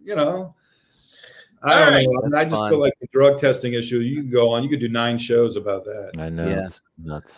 you 0.03 0.15
know. 0.15 0.55
I 1.63 1.80
don't 1.80 1.93
right. 1.93 2.05
know. 2.05 2.38
I, 2.38 2.41
I 2.41 2.43
just 2.43 2.55
fun. 2.55 2.70
feel 2.70 2.80
like 2.80 2.93
the 3.01 3.07
drug 3.11 3.39
testing 3.39 3.74
issue. 3.74 3.99
You 3.99 4.22
can 4.22 4.30
go 4.30 4.51
on. 4.51 4.63
You 4.63 4.70
could 4.70 4.80
do 4.80 4.89
nine 4.89 5.17
shows 5.17 5.55
about 5.55 5.86
that. 5.86 6.11
I 6.17 6.30
know. 6.30 6.47
Yeah. 6.47 6.65
It's 6.65 6.82
nuts. 6.97 7.34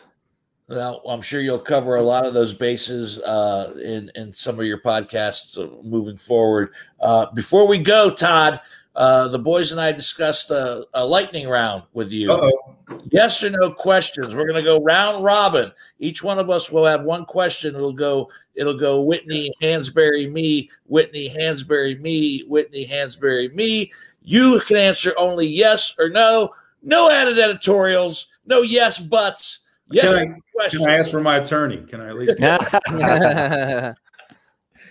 Well, 0.71 1.01
I'm 1.05 1.21
sure 1.21 1.41
you'll 1.41 1.59
cover 1.59 1.97
a 1.97 2.03
lot 2.03 2.25
of 2.25 2.33
those 2.33 2.53
bases 2.53 3.19
uh, 3.19 3.73
in 3.83 4.09
in 4.15 4.31
some 4.31 4.57
of 4.57 4.65
your 4.65 4.79
podcasts 4.79 5.57
uh, 5.57 5.83
moving 5.83 6.15
forward. 6.15 6.73
Uh, 7.01 7.25
before 7.33 7.67
we 7.67 7.77
go, 7.77 8.09
Todd, 8.09 8.61
uh, 8.95 9.27
the 9.27 9.39
boys 9.39 9.73
and 9.73 9.81
I 9.81 9.91
discussed 9.91 10.49
a, 10.49 10.85
a 10.93 11.05
lightning 11.05 11.49
round 11.49 11.83
with 11.91 12.11
you. 12.11 12.31
Uh-oh. 12.31 12.75
Yes 13.11 13.43
or 13.43 13.49
no 13.49 13.71
questions. 13.71 14.33
We're 14.33 14.47
going 14.47 14.59
to 14.59 14.63
go 14.63 14.81
round 14.81 15.25
robin. 15.25 15.73
Each 15.99 16.23
one 16.23 16.39
of 16.39 16.49
us 16.49 16.71
will 16.71 16.85
have 16.85 17.03
one 17.03 17.25
question. 17.25 17.75
It'll 17.75 17.91
go. 17.91 18.29
It'll 18.55 18.77
go. 18.77 19.01
Whitney 19.01 19.51
Hansberry, 19.61 20.31
me. 20.31 20.69
Whitney 20.87 21.29
Hansberry, 21.29 21.99
me. 21.99 22.45
Whitney 22.47 22.87
Hansberry, 22.87 23.53
me. 23.53 23.91
You 24.23 24.61
can 24.61 24.77
answer 24.77 25.13
only 25.17 25.47
yes 25.47 25.93
or 25.99 26.09
no. 26.09 26.53
No 26.81 27.09
added 27.09 27.39
editorials. 27.39 28.27
No 28.45 28.61
yes 28.61 28.99
buts. 28.99 29.59
Yes. 29.91 30.05
Can 30.05 30.41
I- 30.61 30.69
Can 30.69 30.89
I 30.89 30.97
ask 30.97 31.11
for 31.11 31.21
my 31.21 31.37
attorney? 31.37 31.77
Can 31.87 32.01
I 32.01 32.07
at 32.09 32.15
least? 32.15 32.37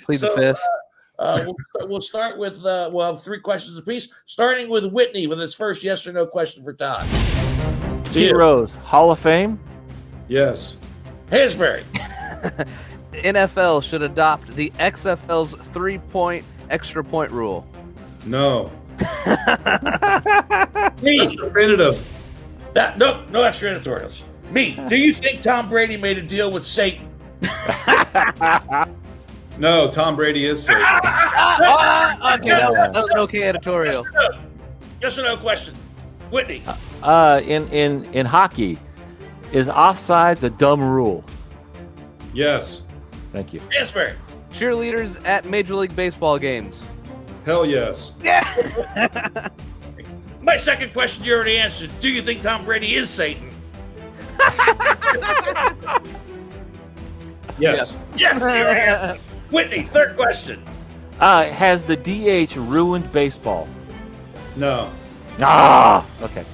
Plead 0.05 0.21
the 0.21 0.29
So, 0.29 0.37
fifth. 0.37 0.61
Uh, 1.19 1.45
we'll, 1.47 1.89
we'll 1.89 2.01
start 2.01 2.39
with 2.39 2.65
uh, 2.65 2.89
we'll 2.93 3.13
have 3.15 3.23
three 3.23 3.41
questions 3.41 3.77
apiece, 3.77 4.09
starting 4.27 4.69
with 4.71 4.87
Whitney 4.87 5.27
with 5.27 5.39
his 5.39 5.55
first 5.55 5.83
yes 5.83 6.07
or 6.07 6.13
no 6.13 6.27
question 6.27 6.65
for 6.65 6.73
Todd. 6.73 7.07
To 8.07 8.11
Pete 8.13 8.31
you, 8.31 8.37
Rose, 8.37 8.75
Hall 8.77 9.13
of 9.13 9.19
Fame. 9.19 9.59
yes. 10.29 10.77
Hansberry. 11.31 11.85
NFL 13.13 13.83
should 13.85 14.03
adopt 14.03 14.49
the 14.57 14.71
XFL's 14.81 15.55
three 15.69 15.99
point 15.99 16.45
extra 16.71 17.05
point 17.05 17.31
rule. 17.31 17.67
No. 18.27 18.73
That's 19.27 21.01
definitive. 21.03 22.05
That 22.73 22.99
no 22.99 23.25
no 23.31 23.43
extra 23.43 23.71
editorials. 23.71 24.25
Me. 24.51 24.79
Do 24.89 24.97
you 24.97 25.15
think 25.15 25.43
Tom 25.43 25.69
Brady 25.69 25.97
made 25.97 26.19
a 26.19 26.23
deal 26.23 26.51
with 26.51 26.67
Satan? 26.67 27.09
No, 29.61 29.91
Tom 29.91 30.17
Brady 30.17 30.47
is 30.47 30.63
safe. 30.63 30.77
Okay, 30.77 30.83
that 30.83 31.59
was, 31.61 32.77
that 32.77 32.95
was 32.95 33.11
an 33.11 33.19
okay 33.19 33.43
editorial. 33.43 34.07
Yes 35.03 35.19
or 35.19 35.23
no 35.23 35.37
question. 35.37 35.75
Whitney. 36.31 36.63
Uh, 37.03 37.43
in 37.45 37.69
in 37.69 38.05
in 38.15 38.25
hockey, 38.25 38.79
is 39.53 39.69
offsides 39.69 40.43
a 40.43 40.51
dumb 40.51 40.83
rule? 40.83 41.23
Yes. 42.33 42.83
Thank 43.33 43.53
you. 43.53 43.61
Hansberry. 43.61 44.15
Cheerleaders 44.51 45.21
at 45.27 45.45
Major 45.45 45.75
League 45.75 45.95
Baseball 45.95 46.39
games. 46.39 46.89
Hell 47.45 47.67
yes. 47.67 48.13
My 50.41 50.57
second 50.57 50.95
question 50.95 51.23
you 51.23 51.35
already 51.35 51.59
answered. 51.59 51.91
Do 52.01 52.09
you 52.09 52.23
think 52.23 52.43
Tom 52.43 52.65
Brady 52.65 52.95
is 52.95 53.11
Satan? 53.11 53.50
Yes. 57.59 58.07
Yes. 58.17 58.41
you 58.41 58.47
already. 58.47 59.21
Whitney. 59.51 59.83
Third 59.93 60.17
question. 60.17 60.63
Uh, 61.19 61.45
has 61.45 61.85
the 61.85 61.97
DH 61.97 62.57
ruined 62.57 63.11
baseball? 63.13 63.69
No. 64.57 64.91
Ah, 65.41 66.07
okay. 66.23 66.45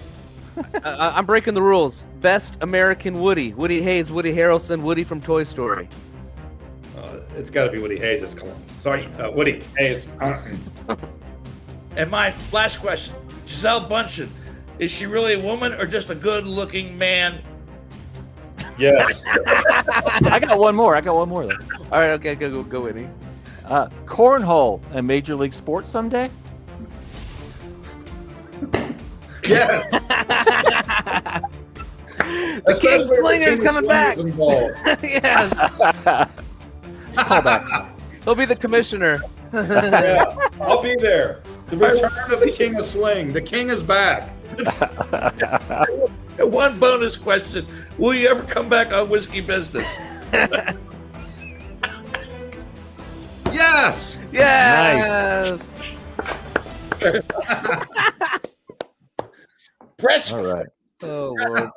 Uh, 0.56 1.12
I'm 1.14 1.26
breaking 1.26 1.54
the 1.54 1.62
rules. 1.62 2.04
Best 2.20 2.58
American 2.62 3.20
Woody. 3.20 3.52
Woody 3.54 3.82
Hayes, 3.82 4.10
Woody 4.10 4.32
Harrelson, 4.32 4.80
Woody 4.80 5.04
from 5.04 5.20
Toy 5.20 5.44
Story. 5.44 5.88
Uh, 6.96 7.20
it's 7.36 7.50
got 7.50 7.64
to 7.64 7.70
be 7.70 7.78
Woody 7.78 7.98
Hayes. 7.98 8.22
It's 8.22 8.34
Colin. 8.34 8.56
Sorry, 8.80 9.06
uh, 9.18 9.30
Woody 9.30 9.62
Hayes. 9.76 10.06
And 11.96 12.10
my 12.10 12.34
last 12.52 12.80
question, 12.80 13.14
Gisele 13.46 13.88
Bündchen, 13.88 14.28
is 14.78 14.90
she 14.90 15.06
really 15.06 15.32
a 15.32 15.40
woman 15.40 15.72
or 15.72 15.86
just 15.86 16.10
a 16.10 16.14
good-looking 16.14 16.96
man? 16.98 17.40
Yes. 18.78 19.22
I 20.30 20.38
got 20.40 20.58
one 20.58 20.74
more. 20.74 20.96
I 20.96 21.00
got 21.00 21.14
one 21.16 21.28
more. 21.28 21.44
Though. 21.46 21.56
All 21.92 22.00
right, 22.00 22.10
okay, 22.10 22.34
go 22.34 22.50
go, 22.50 22.62
go 22.62 22.80
Whitney. 22.82 23.08
Uh, 23.64 23.88
cornhole 24.06 24.80
a 24.92 25.02
major 25.02 25.34
league 25.34 25.54
sport 25.54 25.88
someday? 25.88 26.30
Yes. 29.44 29.84
The 32.66 32.76
King 32.80 33.04
Slinger 33.06 33.48
is 33.50 33.60
coming 33.60 33.86
back. 33.86 34.16
Yes, 35.02 35.56
Call 37.14 37.42
back. 37.42 37.88
he'll 38.24 38.34
be 38.34 38.44
the 38.46 38.56
commissioner. 38.56 39.20
yeah, 39.52 40.24
I'll 40.60 40.82
be 40.82 40.96
there. 40.96 41.42
The 41.68 41.76
return 41.76 42.32
of 42.32 42.40
the 42.40 42.50
King 42.50 42.74
of 42.74 42.84
Sling. 42.84 43.32
The 43.32 43.40
King 43.40 43.68
is 43.68 43.84
back. 43.84 44.30
And 46.38 46.52
one 46.52 46.78
bonus 46.78 47.16
question: 47.16 47.66
Will 47.98 48.14
you 48.14 48.28
ever 48.28 48.42
come 48.42 48.68
back 48.68 48.92
on 48.92 49.08
whiskey 49.08 49.40
business? 49.40 49.88
Yes. 53.56 54.18
Yes. 54.32 55.80
Nice. 57.00 57.20
Press. 59.98 60.32
All 60.32 60.44
right. 60.44 60.66
Oh 61.02 61.34
Lord. 61.38 61.70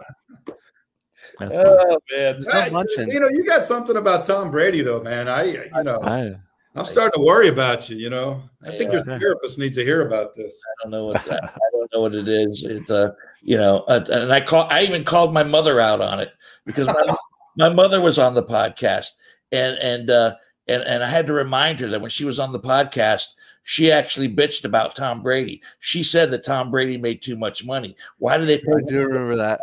That's 1.40 1.56
fine. 1.56 1.66
Oh 1.66 2.00
man, 2.12 2.42
No 2.42 2.52
Hey, 2.52 3.06
you 3.08 3.20
know, 3.20 3.30
you 3.30 3.46
got 3.46 3.64
something 3.64 3.96
about 3.96 4.26
Tom 4.26 4.52
Brady, 4.52 4.82
though, 4.82 5.02
man. 5.02 5.30
I, 5.30 5.44
you 5.44 5.84
know, 5.84 6.02
I, 6.02 6.34
I'm 6.76 6.86
starting 6.86 7.20
to 7.20 7.26
worry 7.26 7.48
about 7.48 7.90
you. 7.90 7.98
You 7.98 8.10
know, 8.10 8.44
I 8.64 8.78
think 8.78 8.94
your 8.94 9.04
therapist 9.04 9.58
needs 9.58 9.76
to 9.78 9.84
hear 9.84 10.06
about 10.06 10.36
this. 10.36 10.62
I 10.68 10.84
don't 10.84 10.92
know 10.92 11.06
what 11.06 11.26
that, 11.26 11.44
I 11.44 11.60
don't 11.72 11.94
know 11.94 12.02
what 12.02 12.16
it 12.16 12.28
is. 12.28 12.64
It's 12.64 12.90
uh, 12.90 13.12
you 13.42 13.58
know, 13.58 13.80
uh, 13.88 14.06
and 14.12 14.32
I 14.32 14.42
call 14.42 14.68
I 14.70 14.84
even 14.84 15.04
called 15.04 15.34
my 15.34 15.44
mother 15.44 15.80
out 15.80 16.02
on 16.02 16.20
it 16.20 16.34
because 16.66 16.88
my, 16.88 17.16
my 17.58 17.70
mother 17.70 18.02
was 18.02 18.20
on 18.20 18.34
the 18.34 18.44
podcast 18.44 19.10
and 19.52 19.78
and 19.80 20.10
uh 20.10 20.36
and 20.68 20.84
and 20.84 21.04
I 21.04 21.10
had 21.10 21.28
to 21.28 21.34
remind 21.34 21.80
her 21.80 21.88
that 21.88 22.02
when 22.02 22.12
she 22.12 22.26
was 22.26 22.40
on 22.40 22.52
the 22.52 22.60
podcast, 22.60 23.34
she 23.64 23.92
actually 23.92 24.30
bitched 24.30 24.64
about 24.64 24.96
Tom 24.96 25.22
Brady. 25.24 25.62
She 25.80 26.04
said 26.04 26.32
that 26.32 26.46
Tom 26.46 26.72
Brady 26.72 26.98
made 26.98 27.22
too 27.22 27.36
much 27.36 27.66
money. 27.66 27.96
Why 28.20 28.38
do 28.38 28.46
they 28.46 28.60
pay? 28.60 28.72
I 28.78 28.82
do 28.88 29.00
remember 29.00 29.36
that. 29.38 29.60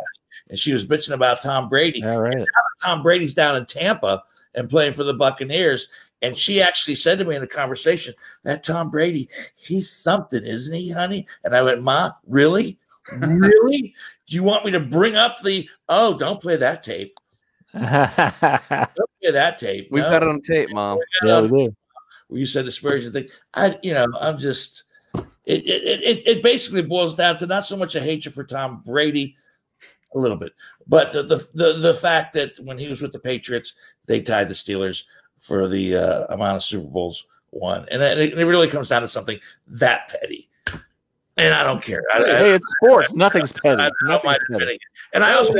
And 0.49 0.59
she 0.59 0.73
was 0.73 0.85
bitching 0.85 1.13
about 1.13 1.41
Tom 1.41 1.69
Brady. 1.69 2.03
all 2.03 2.21
right. 2.21 2.45
Tom 2.83 3.01
Brady's 3.01 3.33
down 3.33 3.55
in 3.55 3.65
Tampa 3.65 4.23
and 4.55 4.69
playing 4.69 4.93
for 4.93 5.03
the 5.03 5.13
Buccaneers. 5.13 5.87
And 6.21 6.35
she 6.35 6.61
actually 6.61 6.95
said 6.95 7.19
to 7.19 7.25
me 7.25 7.35
in 7.35 7.41
the 7.41 7.47
conversation, 7.47 8.13
that 8.43 8.63
Tom 8.63 8.89
Brady, 8.89 9.29
he's 9.55 9.91
something, 9.91 10.43
isn't 10.43 10.73
he, 10.73 10.89
honey? 10.89 11.27
And 11.43 11.55
I 11.55 11.61
went, 11.61 11.83
Ma, 11.83 12.11
really? 12.25 12.79
Really? 13.19 13.93
Do 14.27 14.35
you 14.35 14.43
want 14.43 14.65
me 14.65 14.71
to 14.71 14.79
bring 14.79 15.15
up 15.15 15.37
the, 15.43 15.69
oh, 15.89 16.17
don't 16.17 16.41
play 16.41 16.55
that 16.57 16.83
tape. 16.83 17.17
Don't 17.73 19.09
play 19.21 19.31
that 19.31 19.57
tape. 19.59 19.89
We've 19.91 20.03
No. 20.03 20.09
got 20.09 20.23
it 20.23 20.29
on 20.29 20.41
tape, 20.41 20.71
Mom. 20.71 20.97
yeah, 21.23 21.41
we 21.41 21.47
do. 21.49 21.75
Where 22.27 22.39
you 22.39 22.45
said 22.45 22.65
aspersion 22.65 23.13
thing. 23.13 23.27
I, 23.53 23.77
you 23.83 23.93
know, 23.93 24.07
I'm 24.19 24.39
just, 24.39 24.83
it, 25.45 25.65
it, 25.65 26.01
it, 26.03 26.27
it 26.27 26.43
basically 26.43 26.81
boils 26.81 27.13
down 27.13 27.37
to 27.37 27.45
not 27.45 27.65
so 27.65 27.77
much 27.77 27.95
a 27.95 27.99
hatred 27.99 28.33
for 28.33 28.43
Tom 28.43 28.81
Brady, 28.85 29.35
a 30.15 30.17
little 30.17 30.37
bit, 30.37 30.53
but 30.87 31.11
the, 31.11 31.23
the, 31.23 31.47
the, 31.53 31.73
the 31.73 31.93
fact 31.93 32.33
that 32.33 32.57
when 32.63 32.77
he 32.77 32.87
was 32.87 33.01
with 33.01 33.11
the 33.11 33.19
Patriots, 33.19 33.73
they 34.05 34.21
tied 34.21 34.47
the 34.49 34.53
Steelers 34.53 35.03
for 35.39 35.67
the 35.67 35.95
uh, 35.95 36.25
amount 36.33 36.55
of 36.57 36.63
Super 36.63 36.87
Bowls 36.87 37.25
won. 37.51 37.85
And 37.91 38.01
then 38.01 38.17
it, 38.17 38.37
it 38.37 38.45
really 38.45 38.67
comes 38.67 38.89
down 38.89 39.01
to 39.01 39.07
something 39.07 39.39
that 39.67 40.09
petty. 40.09 40.49
And 41.37 41.53
I 41.53 41.63
don't 41.63 41.81
care. 41.83 42.01
I, 42.13 42.17
I- 42.17 42.25
Hey, 42.39 42.51
it's 42.53 42.67
sports. 42.81 43.13
Nothing's 43.13 43.51
petty. 43.51 43.81
I 43.81 43.91
Nothing's 44.03 44.37
petty. 44.51 44.79
And 45.13 45.23
I 45.23 45.33
also, 45.35 45.53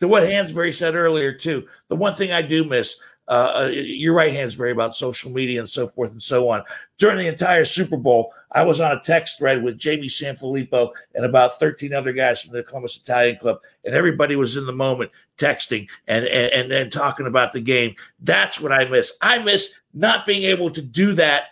to 0.00 0.08
what 0.08 0.22
Hansberry 0.22 0.72
said 0.72 0.94
earlier, 0.94 1.32
too, 1.32 1.66
the 1.88 1.96
one 1.96 2.14
thing 2.14 2.32
I 2.32 2.42
do 2.42 2.62
miss, 2.64 2.96
uh, 3.28 3.52
uh, 3.54 3.70
you're 3.72 4.14
very 4.14 4.70
about 4.70 4.94
social 4.94 5.30
media 5.30 5.58
and 5.58 5.68
so 5.68 5.88
forth 5.88 6.10
and 6.10 6.22
so 6.22 6.50
on. 6.50 6.62
During 6.98 7.16
the 7.16 7.26
entire 7.26 7.64
Super 7.64 7.96
Bowl, 7.96 8.32
I 8.52 8.62
was 8.62 8.80
on 8.80 8.92
a 8.92 9.00
text 9.00 9.38
thread 9.38 9.62
with 9.62 9.78
Jamie 9.78 10.08
Sanfilippo 10.08 10.90
and 11.14 11.24
about 11.24 11.58
13 11.58 11.94
other 11.94 12.12
guys 12.12 12.42
from 12.42 12.52
the 12.52 12.62
Columbus 12.62 12.96
Italian 12.96 13.36
Club, 13.36 13.60
and 13.84 13.94
everybody 13.94 14.36
was 14.36 14.56
in 14.56 14.66
the 14.66 14.72
moment 14.72 15.10
texting 15.38 15.88
and, 16.06 16.26
and, 16.26 16.70
and 16.70 16.92
talking 16.92 17.26
about 17.26 17.52
the 17.52 17.60
game. 17.60 17.94
That's 18.20 18.60
what 18.60 18.72
I 18.72 18.84
miss. 18.84 19.12
I 19.22 19.38
miss 19.38 19.70
not 19.94 20.26
being 20.26 20.42
able 20.42 20.70
to 20.70 20.82
do 20.82 21.14
that 21.14 21.44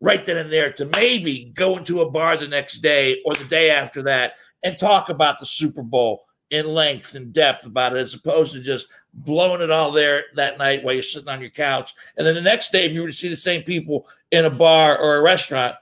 right 0.00 0.24
then 0.24 0.36
and 0.38 0.52
there 0.52 0.72
to 0.72 0.86
maybe 0.86 1.52
go 1.54 1.76
into 1.76 2.00
a 2.00 2.10
bar 2.10 2.36
the 2.36 2.48
next 2.48 2.80
day 2.80 3.22
or 3.24 3.34
the 3.34 3.44
day 3.44 3.70
after 3.70 4.02
that 4.02 4.34
and 4.64 4.78
talk 4.78 5.08
about 5.10 5.38
the 5.38 5.46
Super 5.46 5.82
Bowl 5.82 6.24
in 6.50 6.66
length 6.66 7.14
and 7.14 7.32
depth 7.32 7.66
about 7.66 7.96
it, 7.96 7.98
as 7.98 8.14
opposed 8.14 8.52
to 8.52 8.60
just 8.60 8.88
blowing 9.18 9.60
it 9.62 9.70
all 9.70 9.90
there 9.92 10.24
that 10.34 10.58
night 10.58 10.82
while 10.82 10.94
you're 10.94 11.02
sitting 11.02 11.28
on 11.28 11.40
your 11.40 11.50
couch. 11.50 11.94
And 12.16 12.26
then 12.26 12.34
the 12.34 12.40
next 12.42 12.72
day, 12.72 12.84
if 12.84 12.92
you 12.92 13.00
were 13.00 13.06
to 13.08 13.12
see 13.12 13.28
the 13.28 13.36
same 13.36 13.62
people 13.62 14.08
in 14.32 14.44
a 14.44 14.50
bar 14.50 14.98
or 14.98 15.16
a 15.16 15.22
restaurant, 15.22 15.76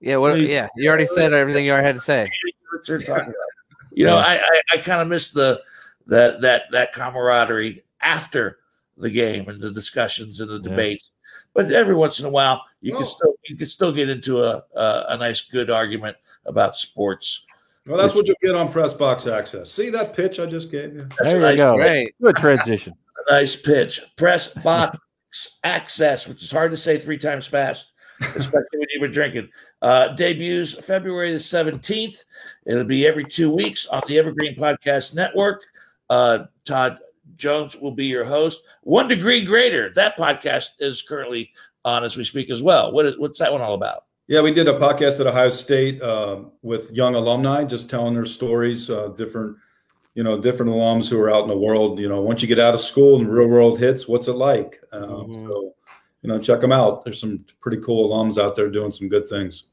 Yeah, 0.00 0.16
what? 0.16 0.34
Please. 0.34 0.48
Yeah, 0.48 0.68
you 0.76 0.88
already 0.88 1.06
said 1.06 1.32
everything 1.32 1.64
you 1.64 1.72
already 1.72 1.86
had 1.86 1.96
to 1.96 2.00
say. 2.00 2.28
what 2.72 2.88
you're 2.88 3.00
talking 3.00 3.24
about. 3.24 3.34
You 3.92 4.06
know, 4.06 4.16
I 4.16 4.34
I, 4.36 4.60
I 4.72 4.76
kind 4.78 5.00
of 5.00 5.08
miss 5.08 5.28
the 5.30 5.62
that 6.06 6.40
that 6.42 6.64
that 6.72 6.92
camaraderie 6.92 7.84
after 8.00 8.58
the 8.98 9.10
game 9.10 9.48
and 9.48 9.60
the 9.60 9.70
discussions 9.72 10.40
and 10.40 10.50
the 10.50 10.56
Yeah. 10.56 10.70
debates. 10.76 11.10
But 11.54 11.70
every 11.70 11.94
once 11.94 12.18
in 12.20 12.26
a 12.26 12.30
while, 12.30 12.64
you 12.80 12.94
Oh. 12.94 12.98
can 12.98 13.06
still 13.06 13.34
you 13.48 13.56
can 13.56 13.66
still 13.68 13.92
get 13.92 14.08
into 14.08 14.42
a 14.42 14.64
a, 14.76 15.04
a 15.10 15.16
nice 15.16 15.40
good 15.40 15.70
argument 15.70 16.16
about 16.44 16.76
sports. 16.76 17.43
Well, 17.86 17.98
that's 17.98 18.14
what 18.14 18.26
you 18.26 18.34
get 18.40 18.54
on 18.54 18.70
press 18.70 18.94
box 18.94 19.26
access. 19.26 19.70
See 19.70 19.90
that 19.90 20.14
pitch 20.14 20.40
I 20.40 20.46
just 20.46 20.70
gave 20.70 20.94
you? 20.94 21.06
That's 21.18 21.32
there 21.32 21.40
nice. 21.40 21.52
you 21.52 21.58
go. 21.58 21.76
Great. 21.76 22.14
Good 22.20 22.36
transition. 22.36 22.94
Nice 23.30 23.56
pitch. 23.56 24.00
Press 24.18 24.48
box 24.48 24.98
access, 25.62 26.28
which 26.28 26.42
is 26.42 26.50
hard 26.50 26.70
to 26.72 26.76
say 26.76 26.98
three 26.98 27.16
times 27.16 27.46
fast, 27.46 27.86
especially 28.20 28.78
when 28.78 28.86
you've 28.92 29.00
been 29.00 29.12
drinking. 29.12 29.48
Uh, 29.80 30.08
debuts 30.08 30.74
February 30.84 31.32
the 31.32 31.38
17th. 31.38 32.22
It'll 32.66 32.84
be 32.84 33.06
every 33.06 33.24
two 33.24 33.50
weeks 33.50 33.86
on 33.86 34.02
the 34.08 34.18
Evergreen 34.18 34.54
Podcast 34.56 35.14
Network. 35.14 35.64
Uh, 36.10 36.40
Todd 36.66 36.98
Jones 37.36 37.76
will 37.76 37.92
be 37.92 38.04
your 38.04 38.26
host. 38.26 38.64
One 38.82 39.08
Degree 39.08 39.42
Greater. 39.42 39.90
That 39.94 40.18
podcast 40.18 40.68
is 40.80 41.00
currently 41.00 41.50
on 41.82 42.04
as 42.04 42.18
we 42.18 42.24
speak 42.24 42.50
as 42.50 42.62
well. 42.62 42.92
What 42.92 43.06
is, 43.06 43.18
what's 43.18 43.38
that 43.38 43.52
one 43.52 43.62
all 43.62 43.74
about? 43.74 44.04
Yeah, 44.26 44.40
we 44.40 44.52
did 44.52 44.68
a 44.68 44.78
podcast 44.78 45.20
at 45.20 45.26
Ohio 45.26 45.50
State 45.50 46.02
um, 46.02 46.52
with 46.62 46.90
young 46.92 47.14
alumni, 47.14 47.64
just 47.64 47.90
telling 47.90 48.14
their 48.14 48.24
stories, 48.24 48.88
uh, 48.88 49.08
different, 49.08 49.56
you 50.14 50.22
know, 50.22 50.40
different 50.40 50.72
alums 50.72 51.10
who 51.10 51.20
are 51.20 51.30
out 51.30 51.42
in 51.42 51.48
the 51.48 51.56
world. 51.58 51.98
You 51.98 52.08
know, 52.08 52.22
once 52.22 52.40
you 52.40 52.48
get 52.48 52.58
out 52.58 52.72
of 52.74 52.80
school 52.80 53.16
and 53.18 53.26
the 53.26 53.30
real 53.30 53.48
world 53.48 53.78
hits, 53.78 54.08
what's 54.08 54.28
it 54.28 54.32
like? 54.32 54.80
Um, 54.92 55.26
Mhm. 55.26 55.46
So, 55.46 55.74
you 56.22 56.28
know, 56.28 56.38
check 56.38 56.60
them 56.62 56.72
out. 56.72 57.04
There's 57.04 57.20
some 57.20 57.44
pretty 57.60 57.82
cool 57.82 58.08
alums 58.08 58.42
out 58.42 58.56
there 58.56 58.70
doing 58.70 58.92
some 58.92 59.08
good 59.10 59.28
things. 59.28 59.64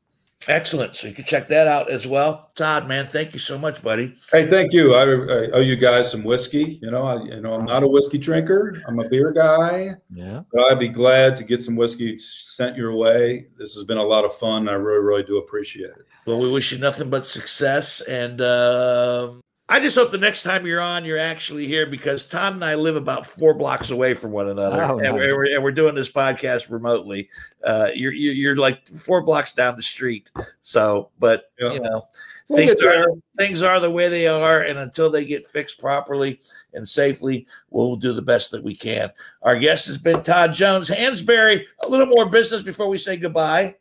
Excellent. 0.47 0.95
So 0.95 1.07
you 1.07 1.13
can 1.13 1.25
check 1.25 1.47
that 1.49 1.67
out 1.67 1.91
as 1.91 2.07
well. 2.07 2.49
Todd, 2.55 2.87
man, 2.87 3.05
thank 3.05 3.33
you 3.33 3.39
so 3.39 3.57
much, 3.57 3.81
buddy. 3.81 4.15
Hey, 4.31 4.47
thank 4.47 4.73
you. 4.73 4.95
I, 4.95 5.03
I 5.03 5.51
owe 5.51 5.59
you 5.59 5.75
guys 5.75 6.09
some 6.11 6.23
whiskey. 6.23 6.79
You 6.81 6.91
know, 6.91 7.03
I, 7.03 7.23
you 7.23 7.41
know, 7.41 7.53
I'm 7.53 7.65
not 7.65 7.83
a 7.83 7.87
whiskey 7.87 8.17
drinker. 8.17 8.81
I'm 8.87 8.99
a 8.99 9.07
beer 9.07 9.31
guy. 9.31 9.91
Yeah. 10.13 10.41
But 10.51 10.71
I'd 10.71 10.79
be 10.79 10.87
glad 10.87 11.35
to 11.37 11.43
get 11.43 11.61
some 11.61 11.75
whiskey 11.75 12.17
sent 12.17 12.75
your 12.75 12.95
way. 12.95 13.47
This 13.57 13.75
has 13.75 13.83
been 13.83 13.97
a 13.97 14.03
lot 14.03 14.25
of 14.25 14.33
fun. 14.33 14.67
I 14.67 14.73
really, 14.73 15.03
really 15.03 15.23
do 15.23 15.37
appreciate 15.37 15.91
it. 15.91 16.07
Well, 16.25 16.39
we 16.39 16.49
wish 16.49 16.71
you 16.71 16.77
nothing 16.77 17.09
but 17.09 17.25
success. 17.25 18.01
And 18.01 18.41
um 18.41 19.41
I 19.71 19.79
just 19.79 19.95
hope 19.95 20.11
the 20.11 20.17
next 20.17 20.43
time 20.43 20.65
you're 20.65 20.81
on, 20.81 21.05
you're 21.05 21.17
actually 21.17 21.65
here 21.65 21.85
because 21.85 22.25
Todd 22.25 22.53
and 22.53 22.65
I 22.65 22.75
live 22.75 22.97
about 22.97 23.25
four 23.25 23.53
blocks 23.53 23.89
away 23.89 24.13
from 24.13 24.31
one 24.31 24.49
another, 24.49 24.83
Oh, 24.83 24.97
and, 24.99 25.03
nice. 25.03 25.13
we're, 25.13 25.45
and 25.55 25.63
we're 25.63 25.71
doing 25.71 25.95
this 25.95 26.11
podcast 26.11 26.69
remotely. 26.69 27.29
Uh, 27.63 27.89
you're 27.95 28.11
you're 28.11 28.33
you're 28.33 28.55
like 28.57 28.85
four 28.89 29.21
blocks 29.23 29.53
down 29.53 29.77
the 29.77 29.81
street. 29.81 30.29
So, 30.61 31.09
but 31.19 31.51
Yeah. 31.57 31.71
you 31.71 31.79
know, 31.79 32.07
We'll 32.49 32.57
things 32.57 32.71
get 32.71 32.79
there. 32.81 33.03
are 33.09 33.13
things 33.37 33.61
are 33.61 33.79
the 33.79 33.89
way 33.89 34.09
they 34.09 34.27
are, 34.27 34.63
and 34.63 34.77
until 34.77 35.09
they 35.09 35.23
get 35.23 35.47
fixed 35.47 35.79
properly 35.79 36.41
and 36.73 36.85
safely, 36.85 37.47
we'll 37.69 37.95
do 37.95 38.11
the 38.11 38.21
best 38.21 38.51
that 38.51 38.61
we 38.61 38.75
can. 38.75 39.09
Our 39.41 39.57
guest 39.57 39.87
has 39.87 39.97
been 39.97 40.21
Todd 40.21 40.51
Jones, 40.53 40.89
Hansberry. 40.89 41.63
A 41.85 41.87
little 41.87 42.07
more 42.07 42.27
business 42.27 42.61
before 42.61 42.89
we 42.89 42.97
say 42.97 43.15
goodbye. 43.15 43.77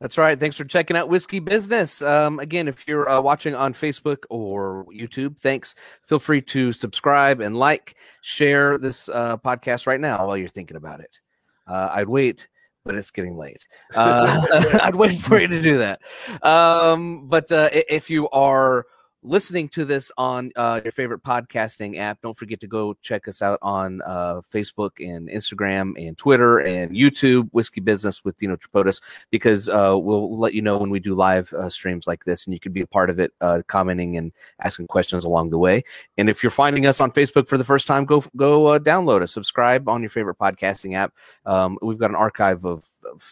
That's 0.00 0.16
right. 0.16 0.40
Thanks 0.40 0.56
for 0.56 0.64
checking 0.64 0.96
out 0.96 1.10
Whiskey 1.10 1.40
Business. 1.40 2.00
Um, 2.00 2.38
again, 2.40 2.68
if 2.68 2.88
you're 2.88 3.06
uh, 3.06 3.20
watching 3.20 3.54
on 3.54 3.74
Facebook 3.74 4.24
or 4.30 4.86
YouTube, 4.86 5.38
thanks. 5.38 5.74
Feel 6.02 6.18
free 6.18 6.40
to 6.40 6.72
subscribe 6.72 7.40
and 7.40 7.54
like, 7.54 7.96
share 8.22 8.78
this 8.78 9.10
uh, 9.10 9.36
podcast 9.36 9.86
right 9.86 10.00
now 10.00 10.26
while 10.26 10.38
you're 10.38 10.48
thinking 10.48 10.78
about 10.78 11.00
it. 11.00 11.18
Uh, 11.66 11.90
I'd 11.92 12.08
wait, 12.08 12.48
but 12.82 12.94
it's 12.94 13.10
getting 13.10 13.36
late. 13.36 13.68
Uh, 13.94 14.78
I'd 14.82 14.96
wait 14.96 15.18
for 15.18 15.38
you 15.38 15.48
to 15.48 15.60
do 15.60 15.76
that. 15.78 16.00
Um, 16.42 17.28
but 17.28 17.52
uh, 17.52 17.68
if 17.70 18.08
you 18.08 18.30
are 18.30 18.86
listening 19.22 19.68
to 19.68 19.84
this 19.84 20.10
on 20.16 20.50
uh, 20.56 20.80
your 20.82 20.92
favorite 20.92 21.22
podcasting 21.22 21.98
app, 21.98 22.20
don't 22.22 22.36
forget 22.36 22.60
to 22.60 22.66
go 22.66 22.94
check 23.02 23.28
us 23.28 23.42
out 23.42 23.58
on 23.62 24.00
uh, 24.06 24.40
Facebook 24.52 24.92
and 24.98 25.28
Instagram 25.28 25.92
and 25.96 26.16
Twitter 26.16 26.58
and 26.58 26.92
YouTube, 26.92 27.48
Whiskey 27.52 27.80
Business 27.80 28.24
with 28.24 28.36
Dino 28.36 28.56
Tripodis 28.56 29.02
because 29.30 29.68
uh, 29.68 29.94
we'll 29.96 30.38
let 30.38 30.54
you 30.54 30.62
know 30.62 30.78
when 30.78 30.90
we 30.90 31.00
do 31.00 31.14
live 31.14 31.52
uh, 31.52 31.68
streams 31.68 32.06
like 32.06 32.24
this, 32.24 32.46
and 32.46 32.54
you 32.54 32.60
could 32.60 32.72
be 32.72 32.80
a 32.80 32.86
part 32.86 33.10
of 33.10 33.18
it, 33.18 33.32
uh, 33.40 33.62
commenting 33.66 34.16
and 34.16 34.32
asking 34.62 34.86
questions 34.86 35.24
along 35.24 35.50
the 35.50 35.58
way. 35.58 35.82
And 36.16 36.30
if 36.30 36.42
you're 36.42 36.50
finding 36.50 36.86
us 36.86 37.00
on 37.00 37.10
Facebook 37.10 37.48
for 37.48 37.58
the 37.58 37.64
first 37.64 37.86
time, 37.86 38.04
go 38.04 38.24
go 38.36 38.66
uh, 38.66 38.78
download 38.78 39.22
us, 39.22 39.32
subscribe 39.32 39.88
on 39.88 40.02
your 40.02 40.10
favorite 40.10 40.38
podcasting 40.38 40.94
app. 40.94 41.12
Um, 41.46 41.78
we've 41.82 41.98
got 41.98 42.10
an 42.10 42.16
archive 42.16 42.64
of 42.64 42.84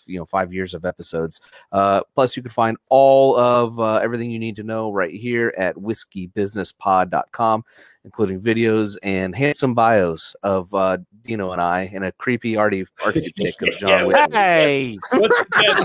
you 0.06 0.18
know 0.18 0.24
five 0.24 0.52
years 0.52 0.74
of 0.74 0.84
episodes. 0.84 1.40
Uh, 1.72 2.02
plus, 2.14 2.36
you 2.36 2.42
can 2.42 2.50
find 2.50 2.76
all 2.88 3.36
of 3.36 3.78
uh, 3.78 3.96
everything 3.96 4.30
you 4.30 4.38
need 4.38 4.56
to 4.56 4.62
know 4.62 4.92
right 4.92 5.14
here 5.14 5.54
at 5.56 5.74
whiskeybusinesspod.com, 5.76 7.64
including 8.04 8.40
videos 8.40 8.96
and 9.02 9.34
handsome 9.34 9.74
bios 9.74 10.34
of 10.42 10.72
uh, 10.72 10.96
Dino 11.22 11.52
and 11.52 11.60
I, 11.60 11.90
and 11.92 12.04
a 12.04 12.12
creepy 12.12 12.56
arty 12.56 12.86
artsy 13.00 13.34
pic 13.36 13.60
of 13.62 13.76
John. 13.76 13.88
Yeah, 13.90 14.02
Whitney. 14.04 14.36
Hey. 14.36 14.98
once 15.12 15.34
again, 15.52 15.84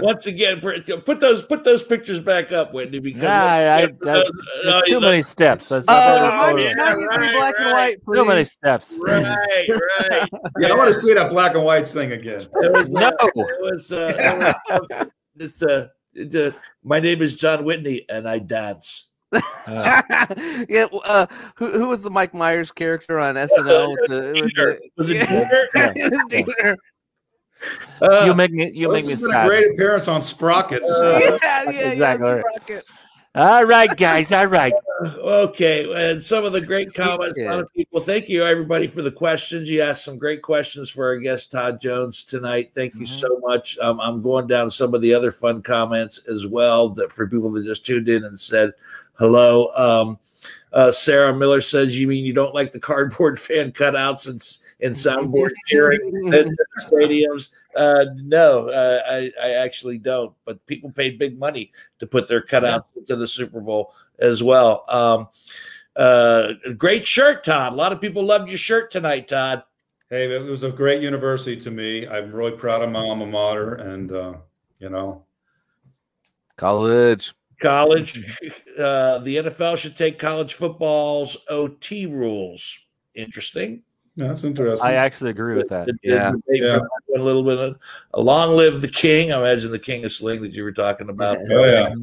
once 0.00 0.26
again, 0.26 0.60
put 0.60 1.04
put 1.04 1.20
those 1.20 1.42
put 1.42 1.64
those 1.64 1.84
pictures 1.84 2.20
back 2.20 2.52
up, 2.52 2.72
Whitney, 2.72 3.00
because 3.00 3.22
Nah, 3.22 3.28
I- 3.30 3.86
that- 3.86 4.26
uh, 4.26 4.30
There's 4.64 4.82
too 4.84 4.96
uh, 4.98 5.00
many 5.00 5.22
steps. 5.22 5.68
That's 5.68 5.86
Uh, 5.88 5.92
not 5.92 6.54
mine- 6.54 6.64
yeah, 6.64 6.74
mine 6.76 6.98
needs 6.98 7.08
right, 7.16 7.34
black 7.36 7.54
and 7.58 7.66
right. 7.72 7.98
white, 8.06 8.16
too 8.16 8.24
many 8.24 8.44
steps. 8.44 8.94
right, 8.98 9.68
right. 10.10 10.28
Yeah, 10.58 10.68
I 10.68 10.74
want 10.76 10.88
to 10.88 10.94
see 10.94 11.12
that 11.14 11.30
black 11.30 11.54
and 11.54 11.64
white 11.64 11.86
thing 11.86 12.12
again. 12.12 12.40
It 12.40 12.72
was, 12.72 12.88
No. 12.90 13.08
uh, 13.08 13.12
it 13.36 13.60
was, 13.60 13.92
uh, 13.92 14.14
it 14.16 14.80
was 14.98 15.08
it's 15.40 15.62
uh, 15.62 15.88
it's, 16.14 16.34
uh, 16.34 16.50
my 16.82 16.98
name 17.00 17.22
is 17.22 17.36
John 17.36 17.64
Whitney, 17.64 18.04
and 18.08 18.28
I 18.28 18.38
dance. 18.38 19.07
Uh, 19.32 19.42
yeah, 20.68 20.86
uh, 21.04 21.26
who 21.56 21.70
who 21.72 21.88
was 21.88 22.02
the 22.02 22.10
Mike 22.10 22.32
Myers 22.34 22.72
character 22.72 23.18
on 23.18 23.34
SNL? 23.34 23.88
with 24.00 24.10
the, 24.10 24.40
with 24.42 24.54
the- 24.54 24.80
Was 24.96 25.10
it 25.10 25.16
Yeah. 25.74 25.92
Peter? 25.92 26.18
Peter. 26.30 26.76
Uh, 28.00 28.22
you 28.24 28.34
make 28.36 28.52
me. 28.52 28.70
You 28.72 28.86
Well, 28.86 28.94
make 28.98 29.04
this 29.06 29.20
me 29.20 29.28
has 29.32 29.32
been 29.32 29.34
a 29.34 29.46
great 29.48 29.72
appearance 29.72 30.06
on 30.06 30.22
Sprockets. 30.22 30.88
Uh, 30.88 31.18
yeah, 31.20 31.38
yeah, 31.64 31.70
yeah, 31.72 31.90
exactly 31.90 32.32
right. 32.34 32.44
Sprockets. 32.54 33.04
All 33.34 33.64
right, 33.64 33.96
guys. 33.96 34.30
All 34.30 34.46
right. 34.46 34.72
Okay, 35.18 36.10
and 36.12 36.22
some 36.22 36.44
of 36.44 36.52
the 36.52 36.60
great 36.60 36.94
comments. 36.94 37.36
A 37.36 37.44
lot 37.46 37.58
of 37.58 37.68
people. 37.74 37.98
Thank 38.00 38.28
you, 38.28 38.44
everybody, 38.44 38.86
for 38.86 39.02
the 39.02 39.10
questions. 39.10 39.68
You 39.68 39.82
asked 39.82 40.04
some 40.04 40.18
great 40.18 40.40
questions 40.40 40.88
for 40.88 41.04
our 41.06 41.16
guest 41.18 41.50
Todd 41.50 41.80
Jones 41.80 42.22
tonight. 42.22 42.70
Thank 42.76 42.94
you 42.94 43.00
Mhm. 43.06 43.08
so 43.20 43.40
much. 43.40 43.76
Um, 43.80 43.98
I'm 44.00 44.22
going 44.22 44.46
down 44.46 44.70
some 44.70 44.94
of 44.94 45.02
the 45.02 45.12
other 45.12 45.32
fun 45.32 45.60
comments 45.60 46.18
as 46.32 46.46
well 46.46 46.88
that 46.90 47.12
for 47.12 47.26
people 47.26 47.50
that 47.52 47.64
just 47.64 47.84
tuned 47.84 48.08
in 48.08 48.22
and 48.24 48.38
said 48.38 48.72
hello. 49.18 49.70
Um, 49.74 50.18
uh, 50.72 50.92
Sarah 50.92 51.34
Miller 51.34 51.60
says, 51.60 51.98
"You 51.98 52.06
mean 52.08 52.24
you 52.24 52.32
don't 52.32 52.54
like 52.54 52.72
the 52.72 52.80
cardboard 52.80 53.40
fan 53.40 53.72
cutouts 53.72 54.28
and 54.28 54.58
and 54.80 54.94
soundboard 54.94 55.50
cheering 55.66 56.32
at 56.34 56.46
stadiums?" 56.80 57.50
Uh, 57.74 58.06
no, 58.16 58.68
uh, 58.68 59.02
I, 59.06 59.32
I 59.42 59.50
actually 59.52 59.98
don't. 59.98 60.34
But 60.44 60.64
people 60.66 60.90
paid 60.90 61.18
big 61.18 61.38
money 61.38 61.72
to 62.00 62.06
put 62.06 62.28
their 62.28 62.42
cutouts 62.44 62.96
into 62.96 63.16
the 63.16 63.28
Super 63.28 63.60
Bowl 63.60 63.94
as 64.18 64.42
well. 64.42 64.84
Um, 64.88 65.28
uh, 65.96 66.52
great 66.76 67.06
shirt, 67.06 67.44
Todd. 67.44 67.72
A 67.72 67.76
lot 67.76 67.92
of 67.92 68.00
people 68.00 68.22
loved 68.22 68.48
your 68.48 68.58
shirt 68.58 68.90
tonight, 68.90 69.28
Todd. 69.28 69.64
Hey, 70.10 70.24
it 70.34 70.42
was 70.42 70.62
a 70.62 70.70
great 70.70 71.02
university 71.02 71.56
to 71.56 71.70
me. 71.70 72.06
I'm 72.06 72.32
really 72.32 72.52
proud 72.52 72.82
of 72.82 72.90
my 72.90 73.00
alma 73.00 73.26
mater, 73.26 73.74
and 73.74 74.12
uh, 74.12 74.34
you 74.78 74.90
know, 74.90 75.24
College. 76.56 77.34
College, 77.60 78.24
uh, 78.78 79.18
the 79.18 79.36
NFL 79.36 79.76
should 79.78 79.96
take 79.96 80.18
college 80.18 80.54
football's 80.54 81.36
OT 81.48 82.06
rules. 82.06 82.78
Interesting. 83.14 83.82
yeah, 84.16 84.28
that's 84.28 84.44
interesting. 84.44 84.86
I 84.88 84.94
actually 84.94 85.30
agree 85.30 85.54
with 85.56 85.68
that. 85.70 85.86
The- 85.86 85.92
the 85.92 85.98
Yeah. 86.02 86.30
debate 86.32 86.62
Yeah. 86.62 86.72
for 86.74 86.78
that 86.80 86.88
one 87.06 87.20
A 87.20 87.24
little 87.24 87.42
bit. 87.42 87.58
Of, 87.58 87.78
a 88.14 88.20
long 88.20 88.56
live 88.56 88.80
the 88.80 88.88
king. 88.88 89.32
I 89.32 89.38
imagine 89.40 89.70
the 89.72 89.78
king 89.78 90.04
of 90.04 90.12
sling 90.12 90.40
that 90.42 90.52
you 90.52 90.62
were 90.62 90.72
talking 90.72 91.08
about. 91.08 91.38
oh 91.50 91.64
yeah, 91.64 91.94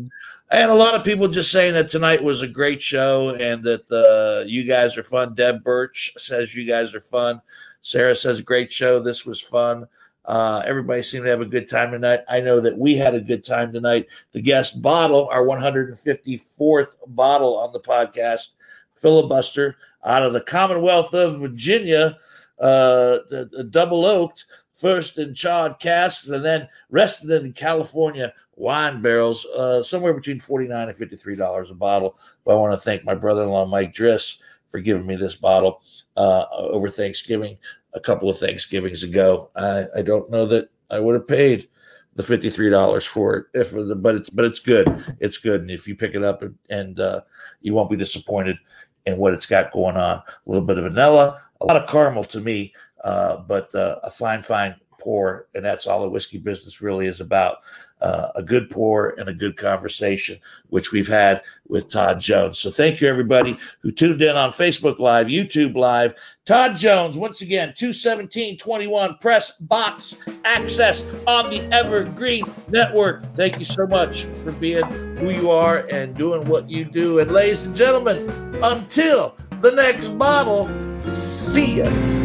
And 0.52 0.72
a 0.72 0.73
lot 0.76 0.94
of 0.95 1.03
people 1.03 1.27
just 1.27 1.52
saying 1.52 1.73
that 1.73 1.88
tonight 1.90 2.22
was 2.23 2.41
a 2.41 2.48
great 2.48 2.82
show 2.82 3.30
and 3.36 3.64
that 3.64 3.90
uh, 3.91 4.45
you 4.48 4.64
guys 4.64 4.98
are 4.98 5.03
fun. 5.03 5.36
Deb 5.36 5.64
Birch 5.64 6.14
says 6.18 6.53
you 6.56 6.65
guys 6.65 6.94
are 6.94 7.02
fun. 7.02 7.41
Sarah 7.82 8.15
says 8.15 8.41
great 8.41 8.72
show. 8.72 8.99
This 8.99 9.26
was 9.26 9.40
fun. 9.41 9.86
Uh, 10.27 10.64
everybody 10.65 11.02
seemed 11.02 11.26
to 11.26 11.30
have 11.30 11.41
a 11.41 11.45
good 11.45 11.69
time 11.69 11.91
tonight. 11.91 12.22
I 12.27 12.39
know 12.39 12.60
that 12.60 12.77
we 12.77 12.95
had 12.95 13.14
a 13.15 13.22
good 13.22 13.43
time 13.43 13.72
tonight. 13.72 14.07
The 14.31 14.41
guest 14.41 14.81
bottle, 14.81 15.27
our 15.30 15.43
154th 15.43 16.88
bottle 17.07 17.57
on 17.57 17.73
the 17.73 17.80
podcast, 17.80 18.49
filibuster 18.95 19.77
out 20.03 20.23
of 20.23 20.34
the 20.34 20.41
Commonwealth 20.41 21.14
of 21.14 21.39
Virginia, 21.39 22.18
uh, 22.60 23.19
the, 23.30 23.49
the 23.52 23.64
double 23.64 24.06
oaked, 24.06 24.45
first 24.73 25.18
in 25.18 25.34
charred 25.34 25.80
casks, 25.80 26.27
and 26.27 26.43
then 26.43 26.68
rested 26.89 27.31
in 27.31 27.53
California 27.53 28.34
wine 28.56 29.02
barrels, 29.02 29.45
uh, 29.47 29.84
somewhere 29.84 30.14
between 30.14 30.39
forty-nine 30.39 30.88
and 30.88 30.97
fifty-three 30.97 31.35
dollars 31.35 31.72
a 31.72 31.73
bottle. 31.73 32.18
But 32.45 32.53
I 32.53 32.60
want 32.60 32.73
to 32.73 32.84
thank 32.84 33.03
my 33.03 33.15
brother-in-law 33.15 33.68
Mike 33.68 33.93
Driss 33.93 34.38
for 34.69 34.80
giving 34.80 35.06
me 35.06 35.15
this 35.15 35.35
bottle 35.35 35.81
uh, 36.18 36.45
over 36.52 36.89
Thanksgiving, 36.89 37.57
a 37.95 37.99
couple 37.99 38.30
of 38.30 38.38
Thanksgivings 38.38 39.01
ago. 39.01 39.49
I, 39.55 39.88
I 39.95 40.01
don't 40.03 40.30
know 40.30 40.45
that 40.45 40.69
I 40.91 40.99
would 40.99 41.15
have 41.15 41.27
paid 41.27 41.67
the 42.15 42.23
fifty-three 42.23 42.69
dollars 42.69 43.05
for 43.05 43.35
it, 43.35 43.45
if 43.53 43.73
but 44.01 44.15
it's 44.15 44.30
but 44.30 44.45
it's 44.45 44.59
good. 44.59 44.88
It's 45.19 45.38
good, 45.38 45.61
and 45.61 45.72
if 45.72 45.88
you 45.88 45.95
pick 45.95 46.13
it 46.13 46.23
up 46.23 46.43
and, 46.43 46.55
and 46.69 46.99
uh, 46.99 47.22
you 47.61 47.73
won't 47.73 47.89
be 47.89 47.97
disappointed 47.97 48.57
in 49.05 49.17
what 49.17 49.34
it's 49.34 49.45
got 49.45 49.73
going 49.73 49.97
on. 49.97 50.17
A 50.17 50.23
little 50.45 50.65
bit 50.65 50.77
of 50.77 50.85
vanilla, 50.85 51.41
a 51.61 51.65
lot 51.65 51.77
of 51.77 51.89
caramel 51.89 52.23
to 52.26 52.39
me, 52.39 52.73
uh, 53.03 53.38
but 53.38 53.73
uh, 53.76 53.99
a 54.03 54.11
fine, 54.11 54.41
fine 54.41 54.76
pour, 54.99 55.47
and 55.53 55.63
that's 55.63 55.88
all 55.88 56.01
the 56.01 56.09
whiskey 56.09 56.38
business 56.38 56.81
really 56.81 57.07
is 57.07 57.22
about. 57.22 57.57
Uh, 58.01 58.30
a 58.35 58.43
good 58.43 58.69
pour 58.69 59.09
and 59.19 59.30
a 59.30 59.34
good 59.34 59.57
conversation, 59.57 60.38
which 60.69 60.91
we've 60.91 61.07
had 61.07 61.41
with 61.67 61.89
Todd 61.89 62.19
Jones. 62.19 62.59
So 62.59 62.69
thank 62.69 63.01
you, 63.01 63.07
everybody 63.07 63.57
who 63.80 63.91
tuned 63.91 64.22
in 64.22 64.35
on 64.35 64.51
Facebook 64.51 64.99
Live, 64.99 65.27
YouTube 65.27 65.76
Live. 65.76 66.13
Todd 66.45 66.77
Jones, 66.77 67.17
once 67.17 67.41
again, 67.41 67.73
21721 67.76 69.17
Press 69.19 69.51
Box 69.61 70.15
Access 70.43 71.03
on 71.26 71.49
the 71.49 71.61
Evergreen 71.73 72.43
Network. 72.67 73.23
Thank 73.35 73.57
you 73.57 73.65
so 73.65 73.88
much 73.88 74.26
for 74.43 74.51
being 74.51 74.85
who 75.17 75.31
you 75.31 75.49
are 75.49 75.88
and 75.88 76.15
doing 76.15 76.45
what 76.45 76.69
you 76.69 76.85
do. 76.85 77.19
And 77.19 77.31
ladies 77.31 77.65
and 77.65 77.76
gentlemen, 77.76 78.30
until 78.61 79.35
the 79.61 79.72
next 79.72 80.09
bottle, 80.09 80.69
see 81.01 81.77
ya. 81.77 82.24